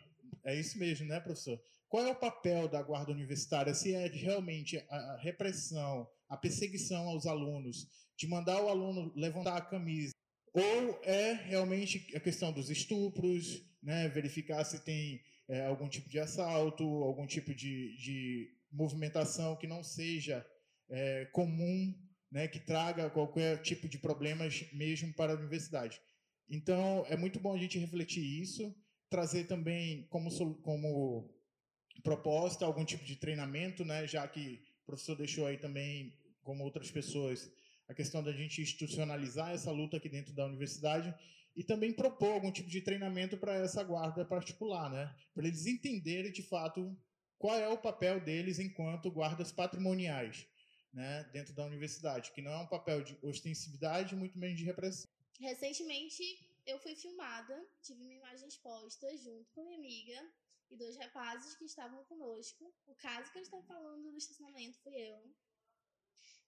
é 0.45 0.57
isso 0.57 0.77
mesmo, 0.77 1.07
né, 1.07 1.19
professor? 1.19 1.59
Qual 1.87 2.05
é 2.05 2.11
o 2.11 2.15
papel 2.15 2.67
da 2.67 2.83
guarda 2.83 3.11
universitária? 3.11 3.73
Se 3.73 3.91
é 3.93 4.07
realmente 4.07 4.77
a 4.87 4.95
a 4.95 5.17
repressão, 5.17 6.07
a 6.29 6.37
perseguição 6.37 7.07
aos 7.07 7.25
alunos, 7.25 7.87
de 8.15 8.27
mandar 8.27 8.61
o 8.61 8.69
aluno 8.69 9.11
levantar 9.15 9.57
a 9.57 9.61
camisa, 9.61 10.13
ou 10.53 11.01
é 11.03 11.33
realmente 11.33 12.15
a 12.15 12.19
questão 12.19 12.51
dos 12.53 12.69
estupros, 12.69 13.65
né, 13.81 14.07
verificar 14.09 14.63
se 14.63 14.83
tem 14.83 15.21
é, 15.47 15.65
algum 15.65 15.89
tipo 15.89 16.07
de 16.07 16.19
assalto, 16.19 16.83
algum 16.83 17.25
tipo 17.25 17.55
de, 17.55 17.97
de 17.97 18.58
movimentação 18.71 19.55
que 19.55 19.67
não 19.67 19.83
seja 19.83 20.45
é, 20.89 21.25
comum, 21.25 21.93
né, 22.31 22.47
que 22.47 22.59
traga 22.59 23.09
qualquer 23.09 23.61
tipo 23.61 23.87
de 23.87 23.97
problemas 23.97 24.65
mesmo 24.73 25.13
para 25.13 25.33
a 25.33 25.35
universidade. 25.35 25.99
Então, 26.49 27.05
é 27.07 27.15
muito 27.15 27.39
bom 27.39 27.53
a 27.53 27.57
gente 27.57 27.77
refletir 27.77 28.23
isso, 28.23 28.75
trazer 29.09 29.45
também 29.45 30.07
como, 30.09 30.29
como 30.61 31.29
proposta 32.03 32.65
algum 32.65 32.85
tipo 32.85 33.03
de 33.03 33.15
treinamento, 33.15 33.83
né, 33.83 34.07
já 34.07 34.27
que 34.27 34.61
o 34.83 34.85
professor 34.85 35.15
deixou 35.15 35.45
aí 35.45 35.57
também, 35.57 36.13
como 36.43 36.63
outras 36.63 36.89
pessoas, 36.89 37.51
a 37.87 37.93
questão 37.93 38.23
da 38.23 38.31
gente 38.31 38.61
institucionalizar 38.61 39.51
essa 39.51 39.71
luta 39.71 39.97
aqui 39.97 40.09
dentro 40.09 40.33
da 40.33 40.45
universidade 40.45 41.13
e 41.55 41.63
também 41.63 41.91
propor 41.91 42.33
algum 42.33 42.51
tipo 42.51 42.69
de 42.69 42.81
treinamento 42.81 43.37
para 43.37 43.53
essa 43.55 43.83
guarda 43.83 44.23
particular, 44.23 44.89
né, 44.91 45.13
para 45.33 45.47
eles 45.47 45.65
entenderem 45.65 46.31
de 46.31 46.43
fato 46.43 46.95
qual 47.39 47.57
é 47.57 47.69
o 47.69 47.77
papel 47.77 48.19
deles 48.19 48.59
enquanto 48.59 49.09
guardas 49.09 49.51
patrimoniais, 49.51 50.45
né, 50.93 51.23
dentro 51.31 51.53
da 51.53 51.65
universidade, 51.65 52.31
que 52.33 52.41
não 52.41 52.51
é 52.51 52.57
um 52.57 52.67
papel 52.67 53.01
de 53.01 53.17
ostensividade, 53.23 54.15
muito 54.15 54.37
menos 54.37 54.57
de 54.57 54.65
repressão. 54.65 55.09
Recentemente 55.39 56.21
eu 56.65 56.77
fui 56.79 56.95
filmada, 56.95 57.65
tive 57.81 58.03
uma 58.03 58.13
imagem 58.13 58.47
exposta 58.47 59.07
junto 59.17 59.49
com 59.53 59.63
minha 59.63 59.77
amiga 59.77 60.31
e 60.69 60.75
dois 60.75 60.97
rapazes 60.97 61.55
que 61.55 61.65
estavam 61.65 62.03
conosco. 62.03 62.71
O 62.85 62.93
caso 62.95 63.31
que 63.31 63.37
eles 63.37 63.47
estão 63.47 63.63
falando 63.63 64.11
do 64.11 64.17
estacionamento 64.17 64.77
fui 64.79 64.93
eu. 64.93 65.33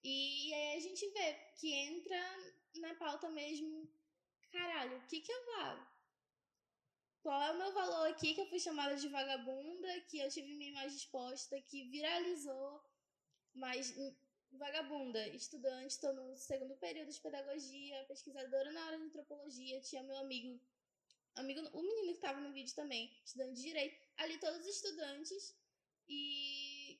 E 0.04 0.52
aí 0.52 0.76
a 0.76 0.80
gente 0.80 1.08
vê 1.10 1.34
que 1.58 1.72
entra 1.72 2.20
na 2.76 2.94
pauta 2.96 3.30
mesmo, 3.30 3.88
caralho, 4.50 4.98
o 4.98 5.06
que 5.06 5.20
que 5.20 5.32
eu 5.32 5.46
valo? 5.46 5.91
Qual 7.22 7.40
é 7.40 7.52
o 7.52 7.58
meu 7.58 7.72
valor 7.72 8.08
aqui 8.08 8.34
que 8.34 8.40
eu 8.40 8.46
fui 8.46 8.58
chamada 8.58 8.96
de 8.96 9.08
vagabunda, 9.08 10.00
que 10.08 10.18
eu 10.18 10.28
tive 10.28 10.56
minha 10.56 10.70
imagem 10.70 10.96
exposta, 10.96 11.60
que 11.62 11.84
viralizou, 11.84 12.82
mas 13.54 13.96
hum, 13.96 14.12
vagabunda, 14.50 15.28
estudante, 15.28 15.92
estou 15.92 16.12
no 16.12 16.36
segundo 16.36 16.74
período 16.76 17.12
de 17.12 17.20
pedagogia, 17.20 18.04
pesquisadora 18.08 18.72
na 18.72 18.84
área 18.86 18.98
de 18.98 19.04
antropologia, 19.04 19.80
tinha 19.80 20.02
meu 20.02 20.16
amigo, 20.16 20.60
amigo 21.36 21.60
o 21.72 21.82
menino 21.82 22.08
que 22.08 22.18
estava 22.18 22.40
no 22.40 22.52
vídeo 22.52 22.74
também, 22.74 23.08
estudante 23.24 23.54
de 23.54 23.62
direito, 23.62 23.96
ali 24.16 24.38
todos 24.38 24.66
estudantes, 24.66 25.54
e, 26.08 26.98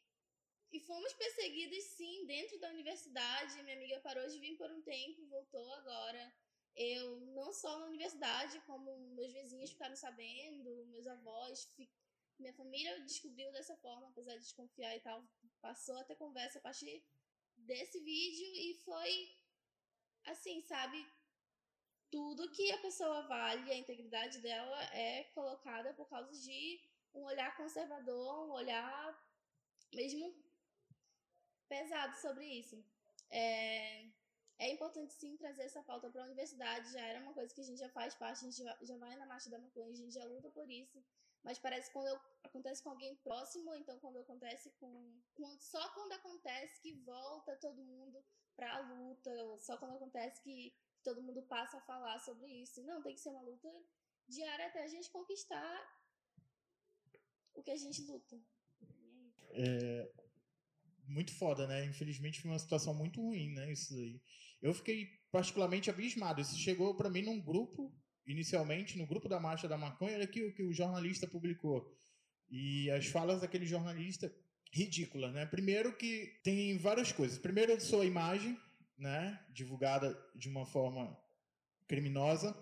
e 0.70 0.78
fomos 0.80 1.12
perseguidos 1.14 1.82
sim 1.96 2.26
dentro 2.26 2.60
da 2.60 2.68
universidade, 2.68 3.60
minha 3.64 3.76
amiga 3.76 3.98
parou 4.00 4.28
de 4.28 4.38
vir 4.38 4.56
por 4.56 4.70
um 4.70 4.82
tempo, 4.82 5.26
voltou 5.26 5.72
agora, 5.74 6.32
eu, 6.76 7.20
não 7.34 7.52
só 7.52 7.78
na 7.78 7.86
universidade, 7.86 8.60
como 8.60 8.98
meus 9.14 9.32
vizinhos 9.32 9.70
ficaram 9.70 9.96
sabendo, 9.96 10.86
meus 10.86 11.06
avós, 11.06 11.68
minha 12.38 12.52
família 12.54 13.00
descobriu 13.00 13.52
dessa 13.52 13.76
forma, 13.76 14.08
apesar 14.08 14.34
de 14.34 14.40
desconfiar 14.40 14.96
e 14.96 15.00
tal. 15.00 15.24
Passou 15.60 15.96
até 15.98 16.14
conversa 16.14 16.58
a 16.58 16.62
partir 16.62 17.04
desse 17.56 18.00
vídeo 18.00 18.46
e 18.54 18.74
foi 18.84 19.36
assim, 20.24 20.60
sabe? 20.62 21.06
Tudo 22.10 22.50
que 22.50 22.70
a 22.72 22.78
pessoa 22.78 23.26
vale, 23.26 23.70
a 23.70 23.76
integridade 23.76 24.38
dela 24.40 24.82
é 24.94 25.24
colocada 25.34 25.94
por 25.94 26.08
causa 26.08 26.32
de 26.32 26.80
um 27.14 27.24
olhar 27.24 27.56
conservador, 27.56 28.48
um 28.48 28.52
olhar 28.52 29.30
mesmo 29.94 30.34
pesado 31.68 32.16
sobre 32.16 32.44
isso. 32.46 32.84
É, 33.30 34.06
é 34.62 34.70
importante 34.70 35.12
sim 35.14 35.36
trazer 35.36 35.64
essa 35.64 35.82
pauta 35.82 36.08
para 36.08 36.22
a 36.22 36.24
universidade, 36.24 36.92
já 36.92 37.00
era 37.00 37.20
uma 37.20 37.34
coisa 37.34 37.52
que 37.52 37.60
a 37.60 37.64
gente 37.64 37.78
já 37.78 37.88
faz 37.88 38.14
parte, 38.14 38.38
a 38.38 38.48
gente 38.48 38.62
já, 38.62 38.96
vai 38.96 39.16
na 39.16 39.26
marcha 39.26 39.50
da 39.50 39.58
maconha, 39.58 39.92
a 39.92 39.96
gente 39.96 40.14
já 40.14 40.24
luta 40.24 40.48
por 40.50 40.70
isso. 40.70 41.02
Mas 41.42 41.58
parece 41.58 41.88
que 41.88 41.94
quando 41.94 42.06
eu, 42.06 42.20
acontece 42.44 42.80
com 42.80 42.90
alguém 42.90 43.16
próximo, 43.16 43.74
então 43.74 43.98
quando 43.98 44.20
acontece 44.20 44.70
com, 44.78 45.20
com. 45.34 45.58
Só 45.58 45.92
quando 45.94 46.12
acontece 46.12 46.80
que 46.80 46.92
volta 47.00 47.56
todo 47.56 47.82
mundo 47.82 48.24
para 48.54 48.72
a 48.76 48.80
luta, 48.80 49.58
só 49.58 49.76
quando 49.76 49.96
acontece 49.96 50.40
que 50.42 50.72
todo 51.02 51.22
mundo 51.22 51.42
passa 51.42 51.78
a 51.78 51.80
falar 51.80 52.20
sobre 52.20 52.46
isso. 52.62 52.84
Não, 52.84 53.02
tem 53.02 53.16
que 53.16 53.20
ser 53.20 53.30
uma 53.30 53.42
luta 53.42 53.68
diária 54.28 54.66
até 54.68 54.84
a 54.84 54.86
gente 54.86 55.10
conquistar 55.10 56.00
o 57.54 57.62
que 57.64 57.72
a 57.72 57.76
gente 57.76 58.00
luta. 58.02 58.40
É, 59.50 60.12
muito 61.08 61.34
foda, 61.34 61.66
né? 61.66 61.84
Infelizmente 61.84 62.40
foi 62.40 62.50
uma 62.52 62.60
situação 62.60 62.94
muito 62.94 63.20
ruim, 63.20 63.52
né? 63.54 63.72
Isso 63.72 63.94
aí. 63.94 64.22
Eu 64.62 64.72
fiquei 64.72 65.08
particularmente 65.30 65.90
abismado. 65.90 66.40
Isso 66.40 66.56
chegou 66.56 66.94
para 66.94 67.10
mim 67.10 67.22
num 67.22 67.40
grupo, 67.40 67.92
inicialmente, 68.26 68.96
no 68.96 69.06
grupo 69.06 69.28
da 69.28 69.40
Marcha 69.40 69.66
da 69.66 69.76
Maconha, 69.76 70.12
era 70.12 70.26
que, 70.26 70.52
que 70.52 70.62
o 70.62 70.72
jornalista 70.72 71.26
publicou. 71.26 71.98
E 72.48 72.90
as 72.90 73.06
falas 73.06 73.40
daquele 73.40 73.66
jornalista, 73.66 74.32
ridícula, 74.72 75.30
né? 75.32 75.44
Primeiro 75.46 75.96
que 75.96 76.40
tem 76.44 76.78
várias 76.78 77.10
coisas. 77.10 77.38
Primeiro, 77.38 77.78
sua 77.80 78.06
imagem, 78.06 78.58
né? 78.96 79.38
Divulgada 79.52 80.16
de 80.34 80.48
uma 80.48 80.64
forma 80.64 81.18
criminosa. 81.88 82.56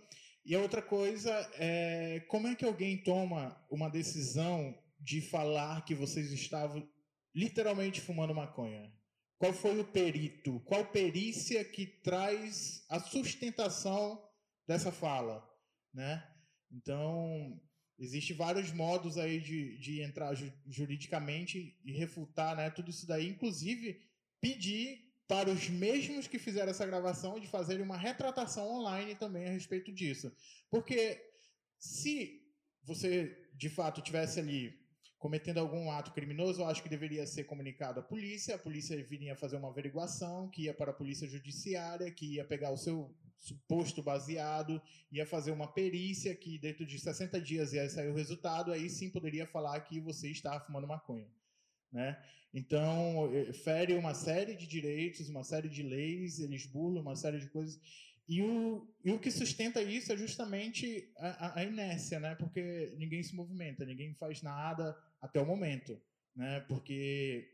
E 0.45 0.55
a 0.55 0.61
outra 0.61 0.81
coisa 0.81 1.31
é 1.55 2.21
como 2.29 2.49
é 2.49 2.55
que 2.55 2.65
alguém 2.65 2.97
toma 3.03 3.63
uma 3.71 3.91
decisão 3.91 4.77
de 4.99 5.21
falar 5.21 5.85
que 5.85 5.95
vocês 5.95 6.33
estavam 6.33 6.89
literalmente 7.35 8.01
fumando 8.01 8.35
maconha? 8.35 8.93
Qual 9.41 9.55
foi 9.55 9.81
o 9.81 9.85
perito? 9.87 10.61
Qual 10.67 10.85
perícia 10.85 11.65
que 11.65 11.87
traz 11.87 12.85
a 12.91 13.01
sustentação 13.01 14.23
dessa 14.69 14.93
fala, 14.93 15.43
né? 15.95 16.23
Então, 16.71 17.59
existe 17.99 18.35
vários 18.35 18.71
modos 18.71 19.17
aí 19.17 19.41
de, 19.41 19.79
de 19.79 20.03
entrar 20.03 20.35
ju 20.35 20.53
juridicamente 20.69 21.75
e 21.83 21.91
refutar, 21.93 22.55
né, 22.55 22.69
tudo 22.69 22.91
isso 22.91 23.07
daí, 23.07 23.29
inclusive 23.29 23.99
pedir 24.43 25.11
para 25.27 25.49
os 25.51 25.71
mesmos 25.71 26.27
que 26.27 26.39
fizeram 26.39 26.71
essa 26.71 26.87
gravação 26.87 27.41
de 27.41 27.49
fazerem 27.49 27.83
uma 27.83 27.97
retratação 27.97 28.71
online 28.71 29.15
também 29.15 29.47
a 29.47 29.53
respeito 29.53 29.91
disso. 29.91 30.31
Porque 30.71 31.19
se 31.79 32.43
você 32.83 33.49
de 33.55 33.71
fato 33.71 34.03
tivesse 34.03 34.39
ali 34.39 34.80
cometendo 35.21 35.59
algum 35.59 35.91
ato 35.93 36.13
criminoso, 36.13 36.63
eu 36.63 36.67
acho 36.67 36.83
que 36.83 36.89
deveria 36.89 37.27
ser 37.27 37.45
comunicado 37.45 38.01
à 38.01 38.03
polícia, 38.03 38.55
a 38.55 38.59
polícia 38.59 38.97
viria 39.05 39.37
fazer 39.37 39.57
uma 39.57 39.69
averiguação, 39.69 40.49
que 40.49 40.63
ia 40.63 40.73
para 40.73 40.93
a 40.93 40.95
polícia 40.95 41.29
judiciária, 41.29 42.11
que 42.11 42.37
ia 42.37 42.45
pegar 42.45 42.71
o 42.71 42.77
seu 42.79 43.15
suposto 43.39 44.03
baseado, 44.03 44.81
ia 45.13 45.27
fazer 45.27 45.51
uma 45.51 45.69
perícia, 45.71 46.35
que 46.35 46.59
dentro 46.59 46.87
de 46.87 46.99
60 46.99 47.39
dias 47.39 47.75
ia 47.75 47.89
sair 47.91 48.09
o 48.09 48.15
resultado, 48.15 48.73
aí 48.73 48.89
sim 48.89 49.11
poderia 49.11 49.47
falar 49.47 49.79
que 49.81 50.01
você 50.01 50.31
está 50.31 50.59
fumando 50.59 50.89
maconha. 50.89 51.29
Né? 51.93 52.19
Então, 52.55 53.31
eh, 53.35 53.53
fere 53.53 53.95
uma 53.95 54.15
série 54.15 54.55
de 54.55 54.67
direitos, 54.67 55.29
uma 55.29 55.45
série 55.45 55.69
de 55.69 55.83
leis, 55.83 56.41
eles 56.41 56.65
burlam 56.65 57.03
uma 57.03 57.15
série 57.15 57.39
de 57.39 57.49
coisas. 57.49 57.79
E 58.27 58.41
o, 58.41 58.89
e 59.05 59.11
o 59.11 59.19
que 59.19 59.31
sustenta 59.31 59.83
isso 59.83 60.13
é 60.13 60.17
justamente 60.17 61.13
a, 61.19 61.61
a, 61.61 61.65
inércia, 61.65 62.21
né? 62.21 62.37
Porque 62.37 62.95
ninguém 62.97 63.23
se 63.23 63.35
movimenta, 63.35 63.85
ninguém 63.85 64.15
faz 64.15 64.41
nada 64.41 64.97
até 65.21 65.41
o 65.41 65.47
momento, 65.47 66.01
né? 66.35 66.61
Porque 66.69 67.49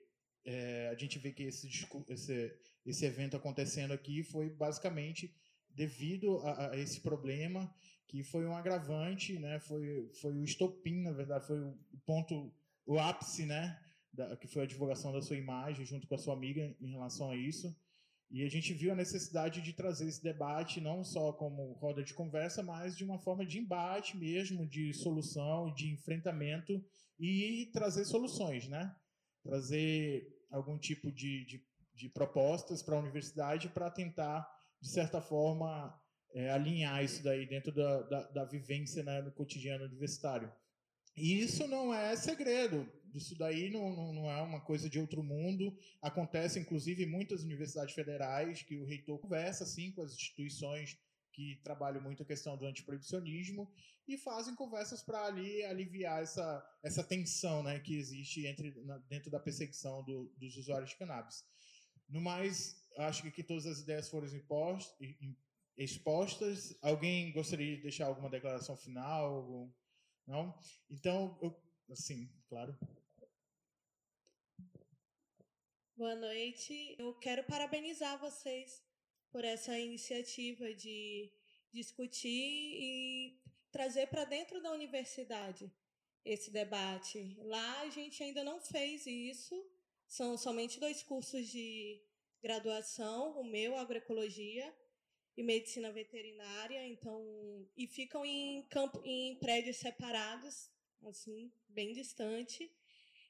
é, 0.44 0.88
a 0.88 0.94
gente 0.94 1.18
vê 1.18 1.32
que 1.32 1.44
esse, 1.44 1.68
esse, 2.09 2.56
esse 2.84 3.05
evento 3.05 3.36
acontecendo 3.36 3.93
aqui 3.93 4.22
foi 4.22 4.48
basicamente 4.51 5.34
devido 5.70 6.38
a, 6.38 6.70
a, 6.70 6.78
esse 6.78 7.01
problema 7.01 7.72
que 8.09 8.22
foi 8.22 8.47
um 8.47 8.56
agravante, 8.56 9.38
né? 9.38 9.59
Foi, 9.60 10.09
foi 10.20 10.32
o 10.32 10.44
estopim, 10.44 11.02
na 11.02 11.12
verdade, 11.12 11.47
foi 11.47 11.60
o 11.60 11.76
ponto, 12.05 12.52
o 12.86 12.98
ápice, 12.98 13.44
né? 13.44 13.78
Da, 14.12 14.36
que 14.36 14.47
foi 14.47 14.62
a 14.62 14.66
divulgação 14.66 15.12
da 15.12 15.20
sua 15.20 15.36
imagem 15.36 15.84
junto 15.84 16.06
com 16.06 16.14
a 16.14 16.18
sua 16.18 16.34
amiga 16.34 16.74
em 16.80 16.93
relação 16.93 17.30
a 17.30 17.36
isso. 17.36 17.76
E 18.31 18.44
a 18.44 18.48
gente 18.48 18.74
viu 18.74 18.93
a 18.93 18.97
necessidade 18.97 19.62
de 19.62 19.73
trazer 19.73 20.09
esse 20.09 20.23
debate 20.23 20.81
não 20.81 21.05
só 21.05 21.32
como 21.32 21.73
roda 21.74 22.03
de 22.03 22.12
conversa, 22.12 22.62
mas 22.62 22.97
de 22.97 23.05
uma 23.05 23.19
forma 23.19 23.47
de 23.47 23.59
embate 23.59 24.16
mesmo, 24.16 24.69
de 24.69 24.93
solução, 24.94 25.73
de 25.73 25.93
enfrentamento 25.93 26.85
e 27.19 27.70
trazer 27.73 28.05
soluções, 28.05 28.69
né? 28.69 28.94
Trazer 29.43 30.27
algum 30.51 30.77
tipo 30.77 31.11
de, 31.12 31.44
de, 31.44 31.65
de 31.94 32.09
propostas 32.09 32.82
para 32.82 32.97
a 32.97 33.01
universidade 33.01 33.69
para 33.69 33.90
tentar, 33.90 34.47
de 34.81 34.90
certa 34.90 35.20
forma, 35.20 35.94
é, 36.35 36.51
alinhar 36.51 37.03
isso 37.05 37.23
daí 37.23 37.47
dentro 37.47 37.73
da, 37.73 38.03
da, 38.03 38.23
da 38.31 38.44
vivência 38.44 39.03
né, 39.03 39.23
no 39.23 39.32
cotidiano 39.32 39.85
universitário. 39.85 40.53
E 41.16 41.40
isso 41.40 41.66
não 41.66 41.94
é 41.94 42.14
segredo. 42.14 42.86
Isso 43.14 43.34
daí 43.34 43.70
não, 43.70 43.97
não, 43.97 44.12
não, 44.12 44.30
é 44.30 44.43
uma 44.43 44.60
coisa 44.60 44.90
de 44.90 44.98
outro 44.98 45.22
mundo. 45.22 45.74
Acontece, 46.02 46.59
inclusive, 46.59 47.05
em 47.05 47.10
muitas 47.10 47.43
universidades 47.43 47.94
federais 47.94 48.62
que 48.62 48.76
o 48.76 48.84
reitor 48.84 49.18
conversa 49.18 49.64
assim, 49.64 49.90
com 49.93 50.02
as 50.02 50.12
instituições 50.12 50.98
que 51.32 51.59
trabalham 51.62 52.02
muito 52.02 52.22
a 52.22 52.26
questão 52.26 52.56
do 52.56 52.66
antiproibicionismo 52.66 53.70
e 54.06 54.16
fazem 54.16 54.55
conversas 54.55 55.02
para 55.02 55.24
ali 55.24 55.64
aliviar 55.64 56.22
essa, 56.22 56.78
essa 56.82 57.02
tensão 57.02 57.62
né, 57.62 57.80
que 57.80 57.97
existe 57.97 58.47
entre, 58.47 58.70
na, 58.84 58.98
dentro 58.98 59.30
da 59.30 59.40
perseguição 59.40 60.02
do, 60.05 60.32
dos 60.36 60.56
usuários 60.56 60.90
de 60.90 60.97
cannabis. 60.97 61.44
No 62.09 62.20
mais, 62.20 62.76
acho 62.98 63.22
que 63.22 63.28
aqui 63.28 63.43
todas 63.43 63.66
as 63.66 63.80
ideias 63.80 64.09
foram 64.09 64.28
expostas. 65.76 66.78
Alguém 66.82 67.32
gostaria 67.32 67.76
de 67.76 67.82
deixar 67.82 68.06
alguma 68.06 68.30
declaração 68.30 68.76
final? 68.76 69.70
Não? 70.27 70.59
Então, 70.90 71.39
eu 71.40 71.55
Sim, 71.94 72.28
claro. 72.48 72.77
Boa 75.97 76.16
noite. 76.16 76.97
Eu 76.98 77.15
quero 77.15 77.44
parabenizar 77.44 78.19
vocês 78.19 78.82
por 79.31 79.44
essa 79.44 79.78
iniciativa 79.78 80.74
de 80.74 81.32
discutir 81.73 82.28
e 82.28 83.40
trazer 83.70 84.09
para 84.09 84.24
dentro 84.24 84.61
da 84.61 84.73
universidade 84.73 85.73
esse 86.24 86.51
debate. 86.51 87.36
Lá 87.39 87.82
a 87.82 87.90
gente 87.90 88.20
ainda 88.20 88.43
não 88.43 88.61
fez 88.61 89.07
isso, 89.07 89.55
são 90.09 90.36
somente 90.36 90.81
dois 90.81 91.05
cursos 91.05 91.47
de 91.47 92.03
graduação, 92.43 93.39
o 93.40 93.44
meu, 93.44 93.77
agroecologia, 93.77 94.74
e 95.36 95.42
medicina 95.42 95.92
veterinária, 95.92 96.86
então 96.86 97.66
e 97.76 97.86
ficam 97.86 98.24
em 98.24 98.62
campo 98.70 99.00
em 99.04 99.36
prédios 99.36 99.76
separados, 99.76 100.70
assim, 101.04 101.52
bem 101.68 101.92
distante. 101.92 102.70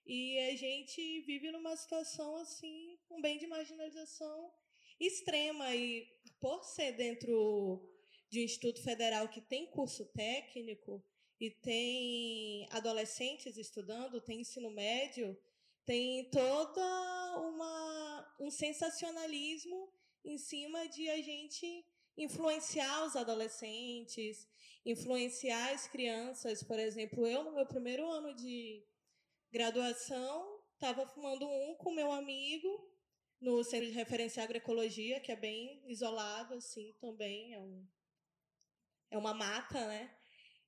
E 0.07 0.39
a 0.39 0.57
gente 0.57 1.21
vive 1.23 1.51
numa 1.51 1.75
situação 1.77 2.37
assim, 2.37 2.97
um 3.11 3.21
bem 3.21 3.39
de 3.39 3.47
marginalização 3.47 4.53
extrema 5.01 5.75
e 5.75 6.09
por 6.39 6.63
ser 6.65 6.93
dentro 6.93 7.83
de 8.31 8.41
um 8.41 8.45
instituto 8.45 8.81
federal 8.83 9.29
que 9.29 9.41
tem 9.41 9.67
curso 9.67 10.05
técnico 10.07 11.05
e 11.41 11.51
tem 11.51 12.69
adolescentes 12.71 13.57
estudando, 13.57 14.21
tem 14.21 14.41
ensino 14.41 14.71
médio, 14.71 15.37
tem 15.85 16.31
toda 16.31 17.41
uma 17.41 18.37
um 18.39 18.51
sensacionalismo 18.51 19.93
em 20.25 20.39
cima 20.39 20.87
de 20.89 21.09
a 21.09 21.21
gente 21.21 21.85
influenciar 22.17 23.05
os 23.05 23.17
adolescentes, 23.17 24.49
influenciar 24.85 25.73
as 25.73 25.87
crianças. 25.87 26.63
Por 26.63 26.79
exemplo, 26.79 27.27
eu, 27.27 27.45
no 27.45 27.55
meu 27.55 27.67
primeiro 27.67 28.09
ano 28.09 28.35
de 28.35 28.85
graduação, 29.51 30.61
estava 30.75 31.07
fumando 31.07 31.47
um 31.47 31.75
com 31.75 31.93
meu 31.93 32.11
amigo 32.13 32.91
no 33.41 33.63
Centro 33.63 33.87
de 33.87 33.93
Referência 33.93 34.43
Agroecologia, 34.43 35.21
que 35.21 35.33
é 35.33 35.37
bem 35.37 35.83
isolado, 35.87 36.55
assim, 36.55 36.95
também. 37.01 37.55
É, 37.55 37.61
um, 37.61 37.87
é 39.11 39.19
uma 39.19 39.35
mata, 39.35 39.87
né? 39.87 40.17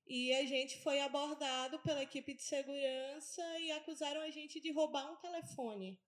E 0.07 0.33
a 0.35 0.47
gente 0.47 0.79
foi 0.79 1.01
abordado 1.01 1.79
pela 1.81 2.03
equipe 2.03 2.33
de 2.35 2.43
segurança 2.43 3.43
e 3.61 3.71
acusaram 3.73 4.23
a 4.23 4.31
gente 4.31 4.59
de 4.61 4.73
roubar 4.73 5.13
um 5.13 5.17
telefone. 5.17 6.01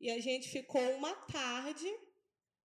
E 0.00 0.10
a 0.10 0.18
gente 0.20 0.48
ficou 0.48 0.82
uma 0.94 1.14
tarde 1.26 1.86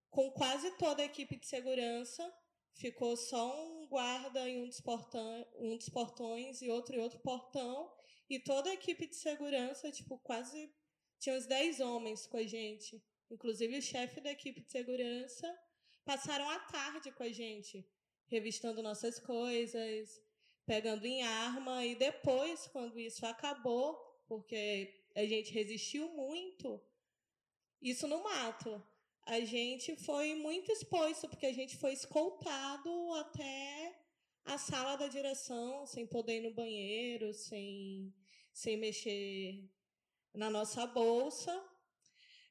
com 0.10 0.32
quase 0.32 0.72
toda 0.78 1.02
a 1.02 1.06
equipe 1.06 1.36
de 1.36 1.48
segurança. 1.48 2.34
Ficou 2.74 3.16
só 3.18 3.68
um 3.68 3.88
guarda 3.88 4.48
em 4.48 4.64
um 4.64 4.68
dos, 4.68 4.80
portão, 4.80 5.48
um 5.58 5.76
dos 5.76 5.90
portões 5.90 6.62
e 6.62 6.70
outro 6.70 6.96
em 6.96 7.00
outro 7.00 7.20
portão. 7.20 7.92
E 8.30 8.40
toda 8.40 8.70
a 8.70 8.74
equipe 8.74 9.08
de 9.08 9.16
segurança, 9.16 9.92
tipo, 9.92 10.18
quase. 10.20 10.74
Tinha 11.20 11.36
uns 11.36 11.46
10 11.46 11.80
homens 11.82 12.26
com 12.26 12.38
a 12.38 12.44
gente. 12.44 13.04
Inclusive 13.30 13.78
o 13.78 13.82
chefe 13.82 14.22
da 14.22 14.32
equipe 14.32 14.62
de 14.62 14.72
segurança. 14.72 15.48
Passaram 16.06 16.50
a 16.50 16.60
tarde 16.60 17.12
com 17.12 17.24
a 17.24 17.30
gente, 17.30 17.88
revistando 18.28 18.82
nossas 18.82 19.20
coisas, 19.20 20.22
pegando 20.66 21.06
em 21.06 21.22
arma. 21.22 21.86
E 21.86 21.96
depois, 21.96 22.68
quando 22.68 23.00
isso 23.00 23.26
acabou, 23.26 23.96
porque 24.28 25.04
a 25.16 25.26
gente 25.26 25.52
resistiu 25.52 26.10
muito, 26.14 26.82
isso 27.82 28.08
no 28.08 28.24
mato 28.24 28.82
a 29.30 29.40
gente 29.46 29.96
foi 29.96 30.34
muito 30.34 30.72
exposto, 30.72 31.30
porque 31.30 31.46
a 31.46 31.54
gente 31.54 31.78
foi 31.78 31.94
escoltado 31.94 32.90
até 33.14 33.96
a 34.44 34.58
sala 34.58 34.96
da 34.96 35.08
direção, 35.08 35.86
sem 35.86 36.08
poder 36.08 36.38
ir 36.38 36.42
no 36.42 36.54
banheiro, 36.54 37.32
sem, 37.32 38.12
sem 38.52 38.76
mexer 38.76 39.64
na 40.34 40.50
nossa 40.50 40.88
bolsa. 40.88 41.54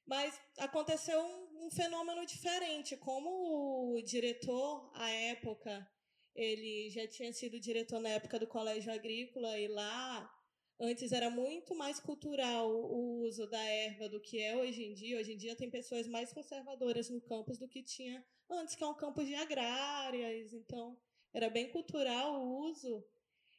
Mas 0.06 0.40
aconteceu 0.56 1.20
um, 1.20 1.66
um 1.66 1.70
fenômeno 1.70 2.24
diferente. 2.24 2.96
Como 2.96 3.96
o 3.96 4.00
diretor, 4.02 4.92
à 4.94 5.10
época, 5.10 5.84
ele 6.32 6.90
já 6.90 7.08
tinha 7.08 7.32
sido 7.32 7.58
diretor 7.58 7.98
na 7.98 8.10
época 8.10 8.38
do 8.38 8.46
Colégio 8.46 8.92
Agrícola, 8.92 9.58
e 9.58 9.66
lá 9.66 10.32
Antes 10.80 11.10
era 11.10 11.28
muito 11.28 11.74
mais 11.74 11.98
cultural 11.98 12.70
o 12.70 13.24
uso 13.24 13.48
da 13.48 13.60
erva 13.60 14.08
do 14.08 14.20
que 14.20 14.40
é 14.40 14.56
hoje 14.56 14.84
em 14.84 14.94
dia. 14.94 15.18
Hoje 15.18 15.32
em 15.32 15.36
dia 15.36 15.56
tem 15.56 15.68
pessoas 15.68 16.06
mais 16.06 16.32
conservadoras 16.32 17.10
no 17.10 17.20
campus 17.20 17.58
do 17.58 17.66
que 17.66 17.82
tinha 17.82 18.24
antes, 18.48 18.76
que 18.76 18.84
é 18.84 18.86
um 18.86 18.94
campus 18.94 19.26
de 19.26 19.34
agrárias. 19.34 20.52
Então, 20.52 20.96
era 21.34 21.50
bem 21.50 21.68
cultural 21.70 22.40
o 22.40 22.68
uso. 22.68 23.04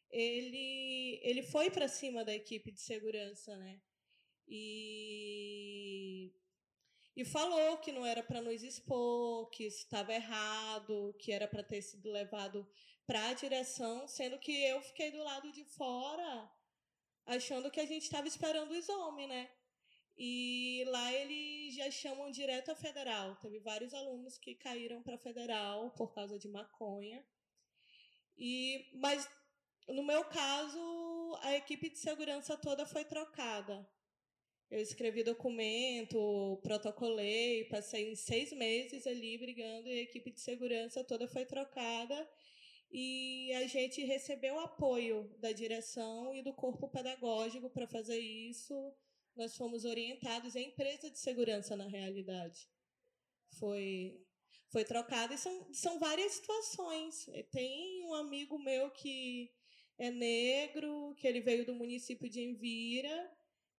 Ele, 0.10 1.20
ele 1.22 1.44
foi 1.44 1.70
para 1.70 1.90
cima 1.90 2.24
da 2.24 2.34
equipe 2.34 2.72
de 2.72 2.80
segurança, 2.80 3.58
né? 3.58 3.82
E, 4.48 6.34
e 7.18 7.26
falou 7.26 7.78
que 7.80 7.92
não 7.92 8.06
era 8.06 8.24
para 8.24 8.42
nos 8.42 8.64
expor, 8.64 9.50
que 9.50 9.66
isso 9.66 9.80
estava 9.80 10.14
errado, 10.14 11.14
que 11.20 11.34
era 11.34 11.50
para 11.50 11.64
ter 11.64 11.82
sido 11.82 12.10
levado 12.10 12.66
para 13.06 13.28
a 13.28 13.34
direção, 13.34 14.08
sendo 14.08 14.40
que 14.40 14.54
eu 14.64 14.82
fiquei 14.82 15.12
do 15.12 15.22
lado 15.22 15.52
de 15.52 15.66
fora 15.66 16.50
achando 17.26 17.72
que 17.72 17.80
a 17.80 17.86
gente 17.86 18.04
estava 18.04 18.28
esperando 18.28 18.72
o 18.72 18.76
exame, 18.76 19.28
né? 19.28 19.50
E 20.18 20.84
lá 20.88 21.14
eles 21.14 21.76
já 21.76 21.90
chamam 21.90 22.30
direto 22.30 22.72
a 22.72 22.76
federal. 22.76 23.38
Teve 23.38 23.60
vários 23.60 23.94
alunos 23.94 24.38
que 24.38 24.56
caíram 24.56 25.02
para 25.02 25.18
federal 25.18 25.92
por 25.92 26.14
causa 26.14 26.38
de 26.38 26.48
maconha. 26.50 27.26
E 28.38 28.90
mas 28.96 29.30
no 29.88 30.04
meu 30.04 30.24
caso, 30.26 31.40
a 31.42 31.56
equipe 31.56 31.90
de 31.90 31.98
segurança 31.98 32.58
toda 32.58 32.86
foi 32.86 33.06
trocada. 33.06 33.88
Eu 34.70 34.80
escrevi 34.80 35.24
documento, 35.24 36.60
protocolei, 36.62 37.64
passei 37.66 38.16
seis 38.16 38.52
meses 38.54 39.08
ali 39.08 39.36
brigando 39.38 39.90
e 39.90 40.00
a 40.00 40.04
equipe 40.04 40.30
de 40.32 40.40
segurança 40.40 41.04
toda 41.04 41.28
foi 41.28 41.44
trocada 41.44 42.30
e 42.92 43.54
a 43.54 43.68
gente 43.68 44.04
recebeu 44.04 44.60
apoio 44.60 45.30
da 45.40 45.52
direção 45.52 46.34
e 46.34 46.42
do 46.42 46.54
corpo 46.54 46.88
pedagógico 46.90 47.70
para 47.70 47.88
fazer 47.88 48.20
isso. 48.20 48.94
Nós 49.36 49.56
fomos 49.56 49.86
orientados, 49.86 50.56
é 50.56 50.62
empresa 50.62 51.10
de 51.10 51.20
segurança 51.20 51.76
na 51.76 51.88
realidade. 51.88 52.68
Foi 53.60 54.26
foi 54.72 54.86
trocada 54.86 55.34
e 55.34 55.38
são, 55.38 55.74
são 55.74 55.98
várias 55.98 56.34
situações. 56.34 57.28
Tem 57.52 58.06
um 58.06 58.14
amigo 58.14 58.60
meu 58.60 58.92
que 58.92 59.52
é 59.98 60.12
negro, 60.12 61.16
que 61.18 61.28
ele 61.28 61.42
veio 61.42 61.66
do 61.66 61.74
município 61.74 62.30
de 62.30 62.42
Envira, 62.42 63.32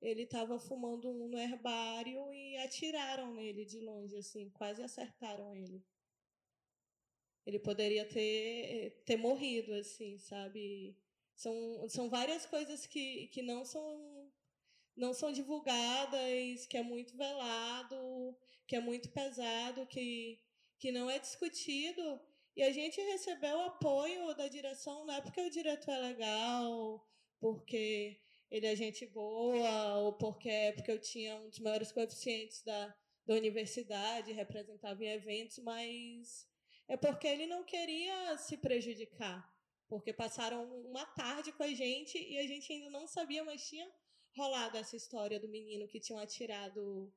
ele 0.03 0.23
estava 0.23 0.59
fumando 0.59 1.09
um 1.09 1.29
no 1.29 1.39
herbário 1.39 2.33
e 2.33 2.57
atiraram 2.59 3.33
nele 3.35 3.65
de 3.65 3.81
longe, 3.81 4.17
assim, 4.17 4.51
quase 4.51 4.83
acertaram 4.83 5.55
ele 5.55 5.85
ele 7.51 7.59
poderia 7.59 8.05
ter, 8.05 9.03
ter 9.05 9.17
morrido, 9.17 9.75
assim, 9.75 10.19
sabe? 10.19 10.97
São, 11.35 11.89
são 11.89 12.09
várias 12.09 12.47
coisas 12.47 12.87
que, 12.87 13.27
que 13.29 13.43
não 13.43 13.65
são 13.65 14.31
não 14.97 15.15
são 15.15 15.33
divulgadas, 15.33 16.67
que 16.67 16.77
é 16.77 16.83
muito 16.83 17.17
velado, 17.17 18.37
que 18.67 18.77
é 18.77 18.81
muito 18.81 19.09
pesado, 19.11 19.87
que, 19.87 20.39
que 20.79 20.93
não 20.93 21.09
é 21.09 21.19
discutido. 21.19 22.21
E 22.55 22.63
a 22.63 22.71
gente 22.71 23.01
recebeu 23.01 23.61
apoio 23.63 24.35
da 24.35 24.49
direção, 24.49 25.07
não 25.07 25.15
é 25.15 25.21
porque 25.23 25.41
o 25.41 25.51
diretor 25.51 25.93
é 25.93 25.99
legal, 26.01 27.09
porque 27.41 28.21
ele 28.51 28.67
é 28.67 28.77
gente 28.77 29.07
boa, 29.07 29.99
ou 30.01 30.13
porque 30.13 30.51
é 30.51 30.73
porque 30.73 30.91
eu 30.91 31.01
tinha 31.01 31.37
um 31.37 31.49
dos 31.49 31.61
maiores 31.61 31.93
coeficientes 31.93 32.63
da, 32.63 32.95
da 33.25 33.35
universidade, 33.35 34.33
representava 34.33 35.03
em 35.03 35.09
eventos, 35.09 35.59
mas 35.61 36.50
é 36.91 36.97
porque 36.97 37.29
ele 37.29 37.47
não 37.47 37.63
queria 37.63 38.37
se 38.37 38.57
prejudicar. 38.57 39.39
Porque 39.89 40.13
passaram 40.13 40.65
uma 40.87 41.07
tarde 41.07 41.53
com 41.53 41.63
a 41.63 41.73
gente 41.73 42.19
e 42.19 42.37
a 42.37 42.47
gente 42.49 42.73
ainda 42.73 42.91
não 42.91 43.07
sabia, 43.07 43.45
mas 43.45 43.65
tinha 43.69 43.89
rolado 44.37 44.77
essa 44.77 44.97
história 44.97 45.39
do 45.39 45.49
menino 45.49 45.87
que 45.87 46.01
tinham 46.01 46.19
atirado, 46.19 47.13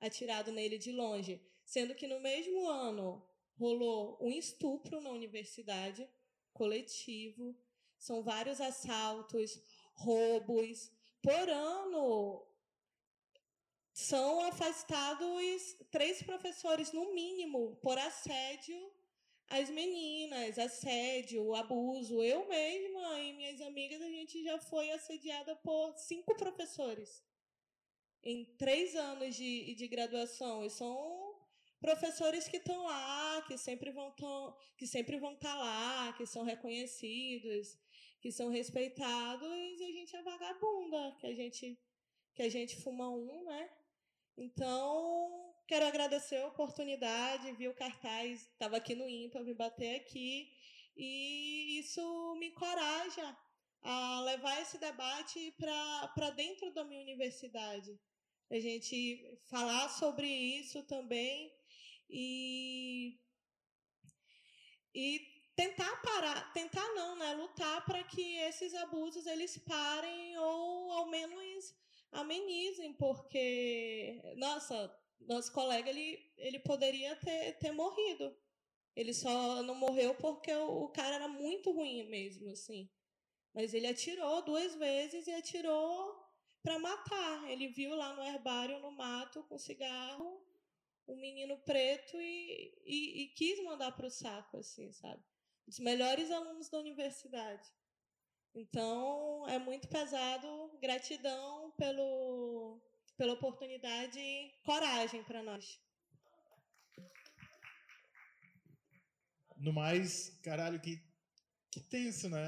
atirado 0.00 0.50
nele 0.50 0.78
de 0.78 0.90
longe. 0.90 1.38
Sendo 1.66 1.94
que 1.94 2.06
no 2.06 2.18
mesmo 2.20 2.66
ano 2.66 3.22
rolou 3.58 4.16
um 4.22 4.30
estupro 4.30 5.02
na 5.02 5.10
universidade, 5.10 6.08
coletivo. 6.54 7.54
São 7.98 8.22
vários 8.22 8.58
assaltos, 8.58 9.62
roubos. 9.92 10.90
Por 11.22 11.48
ano, 11.50 12.46
são 13.92 14.40
afastados 14.46 15.76
três 15.90 16.22
professores, 16.22 16.90
no 16.90 17.12
mínimo, 17.12 17.76
por 17.82 17.98
assédio 17.98 18.89
as 19.50 19.68
meninas, 19.68 20.58
assédio, 20.58 21.54
abuso. 21.54 22.22
Eu 22.22 22.48
mesma 22.48 23.20
e 23.20 23.32
minhas 23.32 23.60
amigas, 23.60 24.00
a 24.00 24.08
gente 24.08 24.42
já 24.44 24.58
foi 24.58 24.90
assediada 24.92 25.56
por 25.56 25.96
cinco 25.98 26.34
professores 26.36 27.22
em 28.22 28.44
três 28.56 28.94
anos 28.94 29.34
de, 29.34 29.74
de 29.74 29.88
graduação. 29.88 30.64
E 30.64 30.70
são 30.70 31.36
professores 31.80 32.46
que 32.46 32.58
estão 32.58 32.84
lá, 32.84 33.42
que 33.48 33.58
sempre 33.58 33.90
vão 33.90 34.12
tão, 34.12 34.56
que 34.76 34.86
sempre 34.86 35.18
vão 35.18 35.34
estar 35.34 35.54
tá 35.54 35.58
lá, 35.58 36.12
que 36.12 36.24
são 36.26 36.44
reconhecidos, 36.44 37.76
que 38.20 38.30
são 38.30 38.50
respeitados 38.50 39.80
e 39.80 39.84
a 39.84 39.92
gente 39.92 40.14
é 40.14 40.22
vagabunda, 40.22 41.16
que 41.18 41.26
a 41.26 41.34
gente 41.34 41.78
que 42.34 42.42
a 42.42 42.48
gente 42.48 42.76
fuma 42.76 43.10
um, 43.10 43.42
né? 43.44 43.68
Então, 44.36 45.49
quero 45.70 45.86
agradecer 45.86 46.38
a 46.38 46.48
oportunidade, 46.48 47.52
vi 47.52 47.68
o 47.68 47.74
cartaz, 47.74 48.40
estava 48.40 48.76
aqui 48.76 48.96
no 48.96 49.08
IMPA, 49.08 49.44
vim 49.44 49.54
bater 49.54 50.00
aqui, 50.00 50.52
e 50.96 51.78
isso 51.78 52.02
me 52.40 52.48
encoraja 52.48 53.38
a 53.80 54.20
levar 54.22 54.60
esse 54.60 54.78
debate 54.78 55.54
para 55.56 56.30
dentro 56.30 56.74
da 56.74 56.82
minha 56.82 57.00
universidade. 57.00 57.96
A 58.50 58.58
gente 58.58 59.38
falar 59.44 59.88
sobre 59.90 60.26
isso 60.26 60.82
também 60.82 61.54
e, 62.08 63.16
e 64.92 65.20
tentar 65.54 66.02
parar, 66.02 66.52
tentar 66.52 66.88
não, 66.94 67.14
né, 67.14 67.32
lutar 67.34 67.84
para 67.84 68.02
que 68.02 68.38
esses 68.38 68.74
abusos 68.74 69.24
eles 69.24 69.56
parem 69.58 70.36
ou 70.36 70.90
ao 70.90 71.06
menos 71.06 71.72
amenizem, 72.10 72.92
porque 72.94 74.20
nossa, 74.36 74.99
nosso 75.26 75.52
colega 75.52 75.88
ele, 75.90 76.32
ele 76.36 76.58
poderia 76.60 77.14
ter, 77.16 77.58
ter 77.58 77.72
morrido. 77.72 78.36
Ele 78.96 79.14
só 79.14 79.62
não 79.62 79.74
morreu 79.74 80.14
porque 80.16 80.52
o, 80.52 80.84
o 80.84 80.88
cara 80.88 81.16
era 81.16 81.28
muito 81.28 81.70
ruim 81.70 82.08
mesmo, 82.08 82.50
assim. 82.50 82.90
Mas 83.54 83.74
ele 83.74 83.86
atirou 83.86 84.42
duas 84.42 84.74
vezes 84.74 85.26
e 85.26 85.32
atirou 85.32 86.20
para 86.62 86.78
matar. 86.78 87.50
Ele 87.50 87.68
viu 87.68 87.94
lá 87.94 88.14
no 88.14 88.22
herbário, 88.22 88.80
no 88.80 88.90
mato, 88.90 89.42
com 89.44 89.58
cigarro, 89.58 90.44
um 91.06 91.16
menino 91.16 91.58
preto 91.58 92.20
e, 92.20 92.74
e, 92.84 93.22
e 93.22 93.28
quis 93.34 93.62
mandar 93.64 93.92
para 93.92 94.06
o 94.06 94.10
saco, 94.10 94.58
assim, 94.58 94.92
sabe? 94.92 95.22
Os 95.66 95.78
melhores 95.78 96.30
alunos 96.30 96.68
da 96.68 96.78
universidade. 96.78 97.68
Então, 98.54 99.46
é 99.48 99.58
muito 99.58 99.88
pesado. 99.88 100.78
Gratidão 100.80 101.72
pelo, 101.76 102.80
pela 103.20 103.34
oportunidade 103.34 104.18
e 104.18 104.50
coragem 104.64 105.22
para 105.24 105.42
nós. 105.42 105.78
No 109.58 109.74
mais, 109.74 110.30
caralho, 110.42 110.80
que, 110.80 110.98
que 111.70 111.80
tenso, 111.80 112.30
né? 112.30 112.40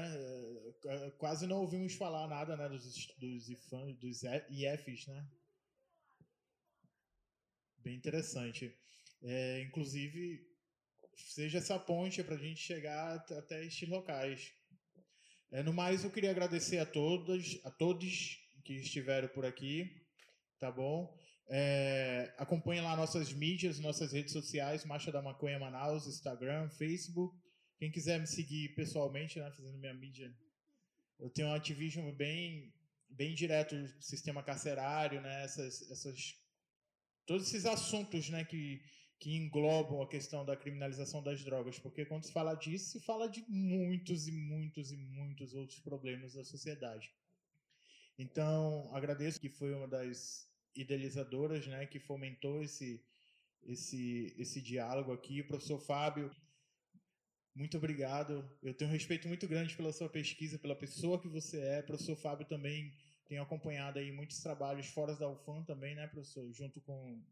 É, 0.85 1.11
quase 1.11 1.45
não 1.45 1.61
ouvimos 1.61 1.93
falar 1.93 2.27
nada 2.27 2.57
né, 2.57 2.67
dos, 2.69 3.05
dos, 3.19 3.45
dos 3.99 4.23
IFs, 4.49 5.05
né? 5.05 5.29
Bem 7.77 7.95
interessante. 7.95 8.75
É, 9.21 9.61
inclusive, 9.61 10.43
seja 11.15 11.59
essa 11.59 11.77
ponte 11.77 12.23
para 12.23 12.33
a 12.33 12.39
gente 12.39 12.59
chegar 12.59 13.17
até 13.17 13.63
estes 13.63 13.87
locais. 13.87 14.51
É, 15.51 15.61
no 15.61 15.71
mais, 15.71 16.03
eu 16.03 16.09
queria 16.09 16.31
agradecer 16.31 16.79
a 16.79 16.85
todos, 16.87 17.63
a 17.63 17.69
todos 17.69 18.39
que 18.65 18.73
estiveram 18.73 19.27
por 19.27 19.45
aqui, 19.45 20.02
tá 20.59 20.71
bom? 20.71 21.15
É, 21.49 22.33
acompanhe 22.37 22.81
lá 22.81 22.95
nossas 22.95 23.33
mídias, 23.33 23.79
nossas 23.79 24.11
redes 24.11 24.33
sociais, 24.33 24.85
Marcha 24.85 25.11
da 25.11 25.21
Maconha 25.21 25.59
Manaus, 25.59 26.07
Instagram, 26.07 26.69
Facebook. 26.69 27.37
Quem 27.77 27.91
quiser 27.91 28.19
me 28.19 28.27
seguir 28.27 28.73
pessoalmente, 28.75 29.39
né, 29.39 29.51
fazendo 29.51 29.77
minha 29.77 29.93
mídia, 29.93 30.33
eu 31.19 31.29
tenho 31.29 31.49
um 31.49 31.53
ativismo 31.53 32.13
bem, 32.13 32.73
bem 33.09 33.33
direto 33.33 33.75
do 33.75 34.01
sistema 34.01 34.41
carcerário, 34.41 35.21
né, 35.21 35.43
essas, 35.43 35.81
essas, 35.91 36.35
todos 37.25 37.47
esses 37.47 37.65
assuntos, 37.65 38.29
né, 38.29 38.45
que 38.45 38.81
que 39.23 39.37
englobam 39.37 40.01
a 40.01 40.07
questão 40.09 40.43
da 40.43 40.57
criminalização 40.57 41.23
das 41.23 41.41
drogas, 41.45 41.79
porque 41.79 42.03
quando 42.03 42.25
se 42.25 42.33
fala 42.33 42.55
disso, 42.55 42.91
se 42.91 42.99
fala 43.05 43.29
de 43.29 43.41
muitos 43.47 44.27
e 44.27 44.33
muitos 44.33 44.91
e 44.91 44.97
muitos 44.97 45.53
outros 45.53 45.79
problemas 45.79 46.33
da 46.33 46.43
sociedade. 46.43 47.09
Então, 48.17 48.89
agradeço 48.93 49.39
que 49.39 49.49
foi 49.49 49.73
uma 49.73 49.87
das 49.87 50.47
idealizadoras, 50.75 51.67
né, 51.67 51.85
que 51.85 51.99
fomentou 51.99 52.63
esse 52.63 53.03
esse 53.65 54.35
esse 54.37 54.61
diálogo 54.61 55.13
aqui, 55.13 55.41
o 55.41 55.47
professor 55.47 55.79
Fábio. 55.79 56.29
Muito 57.55 57.77
obrigado. 57.77 58.49
Eu 58.61 58.73
tenho 58.73 58.89
um 58.89 58.93
respeito 58.93 59.27
muito 59.27 59.47
grande 59.47 59.75
pela 59.75 59.93
sua 59.93 60.09
pesquisa, 60.09 60.59
pela 60.59 60.75
pessoa 60.75 61.21
que 61.21 61.27
você 61.27 61.59
é. 61.61 61.79
O 61.79 61.85
professor 61.85 62.15
Fábio 62.15 62.47
também 62.47 62.91
tem 63.27 63.37
acompanhado 63.37 63.99
aí 63.99 64.11
muitos 64.11 64.39
trabalhos 64.39 64.87
fora 64.87 65.15
da 65.15 65.29
UFAM 65.29 65.63
também, 65.63 65.95
né, 65.95 66.07
professor, 66.07 66.51
junto 66.51 66.81
com 66.81 67.23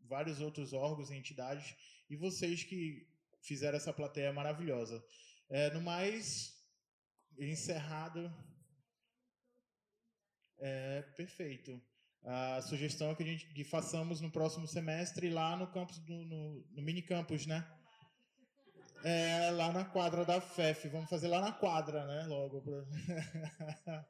vários 0.00 0.40
outros 0.40 0.72
órgãos 0.72 1.10
e 1.10 1.16
entidades, 1.16 1.74
e 2.08 2.16
vocês 2.16 2.64
que 2.64 3.06
fizeram 3.42 3.76
essa 3.76 3.92
plateia 3.92 4.32
maravilhosa. 4.32 5.02
É, 5.48 5.70
no 5.70 5.80
mais, 5.80 6.58
encerrado. 7.38 8.32
É, 10.60 11.02
perfeito. 11.16 11.80
A 12.24 12.60
sugestão 12.62 13.10
é 13.10 13.14
que 13.14 13.22
a 13.22 13.26
gente 13.26 13.46
que 13.46 13.64
façamos 13.64 14.20
no 14.20 14.30
próximo 14.30 14.66
semestre 14.66 15.30
lá 15.30 15.56
no 15.56 15.66
campus 15.68 15.98
do, 16.00 16.24
no, 16.24 16.64
no 16.72 16.82
mini 16.82 17.00
campus, 17.00 17.46
né? 17.46 17.66
É, 19.04 19.50
lá 19.52 19.72
na 19.72 19.84
quadra 19.84 20.24
da 20.24 20.40
FEF. 20.40 20.88
Vamos 20.88 21.08
fazer 21.08 21.28
lá 21.28 21.40
na 21.40 21.52
quadra, 21.52 22.04
né? 22.06 22.26
Logo. 22.26 22.60
Pra... 22.60 22.84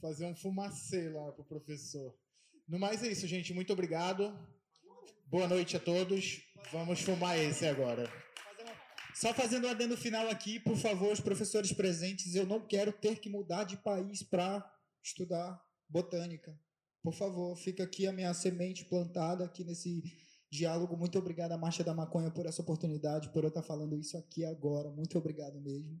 fazer 0.00 0.24
um 0.26 0.36
fumacê 0.36 1.08
lá 1.08 1.32
pro 1.32 1.44
professor. 1.44 2.14
No 2.68 2.78
mais 2.78 3.02
é 3.02 3.08
isso, 3.08 3.26
gente. 3.26 3.52
Muito 3.52 3.72
obrigado. 3.72 4.32
Boa 5.26 5.48
noite 5.48 5.76
a 5.76 5.80
todos. 5.80 6.40
Vamos 6.72 7.00
fumar 7.00 7.38
esse 7.38 7.66
agora. 7.66 8.10
Só 9.14 9.32
fazendo 9.32 9.66
um 9.66 9.70
adendo 9.70 9.96
final 9.96 10.28
aqui, 10.28 10.60
por 10.60 10.76
favor, 10.76 11.12
os 11.12 11.20
professores 11.20 11.72
presentes, 11.72 12.34
eu 12.34 12.46
não 12.46 12.60
quero 12.60 12.92
ter 12.92 13.18
que 13.18 13.30
mudar 13.30 13.64
de 13.64 13.76
país 13.78 14.22
para 14.22 14.62
estudar 15.06 15.62
botânica. 15.88 16.58
Por 17.02 17.14
favor, 17.14 17.56
fica 17.56 17.84
aqui 17.84 18.06
a 18.06 18.12
minha 18.12 18.34
semente 18.34 18.84
plantada 18.84 19.44
aqui 19.44 19.62
nesse 19.64 20.02
diálogo. 20.50 20.96
Muito 20.96 21.18
obrigado 21.18 21.52
à 21.52 21.58
Marcha 21.58 21.84
da 21.84 21.94
Maconha 21.94 22.30
por 22.30 22.46
essa 22.46 22.62
oportunidade, 22.62 23.30
por 23.30 23.44
eu 23.44 23.48
estar 23.48 23.62
falando 23.62 23.96
isso 23.96 24.18
aqui 24.18 24.44
agora. 24.44 24.90
Muito 24.90 25.16
obrigado 25.16 25.60
mesmo. 25.60 26.00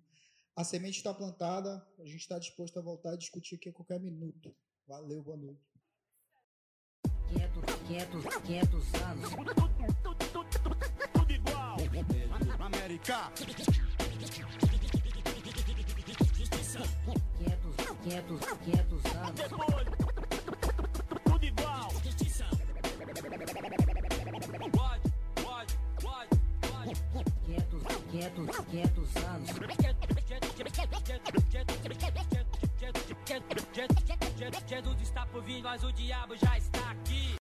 A 0.56 0.64
semente 0.64 0.98
está 0.98 1.14
plantada, 1.14 1.86
a 1.98 2.04
gente 2.04 2.16
está 2.16 2.38
disposto 2.38 2.78
a 2.78 2.82
voltar 2.82 3.12
a 3.12 3.16
discutir 3.16 3.56
aqui 3.56 3.68
a 3.68 3.72
qualquer 3.72 4.00
minuto. 4.00 4.54
Valeu, 4.88 5.22
boa 5.22 5.36
noite. 5.36 5.60
500, 7.28 7.74
500, 7.86 8.36
500 8.36 8.94
anos. 9.02 9.30
Tudo 11.12 11.32
igual. 11.32 11.76
América. 12.58 13.30
500, 13.34 13.76
500, 18.06 18.38
500 18.64 19.04
anos. 19.16 19.34
Depois. 19.34 19.86
Tudo 21.24 21.44
igual. 21.44 21.90
Pode, 24.70 25.12
pode, 25.42 25.74
pode, 26.00 26.30
pode. 26.70 26.94
500, 27.46 27.82
500, 28.10 28.56
500 28.66 29.16
anos. 29.24 29.50
Jesus 34.68 35.00
está 35.00 35.26
por 35.26 35.42
vir, 35.42 35.62
mas 35.62 35.82
o 35.82 35.92
diabo 35.92 36.36
já 36.36 36.56
está 36.56 36.90
aqui. 36.92 37.45